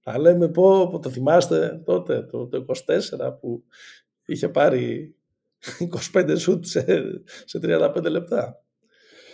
Θα 0.00 0.18
λέμε 0.18 0.48
πω, 0.48 0.88
πω 0.88 0.98
το 0.98 1.10
θυμάστε 1.10 1.82
τότε, 1.84 2.22
το, 2.22 2.46
το 2.46 2.64
24 2.66 3.38
που 3.40 3.64
είχε 4.26 4.48
πάρει 4.48 5.14
25 6.14 6.34
σουτ 6.38 6.64
σε, 6.64 6.84
σε 7.44 7.60
35 7.62 8.02
λεπτά. 8.10 8.62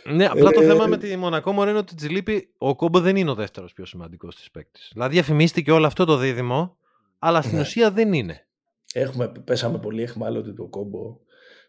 Ναι, 0.04 0.26
απλά 0.26 0.50
το 0.50 0.60
ε, 0.60 0.66
θέμα 0.66 0.86
με 0.86 0.96
τη 0.96 1.16
Μονακό 1.16 1.52
μου 1.52 1.62
είναι 1.62 1.78
ότι 1.78 1.94
της 1.94 2.10
λείπει 2.10 2.52
ο 2.58 2.76
Κόμπο 2.76 3.00
δεν 3.00 3.16
είναι 3.16 3.30
ο 3.30 3.34
δεύτερος 3.34 3.72
πιο 3.72 3.84
σημαντικός 3.84 4.36
της 4.36 4.50
παίκτης. 4.50 4.90
Δηλαδή 4.92 5.12
διαφημίστηκε 5.12 5.72
όλο 5.72 5.86
αυτό 5.86 6.04
το 6.04 6.16
δίδυμο, 6.16 6.76
αλλά 7.18 7.42
στην 7.42 7.56
ναι. 7.56 7.60
ουσία 7.60 7.90
δεν 7.90 8.12
είναι. 8.12 8.46
Έχουμε, 8.92 9.32
πέσαμε 9.44 9.78
πολύ 9.78 10.02
εχμάλωτοι 10.02 10.52
του 10.52 10.68
Κόμπο 10.70 11.16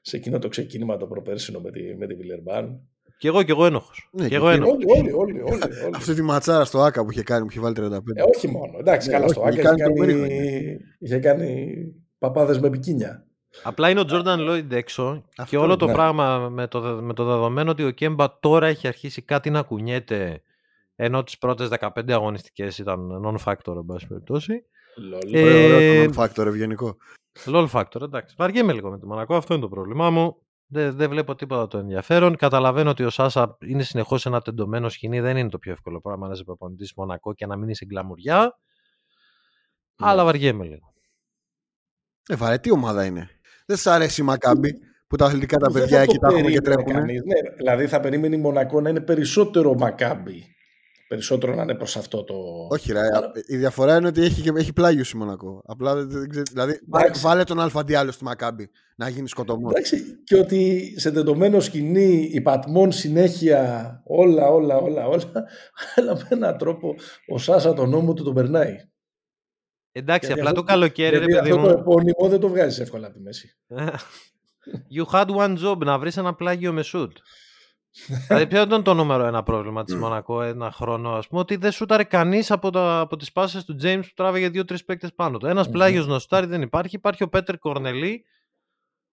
σε 0.02 0.18
εκείνο 0.18 0.40
το 0.40 0.48
ξεκίνημα 0.48 0.98
το 0.98 1.08
προπέρσινο 1.08 1.60
με 1.60 1.72
τη, 1.72 1.96
με 1.96 2.08
τη 2.08 2.14
Βιλερμπάν. 2.14 2.82
Και 3.20 3.28
εγώ 3.28 3.44
και 3.44 3.52
εγώ 3.52 3.66
ένοχος. 3.66 4.10
Ναι, 4.12 4.28
και 4.28 4.36
εγώ 4.36 4.48
Όλοι, 4.48 4.62
όλοι, 4.62 5.12
όλοι, 5.12 5.42
όλοι, 5.42 5.62
Αυτή 5.96 6.14
τη 6.14 6.22
ματσάρα 6.22 6.66
στο 6.66 6.80
ΑΚΑ 6.80 7.04
που 7.04 7.12
είχε 7.12 7.24
κάνει, 7.24 7.42
που 7.42 7.52
είχε 7.52 7.60
βάλει 7.60 7.76
35. 7.80 7.82
Ε, 8.16 8.22
όχι 8.36 8.48
μόνο. 8.48 8.78
Εντάξει, 8.80 9.08
ναι, 9.08 9.14
καλά 9.14 9.28
στο 9.28 9.42
ΑΚΑ 9.42 9.50
είχε 9.50 9.62
κάνει, 9.62 10.78
είχε 11.00 11.20
κάνει 11.20 11.78
παπάδες 12.20 12.60
με 12.60 12.70
πικίνια. 12.70 13.26
Απλά 13.64 13.90
είναι 13.90 14.00
ο 14.00 14.06
Τζόρνταν 14.06 14.40
Λόιντ 14.40 14.74
έξω 14.74 15.24
και 15.46 15.58
όλο 15.58 15.76
το 15.76 15.86
ναι. 15.86 15.94
πράγμα 15.94 16.50
με 16.50 16.68
το, 16.68 16.80
με 16.82 17.14
το 17.14 17.24
δεδομένο 17.24 17.72
ότι 17.72 17.84
ο 17.84 17.92
Κέμπα 17.92 18.40
τώρα 18.40 18.68
έχει 18.68 18.88
αρχίσει 18.88 19.22
κάτι 19.22 19.50
να 19.50 19.62
κουνιέται 19.62 20.42
ενώ 20.96 21.24
τις 21.24 21.38
πρώτες 21.38 21.70
15 21.80 22.12
αγωνιστικές 22.12 22.78
ήταν 22.78 23.22
non-factor 23.26 23.76
εν 23.76 23.86
πάση 23.86 24.08
περιπτώσει. 24.08 24.64
Ε, 25.34 26.06
non-factor 26.08 26.46
ευγενικό. 26.46 26.98
LOL 27.46 27.68
factor, 27.72 28.02
εντάξει. 28.02 28.36
Βαριέμαι 28.38 28.74
λίγο 28.74 28.90
με 28.90 29.00
το 29.00 29.08
Μονακό, 29.08 29.36
αυτό 29.36 29.54
είναι 29.54 29.64
το 29.64 29.70
πρόβλημά 29.70 30.10
μου. 30.10 30.38
Δεν, 30.72 30.96
δεν 30.96 31.10
βλέπω 31.10 31.36
τίποτα 31.36 31.68
το 31.68 31.78
ενδιαφέρον. 31.78 32.36
Καταλαβαίνω 32.36 32.90
ότι 32.90 33.04
ο 33.04 33.10
Σάσα 33.10 33.58
είναι 33.60 33.84
συνεχώς 33.84 34.26
ένα 34.26 34.42
τεντωμένο 34.42 34.90
σκηνή. 34.90 35.20
Δεν 35.20 35.38
είναι 35.38 35.50
το 35.50 35.58
πιο 35.60 35.72
εύκολο 35.72 36.02
πράγμα 36.02 36.28
να 36.28 36.34
είσαι 36.34 36.44
προπονητής 36.44 36.94
Μονακό 36.96 37.34
και 37.34 37.46
να 37.46 37.56
μην 37.56 37.70
είσαι 37.70 37.86
γκλαμουριά. 37.86 38.40
Ναι. 38.42 40.08
Αλλά 40.10 40.24
βαριέμαι 40.24 40.66
λίγο. 40.66 40.94
Ε, 42.28 42.36
βαρετή 42.36 42.72
ομάδα 42.72 43.06
είναι. 43.06 43.30
Δεν 43.66 43.78
σα 43.78 43.94
αρέσει 43.94 44.22
η 44.22 44.24
Μακάμπη 44.24 44.74
που 45.08 45.16
τα 45.16 45.26
αθλητικά 45.26 45.58
τα 45.58 45.72
παιδιά 45.72 46.00
εκεί 46.00 46.18
τα 46.18 46.28
έχουν 46.28 46.52
και 46.52 46.62
τρέχουν. 46.62 47.04
Ναι, 47.04 47.56
δηλαδή 47.58 47.88
θα 47.88 48.00
περίμενε 48.00 48.36
η 48.36 48.40
Μονακό 48.40 48.82
να 48.82 48.90
είναι 48.90 49.02
περισσότερο 49.02 49.74
Μακάμπη. 49.74 50.56
Περισσότερο 51.10 51.56
να 51.56 51.62
είναι 51.62 51.76
προς 51.76 51.98
αυτό 51.98 52.24
το. 52.24 52.36
Όχι, 52.70 52.92
ρε, 52.92 53.02
η 53.48 53.58
διαφορά 53.58 53.98
είναι 53.98 54.08
ότι 54.08 54.22
έχει, 54.22 54.50
έχει 54.56 54.74
πλάγιο 54.74 55.04
η 55.14 55.18
Μονακό. 55.18 55.62
Απλά 55.66 55.96
δεν 55.96 56.30
ξέρω. 56.30 56.46
Δηλαδή, 56.52 56.80
βάλε 57.22 57.44
τον 57.44 57.60
Αλφαντιάλο 57.60 58.12
στη 58.12 58.24
Μακάμπη 58.24 58.70
να 58.96 59.10
γίνει 59.10 59.28
σκοτωμός. 59.28 59.72
Εντάξει, 59.72 60.24
και 60.24 60.36
ότι 60.36 60.94
σε 60.98 61.12
τεντωμένο 61.12 61.60
σκηνή 61.60 62.30
υπατμών 62.32 62.92
συνέχεια 62.92 64.02
όλα, 64.06 64.50
όλα, 64.50 64.78
όλα, 64.78 65.08
όλα. 65.08 65.32
Αλλά 65.96 66.16
με 66.16 66.28
έναν 66.30 66.58
τρόπο 66.58 66.96
ο 67.28 67.38
Σάσα 67.38 67.74
τον 67.74 67.90
νόμο 67.90 68.14
του 68.14 68.24
τον 68.24 68.34
περνάει. 68.34 68.76
Εντάξει, 69.92 70.32
απλά 70.32 70.52
το 70.52 70.64
καλοκαίρι, 70.64 71.18
ρε 71.18 71.26
παιδί 71.26 71.54
μου. 71.54 71.60
Αυτό 71.60 71.74
το 71.74 71.80
επώνυμο 71.80 72.28
δεν 72.30 72.40
το 72.40 72.48
βγάζεις 72.48 72.80
εύκολα 72.80 73.08
από 73.08 73.16
τη 73.16 73.22
μέση. 73.22 73.58
you 74.96 75.06
had 75.12 75.28
one 75.28 75.58
job, 75.66 75.78
να 75.78 76.00
βρεις 76.00 76.18
ένα 76.18 76.36
πλάγιο 76.36 76.74
με 76.74 76.82
σουτ. 76.82 77.18
Δηλαδή, 78.28 78.48
ποιο 78.48 78.62
ήταν 78.62 78.84
το 78.84 78.94
νούμερο 78.94 79.26
ένα 79.26 79.44
πρόβλημα 79.44 79.84
της 79.84 79.96
Μονακό 79.96 80.42
ένα 80.42 80.72
χρόνο, 80.72 81.10
ας 81.10 81.28
πούμε, 81.28 81.42
ότι 81.42 81.56
δεν 81.56 81.72
σούταρε 81.72 82.04
κανείς 82.04 82.52
από, 82.52 82.70
από 82.74 83.18
τις 83.18 83.32
πάσει 83.32 83.66
του 83.66 83.76
James 83.82 84.02
που 84.02 84.14
τράβεγε 84.16 84.50
δύο-τρεις 84.50 84.86
παίκτες 84.86 85.14
πάνω 85.14 85.38
του. 85.38 85.46
Ένας 85.46 85.68
mm-hmm. 85.68 85.72
πλάγιος 85.72 86.08
να 86.08 86.20
σουτάρει 86.20 86.46
δεν 86.46 86.62
υπάρχει. 86.62 86.96
Υπάρχει 86.96 87.24
ο 87.24 87.30
Πέτερ 87.30 87.58
Κορνελή, 87.58 88.26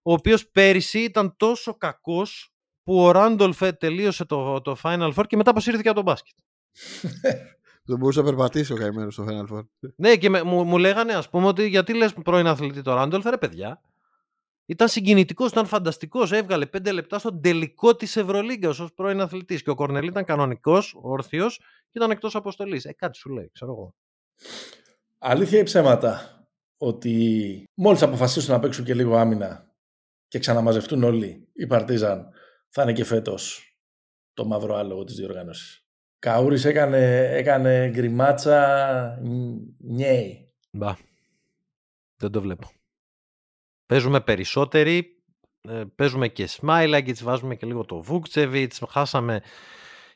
ο 0.01 0.13
οποίος 0.13 0.49
πέρυσι 0.49 0.99
ήταν 0.99 1.35
τόσο 1.37 1.77
κακός 1.77 2.51
που 2.83 3.03
ο 3.03 3.11
Ράντολφ 3.11 3.61
τελείωσε 3.77 4.25
το, 4.25 4.61
το 4.61 4.77
Final 4.83 5.13
Four 5.13 5.23
και 5.27 5.35
μετά 5.35 5.49
αποσύρθηκε 5.49 5.89
από 5.89 5.97
τον 5.97 6.05
μπάσκετ. 6.05 6.35
Δεν 7.87 7.97
μπορούσα 7.97 8.21
να 8.21 8.25
περπατήσει 8.25 8.73
ο 8.73 8.75
καημένος 8.75 9.13
στο 9.13 9.25
Final 9.29 9.55
Four. 9.55 9.61
ναι, 9.95 10.15
και 10.15 10.29
με, 10.29 10.43
μου, 10.43 10.63
μου 10.63 10.77
λέγανε, 10.77 11.13
ας 11.13 11.29
πούμε, 11.29 11.47
ότι 11.47 11.67
γιατί 11.67 11.93
λες 11.93 12.13
πρώην 12.13 12.47
αθλητή 12.47 12.81
το 12.81 12.93
Ράντολφ, 12.93 13.25
ρε 13.25 13.37
παιδιά. 13.37 13.81
Ήταν 14.69 14.87
συγκινητικός, 14.87 15.51
ήταν 15.51 15.65
φανταστικός. 15.65 16.31
Έβγαλε 16.31 16.65
πέντε 16.65 16.91
λεπτά 16.91 17.19
στον 17.19 17.41
τελικό 17.41 17.95
της 17.95 18.15
Ευρωλίγκας 18.15 18.79
ως 18.79 18.93
πρώην 18.93 19.21
αθλητής. 19.21 19.63
Και 19.63 19.69
ο 19.69 19.75
Κορνελή 19.75 20.07
ήταν 20.07 20.23
κανονικός, 20.23 20.95
όρθιος 21.01 21.57
και 21.57 21.97
ήταν 21.97 22.11
εκτός 22.11 22.35
αποστολής. 22.35 22.85
Ε, 22.85 22.93
κάτι 22.93 23.17
σου 23.17 23.29
λέει, 23.29 23.49
ξέρω 23.53 23.71
εγώ. 23.71 23.95
Αλήθεια 25.17 25.59
ή 25.59 25.63
ψέματα 25.63 26.41
ότι 26.77 27.63
μόλις 27.73 28.01
αποφασίσουν 28.01 28.53
να 28.53 28.59
παίξουν 28.59 28.85
και 28.85 28.93
λίγο 28.93 29.17
άμυνα 29.17 29.71
και 30.27 30.39
ξαναμαζευτούν 30.39 31.03
όλοι 31.03 31.47
οι 31.53 31.67
Παρτίζαν, 31.67 32.29
θα 32.69 32.81
είναι 32.81 32.93
και 32.93 33.03
φέτος 33.03 33.71
το 34.33 34.45
μαύρο 34.45 34.75
άλογο 34.75 35.03
της 35.03 35.15
διοργάνωσης. 35.15 35.85
Καούρης 36.19 36.65
έκανε, 36.65 37.29
έκανε 37.31 37.89
γκριμάτσα 37.89 39.19
νιέι. 39.77 40.51
Μπα. 40.71 40.95
Δεν 42.17 42.31
το 42.31 42.41
βλέπω. 42.41 42.71
Παίζουμε 43.87 44.21
περισσότεροι, 44.21 45.23
ε, 45.61 45.83
παίζουμε 45.95 46.27
και 46.27 46.47
Σμάιλαγκητς, 46.47 47.23
βάζουμε 47.23 47.55
και 47.55 47.65
λίγο 47.65 47.85
το 47.85 48.01
Βούκτσεβιτς, 48.01 48.81
χάσαμε 48.89 49.41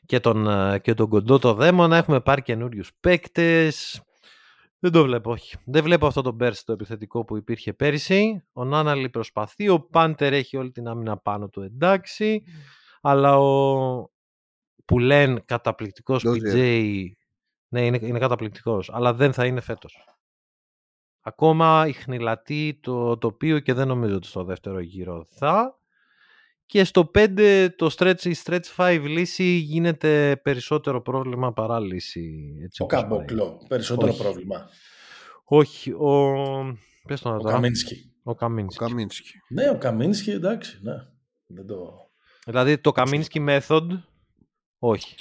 και 0.06 0.20
τον, 0.20 0.46
ε, 0.48 0.78
και 0.78 0.94
τον 0.94 1.08
κοντό 1.08 1.38
το 1.38 1.54
δαίμονα, 1.54 1.96
έχουμε 1.96 2.20
πάρει 2.20 2.42
καινούριους 2.42 2.90
παίκτες. 3.00 4.02
Δεν 4.78 4.92
το 4.92 5.02
βλέπω, 5.02 5.30
όχι. 5.30 5.56
Δεν 5.64 5.82
βλέπω 5.82 6.06
αυτό 6.06 6.22
το 6.22 6.32
Μπέρσι 6.32 6.64
το 6.64 6.72
επιθετικό 6.72 7.24
που 7.24 7.36
υπήρχε 7.36 7.72
πέρυσι. 7.72 8.42
Ο 8.52 8.64
Νάναλι 8.64 9.08
προσπαθεί, 9.08 9.68
ο 9.68 9.80
Πάντερ 9.80 10.32
έχει 10.32 10.56
όλη 10.56 10.70
την 10.70 10.88
άμυνα 10.88 11.16
πάνω 11.16 11.48
του 11.48 11.60
εντάξει, 11.60 12.42
αλλά 13.00 13.38
ο, 13.38 14.10
που 14.84 14.98
λένε 14.98 15.42
καταπληκτικός 15.44 16.24
PJ, 16.26 17.04
ναι 17.68 17.86
είναι, 17.86 17.98
είναι 18.02 18.18
καταπληκτικός, 18.18 18.90
αλλά 18.92 19.14
δεν 19.14 19.32
θα 19.32 19.46
είναι 19.46 19.60
φέτος. 19.60 20.04
Ακόμα 21.22 21.92
χνηλατή 21.92 22.78
το 22.82 23.18
τοπίο 23.18 23.58
και 23.58 23.72
δεν 23.72 23.88
νομίζω 23.88 24.16
ότι 24.16 24.26
στο 24.26 24.44
δεύτερο 24.44 24.80
γύρο 24.80 25.26
θα. 25.30 25.78
Και 26.66 26.84
στο 26.84 27.10
5 27.14 27.68
το 27.76 27.94
stretch, 27.98 28.24
η 28.24 28.34
stretch 28.44 28.76
5 28.76 29.00
λύση 29.06 29.44
γίνεται 29.44 30.40
περισσότερο 30.42 31.02
πρόβλημα 31.02 31.52
παρά 31.52 31.80
λύση. 31.80 32.56
Έτσι, 32.64 32.82
ο 32.82 32.86
Καμποκλό, 32.86 33.64
περισσότερο 33.68 34.10
Όχι. 34.12 34.22
πρόβλημα. 34.22 34.68
Όχι, 35.44 35.90
ο... 35.90 36.32
Πες 37.06 37.20
το 37.20 37.34
ο 37.34 37.42
Καμίνσκι. 37.42 38.12
Ο 38.22 38.34
Καμίνσκι. 38.34 38.84
Ο 38.84 38.86
Καμίνσκι. 38.86 39.32
Ναι, 39.48 39.70
ο 39.70 39.78
Καμίνσκι, 39.78 40.30
εντάξει, 40.30 40.78
ναι. 40.82 40.94
Δεν 41.46 41.66
το... 41.66 42.10
Δηλαδή 42.46 42.78
το 42.78 42.92
Καμίνσκι 42.92 43.44
method 43.48 43.86
όχι. 44.78 45.16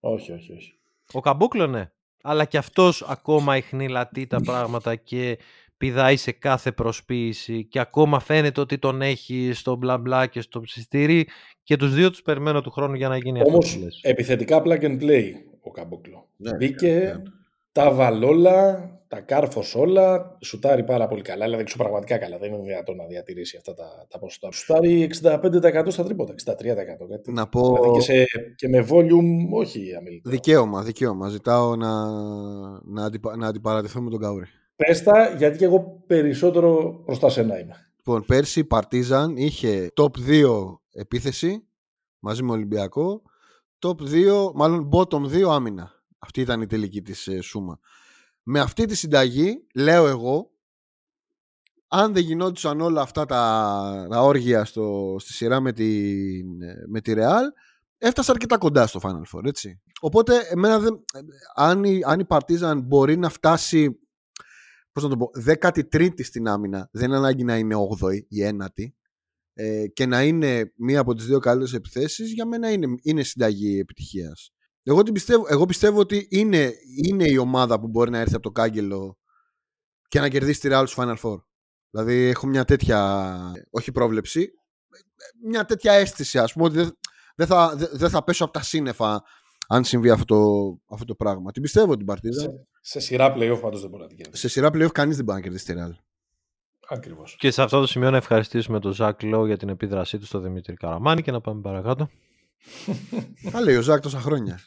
Όχι, 0.00 0.32
όχι, 0.32 0.52
όχι. 0.52 0.72
Ο 1.12 1.20
Καμπούκλο 1.20 1.66
ναι. 1.66 1.90
Αλλά 2.22 2.44
και 2.44 2.58
αυτός 2.58 3.02
ακόμα 3.02 3.56
ηχνηλατεί 3.56 4.26
τα 4.26 4.40
πράγματα 4.40 4.94
και 4.94 5.38
πηδάει 5.76 6.16
σε 6.16 6.32
κάθε 6.32 6.72
προσποίηση 6.72 7.64
και 7.64 7.80
ακόμα 7.80 8.20
φαίνεται 8.20 8.60
ότι 8.60 8.78
τον 8.78 9.02
έχει 9.02 9.50
στο 9.54 9.76
μπλα 9.76 9.98
μπλα 9.98 10.26
και 10.26 10.40
στο 10.40 10.60
ψιστήρι 10.60 11.28
και 11.62 11.76
τους 11.76 11.94
δύο 11.94 12.10
τους 12.10 12.22
περιμένω 12.22 12.60
του 12.60 12.70
χρόνου 12.70 12.94
για 12.94 13.08
να 13.08 13.16
γίνει 13.16 13.42
Όμως, 13.44 13.64
αυτό. 13.64 13.80
Όμως 13.80 14.00
επιθετικά 14.02 14.62
plug 14.64 14.80
and 14.80 15.00
play 15.02 15.32
ο 15.60 15.70
Καμπούκλο. 15.70 16.28
Ναι, 16.36 16.54
Μπήκε, 16.54 16.92
ναι, 16.92 16.98
ναι. 16.98 17.22
Τα 17.72 17.92
βαλόλα, 17.92 18.88
τα 19.08 19.20
κάρφο 19.20 19.62
όλα, 19.74 20.36
σουτάρει 20.40 20.84
πάρα 20.84 21.08
πολύ 21.08 21.22
καλά. 21.22 21.44
Δηλαδή, 21.44 21.64
ξέρω 21.64 21.82
πραγματικά 21.82 22.18
καλά. 22.18 22.38
Δεν 22.38 22.52
είναι 22.52 22.62
δυνατόν 22.62 22.96
να 22.96 23.06
διατηρήσει 23.06 23.56
αυτά 23.56 23.74
τα, 23.74 24.06
τα 24.08 24.18
ποσοστά. 24.18 24.52
Σουτάρει 24.52 25.10
65% 25.22 25.84
στα 25.86 26.04
τρίποτα, 26.04 26.34
63%. 26.44 26.54
Κάτι. 27.10 27.32
Να 27.32 27.48
πω... 27.48 27.74
Δηλαδή 27.74 27.98
και, 27.98 28.00
σε, 28.00 28.24
και 28.56 28.68
με 28.68 28.86
volume, 28.90 29.50
όχι 29.52 29.94
αμελητό. 29.98 30.30
Δικαίωμα, 30.30 30.82
δικαίωμα. 30.82 31.28
Ζητάω 31.28 31.76
να, 31.76 32.10
να, 32.84 33.04
αντιπα, 33.04 33.36
να 33.36 33.46
αντιπαρατηθώ 33.46 34.00
με 34.00 34.10
τον 34.10 34.20
Καούρη. 34.20 34.46
Πέστα, 34.76 35.34
γιατί 35.36 35.58
και 35.58 35.64
εγώ 35.64 36.02
περισσότερο 36.06 37.02
προς 37.04 37.18
τα 37.18 37.28
σένα 37.28 37.60
είμαι. 37.60 37.92
Λοιπόν, 37.96 38.24
πέρσι 38.24 38.60
η 38.60 38.64
Παρτίζαν 38.64 39.36
είχε 39.36 39.92
top 40.00 40.10
2 40.28 40.78
επίθεση 40.92 41.66
μαζί 42.18 42.42
με 42.42 42.52
Ολυμπιακό, 42.52 43.22
top 43.78 43.90
2, 43.90 44.52
μάλλον 44.54 44.88
bottom 44.92 45.22
2 45.22 45.42
άμυνα. 45.50 45.99
Αυτή 46.22 46.40
ήταν 46.40 46.60
η 46.60 46.66
τελική 46.66 47.02
της 47.02 47.26
ε, 47.26 47.40
σούμα 47.40 47.80
με 48.42 48.60
αυτή 48.60 48.84
τη 48.84 48.94
συνταγή, 48.94 49.66
λέω 49.74 50.06
εγώ, 50.06 50.50
αν 51.88 52.12
δεν 52.12 52.22
γινόντουσαν 52.22 52.80
όλα 52.80 53.00
αυτά 53.00 53.26
τα, 53.26 54.06
τα 54.10 54.22
όργια 54.22 54.64
στο, 54.64 55.16
στη 55.18 55.32
σειρά 55.32 55.60
με 55.60 55.72
τη, 55.72 56.10
με 56.88 57.00
τη 57.00 57.12
Real, 57.16 57.44
έφτασε 57.98 58.30
αρκετά 58.30 58.58
κοντά 58.58 58.86
στο 58.86 59.00
Final 59.02 59.38
Four, 59.38 59.44
έτσι. 59.44 59.80
Οπότε, 60.00 60.38
εμένα 60.50 60.78
δεν, 60.78 61.04
αν, 61.54 61.84
η, 61.84 62.00
αν 62.04 62.20
η 62.20 62.24
Partizan 62.28 62.80
μπορεί 62.84 63.16
να 63.16 63.28
φτάσει, 63.28 63.98
πώς 64.92 65.02
να 65.02 65.08
το 65.08 65.16
πω, 65.16 65.30
13η 65.44 66.24
στην 66.24 66.48
άμυνα, 66.48 66.88
δεν 66.92 67.04
είναι 67.04 67.16
ανάγκη 67.16 67.44
να 67.44 67.56
είναι 67.56 67.74
8η 68.00 68.20
ή 68.28 68.48
9η, 68.48 68.92
ε, 69.52 69.86
και 69.86 70.06
να 70.06 70.22
είναι 70.22 70.72
μία 70.76 71.00
από 71.00 71.14
τις 71.14 71.26
δύο 71.26 71.38
καλύτερες 71.38 71.74
επιθέσεις, 71.74 72.32
για 72.32 72.46
μένα 72.46 72.70
είναι, 72.72 72.86
είναι 73.02 73.22
συνταγή 73.22 73.78
επιτυχίας. 73.78 74.52
Εγώ, 74.82 75.02
την 75.02 75.12
πιστεύω, 75.12 75.44
εγώ 75.48 75.66
πιστεύω 75.66 76.00
ότι 76.00 76.26
είναι, 76.30 76.72
είναι 77.04 77.24
η 77.28 77.36
ομάδα 77.36 77.80
που 77.80 77.88
μπορεί 77.88 78.10
να 78.10 78.18
έρθει 78.18 78.34
από 78.34 78.42
το 78.42 78.50
κάγκελο 78.50 79.18
και 80.08 80.20
να 80.20 80.28
κερδίσει 80.28 80.60
τη 80.60 80.68
Real 80.70 80.84
στο 80.86 81.02
Final 81.02 81.16
Four. 81.16 81.42
Δηλαδή 81.90 82.14
έχω 82.14 82.46
μια 82.46 82.64
τέτοια, 82.64 83.52
όχι 83.70 83.92
πρόβλεψη, 83.92 84.52
μια 85.46 85.64
τέτοια 85.64 85.92
αίσθηση 85.92 86.38
ας 86.38 86.52
πούμε 86.52 86.64
ότι 86.64 86.96
δεν, 87.34 87.46
θα, 87.46 87.76
δεν 87.92 88.10
θα 88.10 88.24
πέσω 88.24 88.44
από 88.44 88.52
τα 88.52 88.62
σύννεφα 88.62 89.22
αν 89.68 89.84
συμβεί 89.84 90.10
αυτό 90.10 90.24
το, 90.24 90.80
αυτό 90.94 91.04
το 91.04 91.14
πράγμα. 91.14 91.52
Την 91.52 91.62
πιστεύω 91.62 91.96
την 91.96 92.06
παρτίδα. 92.06 92.40
Σε, 92.40 92.50
σε 92.80 93.00
σειρά 93.00 93.34
playoff 93.36 93.58
πάντως 93.60 93.80
δεν 93.80 93.90
μπορεί 93.90 94.02
να 94.02 94.08
την 94.08 94.16
κερδίσει. 94.16 94.40
Σε 94.40 94.48
σειρά 94.48 94.68
playoff 94.68 94.92
κανείς 94.92 95.16
δεν 95.16 95.24
μπορεί 95.24 95.38
να 95.38 95.44
κερδίσει 95.44 95.64
τη 95.64 95.72
Real. 95.76 95.94
Ακριβώς. 96.88 97.36
Και 97.38 97.50
σε 97.50 97.62
αυτό 97.62 97.80
το 97.80 97.86
σημείο 97.86 98.10
να 98.10 98.16
ευχαριστήσουμε 98.16 98.80
τον 98.80 98.92
Ζακ 98.92 99.22
Λό 99.22 99.46
για 99.46 99.56
την 99.56 99.68
επίδρασή 99.68 100.18
του 100.18 100.26
στο 100.26 100.38
Δημήτρη 100.38 100.74
Καραμάνη 100.74 101.22
και 101.22 101.30
να 101.30 101.40
πάμε 101.40 101.60
παρακάτω. 101.60 102.10
Α, 103.56 103.60
λέει 103.60 103.76
ο 103.76 103.82
Ζακ 103.82 104.00
τόσα 104.00 104.20
χρόνια. 104.20 104.60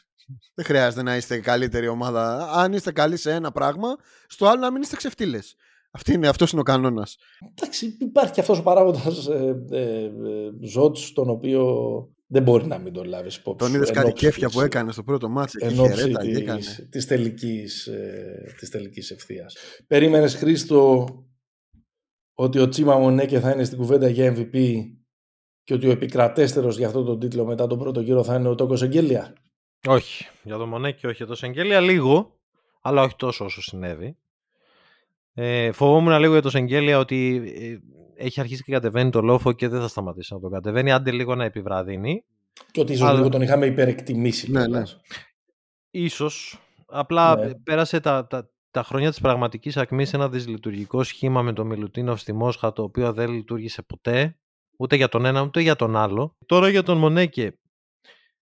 Δεν 0.54 0.64
χρειάζεται 0.64 1.02
να 1.02 1.16
είστε 1.16 1.40
καλύτερη 1.40 1.88
ομάδα. 1.88 2.50
Αν 2.52 2.72
είστε 2.72 2.92
καλοί 2.92 3.16
σε 3.16 3.32
ένα 3.32 3.52
πράγμα, 3.52 3.96
στο 4.26 4.46
άλλο 4.46 4.60
να 4.60 4.72
μην 4.72 4.82
είστε 4.82 4.96
ξεφτύλες. 4.96 5.54
Αυτό 5.90 6.12
είναι, 6.12 6.28
αυτός 6.28 6.50
είναι 6.50 6.60
ο 6.60 6.64
κανόνας. 6.64 7.16
Εντάξει, 7.56 7.96
υπάρχει 8.00 8.32
και 8.32 8.40
αυτός 8.40 8.58
ο 8.58 8.62
παράγοντας 8.62 9.26
ε, 9.26 9.64
ε, 9.70 10.04
ε, 10.04 10.10
Ζώτς, 10.60 11.12
τον 11.12 11.30
οποίο 11.30 11.64
δεν 12.26 12.42
μπορεί 12.42 12.66
να 12.66 12.78
μην 12.78 12.92
τον 12.92 13.04
λάβεις 13.04 13.36
υπόψη. 13.36 13.66
Τον 13.66 13.76
είδες 13.76 13.90
κάτι 13.90 14.12
κέφια 14.12 14.48
που 14.48 14.60
έκανε 14.60 14.92
στο 14.92 15.02
πρώτο 15.02 15.28
μάτσο. 15.28 15.58
Εν 15.60 15.78
ώψη 15.78 16.12
τη 16.90 17.06
τελικής 17.06 17.90
της 18.58 18.70
τελικής 18.70 19.10
ευθείας. 19.10 19.56
Περίμενες, 19.86 20.34
Χρήστο, 20.34 21.06
ότι 22.34 22.58
ο 22.58 22.68
Τσίμα 22.68 22.98
Μονέκε 22.98 23.40
θα 23.40 23.50
είναι 23.50 23.64
στην 23.64 23.78
κουβέντα 23.78 24.08
για 24.08 24.34
MVP 24.36 24.74
και 25.64 25.74
ότι 25.74 25.86
ο 25.86 25.90
επικρατέστερος 25.90 26.76
για 26.76 26.86
αυτό 26.86 27.04
τον 27.04 27.18
τίτλο 27.18 27.44
μετά 27.44 27.66
τον 27.66 27.78
πρώτο 27.78 28.00
γύρο 28.00 28.24
θα 28.24 28.34
είναι 28.34 28.48
ο 28.48 28.54
Τόκος 28.54 28.82
Εγγέλια; 28.82 29.32
Όχι. 29.86 30.26
Για 30.42 30.56
το 30.56 30.66
Μονέκι 30.66 31.06
όχι. 31.06 31.16
Για 31.16 31.26
το 31.26 31.34
Σεγγέλια 31.34 31.80
λίγο, 31.80 32.38
αλλά 32.80 33.02
όχι 33.02 33.16
τόσο 33.16 33.44
όσο 33.44 33.62
συνέβη. 33.62 34.16
Ε, 35.34 35.72
φοβόμουν 35.72 36.18
λίγο 36.18 36.32
για 36.32 36.42
το 36.42 36.50
Σεγγέλια 36.50 36.98
ότι 36.98 37.42
ε, 37.56 38.24
έχει 38.24 38.40
αρχίσει 38.40 38.62
και 38.62 38.72
κατεβαίνει 38.72 39.10
το 39.10 39.20
λόφο 39.20 39.52
και 39.52 39.68
δεν 39.68 39.80
θα 39.80 39.88
σταματήσει 39.88 40.34
να 40.34 40.40
το 40.40 40.48
κατεβαίνει. 40.48 40.92
Άντε 40.92 41.10
λίγο 41.10 41.34
να 41.34 41.44
επιβραδύνει. 41.44 42.24
Και 42.70 42.80
ότι 42.80 42.92
ίσως 42.92 43.08
αλλά... 43.08 43.16
λίγο 43.16 43.28
τον 43.28 43.42
είχαμε 43.42 43.66
υπερεκτιμήσει. 43.66 44.50
Ναι, 44.50 44.66
ναι. 44.66 44.82
Ίσως. 45.90 46.58
Απλά 46.86 47.36
ναι. 47.36 47.54
πέρασε 47.54 48.00
τα, 48.00 48.26
τα, 48.26 48.50
τα 48.70 48.82
χρόνια 48.82 49.10
της 49.10 49.20
πραγματικής 49.20 49.76
ακμής 49.76 50.12
ένα 50.12 50.28
δυσλειτουργικό 50.28 51.02
σχήμα 51.02 51.42
με 51.42 51.52
το 51.52 51.64
Μιλουτίνοφ 51.64 52.20
στη 52.20 52.32
Μόσχα 52.32 52.72
το 52.72 52.82
οποίο 52.82 53.12
δεν 53.12 53.30
λειτουργήσε 53.30 53.82
ποτέ 53.82 54.36
ούτε 54.78 54.96
για 54.96 55.08
τον 55.08 55.24
ένα 55.24 55.42
ούτε 55.42 55.60
για 55.60 55.76
τον 55.76 55.96
άλλο. 55.96 56.36
Τώρα 56.46 56.68
για 56.68 56.82
τον 56.82 56.98
Μονέκε 56.98 57.58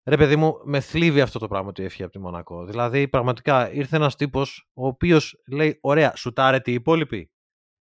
Ρε 0.09 0.16
παιδί 0.16 0.36
μου, 0.36 0.60
με 0.64 0.80
θλίβει 0.80 1.20
αυτό 1.20 1.38
το 1.38 1.48
πράγμα 1.48 1.68
ότι 1.68 1.84
έφυγε 1.84 2.02
από 2.02 2.12
τη 2.12 2.18
Μονακό. 2.18 2.64
Δηλαδή, 2.64 3.09
πραγματικά 3.09 3.72
ήρθε 3.72 3.96
ένας 3.96 4.16
τύπος 4.16 4.68
ο 4.74 4.86
οποίος 4.86 5.42
λέει: 5.50 5.78
Ωραία, 5.80 6.16
σουτάρε 6.16 6.60
οι 6.64 6.72
υπόλοιποι. 6.72 7.30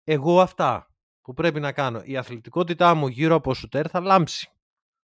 Εγώ 0.03 0.41
αυτά 0.41 0.87
που 1.21 1.33
πρέπει 1.33 1.59
να 1.59 1.71
κάνω. 1.71 2.01
Η 2.03 2.17
αθλητικότητά 2.17 2.93
μου 2.93 3.07
γύρω 3.07 3.35
από 3.35 3.53
σουτέρ 3.53 3.89
θα 3.89 3.99
λάμψει. 3.99 4.51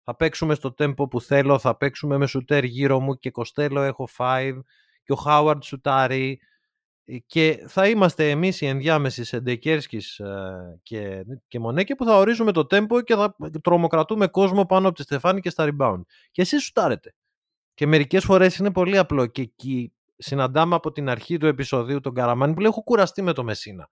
Θα 0.04 0.16
παίξουμε 0.16 0.56
στο 0.56 0.74
τέμπο 0.74 1.08
που 1.08 1.22
θέλω, 1.22 1.60
θα 1.60 1.78
παίξουμε 1.78 2.18
με 2.18 2.28
σουτέρ 2.28 2.64
γύρω 2.64 3.00
μου 3.00 3.14
και 3.14 3.32
Κοστέλο 3.32 3.82
έχω 3.82 4.08
5 4.18 4.52
και 5.04 5.12
ο 5.12 5.16
Χάουαρντ 5.16 5.64
σουτάρει 5.64 6.40
και 7.26 7.64
θα 7.68 7.88
είμαστε 7.88 8.30
εμείς 8.30 8.62
οι 8.62 8.66
ενδιάμεσοι 8.66 9.24
σε 9.24 9.40
Ντεκέρσκης 9.40 10.22
και, 10.84 11.26
και 11.48 11.60
Μονέκε 11.60 11.96
που 11.96 12.06
θα 12.06 12.18
ορίζουμε 12.18 12.52
το 12.52 12.66
τέμπο 12.66 13.02
και 13.02 13.16
θα 13.16 13.36
τρομοκρατούμε 13.62 14.28
κόσμο 14.28 14.66
πάνω 14.66 14.88
από 14.88 14.96
τη 14.98 15.04
Στεφάνη 15.04 15.42
και 15.42 15.50
στα 15.50 15.70
rebound. 15.70 16.02
Και 16.32 16.42
εσείς 16.42 16.64
σουτάρετε. 16.64 17.16
Και 17.74 17.88
μερικές 17.88 18.24
φορές 18.24 18.58
είναι 18.58 18.72
πολύ 18.72 18.98
απλό 18.98 19.26
και 19.26 19.42
εκεί 19.42 19.94
συναντάμε 20.18 20.76
από 20.76 20.92
την 20.92 21.10
αρχή 21.10 21.38
του 21.38 21.46
επεισοδίου 21.46 22.00
τον 22.00 22.14
Καραμάνι 22.14 22.54
που 22.54 22.60
λέει 22.60 22.70
έχω 22.70 22.84
κουραστεί 22.84 23.22
με 23.22 23.34
το 23.34 23.44
Μεσίνα. 23.44 23.90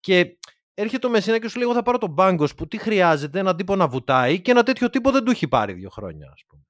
Και 0.00 0.38
έρχεται 0.74 1.06
ο 1.06 1.10
Μεσίνα 1.10 1.38
και 1.38 1.48
σου 1.48 1.58
λέει: 1.58 1.66
Εγώ 1.66 1.76
θα 1.76 1.82
πάρω 1.82 1.98
τον 1.98 2.10
Μπάγκος 2.10 2.54
που 2.54 2.66
τι 2.66 2.78
χρειάζεται, 2.78 3.38
έναν 3.38 3.56
τύπο 3.56 3.76
να 3.76 3.88
βουτάει 3.88 4.40
και 4.40 4.50
ένα 4.50 4.62
τέτοιο 4.62 4.90
τύπο 4.90 5.10
δεν 5.10 5.24
του 5.24 5.30
έχει 5.30 5.48
πάρει 5.48 5.72
δύο 5.72 5.90
χρόνια, 5.90 6.30
ας 6.32 6.44
πούμε. 6.46 6.62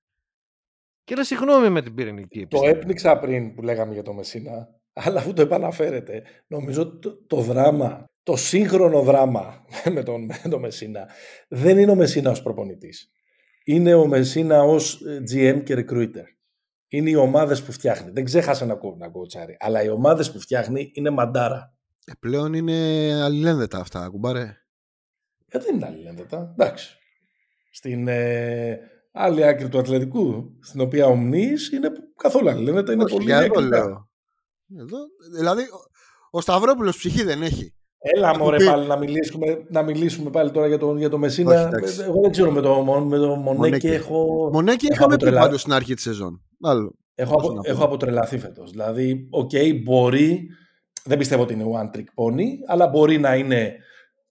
Και 1.05 1.15
λέει 1.15 1.25
συγγνώμη 1.25 1.69
με 1.69 1.83
την 1.83 1.95
πυρηνική 1.95 2.47
Το 2.47 2.61
έπνιξα 2.65 3.19
πριν 3.19 3.55
που 3.55 3.63
λέγαμε 3.63 3.93
για 3.93 4.03
το 4.03 4.13
Μεσίνα, 4.13 4.69
αλλά 5.05 5.19
αφού 5.19 5.33
το 5.33 5.43
επαναφέρετε, 5.43 6.23
νομίζω 6.47 6.99
το, 6.99 7.25
το 7.27 7.37
δράμα, 7.37 8.11
το 8.23 8.37
σύγχρονο 8.37 9.03
δράμα 9.03 9.65
με 9.95 10.03
τον, 10.03 10.25
με 10.25 10.51
τον 10.51 10.61
Μεσίνα 10.61 11.09
δεν 11.49 11.79
είναι 11.79 11.91
ο 11.91 11.95
Μεσίνα 11.95 12.31
ως 12.31 12.43
προπονητής. 12.43 13.11
Είναι 13.65 13.95
ο 13.95 14.07
Μεσίνα 14.07 14.63
ως 14.63 15.01
GM 15.33 15.63
και 15.65 15.75
recruiter. 15.75 16.25
Είναι 16.89 17.11
οι 17.11 17.15
ομάδες 17.15 17.63
που 17.63 17.73
φτιάχνει. 17.73 18.11
Δεν 18.11 18.25
ξέχασε 18.25 18.65
να, 18.65 18.79
να 18.99 19.09
κοτσάρει, 19.09 19.57
αλλά 19.61 19.83
οι 19.83 19.89
ομάδες 19.89 20.33
που 20.33 20.41
φτιάχνει 20.41 20.91
είναι 20.95 21.11
μαντάρα. 21.11 21.75
Ε, 22.05 22.13
πλέον 22.19 22.55
είναι 22.55 22.73
αλληλένδετα 23.23 23.79
αυτά, 23.79 24.09
κουμπάρε. 24.09 24.57
Ε, 25.49 25.59
δεν 25.59 25.75
είναι 25.75 25.87
αλληλένδετα. 25.87 26.55
Εντάξει. 26.59 26.97
Στην 27.71 28.09
ε, 28.09 28.79
άλλη 29.13 29.45
άκρη 29.45 29.69
του 29.69 29.79
Ατλαντικού, 29.79 30.59
στην 30.61 30.81
οποία 30.81 31.07
ο 31.07 31.15
Μνής 31.15 31.71
είναι 31.73 31.91
καθόλου 32.17 32.49
αλληλένδετα. 32.49 32.93
Είναι 32.93 33.05
Όχι, 33.05 33.17
πολύ 33.17 33.33
εδώ 33.33 33.61
λέω. 33.61 34.12
Εδώ, 34.81 34.99
δηλαδή, 35.35 35.63
ο 36.31 36.41
Σταυρόπουλος 36.41 36.97
ψυχή 36.97 37.23
δεν 37.23 37.43
έχει. 37.43 37.75
Έλα 37.99 38.39
μωρέ 38.39 38.65
πάλι 38.65 38.87
να 38.87 38.97
μιλήσουμε, 38.97 39.67
να 39.69 39.83
μιλήσουμε 39.83 40.31
πάλι 40.31 40.51
τώρα 40.51 40.67
για 40.67 40.79
το, 40.79 40.97
για 40.97 41.09
το 41.09 41.19
Μεσίνα. 41.19 41.71
Όχι, 41.83 42.01
Εγώ 42.01 42.21
δεν 42.21 42.31
ξέρω 42.31 42.51
με 42.51 42.61
το, 42.61 42.85
με 42.85 43.19
το 43.19 43.37
Μονέκε 43.37 43.89
έχω... 43.89 44.51
Μονέκε 44.53 44.87
είχαμε 44.87 45.17
πει 45.17 45.33
πάντως 45.33 45.61
στην 45.61 45.73
αρχή 45.73 45.95
της 45.95 46.03
σεζόν. 46.03 46.43
Άλλο. 46.63 46.95
Έχω, 47.15 47.61
έχω 47.63 47.85
αποτρελαθεί 47.85 48.39
φέτος. 48.39 48.71
Δηλαδή, 48.71 49.29
OK, 49.31 49.51
okay, 49.53 49.83
μπορεί 49.83 50.49
δεν 51.05 51.19
πιστεύω 51.19 51.43
ότι 51.43 51.53
είναι 51.53 51.65
one 51.67 51.97
trick 51.97 52.05
pony, 52.15 52.47
αλλά 52.67 52.87
μπορεί 52.87 53.19
να 53.19 53.37
είναι 53.37 53.77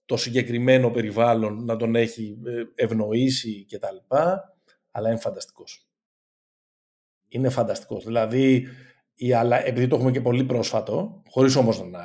το 0.04 0.16
συγκεκριμένο 0.16 0.90
περιβάλλον 0.90 1.64
να 1.64 1.76
τον 1.76 1.94
έχει 1.94 2.38
ε, 2.44 2.84
ευνοήσει 2.84 3.66
κτλ. 3.70 4.16
Αλλά 4.90 5.08
είναι 5.08 5.18
φανταστικός. 5.18 5.86
Είναι 7.28 7.48
φανταστικός. 7.48 8.04
Δηλαδή, 8.04 8.66
η, 9.26 9.32
αλλά, 9.32 9.66
επειδή 9.66 9.86
το 9.86 9.96
έχουμε 9.96 10.10
και 10.10 10.20
πολύ 10.20 10.44
πρόσφατο, 10.44 11.22
χωρίς 11.28 11.56
όμως 11.56 11.82
να 11.90 12.00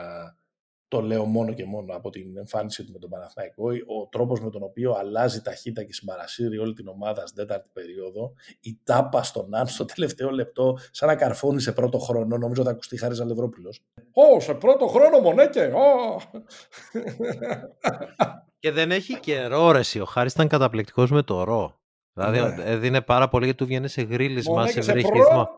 το 0.87 1.01
λέω 1.01 1.25
μόνο 1.25 1.53
και 1.53 1.65
μόνο 1.65 1.95
από 1.95 2.09
την 2.09 2.37
εμφάνιση 2.37 2.83
του 2.83 2.91
με 2.91 2.99
τον 2.99 3.09
Παναθηναϊκό, 3.09 3.63
ο 4.01 4.07
τρόπος 4.07 4.41
με 4.41 4.49
τον 4.49 4.63
οποίο 4.63 4.93
αλλάζει 4.93 5.41
ταχύτητα 5.41 5.83
και 5.83 5.93
συμπαρασύρει 5.93 6.57
όλη 6.57 6.73
την 6.73 6.87
ομάδα 6.87 7.27
στην 7.27 7.37
τέταρτη 7.37 7.69
περίοδο, 7.73 8.33
η 8.59 8.79
τάπα 8.83 9.23
στον 9.23 9.55
Αν 9.55 9.67
στο 9.67 9.85
τελευταίο 9.85 10.29
λεπτό, 10.29 10.77
σαν 10.91 11.07
να 11.07 11.15
καρφώνει 11.15 11.61
σε 11.61 11.71
πρώτο 11.71 11.97
χρόνο, 11.97 12.37
νομίζω 12.37 12.63
θα 12.63 12.69
ακουστεί 12.69 12.97
χάρη 12.97 13.19
Αλευρόπουλο. 13.21 13.73
Ω, 14.13 14.39
σε 14.39 14.53
πρώτο 14.53 14.87
χρόνο 14.87 15.19
μονέκε! 15.19 15.71
Και 18.59 18.71
δεν 18.71 18.91
έχει 18.91 19.19
καιρό, 19.19 19.71
ρε, 19.71 19.81
ο 20.01 20.05
Χάρης 20.05 20.33
ήταν 20.33 20.47
καταπληκτικός 20.47 21.11
με 21.11 21.21
το 21.21 21.43
ρο. 21.43 21.79
Δηλαδή 22.13 22.39
ναι. 22.39 22.63
έδινε 22.63 23.01
πάρα 23.01 23.27
πολύ 23.27 23.43
γιατί 23.45 23.59
του 23.59 23.65
βγαίνει 23.65 23.87
σε 23.87 24.01
γρίλισμα, 24.01 24.67
σε 24.67 24.81
βρυχισμό. 24.81 25.49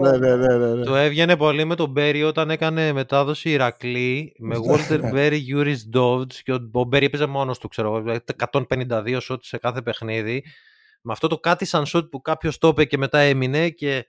Ναι, 0.00 0.16
ναι, 0.18 0.36
ναι, 0.36 0.56
ναι, 0.56 0.74
ναι. 0.74 0.84
Το 0.84 0.96
έβγαινε 0.96 1.36
πολύ 1.36 1.64
με 1.64 1.74
τον 1.74 1.90
Μπέρι 1.90 2.22
όταν 2.22 2.50
έκανε 2.50 2.92
μετάδοση 2.92 3.50
Ηρακλή 3.50 4.34
με 4.38 4.56
Walter 4.68 5.00
Μπέρι, 5.12 5.36
Γιούρι 5.36 5.88
Ζντοβτς 5.94 6.32
και 6.32 6.52
ο 6.72 6.84
Μπέρι 6.84 7.04
έπαιζε 7.04 7.26
μόνος 7.26 7.58
του, 7.58 7.68
ξέρω 7.68 8.04
152 8.50 9.18
σουτ 9.20 9.42
σε 9.42 9.58
κάθε 9.58 9.82
παιχνίδι. 9.82 10.44
Με 11.02 11.12
αυτό 11.12 11.28
το 11.28 11.38
κάτι 11.38 11.64
σαν 11.64 11.86
σουτ 11.86 12.08
που 12.08 12.20
κάποιος 12.20 12.58
το 12.58 12.68
είπε 12.68 12.84
και 12.84 12.98
μετά 12.98 13.18
έμεινε 13.18 13.68
και 13.68 14.06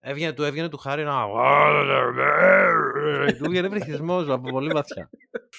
έβγαινε, 0.00 0.32
του 0.32 0.42
έβγαινε 0.42 0.68
του 0.68 0.78
Χάρη 0.78 1.04
να... 1.04 1.26
του 3.38 3.44
έβγαινε 3.44 3.68
βρυχηθμός 3.68 4.28
από 4.28 4.50
πολύ 4.50 4.72
βαθιά. 4.72 5.10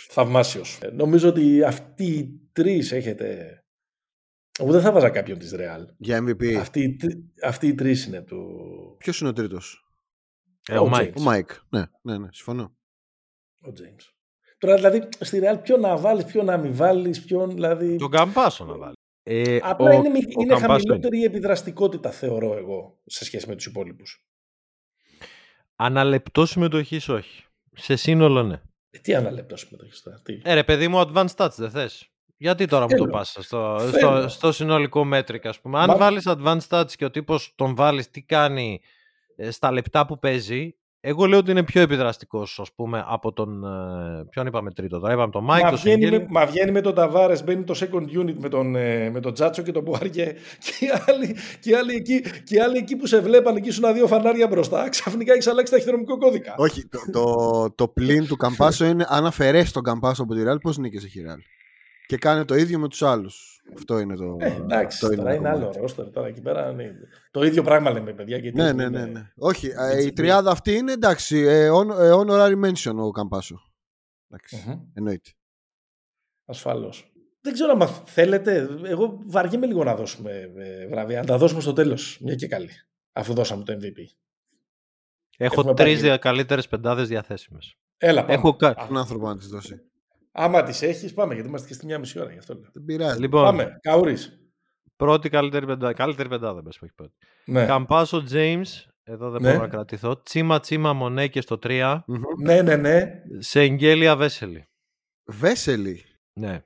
Θαυμάσιος. 0.09 0.79
Νομίζω 0.93 1.29
ότι 1.29 1.63
αυτοί 1.63 2.05
οι 2.05 2.49
τρεις 2.53 2.91
έχετε 2.91 3.61
εγώ 4.57 4.71
δεν 4.71 4.81
θα 4.81 4.91
έβαζα 4.91 5.09
κάποιον 5.09 5.37
της 5.37 5.53
Real. 5.55 5.85
Για 5.97 6.23
MVP. 6.23 6.53
Αυτοί, 6.53 6.97
αυτοί 7.43 7.67
οι 7.67 7.75
τρεις 7.75 8.05
είναι 8.05 8.21
του. 8.21 8.47
Ποιος 8.99 9.19
είναι 9.19 9.29
ο 9.29 9.33
τρίτος, 9.33 9.91
ε, 10.67 10.77
ο, 10.77 10.83
ο 10.83 10.89
Mike. 10.93 11.13
Ο 11.17 11.23
Mike. 11.27 11.55
Ναι, 11.69 11.83
ναι, 12.01 12.17
ναι, 12.17 12.27
συμφωνώ. 12.31 12.75
Ο 13.61 13.69
James. 13.77 14.13
Τώρα 14.57 14.75
δηλαδή 14.75 15.07
στη 15.19 15.39
Real 15.43 15.59
ποιο 15.63 15.77
να 15.77 15.97
βάλεις, 15.97 16.25
ποιο 16.25 16.43
να 16.43 16.57
μην 16.57 16.75
βάλεις, 16.75 17.23
ποιον 17.23 17.51
δηλαδή. 17.51 17.95
Τον 17.95 18.11
Καμπάσο 18.11 18.65
να 18.65 18.77
βάλεις. 18.77 18.95
Ε, 19.23 19.59
Απλά 19.61 19.89
ο, 19.89 19.91
είναι, 19.91 20.07
ο 20.07 20.41
είναι 20.41 20.59
χαμηλότερη 20.59 21.19
η 21.19 21.23
επιδραστικότητα, 21.23 22.11
θεωρώ 22.11 22.57
εγώ, 22.57 22.99
σε 23.05 23.25
σχέση 23.25 23.47
με 23.47 23.55
τους 23.55 23.65
υπόλοιπους. 23.65 24.25
Αναλεπτό 25.75 26.45
συμμετοχής, 26.45 27.09
όχι. 27.09 27.45
Σε 27.73 27.95
σύνολο, 27.95 28.43
ναι. 28.43 28.61
Ε, 28.89 28.99
τι 28.99 29.15
αναλεπτό 29.15 29.55
συμμετοχής 29.57 30.01
τώρα. 30.01 30.21
Τι. 30.23 30.41
Ε, 30.43 30.53
ρε, 30.53 30.63
παιδί 30.63 30.87
μου, 30.87 30.99
advanced 30.99 31.35
touch 31.35 31.51
δεν 31.55 31.69
θες; 31.69 32.11
Γιατί 32.37 32.65
τώρα 32.65 32.85
μου 32.89 32.97
το 32.97 33.07
πας 33.07 33.37
στο, 33.39 33.77
στο, 33.97 34.27
στο, 34.27 34.51
συνολικό 34.51 35.03
metric, 35.03 35.45
ας 35.45 35.59
πούμε. 35.59 35.79
Αν 35.79 35.85
Μα... 35.87 35.95
βάλεις 35.95 36.23
advanced 36.27 36.67
stats 36.69 36.91
και 36.95 37.05
ο 37.05 37.11
τύπος 37.11 37.53
τον 37.55 37.75
βάλεις 37.75 38.09
τι 38.09 38.21
κάνει 38.21 38.81
ε, 39.35 39.51
στα 39.51 39.71
λεπτά 39.71 40.05
που 40.05 40.19
παίζει, 40.19 40.75
εγώ 40.99 41.25
λέω 41.25 41.39
ότι 41.39 41.51
είναι 41.51 41.63
πιο 41.63 41.81
επιδραστικός, 41.81 42.59
ας 42.59 42.73
πούμε, 42.73 43.03
από 43.07 43.33
τον. 43.33 43.63
Ε, 43.63 44.25
ποιον 44.29 44.47
είπαμε 44.47 44.71
τρίτο 44.71 44.99
τώρα, 44.99 45.13
είπαμε 45.13 45.31
τον 45.31 45.43
Μάικ. 45.43 45.63
Μα, 45.63 45.71
βγαίνει 45.71 46.09
με, 46.09 46.25
μα 46.29 46.45
βγαίνει 46.45 46.71
με 46.71 46.81
τον 46.81 46.93
Ταβάρες, 46.93 47.43
μπαίνει 47.43 47.63
το 47.63 47.73
second 47.77 48.19
unit 48.19 48.33
με 48.37 48.49
τον, 48.49 48.75
ε, 48.75 49.09
με 49.09 49.19
τον 49.19 49.33
Τζάτσο 49.33 49.61
και 49.61 49.71
τον 49.71 49.83
Πουαριέ. 49.83 50.09
Και 50.59 50.85
οι 50.85 50.89
άλλοι, 51.07 51.35
και 51.59 51.75
άλλοι, 51.75 51.95
εκεί, 51.95 52.21
και 52.43 52.61
άλλοι 52.61 52.77
εκεί 52.77 52.95
που 52.95 53.07
σε 53.07 53.19
βλέπαν 53.19 53.55
εκεί 53.55 53.69
σου 53.69 53.93
δύο 53.93 54.07
φανάρια 54.07 54.47
μπροστά, 54.47 54.89
ξαφνικά 54.89 55.33
έχεις 55.33 55.47
αλλάξει 55.47 55.71
ταχυδρομικό 55.73 56.17
κώδικα. 56.17 56.53
Όχι, 56.57 56.87
το, 56.87 56.99
το, 57.11 57.71
το 57.75 57.87
πλην 57.87 58.27
του 58.27 58.35
Καμπάσο 58.35 58.85
είναι 58.85 59.05
αν 59.09 59.25
αφαιρέσεις 59.25 59.71
τον 59.71 59.83
Καμπάσο 59.83 60.23
από 60.23 60.33
τη 60.33 60.43
Ρεάλ, 60.43 60.57
πώς 60.57 60.77
νίκησε 60.77 61.07
η 61.13 61.21
Ρεάλ; 61.21 61.39
Και 62.07 62.17
κάνει 62.17 62.45
το 62.45 62.55
ίδιο 62.55 62.79
με 62.79 62.87
τους 62.87 63.01
άλλους. 63.01 63.61
Αυτό 63.75 63.99
είναι 63.99 64.15
το. 64.15 64.37
Ε, 64.39 64.55
εντάξει, 64.55 65.05
αυτό 65.05 65.15
τώρα 65.15 65.33
είναι, 65.33 65.49
άλλο 65.49 65.73
ρόστερ. 65.77 66.09
Τώρα 66.11 66.27
εκεί 66.27 66.41
πέρα 66.41 66.69
είναι... 66.69 66.95
Το 67.31 67.43
ίδιο 67.43 67.63
πράγμα 67.63 67.91
λέμε, 67.91 68.13
παιδιά. 68.13 68.37
Γιατί 68.37 68.57
ναι, 68.57 68.73
ναι, 68.73 68.89
ναι, 68.89 69.05
ναι. 69.05 69.31
Όχι, 69.35 69.67
ε, 69.67 70.03
η 70.03 70.13
τριάδα 70.13 70.51
αυτή 70.51 70.73
είναι 70.73 70.91
εντάξει. 70.91 71.37
Ε, 71.37 71.69
on, 71.69 71.89
ε, 71.99 72.11
honorary 72.11 72.65
mention 72.65 72.95
ο 72.95 73.11
Καμπάσο. 73.11 73.61
Εντάξει, 74.29 74.65
mm-hmm. 74.67 74.79
εννοείται. 74.93 75.29
Ασφαλώς. 76.45 77.11
Δεν 77.41 77.53
ξέρω 77.53 77.77
αν 77.79 77.87
θέλετε. 78.05 78.69
Εγώ 78.83 79.19
βαριέμαι 79.25 79.65
λίγο 79.65 79.83
να 79.83 79.95
δώσουμε 79.95 80.31
ε, 80.55 80.87
βραβεία. 80.87 81.19
Να 81.19 81.25
τα 81.25 81.37
δώσουμε 81.37 81.61
στο 81.61 81.73
τέλος. 81.73 82.19
Μια 82.21 82.35
και 82.35 82.47
καλή. 82.47 82.69
Αφού 83.11 83.33
δώσαμε 83.33 83.63
το 83.63 83.73
MVP. 83.73 83.99
Έχω 85.37 85.73
τρεις 85.73 86.17
καλύτερες 86.19 86.67
πεντάδες 86.67 87.07
διαθέσιμες. 87.07 87.77
Έλα, 87.97 88.21
πάμε. 88.21 88.33
Έχω 88.33 88.55
κάποιον 88.55 88.97
άνθρωπο 88.97 89.27
να 89.27 89.37
τις 89.37 89.47
δώσει. 89.47 89.81
Άμα 90.39 90.63
τις 90.63 90.81
έχεις, 90.81 91.13
πάμε 91.13 91.33
γιατί 91.33 91.49
είμαστε 91.49 91.67
και 91.67 91.73
στη 91.73 91.85
μία 91.85 91.99
μισή 91.99 92.19
ώρα 92.19 92.31
γι' 92.31 92.37
αυτό 92.37 92.53
λέω. 92.53 92.69
Δεν 92.73 92.83
πειράζει. 92.85 93.19
Λοιπόν, 93.19 93.43
πάμε. 93.43 93.77
Καουρί. 93.81 94.15
Πρώτη 94.95 95.29
καλύτερη 95.29 95.65
πεντάδα. 95.65 95.93
Καλύτερη 95.93 96.29
πεντάδα, 96.29 96.61
μπες, 96.61 96.79
έχει 96.81 96.93
πρώτη. 96.93 97.13
Ναι. 97.45 97.65
Καμπάσο 97.65 98.23
James, 98.31 98.65
εδώ 99.03 99.29
δεν 99.29 99.41
ναι. 99.41 99.49
μπορώ 99.49 99.61
να 99.61 99.67
κρατηθώ. 99.67 100.21
Τσίμα 100.21 100.59
Τσίμα 100.59 100.93
Μονέκε 100.93 101.41
στο 101.41 101.59
3. 101.63 101.99
Ναι, 102.37 102.61
ναι, 102.61 102.75
ναι. 102.75 103.23
Σε 103.37 103.61
εγγέλια 103.61 104.15
Βέσελη. 104.15 104.67
Βέσελη. 105.25 106.05
Ναι. 106.33 106.63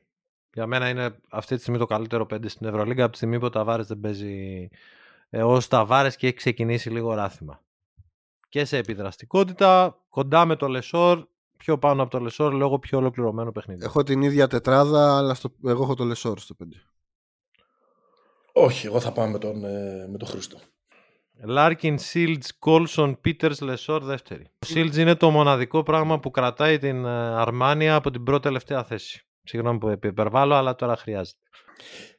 Για 0.54 0.68
μένα 0.68 0.90
είναι 0.90 1.16
αυτή 1.30 1.56
τη 1.56 1.62
στιγμή 1.62 1.80
το 1.80 1.86
καλύτερο 1.86 2.28
5 2.34 2.38
στην 2.46 2.68
Ευρωλίγκα 2.68 3.04
από 3.04 3.12
τη 3.12 3.18
στιγμή 3.18 3.40
που 3.40 3.46
ο 3.46 3.50
Ταβάρες 3.50 3.88
δεν 3.88 4.00
παίζει 4.00 4.68
ε, 5.30 5.44
ω 5.44 5.58
Ταβάρε 5.70 6.10
και 6.10 6.28
έχει 6.28 6.36
ξεκινήσει 6.36 6.90
λίγο 6.90 7.14
ράθιμα. 7.14 7.64
Και 8.50 8.66
σε 8.66 8.78
επιδραστικότητα, 8.78 10.00
κοντά 10.10 10.46
με 10.46 10.56
το 10.56 10.68
Λεσόρ, 10.68 11.26
πιο 11.64 11.78
πάνω 11.78 12.02
από 12.02 12.12
το 12.12 12.20
Λεσόρ 12.20 12.54
λόγω 12.54 12.80
πιο 12.80 12.98
ολοκληρωμένο 12.98 13.52
παιχνίδι. 13.52 13.86
Έχω 13.86 14.04
την 14.04 14.22
ίδια 14.22 14.48
τετράδα, 14.48 15.18
αλλά 15.18 15.34
στο... 15.34 15.52
εγώ 15.66 15.84
έχω 15.84 15.94
το 15.94 16.04
Λεσόρ 16.04 16.40
στο 16.40 16.56
5. 16.64 16.66
Όχι, 18.54 18.86
εγώ 18.86 19.00
θα 19.00 19.12
πάω 19.12 19.28
με 19.28 19.38
τον, 19.38 19.66
ε, 19.66 20.08
με 20.12 20.18
τον 20.18 20.28
Χρήστο. 20.28 20.58
Λάρκιν, 21.44 21.98
Σιλντς, 21.98 22.48
Κόλσον, 22.60 23.22
Πίτερ, 23.22 23.62
Λεσόρ, 23.62 24.04
δεύτερη. 24.04 24.44
Ο 24.44 24.66
Σιλντς 24.66 24.98
είναι 24.98 25.16
το 25.16 25.30
μοναδικό 25.30 25.84
πράγμα 25.84 26.20
που 26.20 26.32
κρατάει 26.32 26.78
την 26.78 27.06
ε, 27.06 27.10
Αρμάνι 27.40 27.96
από 27.96 28.12
την 28.12 28.24
πρώτη 28.24 28.42
τελευταία 28.42 28.84
θέση. 28.84 29.26
Συγγνώμη 29.44 29.80
που 29.80 29.90
υπερβάλλω, 30.04 30.56
αλλά 30.56 30.76
τώρα 30.76 30.96
χρειάζεται. 30.96 31.40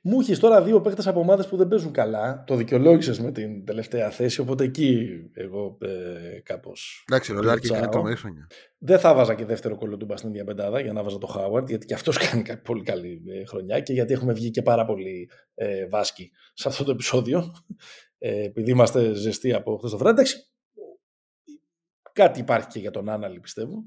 Μου 0.03 0.21
έχεις 0.21 0.39
τώρα 0.39 0.63
δύο 0.63 0.81
παίχτε 0.81 1.11
από 1.11 1.21
ομάδες 1.21 1.49
που 1.49 1.57
δεν 1.57 1.69
παίζουν 1.69 1.93
καλά. 1.93 2.45
Το 2.47 2.57
δικαιολόγησες 2.57 3.21
με 3.21 3.33
την 3.33 3.65
τελευταία 3.65 4.11
θέση, 4.11 4.41
οπότε 4.41 4.65
εκεί 4.65 5.09
εγώ 5.33 5.79
ε, 5.81 6.41
κάπως. 6.41 7.05
Εντάξει, 7.09 7.33
ο 7.33 7.43
Λάρκιν 7.43 7.73
κάνει 7.73 7.89
τρομερή 7.89 8.17
χρονιά. 8.17 8.47
Δεν 8.79 8.99
θα 8.99 9.15
βάζα 9.15 9.35
και 9.35 9.45
δεύτερο 9.45 9.77
κολοτούμπα 9.77 10.17
στην 10.17 10.29
ίδια 10.29 10.45
πεντάδα 10.45 10.81
για 10.81 10.93
να 10.93 11.03
βάζα 11.03 11.19
το 11.19 11.27
Χάουαρντ, 11.27 11.69
γιατί 11.69 11.87
και 11.87 11.95
αυτός 11.95 12.19
κάνει 12.31 12.57
πολύ 12.65 12.83
καλή 12.83 13.23
ε, 13.29 13.45
χρονιά 13.45 13.81
και 13.81 13.93
γιατί 13.93 14.13
έχουμε 14.13 14.33
βγει 14.33 14.51
και 14.51 14.63
πάρα 14.63 14.85
πολύ 14.85 15.31
ε, 15.55 15.87
βάσκοι 15.87 16.31
σε 16.55 16.69
αυτό 16.69 16.85
το 16.85 16.91
επεισόδιο. 16.91 17.55
Ε, 18.19 18.43
επειδή 18.45 18.71
είμαστε 18.71 19.15
ζεστοί 19.15 19.53
από 19.53 19.77
χθες 19.77 19.91
το 19.91 19.99
βράδυ. 19.99 20.21
Εντάξει, 20.21 20.53
Κάτι 22.13 22.41
υπάρχει 22.41 22.69
και 22.69 22.79
για 22.79 22.91
τον 22.91 23.09
Άναλη, 23.09 23.41
πιστεύω. 23.41 23.85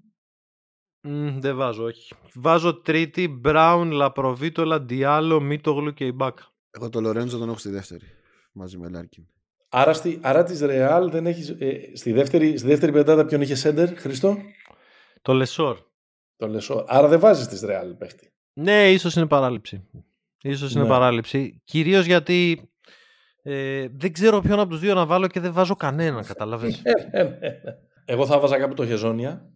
Mm, 1.08 1.38
δεν 1.40 1.56
βάζω, 1.56 1.84
όχι. 1.84 2.14
Βάζω 2.34 2.82
τρίτη, 2.82 3.28
Μπράουν, 3.28 3.92
Λαπροβίτολα, 3.92 4.80
Διάλο, 4.80 5.40
Μίτογλου 5.40 5.94
και 5.94 6.06
η 6.06 6.12
Μπάκα. 6.16 6.44
Εγώ 6.72 6.90
το 6.90 7.02
Λορέντζο 7.02 7.38
τον 7.38 7.50
έχω 7.50 7.58
στη 7.58 7.70
δεύτερη. 7.70 8.06
Μαζί 8.52 8.78
με 8.78 8.90
Λάρκιν. 8.90 9.24
Άρα, 9.70 9.94
στη, 9.94 10.20
άρα 10.22 10.44
της 10.44 10.62
Ρεάλ 10.62 11.10
δεν 11.10 11.26
έχεις. 11.26 11.50
Ε, 11.50 11.92
στη, 11.94 12.12
δεύτερη, 12.12 12.58
στη 12.58 12.68
δεύτερη 12.68 12.92
πεντάδα 12.92 13.26
ποιον 13.26 13.42
είχε 13.42 13.56
σέντερ, 13.56 13.98
Χρήστο; 13.98 14.38
Το 15.22 15.34
Λεσόρ. 15.34 15.78
Το 16.36 16.48
Λεσόρ. 16.48 16.84
Άρα 16.88 17.08
δεν 17.08 17.20
βάζεις 17.20 17.48
της 17.48 17.62
Ρεάλ 17.62 17.94
παίχτη. 17.94 18.34
Ναι, 18.54 18.92
ίσως 18.92 19.16
είναι 19.16 19.28
παράλειψη. 19.28 19.88
Ίσως 20.42 20.74
είναι 20.74 20.84
ναι. 20.84 20.90
παράλειψη. 20.90 21.62
Κυρίως 21.64 22.06
γιατί 22.06 22.70
ε, 23.42 23.88
δεν 23.92 24.14
ξέρω 24.14 24.42
ποιον 24.42 24.60
από 24.60 24.70
τους 24.70 24.80
δύο 24.80 24.94
να 24.94 25.06
βάλω 25.06 25.28
και 25.28 25.40
δεν 25.40 25.54
βάζω 25.54 25.76
κανένα, 25.76 26.24
καταλαβαίνεις. 26.24 26.82
Ε, 26.84 26.92
ε, 27.12 27.22
ε, 27.40 27.52
Εγώ 28.06 28.26
θα 28.26 28.40
βάζα 28.40 28.58
κάπου 28.58 28.74
το 28.74 28.86
Χεζόνια. 28.86 29.55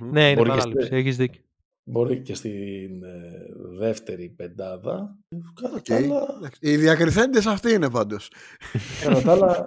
Ναι, 0.00 0.30
είναι 0.30 0.42
παράλειψη. 0.42 0.88
Έχεις 0.92 1.16
δίκιο. 1.16 1.42
Μπορεί 1.84 2.20
και 2.20 2.34
στην 2.34 3.02
δεύτερη 3.78 4.28
πεντάδα. 4.28 5.18
Okay. 5.64 6.10
Οι 6.60 6.76
διακριθέντες 6.76 7.46
αυτοί 7.46 7.72
είναι 7.72 7.90
πάντως. 7.90 8.30
Κατά 9.02 9.22
τα 9.22 9.32
άλλα, 9.32 9.66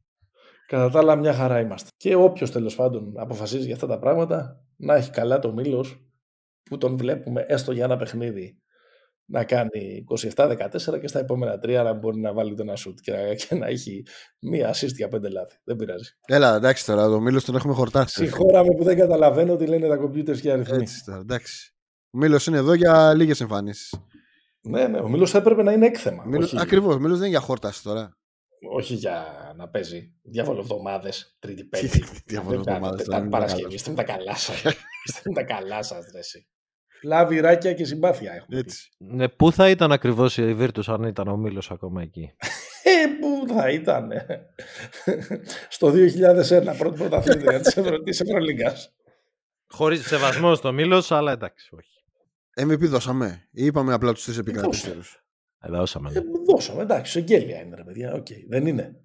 κατά 0.68 0.90
τα 0.90 0.98
άλλα 0.98 1.16
μια 1.16 1.34
χαρά 1.34 1.60
είμαστε. 1.60 1.88
Και 1.96 2.14
όποιος 2.14 2.50
τέλος 2.50 2.74
πάντων 2.74 3.12
αποφασίζει 3.16 3.64
για 3.64 3.74
αυτά 3.74 3.86
τα 3.86 3.98
πράγματα 3.98 4.64
να 4.76 4.94
έχει 4.94 5.10
καλά 5.10 5.38
το 5.38 5.52
μήλος 5.52 6.04
που 6.62 6.78
τον 6.78 6.96
βλέπουμε 6.96 7.44
έστω 7.48 7.72
για 7.72 7.84
ένα 7.84 7.96
παιχνίδι 7.96 8.58
να 9.26 9.44
κάνει 9.44 10.04
27-14 10.34 10.56
και 11.00 11.08
στα 11.08 11.18
επόμενα 11.18 11.58
τρία 11.58 11.82
να 11.82 11.92
μπορεί 11.92 12.20
να 12.20 12.32
βάλει 12.32 12.54
το 12.54 12.62
ένα 12.62 12.76
σουτ 12.76 12.98
και 13.00 13.12
να, 13.12 13.34
και 13.48 13.54
να 13.54 13.66
έχει 13.66 14.06
μία 14.38 14.74
assist 14.74 14.94
για 14.96 15.08
πέντε 15.08 15.28
λάθη. 15.28 15.56
Δεν 15.64 15.76
πειράζει. 15.76 16.10
Έλα, 16.26 16.54
εντάξει 16.54 16.86
τώρα, 16.86 17.08
το 17.08 17.20
Μήλο 17.20 17.42
τον 17.42 17.56
έχουμε 17.56 17.74
χορτάσει. 17.74 18.14
Συγχώραμε 18.14 18.74
που 18.76 18.84
δεν 18.84 18.96
καταλαβαίνω 18.96 19.56
τι 19.56 19.66
λένε 19.66 19.88
τα 19.88 19.96
κομπιούτερς 19.96 20.40
και 20.40 20.48
οι 20.48 20.50
αριθμοί. 20.50 20.76
Έτσι 20.76 21.04
τώρα, 21.04 21.18
εντάξει. 21.18 21.74
Ο 22.10 22.18
Μήλο 22.18 22.40
είναι 22.48 22.56
εδώ 22.56 22.74
για 22.74 23.14
λίγες 23.14 23.40
εμφανίσεις. 23.40 23.94
Ναι, 24.60 24.86
ναι, 24.86 24.98
ο 24.98 25.08
Μήλο 25.08 25.26
θα 25.26 25.38
έπρεπε 25.38 25.62
να 25.62 25.72
είναι 25.72 25.86
έκθεμα. 25.86 26.24
Μήλος... 26.26 26.52
Όχι... 26.52 26.62
Ακριβώς, 26.62 26.94
ο 26.94 26.98
Μήλο 26.98 27.12
δεν 27.12 27.18
είναι 27.18 27.28
για 27.28 27.40
χόρταση 27.40 27.82
τώρα. 27.82 28.18
Όχι 28.70 28.94
για 28.94 29.24
να 29.56 29.68
παίζει 29.68 30.14
διάβολο 30.22 30.60
εβδομάδες, 30.60 31.36
Τρίτη, 31.38 31.64
Πέμπτη. 31.64 32.04
Διάβολο 32.26 32.58
εβδομάδες. 32.58 33.06
Παρασκευή. 33.30 33.74
Είστε 33.74 33.90
με 33.90 33.96
τα 33.96 34.02
καλά 34.02 34.36
σας. 34.36 34.62
Είστε 35.04 35.20
με 35.24 35.34
τα 35.34 35.42
καλά 35.42 35.82
σας, 35.82 36.04
Λαβυράκια 37.04 37.72
και 37.72 37.84
συμπάθεια 37.84 38.32
έχουμε. 38.32 38.58
Έτσι. 38.58 38.88
Ναι, 38.98 39.28
πού 39.28 39.52
θα 39.52 39.70
ήταν 39.70 39.92
ακριβώς 39.92 40.36
η 40.36 40.54
Βίρτου 40.54 40.92
αν 40.92 41.02
ήταν 41.02 41.28
ο 41.28 41.36
Μήλο 41.36 41.62
ακόμα 41.70 42.02
εκεί; 42.02 42.30
Ε, 42.86 43.06
πού 43.20 43.54
θα 43.54 43.70
ήταν. 43.70 44.10
Στο 45.68 45.92
2001, 45.92 46.74
πρώτη 46.78 46.98
πρωταθλήτρια 46.98 47.60
της 48.04 48.20
Ευρωλίγκας. 48.20 48.94
Χωρίς 49.68 50.06
σεβασμό 50.06 50.54
στο 50.54 50.72
Μήλο, 50.72 51.04
αλλά 51.08 51.32
εντάξει, 51.32 51.74
όχι. 51.74 51.94
MVP 52.60 52.88
δώσαμε 52.88 53.48
ή 53.50 53.64
είπαμε 53.64 53.92
απλά 53.92 54.12
τους 54.12 54.24
τρεις 54.24 54.38
επικρατέστερου. 54.38 55.00
Ε, 55.60 55.70
δώσαμε. 55.70 56.10
Ναι. 56.10 56.18
Ε, 56.18 56.22
δώσαμε, 56.46 56.82
εντάξει, 56.82 57.18
εγγέλια 57.18 57.60
είναι 57.60 57.76
ρε 57.76 57.84
παιδιά. 57.84 58.16
Okay, 58.16 58.44
δεν 58.48 58.66
είναι. 58.66 58.98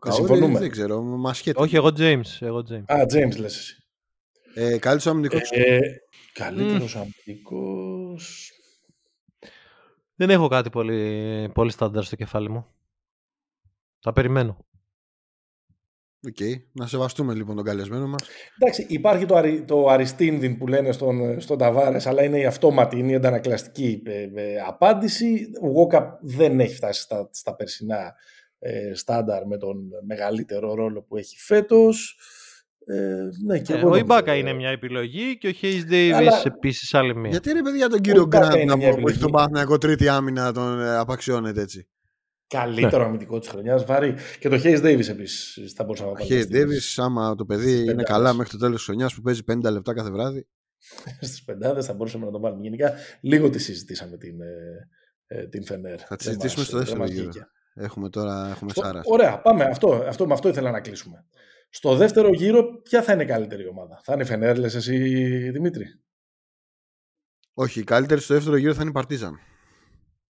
Ο 0.00 0.10
συμφωνούμε. 0.10 0.58
Δεν 0.58 0.70
ξέρω, 0.70 1.02
μα 1.02 1.34
Όχι, 1.54 1.76
εγώ 1.76 1.90
James. 1.96 2.40
Εγώ 2.40 2.64
James. 2.70 2.84
Α, 2.86 3.02
James 3.12 3.36
λες 3.38 3.56
εσύ. 3.56 3.81
Ε, 4.54 4.78
Καλύτερος 4.78 5.06
αμυντικός. 5.06 5.50
Ε, 5.50 5.80
Καλύτερος 6.32 6.96
mm. 6.96 7.00
αμυντικός. 7.00 8.52
Δεν 10.14 10.30
έχω 10.30 10.48
κάτι 10.48 10.70
πολύ, 10.70 11.50
πολύ 11.54 11.70
στάνταρ 11.70 12.04
στο 12.04 12.16
κεφάλι 12.16 12.50
μου. 12.50 12.66
Τα 14.00 14.12
περιμένω. 14.12 14.66
Οκ. 16.26 16.36
Okay. 16.40 16.62
Να 16.72 16.86
σεβαστούμε 16.86 17.34
λοιπόν 17.34 17.56
τον 17.56 17.64
καλεσμένο 17.64 18.06
μας. 18.06 18.22
Εντάξει, 18.58 18.86
υπάρχει 18.88 19.26
το, 19.26 19.36
αρι, 19.36 19.64
το 19.64 19.88
Αριστίνδιν 19.88 20.58
που 20.58 20.66
λένε 20.66 20.92
στον, 20.92 21.40
στον 21.40 21.58
Ταβάρες, 21.58 22.06
αλλά 22.06 22.22
είναι 22.22 22.38
η 22.38 22.44
αυτόματη, 22.44 22.98
είναι 22.98 23.12
η 23.12 23.14
αντανακλαστική 23.14 24.02
ε, 24.04 24.28
ε, 24.34 24.60
απάντηση. 24.66 25.50
Ο 25.62 25.68
Γόκα 25.68 26.18
δεν 26.22 26.60
έχει 26.60 26.74
φτάσει 26.74 27.00
στα, 27.00 27.28
στα 27.32 27.54
περσινά 27.54 28.14
ε, 28.58 28.94
στάνταρ 28.94 29.46
με 29.46 29.58
τον 29.58 29.90
μεγαλύτερο 30.06 30.74
ρόλο 30.74 31.02
που 31.02 31.16
έχει 31.16 31.36
φέτος. 31.38 32.18
Ε, 32.86 33.28
ναι, 33.46 33.58
και 33.58 33.72
ε, 33.74 33.84
ο 33.84 33.96
Ιμπάκα 33.96 34.34
είναι 34.34 34.52
μια 34.52 34.68
επιλογή 34.70 35.38
και 35.38 35.48
ο 35.48 35.52
Χέις 35.52 35.84
Ντέιβις 35.84 36.16
Αλλά... 36.16 36.42
επίσης 36.44 36.94
άλλη 36.94 37.16
μία. 37.16 37.30
Γιατί 37.30 37.50
είναι 37.50 37.62
παιδιά 37.62 37.88
τον 37.88 38.00
κύριο 38.00 38.26
Γκραντ 38.26 38.64
να 38.64 38.78
που 38.78 39.08
έχει 39.08 39.18
τον 39.18 39.30
Παναθηναϊκό 39.30 39.78
τρίτη 39.78 40.08
άμυνα 40.08 40.52
τον 40.52 40.80
ε, 40.80 40.96
απαξιώνεται 40.96 41.60
έτσι. 41.60 41.88
Καλύτερο 42.46 42.98
ναι. 42.98 43.04
αμυντικό 43.04 43.38
της 43.38 43.48
χρονιάς. 43.48 43.84
Βάρη. 43.84 44.14
Και 44.38 44.48
το 44.48 44.58
Χέι 44.58 44.80
Ντέιβι 44.80 45.10
επίσης 45.10 45.72
θα 45.76 45.84
μπορούσα 45.84 46.04
να 46.04 46.10
βάλω. 46.10 46.24
Χέι 46.24 46.46
Ντέιβι, 46.46 46.78
άμα 46.96 47.34
το 47.34 47.44
παιδί 47.44 47.90
είναι 47.90 48.02
καλά 48.02 48.32
μέχρι 48.32 48.50
το 48.50 48.58
τέλος 48.58 48.76
της 48.76 48.84
χρονιάς 48.84 49.14
που 49.14 49.20
παίζει 49.20 49.40
50 49.52 49.70
λεπτά 49.72 49.94
κάθε 49.94 50.10
βράδυ. 50.10 50.46
Στις 51.20 51.44
πεντάδες 51.44 51.86
θα 51.86 51.94
μπορούσαμε 51.94 52.24
να 52.24 52.30
το 52.30 52.40
βάλουμε. 52.40 52.62
Γενικά, 52.62 52.92
λίγο 53.20 53.50
τη 53.50 53.58
συζητήσαμε 53.58 54.16
την, 54.16 54.40
ε, 55.26 55.46
την 55.46 55.64
Φενέρ. 55.64 55.98
Θα 56.06 56.16
τη 56.16 56.24
συζητήσουμε 56.24 56.64
στο 56.64 56.78
δεύτερο 56.78 57.04
γύρο. 57.04 57.30
Έχουμε 57.74 58.08
τώρα 58.08 58.48
έχουμε 58.50 58.70
σάρας. 58.74 59.04
Ωραία, 59.06 59.40
πάμε. 59.40 59.64
Αυτό, 59.64 60.04
αυτό, 60.08 60.26
με 60.26 60.32
αυτό 60.32 60.48
ήθελα 60.48 60.70
να 60.70 60.80
κλείσουμε. 60.80 61.24
Στο 61.74 61.96
δεύτερο 61.96 62.28
γύρο, 62.32 62.80
ποια 62.82 63.02
θα 63.02 63.12
είναι 63.12 63.22
η 63.22 63.26
καλύτερη 63.26 63.68
ομάδα; 63.68 64.00
Θα 64.04 64.12
είναι 64.12 64.22
η 64.22 64.26
Φενέρ, 64.26 64.58
λες 64.58 64.74
εσύ, 64.74 64.96
Δημήτρη; 65.50 65.86
Όχι, 67.54 67.80
η 67.80 67.84
καλύτερη 67.84 68.20
στο 68.20 68.34
δεύτερο 68.34 68.56
γύρο 68.56 68.74
θα 68.74 68.80
είναι 68.80 68.90
η 68.90 68.92
Παρτίζαν. 68.92 69.38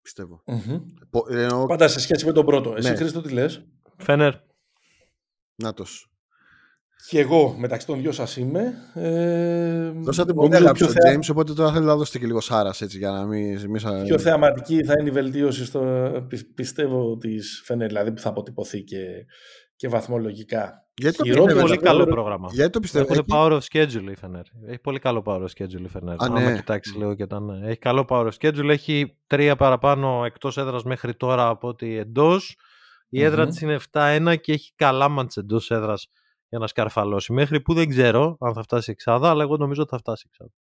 Πιστεύω. 0.02 0.42
Mm-hmm. 0.46 1.66
Πάντα 1.68 1.88
σε 1.88 2.00
σχέση 2.00 2.26
με 2.26 2.32
τον 2.32 2.46
πρώτο. 2.46 2.74
Εσύ, 2.76 2.90
ναι. 2.90 2.96
Χρήστο, 2.96 3.20
τι 3.20 3.32
λες; 3.32 3.64
Φενέρ. 3.96 4.34
Νάτος. 5.54 6.06
Και 7.08 7.20
εγώ 7.20 7.54
μεταξύ 7.58 7.86
των 7.86 8.00
δυο 8.00 8.12
σας 8.12 8.36
είμαι. 8.36 8.72
Ε, 8.94 9.90
Δώσατε 9.90 10.32
πολύ 10.32 10.56
αγάπη 10.56 10.78
στο 10.78 10.92
James, 11.06 11.28
οπότε 11.30 11.52
τώρα 11.52 11.72
θέλω 11.72 11.84
να 11.84 11.96
δώσετε 11.96 12.18
και 12.18 12.26
λίγο 12.26 12.40
σάρας 12.40 12.80
έτσι 12.80 12.98
για 12.98 13.10
να 13.10 13.26
μην. 13.26 13.58
Εμείς... 13.58 13.84
Πιο 14.04 14.18
θεαματική 14.18 14.84
θα 14.84 14.94
είναι 15.00 15.08
η 15.08 15.12
βελτίωση 15.12 15.64
στο 15.64 15.80
πιστεύω 16.54 17.16
της 17.16 17.62
Φενέρ, 17.64 17.86
δηλαδή 17.86 18.12
που 18.12 18.20
θα 18.20 18.28
αποτυπωθεί 18.28 18.82
και, 18.82 18.98
και 19.82 19.88
βαθμολογικά. 19.88 20.86
Γιατί 20.94 21.16
το 21.16 21.22
πιστεύω, 21.24 21.60
πολύ 21.60 21.76
καλό 21.76 22.04
πρόγραμμα. 22.04 22.48
Γιατί 22.52 22.70
το 22.70 22.80
πιστεύω. 22.80 23.12
Έχει 23.12 23.24
power 23.28 23.52
of 23.52 23.60
schedule 23.72 24.10
η 24.10 24.16
Φενέρ. 24.16 24.42
Έχει 24.66 24.78
πολύ 24.78 24.98
καλό 24.98 25.22
power 25.26 25.40
of 25.40 25.46
schedule 25.56 25.80
η 25.80 25.88
Φενέρ. 25.88 26.14
Αν 26.18 26.32
ναι. 26.32 26.56
κοιτάξει 26.56 26.96
λίγο 26.96 27.14
και 27.14 27.22
όταν. 27.22 27.62
Έχει 27.64 27.78
καλό 27.78 28.04
power 28.08 28.28
of 28.28 28.30
schedule. 28.40 28.68
Έχει 28.68 29.16
τρία 29.26 29.56
παραπάνω 29.56 30.24
εκτός 30.24 30.56
έδρας 30.56 30.84
μέχρι 30.84 31.14
τώρα 31.14 31.48
από 31.48 31.68
ότι 31.68 31.96
εντός. 31.96 32.56
Η 33.08 33.22
έδρα 33.22 33.44
mm-hmm. 33.44 33.48
της 33.48 33.60
είναι 33.60 33.78
7-1 33.90 34.36
και 34.40 34.52
έχει 34.52 34.72
καλά 34.76 35.08
μάτς 35.08 35.36
εντός 35.36 35.70
έδρας 35.70 36.08
για 36.48 36.58
να 36.58 36.66
σκαρφαλώσει. 36.66 37.32
Μέχρι 37.32 37.60
που 37.60 37.74
δεν 37.74 37.88
ξέρω 37.88 38.36
αν 38.40 38.54
θα 38.54 38.62
φτάσει 38.62 38.90
εξάδα, 38.90 39.30
αλλά 39.30 39.42
εγώ 39.42 39.56
νομίζω 39.56 39.82
ότι 39.82 39.90
θα 39.90 39.98
φτάσει 39.98 40.24
εξάδα. 40.26 40.52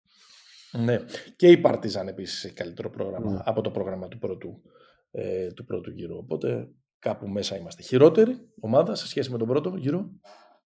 Ναι. 0.72 1.05
Και 1.36 1.48
η 1.48 1.59
Παρτίζαν 1.59 2.09
επίσης 2.09 2.44
έχει 2.44 2.55
καλύτερο 2.55 2.90
πρόγραμμα 2.90 3.38
mm. 3.38 3.42
από 3.44 3.60
το 3.60 3.70
πρόγραμμα 3.70 4.09
του 4.09 4.18
πρώτου, 4.18 4.62
ε, 5.10 5.52
του 5.52 5.64
πρώτου 5.64 5.90
γύρου. 5.90 6.16
Οπότε 6.16 6.68
κάπου 7.01 7.28
μέσα 7.28 7.56
είμαστε. 7.56 7.82
Χειρότερη 7.82 8.48
ομάδα 8.60 8.94
σε 8.94 9.09
σχέση 9.09 9.31
με 9.31 9.39
τον 9.39 9.48
πρώτο 9.48 9.77
γύρο; 9.77 10.10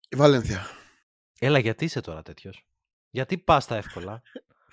Η 0.09 0.17
Βαλένθια. 0.17 0.67
Έλα, 1.39 1.59
γιατί 1.59 1.85
είσαι 1.85 2.01
τώρα 2.01 2.23
τέτοιος; 2.23 2.67
Γιατί 3.11 3.39
πας 3.39 3.67
τα 3.67 3.77
εύκολα; 3.77 4.23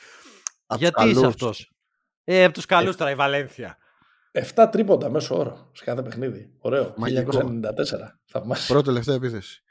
γιατί 0.77 1.09
είσαι 1.09 1.25
αυτός; 1.25 1.71
Ε, 2.23 2.43
από 2.43 2.53
τους 2.53 2.65
καλούς 2.65 2.95
τώρα 2.95 3.11
η 3.11 3.15
Βαλένθια. 3.15 3.77
7 4.31 4.67
τρίποντα 4.71 5.09
μέσω 5.09 5.37
όρο 5.37 5.71
σε 5.73 5.83
κάθε 5.83 6.01
παιχνίδι. 6.01 6.53
Ωραίο. 6.59 6.93
1994. 6.97 7.43
Θαυμάσιο. 8.25 8.73
Πρώτη 8.73 8.87
τελευταία 8.87 9.15
επίθεση. 9.15 9.63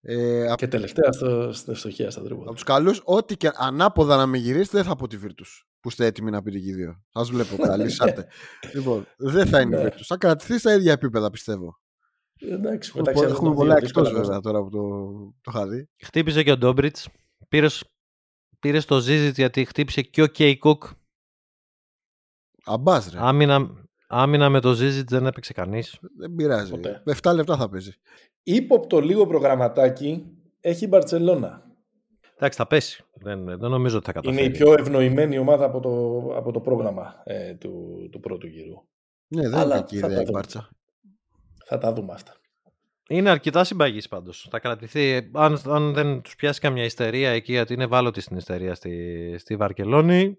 Ε, 0.00 0.54
και 0.56 0.68
τελευταία 0.68 1.12
στο, 1.12 1.52
στην 1.52 1.72
ευστοχία 1.72 2.10
στα 2.10 2.22
τρίποντα. 2.22 2.44
Από 2.44 2.54
τους 2.54 2.62
καλούς, 2.62 3.00
ό,τι 3.04 3.36
και 3.36 3.50
ανάποδα 3.54 4.16
να 4.16 4.26
με 4.26 4.38
γυρίσετε, 4.38 4.76
δεν 4.76 4.86
θα 4.86 4.96
πω 4.96 5.06
τη 5.06 5.16
Βίρτου. 5.16 5.44
Που 5.86 5.92
είστε 5.92 6.06
έτοιμοι 6.06 6.30
να 6.30 6.42
πείτε 6.42 6.58
και 6.58 6.68
οι 6.68 6.72
δύο. 6.72 7.02
Σας 7.08 7.30
βλέπω 7.30 7.56
καλή, 7.56 7.90
σάτε. 7.96 8.28
λοιπόν, 8.74 9.06
δεν 9.16 9.46
θα 9.46 9.60
είναι 9.60 9.76
η 9.76 9.82
Βίρτου. 9.82 10.04
Θα 10.04 10.16
κρατηθεί 10.16 10.58
στα 10.58 10.74
ίδια 10.74 10.92
επίπεδα, 10.92 11.30
πιστεύω. 11.30 11.80
Εντάξει, 12.40 12.92
έχουμε, 12.96 13.26
έχουμε 13.26 13.54
πολλά 13.54 13.76
εκτός 13.76 14.12
βέβαια 14.12 14.40
τώρα 14.40 14.62
που 14.62 14.70
το, 14.70 14.80
το 15.40 15.50
είχα 15.50 15.68
δει. 15.68 15.88
Χτύπησε 16.04 16.42
και 16.42 16.50
ο 16.50 16.56
Ντόμπριτς. 16.56 17.08
Πήρες, 17.48 17.84
πήρες 18.58 18.84
το 18.84 19.00
Ζίζιτς 19.00 19.36
γιατί 19.36 19.64
χτύπησε 19.64 20.02
και 20.02 20.22
ο 20.22 20.26
Κέι 20.26 20.58
Κουκ. 20.58 20.84
Αμπάς 22.64 23.10
ρε. 23.10 23.18
Άμυνα, 23.20 23.86
άμυνα 24.08 24.48
με 24.48 24.60
το 24.60 24.72
Ζίζιτς 24.72 25.12
δεν 25.12 25.26
έπαιξε 25.26 25.52
κανείς. 25.52 25.98
Δεν 26.18 26.34
πειράζει. 26.34 26.70
Ποτέ. 26.70 27.02
7 27.22 27.34
λεπτά 27.34 27.56
θα 27.56 27.68
παίζει. 27.68 27.92
Ήποπτο 28.42 29.00
λίγο 29.00 29.26
προγραμματάκι 29.26 30.24
έχει 30.60 30.84
η 30.84 30.88
Μπαρτσελώνα. 30.88 31.65
Εντάξει, 32.36 32.58
θα 32.58 32.66
πέσει. 32.66 33.04
Δεν, 33.14 33.44
δεν 33.44 33.70
νομίζω 33.70 33.96
ότι 33.96 34.06
θα 34.06 34.12
καταφέρει. 34.12 34.44
Είναι 34.44 34.54
η 34.54 34.58
πιο 34.58 34.72
ευνοημένη 34.72 35.38
ομάδα 35.38 35.64
από 35.64 35.80
το, 35.80 36.20
από 36.36 36.52
το 36.52 36.60
πρόγραμμα 36.60 37.22
ε, 37.24 37.54
του, 37.54 38.08
του 38.12 38.20
πρώτου 38.20 38.46
γύρου. 38.46 38.82
Ναι, 39.28 39.48
δεν 39.48 39.62
είναι 39.62 39.76
εκεί 39.76 39.96
η 39.96 40.30
Μπάρτσα. 40.32 40.68
Θα 41.64 41.78
τα 41.78 41.92
δούμε 41.92 42.12
αυτά. 42.12 42.36
Είναι 43.08 43.30
αρκετά 43.30 43.64
συμπαγής 43.64 44.08
πάντως. 44.08 44.46
Θα 44.50 44.58
κρατηθεί. 44.58 45.30
Αν, 45.32 45.60
αν 45.66 45.92
δεν 45.92 46.20
τους 46.20 46.36
πιάσει 46.36 46.60
καμιά 46.60 46.84
ιστερία 46.84 47.30
εκεί, 47.30 47.52
γιατί 47.52 47.72
είναι 47.72 47.84
ευάλωτη 47.84 48.20
στην 48.20 48.36
ιστερία 48.36 48.74
στη, 48.74 49.34
στη 49.38 49.56
Βαρκελόνη, 49.56 50.38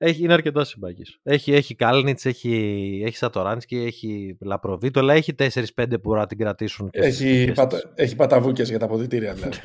Έχει, 0.00 0.22
είναι 0.22 0.32
αρκετά 0.32 0.64
συμπαγή. 0.64 1.02
Έχει, 1.22 1.52
έχει 1.52 1.74
Κάλνιτς, 1.74 2.24
έχει, 2.26 3.02
έχει 3.04 3.16
Σατοράνσκι, 3.16 3.76
έχει 3.76 4.36
Λαπροβίτολα, 4.40 5.14
έχει 5.14 5.34
4-5 5.38 5.58
που 5.76 5.98
μπορούν 6.02 6.20
να 6.20 6.26
την 6.26 6.38
κρατήσουν. 6.38 6.90
Και 6.90 7.00
έχει, 7.00 7.52
πατα, 7.54 7.92
έχει 7.94 8.16
παταβούκες 8.16 8.68
για 8.68 8.78
τα 8.78 8.84
αποδητήρια 8.84 9.34
δηλαδή. 9.34 9.56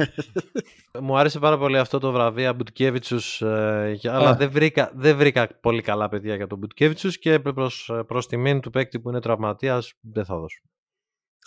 Μου 1.05 1.17
άρεσε 1.17 1.39
πάρα 1.39 1.57
πολύ 1.57 1.77
αυτό 1.77 1.99
το 1.99 2.11
βραβείο 2.11 2.53
Μπουτκέβιτσους, 2.53 3.41
ε, 3.41 3.99
αλλά 4.03 4.35
δεν 4.35 4.51
βρήκα, 4.51 4.91
δεν 4.95 5.17
βρήκα 5.17 5.49
πολύ 5.61 5.81
καλά 5.81 6.09
παιδιά 6.09 6.35
για 6.35 6.47
τον 6.47 6.57
Μπουτκέβιτσους 6.57 7.19
και 7.19 7.39
προς 7.39 7.91
προς 8.07 8.27
τιμήν 8.27 8.59
του 8.59 8.69
παίκτη 8.69 8.99
που 8.99 9.09
είναι 9.09 9.19
τραυματίας 9.19 9.93
δεν 10.01 10.25
θα 10.25 10.37
δώσω. 10.37 10.61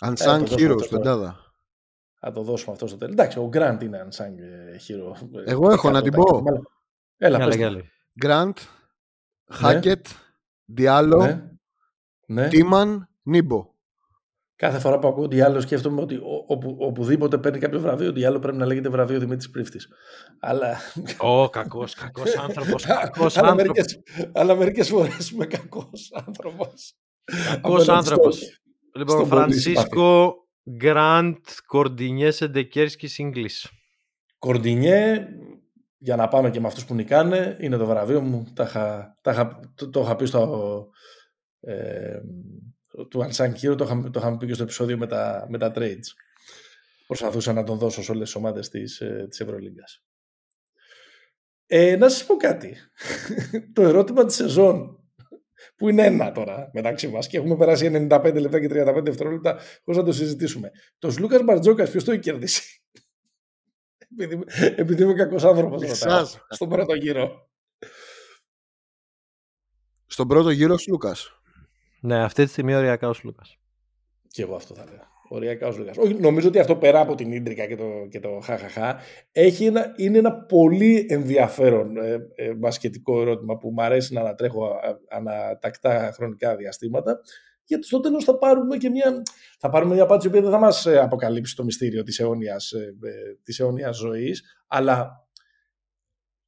Unsung 0.05 0.51
ε, 0.51 0.55
Heroes, 0.57 0.89
πεντάδα. 0.89 1.39
Θα 2.19 2.31
το 2.31 2.41
δώσουμε 2.41 2.71
αυτό 2.73 2.87
στο 2.87 2.97
τέλος. 2.97 3.13
Εντάξει, 3.13 3.39
ο 3.39 3.47
Γκραντ 3.47 3.81
είναι 3.81 4.07
Unsung 4.09 4.35
Hero. 4.87 5.27
Εγώ 5.45 5.71
έχω 5.71 5.89
να 5.89 6.01
την 6.01 6.13
πω. 6.13 6.43
Έλα, 7.17 7.47
Γκραντ, 8.19 8.57
Χάκετ, 9.49 10.05
Διάλο, 10.65 11.49
ναι. 12.27 12.47
Τίμαν, 12.47 13.09
Νίμπο. 13.23 13.75
Κάθε 14.55 14.79
φορά 14.79 14.99
που 14.99 15.07
ακούω 15.07 15.27
Διάλο 15.27 15.61
σκέφτομαι 15.61 16.01
ότι 16.01 16.19
οπου, 16.47 16.75
οπουδήποτε 16.79 17.37
παίρνει 17.37 17.59
κάποιο 17.59 17.79
βραβείο, 17.79 18.11
Διάλο 18.11 18.39
πρέπει 18.39 18.57
να 18.57 18.65
λέγεται 18.65 18.89
βραβείο 18.89 19.19
Δημήτρης 19.19 19.49
Πρίφτης. 19.49 19.87
Αλλά. 20.39 20.77
Ω, 21.17 21.49
κακός, 21.49 21.93
κακός 21.93 22.37
άνθρωπος. 22.37 22.85
αλλά, 23.37 23.55
μερικές, 23.55 24.01
αλλά 24.33 24.55
μερικές 24.55 24.89
φορές 24.89 25.29
είμαι 25.29 25.45
κακός 25.45 26.11
άνθρωπος. 26.25 26.95
Κακός 27.51 27.89
άνθρωπος. 27.89 28.61
Λοιπόν, 28.95 29.27
Φρανσίσκο 29.27 30.35
Γκραντ 30.71 31.35
Κορντινιέ 31.65 32.31
Σεντεκέρσκι 32.31 33.21
Ιγκλής. 33.21 33.69
Κορντινιέ, 34.39 35.27
για 35.97 36.15
να 36.15 36.27
πάμε 36.27 36.49
και 36.49 36.59
με 36.59 36.67
αυτούς 36.67 36.85
που 36.85 36.95
νικάνε, 36.95 37.57
είναι 37.59 37.77
το 37.77 37.85
βραβείο 37.85 38.21
μου. 38.21 38.47
Τα 38.53 38.63
είχα, 39.31 39.59
το, 39.75 39.89
το 39.89 40.01
είχα 40.01 40.15
πει 40.15 40.25
στο, 40.25 40.87
ε, 41.59 42.19
του 43.09 43.27
Unsung 43.29 43.53
Hero, 43.53 43.77
το, 43.77 43.83
είχα, 43.83 44.09
το 44.11 44.19
είχαμε 44.19 44.37
πει 44.37 44.47
και 44.47 44.53
στο 44.53 44.63
επεισόδιο 44.63 44.97
με 44.97 45.07
τα, 45.07 45.45
με 45.49 45.57
τα 45.57 45.71
trades. 45.75 46.07
Προσπαθούσα 47.07 47.53
να 47.53 47.63
τον 47.63 47.77
δώσω 47.77 48.03
σε 48.03 48.11
όλες 48.11 48.23
τις 48.23 48.35
ομάδες 48.35 48.69
της, 48.69 49.01
ε, 49.01 49.25
της 49.29 49.39
Ευρωλίγκας. 49.39 50.03
Ε, 51.67 51.95
να 51.95 52.09
σας 52.09 52.25
πω 52.25 52.35
κάτι. 52.35 52.75
το 53.73 53.81
ερώτημα 53.81 54.25
της 54.25 54.35
σεζόν, 54.35 54.99
που 55.75 55.89
είναι 55.89 56.05
ένα 56.05 56.31
τώρα 56.31 56.69
μεταξύ 56.73 57.07
μας 57.07 57.27
και 57.27 57.37
έχουμε 57.37 57.57
περάσει 57.57 58.07
95 58.09 58.33
λεπτά 58.39 58.59
και 58.59 58.67
35 58.69 59.01
δευτερόλεπτα 59.03 59.59
χωρίς 59.83 59.99
να 59.99 60.03
το 60.03 60.11
συζητήσουμε. 60.11 60.71
Τος 60.99 61.19
Λούκας 61.19 61.43
Μπαρτζόκας 61.43 61.89
ποιος 61.89 62.03
το 62.03 62.11
έχει 62.11 62.21
κερδίσει; 62.21 62.81
Επειδή, 64.11 64.43
επειδή 64.81 65.03
είμαι 65.03 65.13
κακός 65.13 65.43
άνθρωπος 65.43 65.81
στον 66.49 66.69
πρώτο 66.69 66.93
γύρο. 66.93 67.49
Στον 70.05 70.27
πρώτο 70.27 70.49
γύρο 70.49 70.73
ο 70.73 70.77
Λούκας. 70.87 71.41
Ναι, 72.01 72.23
αυτή 72.23 72.43
τη 72.43 72.49
στιγμή 72.49 72.75
οριακά 72.75 73.09
ο 73.09 73.13
Λούκας. 73.23 73.57
Και 74.27 74.41
εγώ 74.41 74.55
αυτό 74.55 74.75
θα 74.75 74.85
λέω. 74.85 75.15
Οριακά 75.29 75.67
ο 75.67 75.77
Λούκας. 75.77 75.97
Όχι, 75.97 76.13
νομίζω 76.13 76.47
ότι 76.47 76.59
αυτό 76.59 76.75
πέρα 76.75 76.99
από 76.99 77.15
την 77.15 77.31
ίντρικα 77.31 77.65
και 77.65 77.75
το, 77.75 78.07
και 78.09 78.19
το 78.19 78.39
χαχαχά 78.43 78.99
έχει 79.31 79.65
ένα, 79.65 79.93
είναι 79.97 80.17
ένα 80.17 80.33
πολύ 80.33 81.05
ενδιαφέρον 81.09 81.97
ε, 81.97 82.17
ε, 82.35 82.53
μπασκετικό 82.53 83.21
ερώτημα 83.21 83.57
που 83.57 83.71
μου 83.71 83.81
αρέσει 83.81 84.13
να 84.13 84.21
ανατρέχω 84.21 84.79
ανατακτά 85.09 86.11
χρονικά 86.13 86.55
διαστήματα 86.55 87.19
γιατί 87.67 87.85
στο 87.85 87.99
τέλος 87.99 88.23
θα 88.23 88.37
πάρουμε 88.37 88.77
και 88.77 88.89
μια, 88.89 89.23
θα 89.59 89.69
πάρουμε 89.69 89.93
μια 89.93 90.03
απάντηση 90.03 90.29
που 90.29 90.41
δεν 90.41 90.51
θα 90.51 90.59
μας 90.59 90.85
ε, 90.85 90.97
αποκαλύψει 90.97 91.55
το 91.55 91.63
μυστήριο 91.63 92.03
της 92.03 92.19
αιώνιας, 92.19 92.71
ε, 92.71 92.95
ε, 93.01 93.35
της 93.43 93.59
αιώνιας 93.59 93.97
ζωής, 93.97 94.43
αλλά 94.67 95.27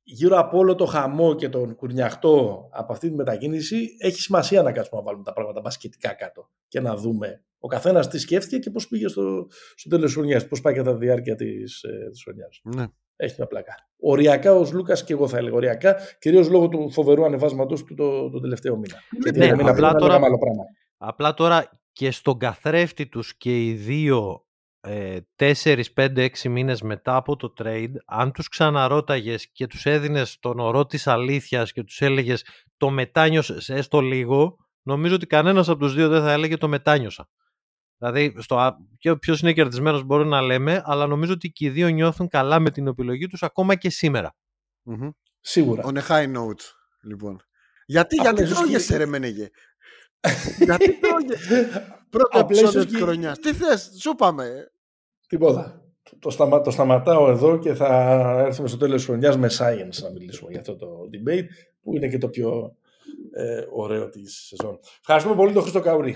γύρω 0.03 0.37
από 0.37 0.57
όλο 0.57 0.75
το 0.75 0.85
χαμό 0.85 1.35
και 1.35 1.49
τον 1.49 1.75
κουρνιαχτό 1.75 2.67
από 2.71 2.93
αυτή 2.93 3.09
τη 3.09 3.15
μετακίνηση 3.15 3.95
έχει 3.99 4.21
σημασία 4.21 4.61
να 4.61 4.71
κάτσουμε 4.71 4.99
να 4.99 5.05
βάλουμε 5.05 5.23
τα 5.23 5.33
πράγματα 5.33 5.61
μπασκετικά 5.61 6.13
κάτω 6.13 6.49
και 6.67 6.79
να 6.79 6.95
δούμε 6.95 7.43
ο 7.59 7.67
καθένας 7.67 8.07
τι 8.07 8.19
σκέφτηκε 8.19 8.57
και 8.57 8.69
πώς 8.69 8.87
πήγε 8.87 9.07
στο, 9.07 9.47
στο 9.75 9.89
τέλος 9.89 10.05
της 10.05 10.13
χρονιάς, 10.13 10.47
πώς 10.47 10.61
πάει 10.61 10.73
κατά 10.73 10.97
τη 10.97 11.05
διάρκεια 11.05 11.35
της, 11.35 11.85
της 12.11 12.23
χρονιάς. 12.23 12.61
Ναι. 12.63 12.85
Έχει 13.15 13.35
μια 13.37 13.47
πλάκα. 13.47 13.73
Οριακά 13.99 14.53
ο 14.53 14.69
Λούκας 14.73 15.03
και 15.03 15.13
εγώ 15.13 15.27
θα 15.27 15.37
έλεγα 15.37 15.55
οριακά, 15.55 15.95
κυρίως 16.19 16.49
λόγω 16.49 16.67
του 16.67 16.91
φοβερού 16.91 17.25
ανεβάσματο 17.25 17.75
του 17.75 17.93
το, 17.95 18.29
το 18.29 18.39
τελευταίο 18.39 18.77
μήνα. 18.77 18.95
Ναι, 19.35 19.45
ναι, 19.55 19.69
απλά, 19.69 19.93
τώρα, 19.93 20.19
απλά 20.99 21.33
τώρα 21.33 21.81
και 21.91 22.11
στον 22.11 22.37
καθρέφτη 22.37 23.07
τους 23.07 23.37
και 23.37 23.65
οι 23.65 23.73
δύο 23.73 24.45
ε, 24.81 25.19
4, 25.35 25.53
5, 25.95 26.29
6 26.29 26.49
μήνες 26.49 26.81
μετά 26.81 27.15
από 27.15 27.35
το 27.35 27.53
trade, 27.57 27.91
αν 28.05 28.31
τους 28.31 28.47
ξαναρώταγες 28.47 29.51
και 29.51 29.67
τους 29.67 29.85
έδινες 29.85 30.39
τον 30.39 30.59
ορό 30.59 30.85
της 30.85 31.07
αλήθειας 31.07 31.71
και 31.71 31.83
τους 31.83 32.01
έλεγες 32.01 32.45
το 32.77 32.89
μετάνιωσες 32.89 33.69
έστω 33.69 34.01
λίγο, 34.01 34.57
νομίζω 34.81 35.15
ότι 35.15 35.25
κανένας 35.25 35.69
από 35.69 35.79
τους 35.79 35.93
δύο 35.93 36.09
δεν 36.09 36.21
θα 36.21 36.31
έλεγε 36.31 36.57
το 36.57 36.67
μετάνιωσα. 36.67 37.29
Δηλαδή, 37.97 38.35
στο, 38.37 38.75
ποιος 39.19 39.41
είναι 39.41 39.53
κερδισμένος 39.53 40.03
μπορούμε 40.03 40.29
να 40.29 40.41
λέμε, 40.41 40.81
αλλά 40.85 41.07
νομίζω 41.07 41.33
ότι 41.33 41.49
και 41.49 41.65
οι 41.65 41.69
δύο 41.69 41.87
νιώθουν 41.87 42.27
καλά 42.27 42.59
με 42.59 42.69
την 42.71 42.87
επιλογή 42.87 43.27
τους 43.27 43.43
ακόμα 43.43 43.75
και 43.75 43.89
σήμερα. 43.89 44.35
Mm-hmm. 44.85 45.09
Σίγουρα. 45.39 45.83
On 45.85 45.97
a 45.97 46.07
high 46.07 46.35
note, 46.35 46.63
λοιπόν. 47.01 47.43
Γιατί, 47.85 48.15
γιατί 48.15 48.43
τρώγεσαι, 48.43 48.97
ρε 48.97 49.05
Μενεγε. 49.05 49.49
Γιατί 50.59 50.99
τρώγεσαι. 50.99 51.87
Πρώτο 52.09 52.39
επεισόδιο 52.39 52.85
της 52.85 52.95
χρονιάς. 52.95 53.39
Τι 53.39 53.53
θες, 53.53 53.91
σου 53.99 54.15
πάμε. 54.15 54.71
Τίποτα. 55.27 55.83
Το, 56.19 56.29
σταμα, 56.29 56.61
το 56.61 56.71
σταματάω 56.71 57.29
εδώ 57.29 57.57
και 57.57 57.73
θα 57.73 57.87
έρθουμε 58.45 58.67
στο 58.67 58.77
τέλος 58.77 58.95
της 58.95 59.05
χρονιάς 59.05 59.37
με 59.37 59.47
science 59.47 60.03
να 60.03 60.09
μιλήσουμε 60.09 60.51
για 60.51 60.59
αυτό 60.59 60.75
το 60.75 60.87
debate 61.13 61.45
που 61.81 61.95
είναι 61.95 62.07
και 62.07 62.17
το 62.17 62.27
πιο 62.29 62.75
ε, 63.31 63.61
ωραίο 63.71 64.09
της 64.09 64.45
σεζόν. 64.47 64.79
Ευχαριστούμε 64.99 65.35
πολύ 65.35 65.53
τον 65.53 65.61
Χρήστο 65.61 65.79
Καουρή. 65.79 66.15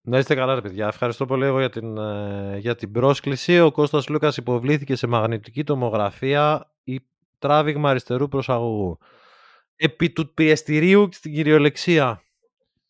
Να 0.00 0.18
είστε 0.18 0.34
καλά, 0.34 0.54
ρε 0.54 0.60
παιδιά. 0.60 0.86
Ευχαριστώ 0.86 1.26
πολύ 1.26 1.44
εγώ 1.44 1.58
για 1.58 1.70
την, 1.70 1.96
ε, 1.98 2.56
για 2.58 2.74
την 2.74 2.92
πρόσκληση. 2.92 3.60
Ο 3.60 3.72
Κώστας 3.72 4.08
Λούκας 4.08 4.36
υποβλήθηκε 4.36 4.96
σε 4.96 5.06
μαγνητική 5.06 5.64
τομογραφία 5.64 6.72
ή 6.84 7.00
τράβηγμα 7.38 7.90
αριστερού 7.90 8.28
προσαγωγού. 8.28 8.98
Επί 9.76 10.10
του 10.10 10.34
πιεστηρίου 10.34 11.08
στην 11.12 11.32
κυριολεξία. 11.32 12.23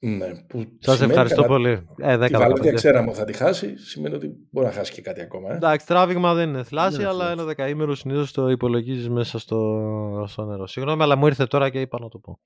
Ναι, 0.06 0.32
Σας 0.78 1.00
ευχαριστώ 1.00 1.42
καλά... 1.42 1.46
πολύ. 1.46 1.86
Ε, 1.98 2.18
τη 2.18 2.36
βαλάτια 2.36 2.72
ξέραμε 2.72 3.08
ότι 3.08 3.18
θα 3.18 3.24
τη 3.24 3.32
χάσει, 3.32 3.76
σημαίνει 3.78 4.14
ότι 4.14 4.30
μπορεί 4.50 4.66
να 4.66 4.72
χάσει 4.72 4.92
και 4.92 5.02
κάτι 5.02 5.20
ακόμα. 5.20 5.52
Ε. 5.52 5.54
Εντάξει, 5.54 5.86
τράβηγμα 5.86 6.34
δεν 6.34 6.48
είναι 6.48 6.62
θλάση, 6.62 6.96
δεν 6.96 7.06
αλλά 7.06 7.30
ένα 7.30 7.44
δεκαήμερο 7.44 7.94
συνήθως 7.94 8.32
το 8.32 8.48
υπολογίζεις 8.48 9.08
μέσα 9.08 9.38
στο, 9.38 10.24
στο 10.28 10.44
νερό. 10.44 10.66
Συγγνώμη, 10.66 11.02
αλλά 11.02 11.16
μου 11.16 11.26
ήρθε 11.26 11.46
τώρα 11.46 11.70
και 11.70 11.80
είπα 11.80 11.98
να 12.00 12.08
το 12.08 12.18
πω. 12.18 12.40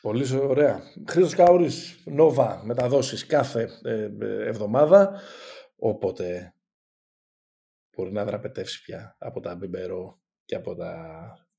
Πολύ 0.00 0.24
ωραία. 0.48 0.80
Χρήστος 1.08 1.34
Καούρης, 1.34 2.02
Νόβα, 2.04 2.62
μεταδόσεις 2.64 3.26
κάθε 3.26 3.68
ε, 3.82 3.92
ε, 3.92 4.46
εβδομάδα, 4.46 5.20
οπότε 5.76 6.54
μπορεί 7.96 8.12
να 8.12 8.24
δραπετεύσει 8.24 8.82
πια 8.82 9.16
από 9.18 9.40
τα 9.40 9.54
μπιμπερό 9.54 10.20
και 10.44 10.54
από 10.54 10.74
τα 10.74 10.94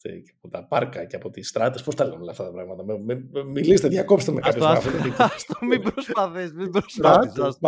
και 0.02 0.34
από 0.42 0.50
τα 0.50 0.68
πάρκα 0.68 1.06
και 1.06 1.16
από 1.16 1.30
τις 1.30 1.48
στράτες. 1.48 1.84
Πώς 1.84 1.96
τα 1.96 2.06
λέμε 2.06 2.22
όλα 2.22 2.32
αυτά 2.32 2.44
τα 2.44 2.52
πράγματα; 2.52 2.84
Με, 2.84 2.98
με, 3.32 3.44
μιλήστε, 3.44 3.88
διακόψτε 3.88 4.32
με 4.32 4.40
κάποιος 4.40 4.66
Α 4.66 4.80
το 5.48 5.66
μην 5.66 5.82
προσπαθείς. 5.82 6.54
Μην 6.54 6.72
προσπαθείς. 6.72 7.60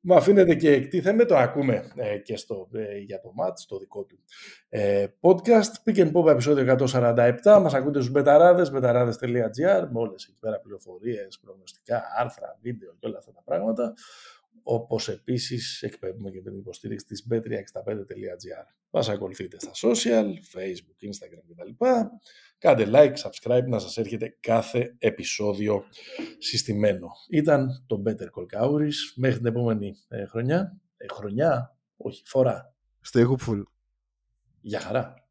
Μ' 0.00 0.12
αφήνετε 0.12 0.54
και 0.54 0.72
εκτίθεμαι. 0.72 1.24
Το 1.24 1.36
ακούμε 1.36 1.92
ε, 1.96 2.18
και 2.18 2.36
στο, 2.36 2.68
ε, 2.72 2.98
για 2.98 3.20
το 3.20 3.32
ΜΑΤ, 3.34 3.58
το 3.68 3.78
δικό 3.78 4.04
του 4.04 4.18
ε, 4.68 5.06
podcast. 5.20 5.72
Pick 5.84 5.96
and 5.96 6.12
Pop 6.12 6.26
επεισόδιο 6.30 6.76
147. 6.78 7.58
Μας 7.62 7.74
ακούτε 7.74 7.98
στους 7.98 8.12
μπεταράδες, 8.12 8.70
betarades.gr 8.70 9.88
με 9.90 9.98
όλες 9.98 10.24
εκεί 10.24 10.36
πέρα 10.40 10.60
πληροφορίες, 10.60 11.38
προγνωστικά, 11.38 12.02
άρθρα, 12.18 12.58
βίντεο 12.60 12.94
και 12.98 13.06
όλα 13.06 13.18
αυτά 13.18 13.32
τα 13.32 13.42
πράγματα 13.44 13.94
όπως 14.62 15.08
επίσης 15.08 15.82
εκπέμπουμε 15.82 16.30
και 16.30 16.40
την 16.40 16.58
υποστήριξη 16.58 17.06
της 17.06 17.26
b365.gr. 17.30 18.66
Μας 18.90 19.08
ακολουθείτε 19.08 19.56
στα 19.60 19.70
social, 19.74 20.24
facebook, 20.24 21.08
instagram 21.08 21.42
κτλ. 21.48 21.84
Κάντε 22.58 22.88
like, 22.92 23.14
subscribe 23.14 23.64
να 23.66 23.78
σας 23.78 23.96
έρχεται 23.96 24.36
κάθε 24.40 24.96
επεισόδιο 24.98 25.84
συστημένο. 26.38 27.10
Ήταν 27.30 27.84
το 27.86 28.02
Better 28.06 28.12
Call 28.12 28.60
Kauris. 28.60 28.94
Μέχρι 29.16 29.36
την 29.36 29.46
επόμενη 29.46 29.94
ε, 30.08 30.24
χρονιά. 30.26 30.80
Ε, 30.96 31.06
χρονιά, 31.12 31.76
όχι, 31.96 32.22
φορά. 32.24 32.74
Stay 33.12 33.26
hopeful. 33.28 33.62
Γεια 34.60 34.80
χαρά. 34.80 35.23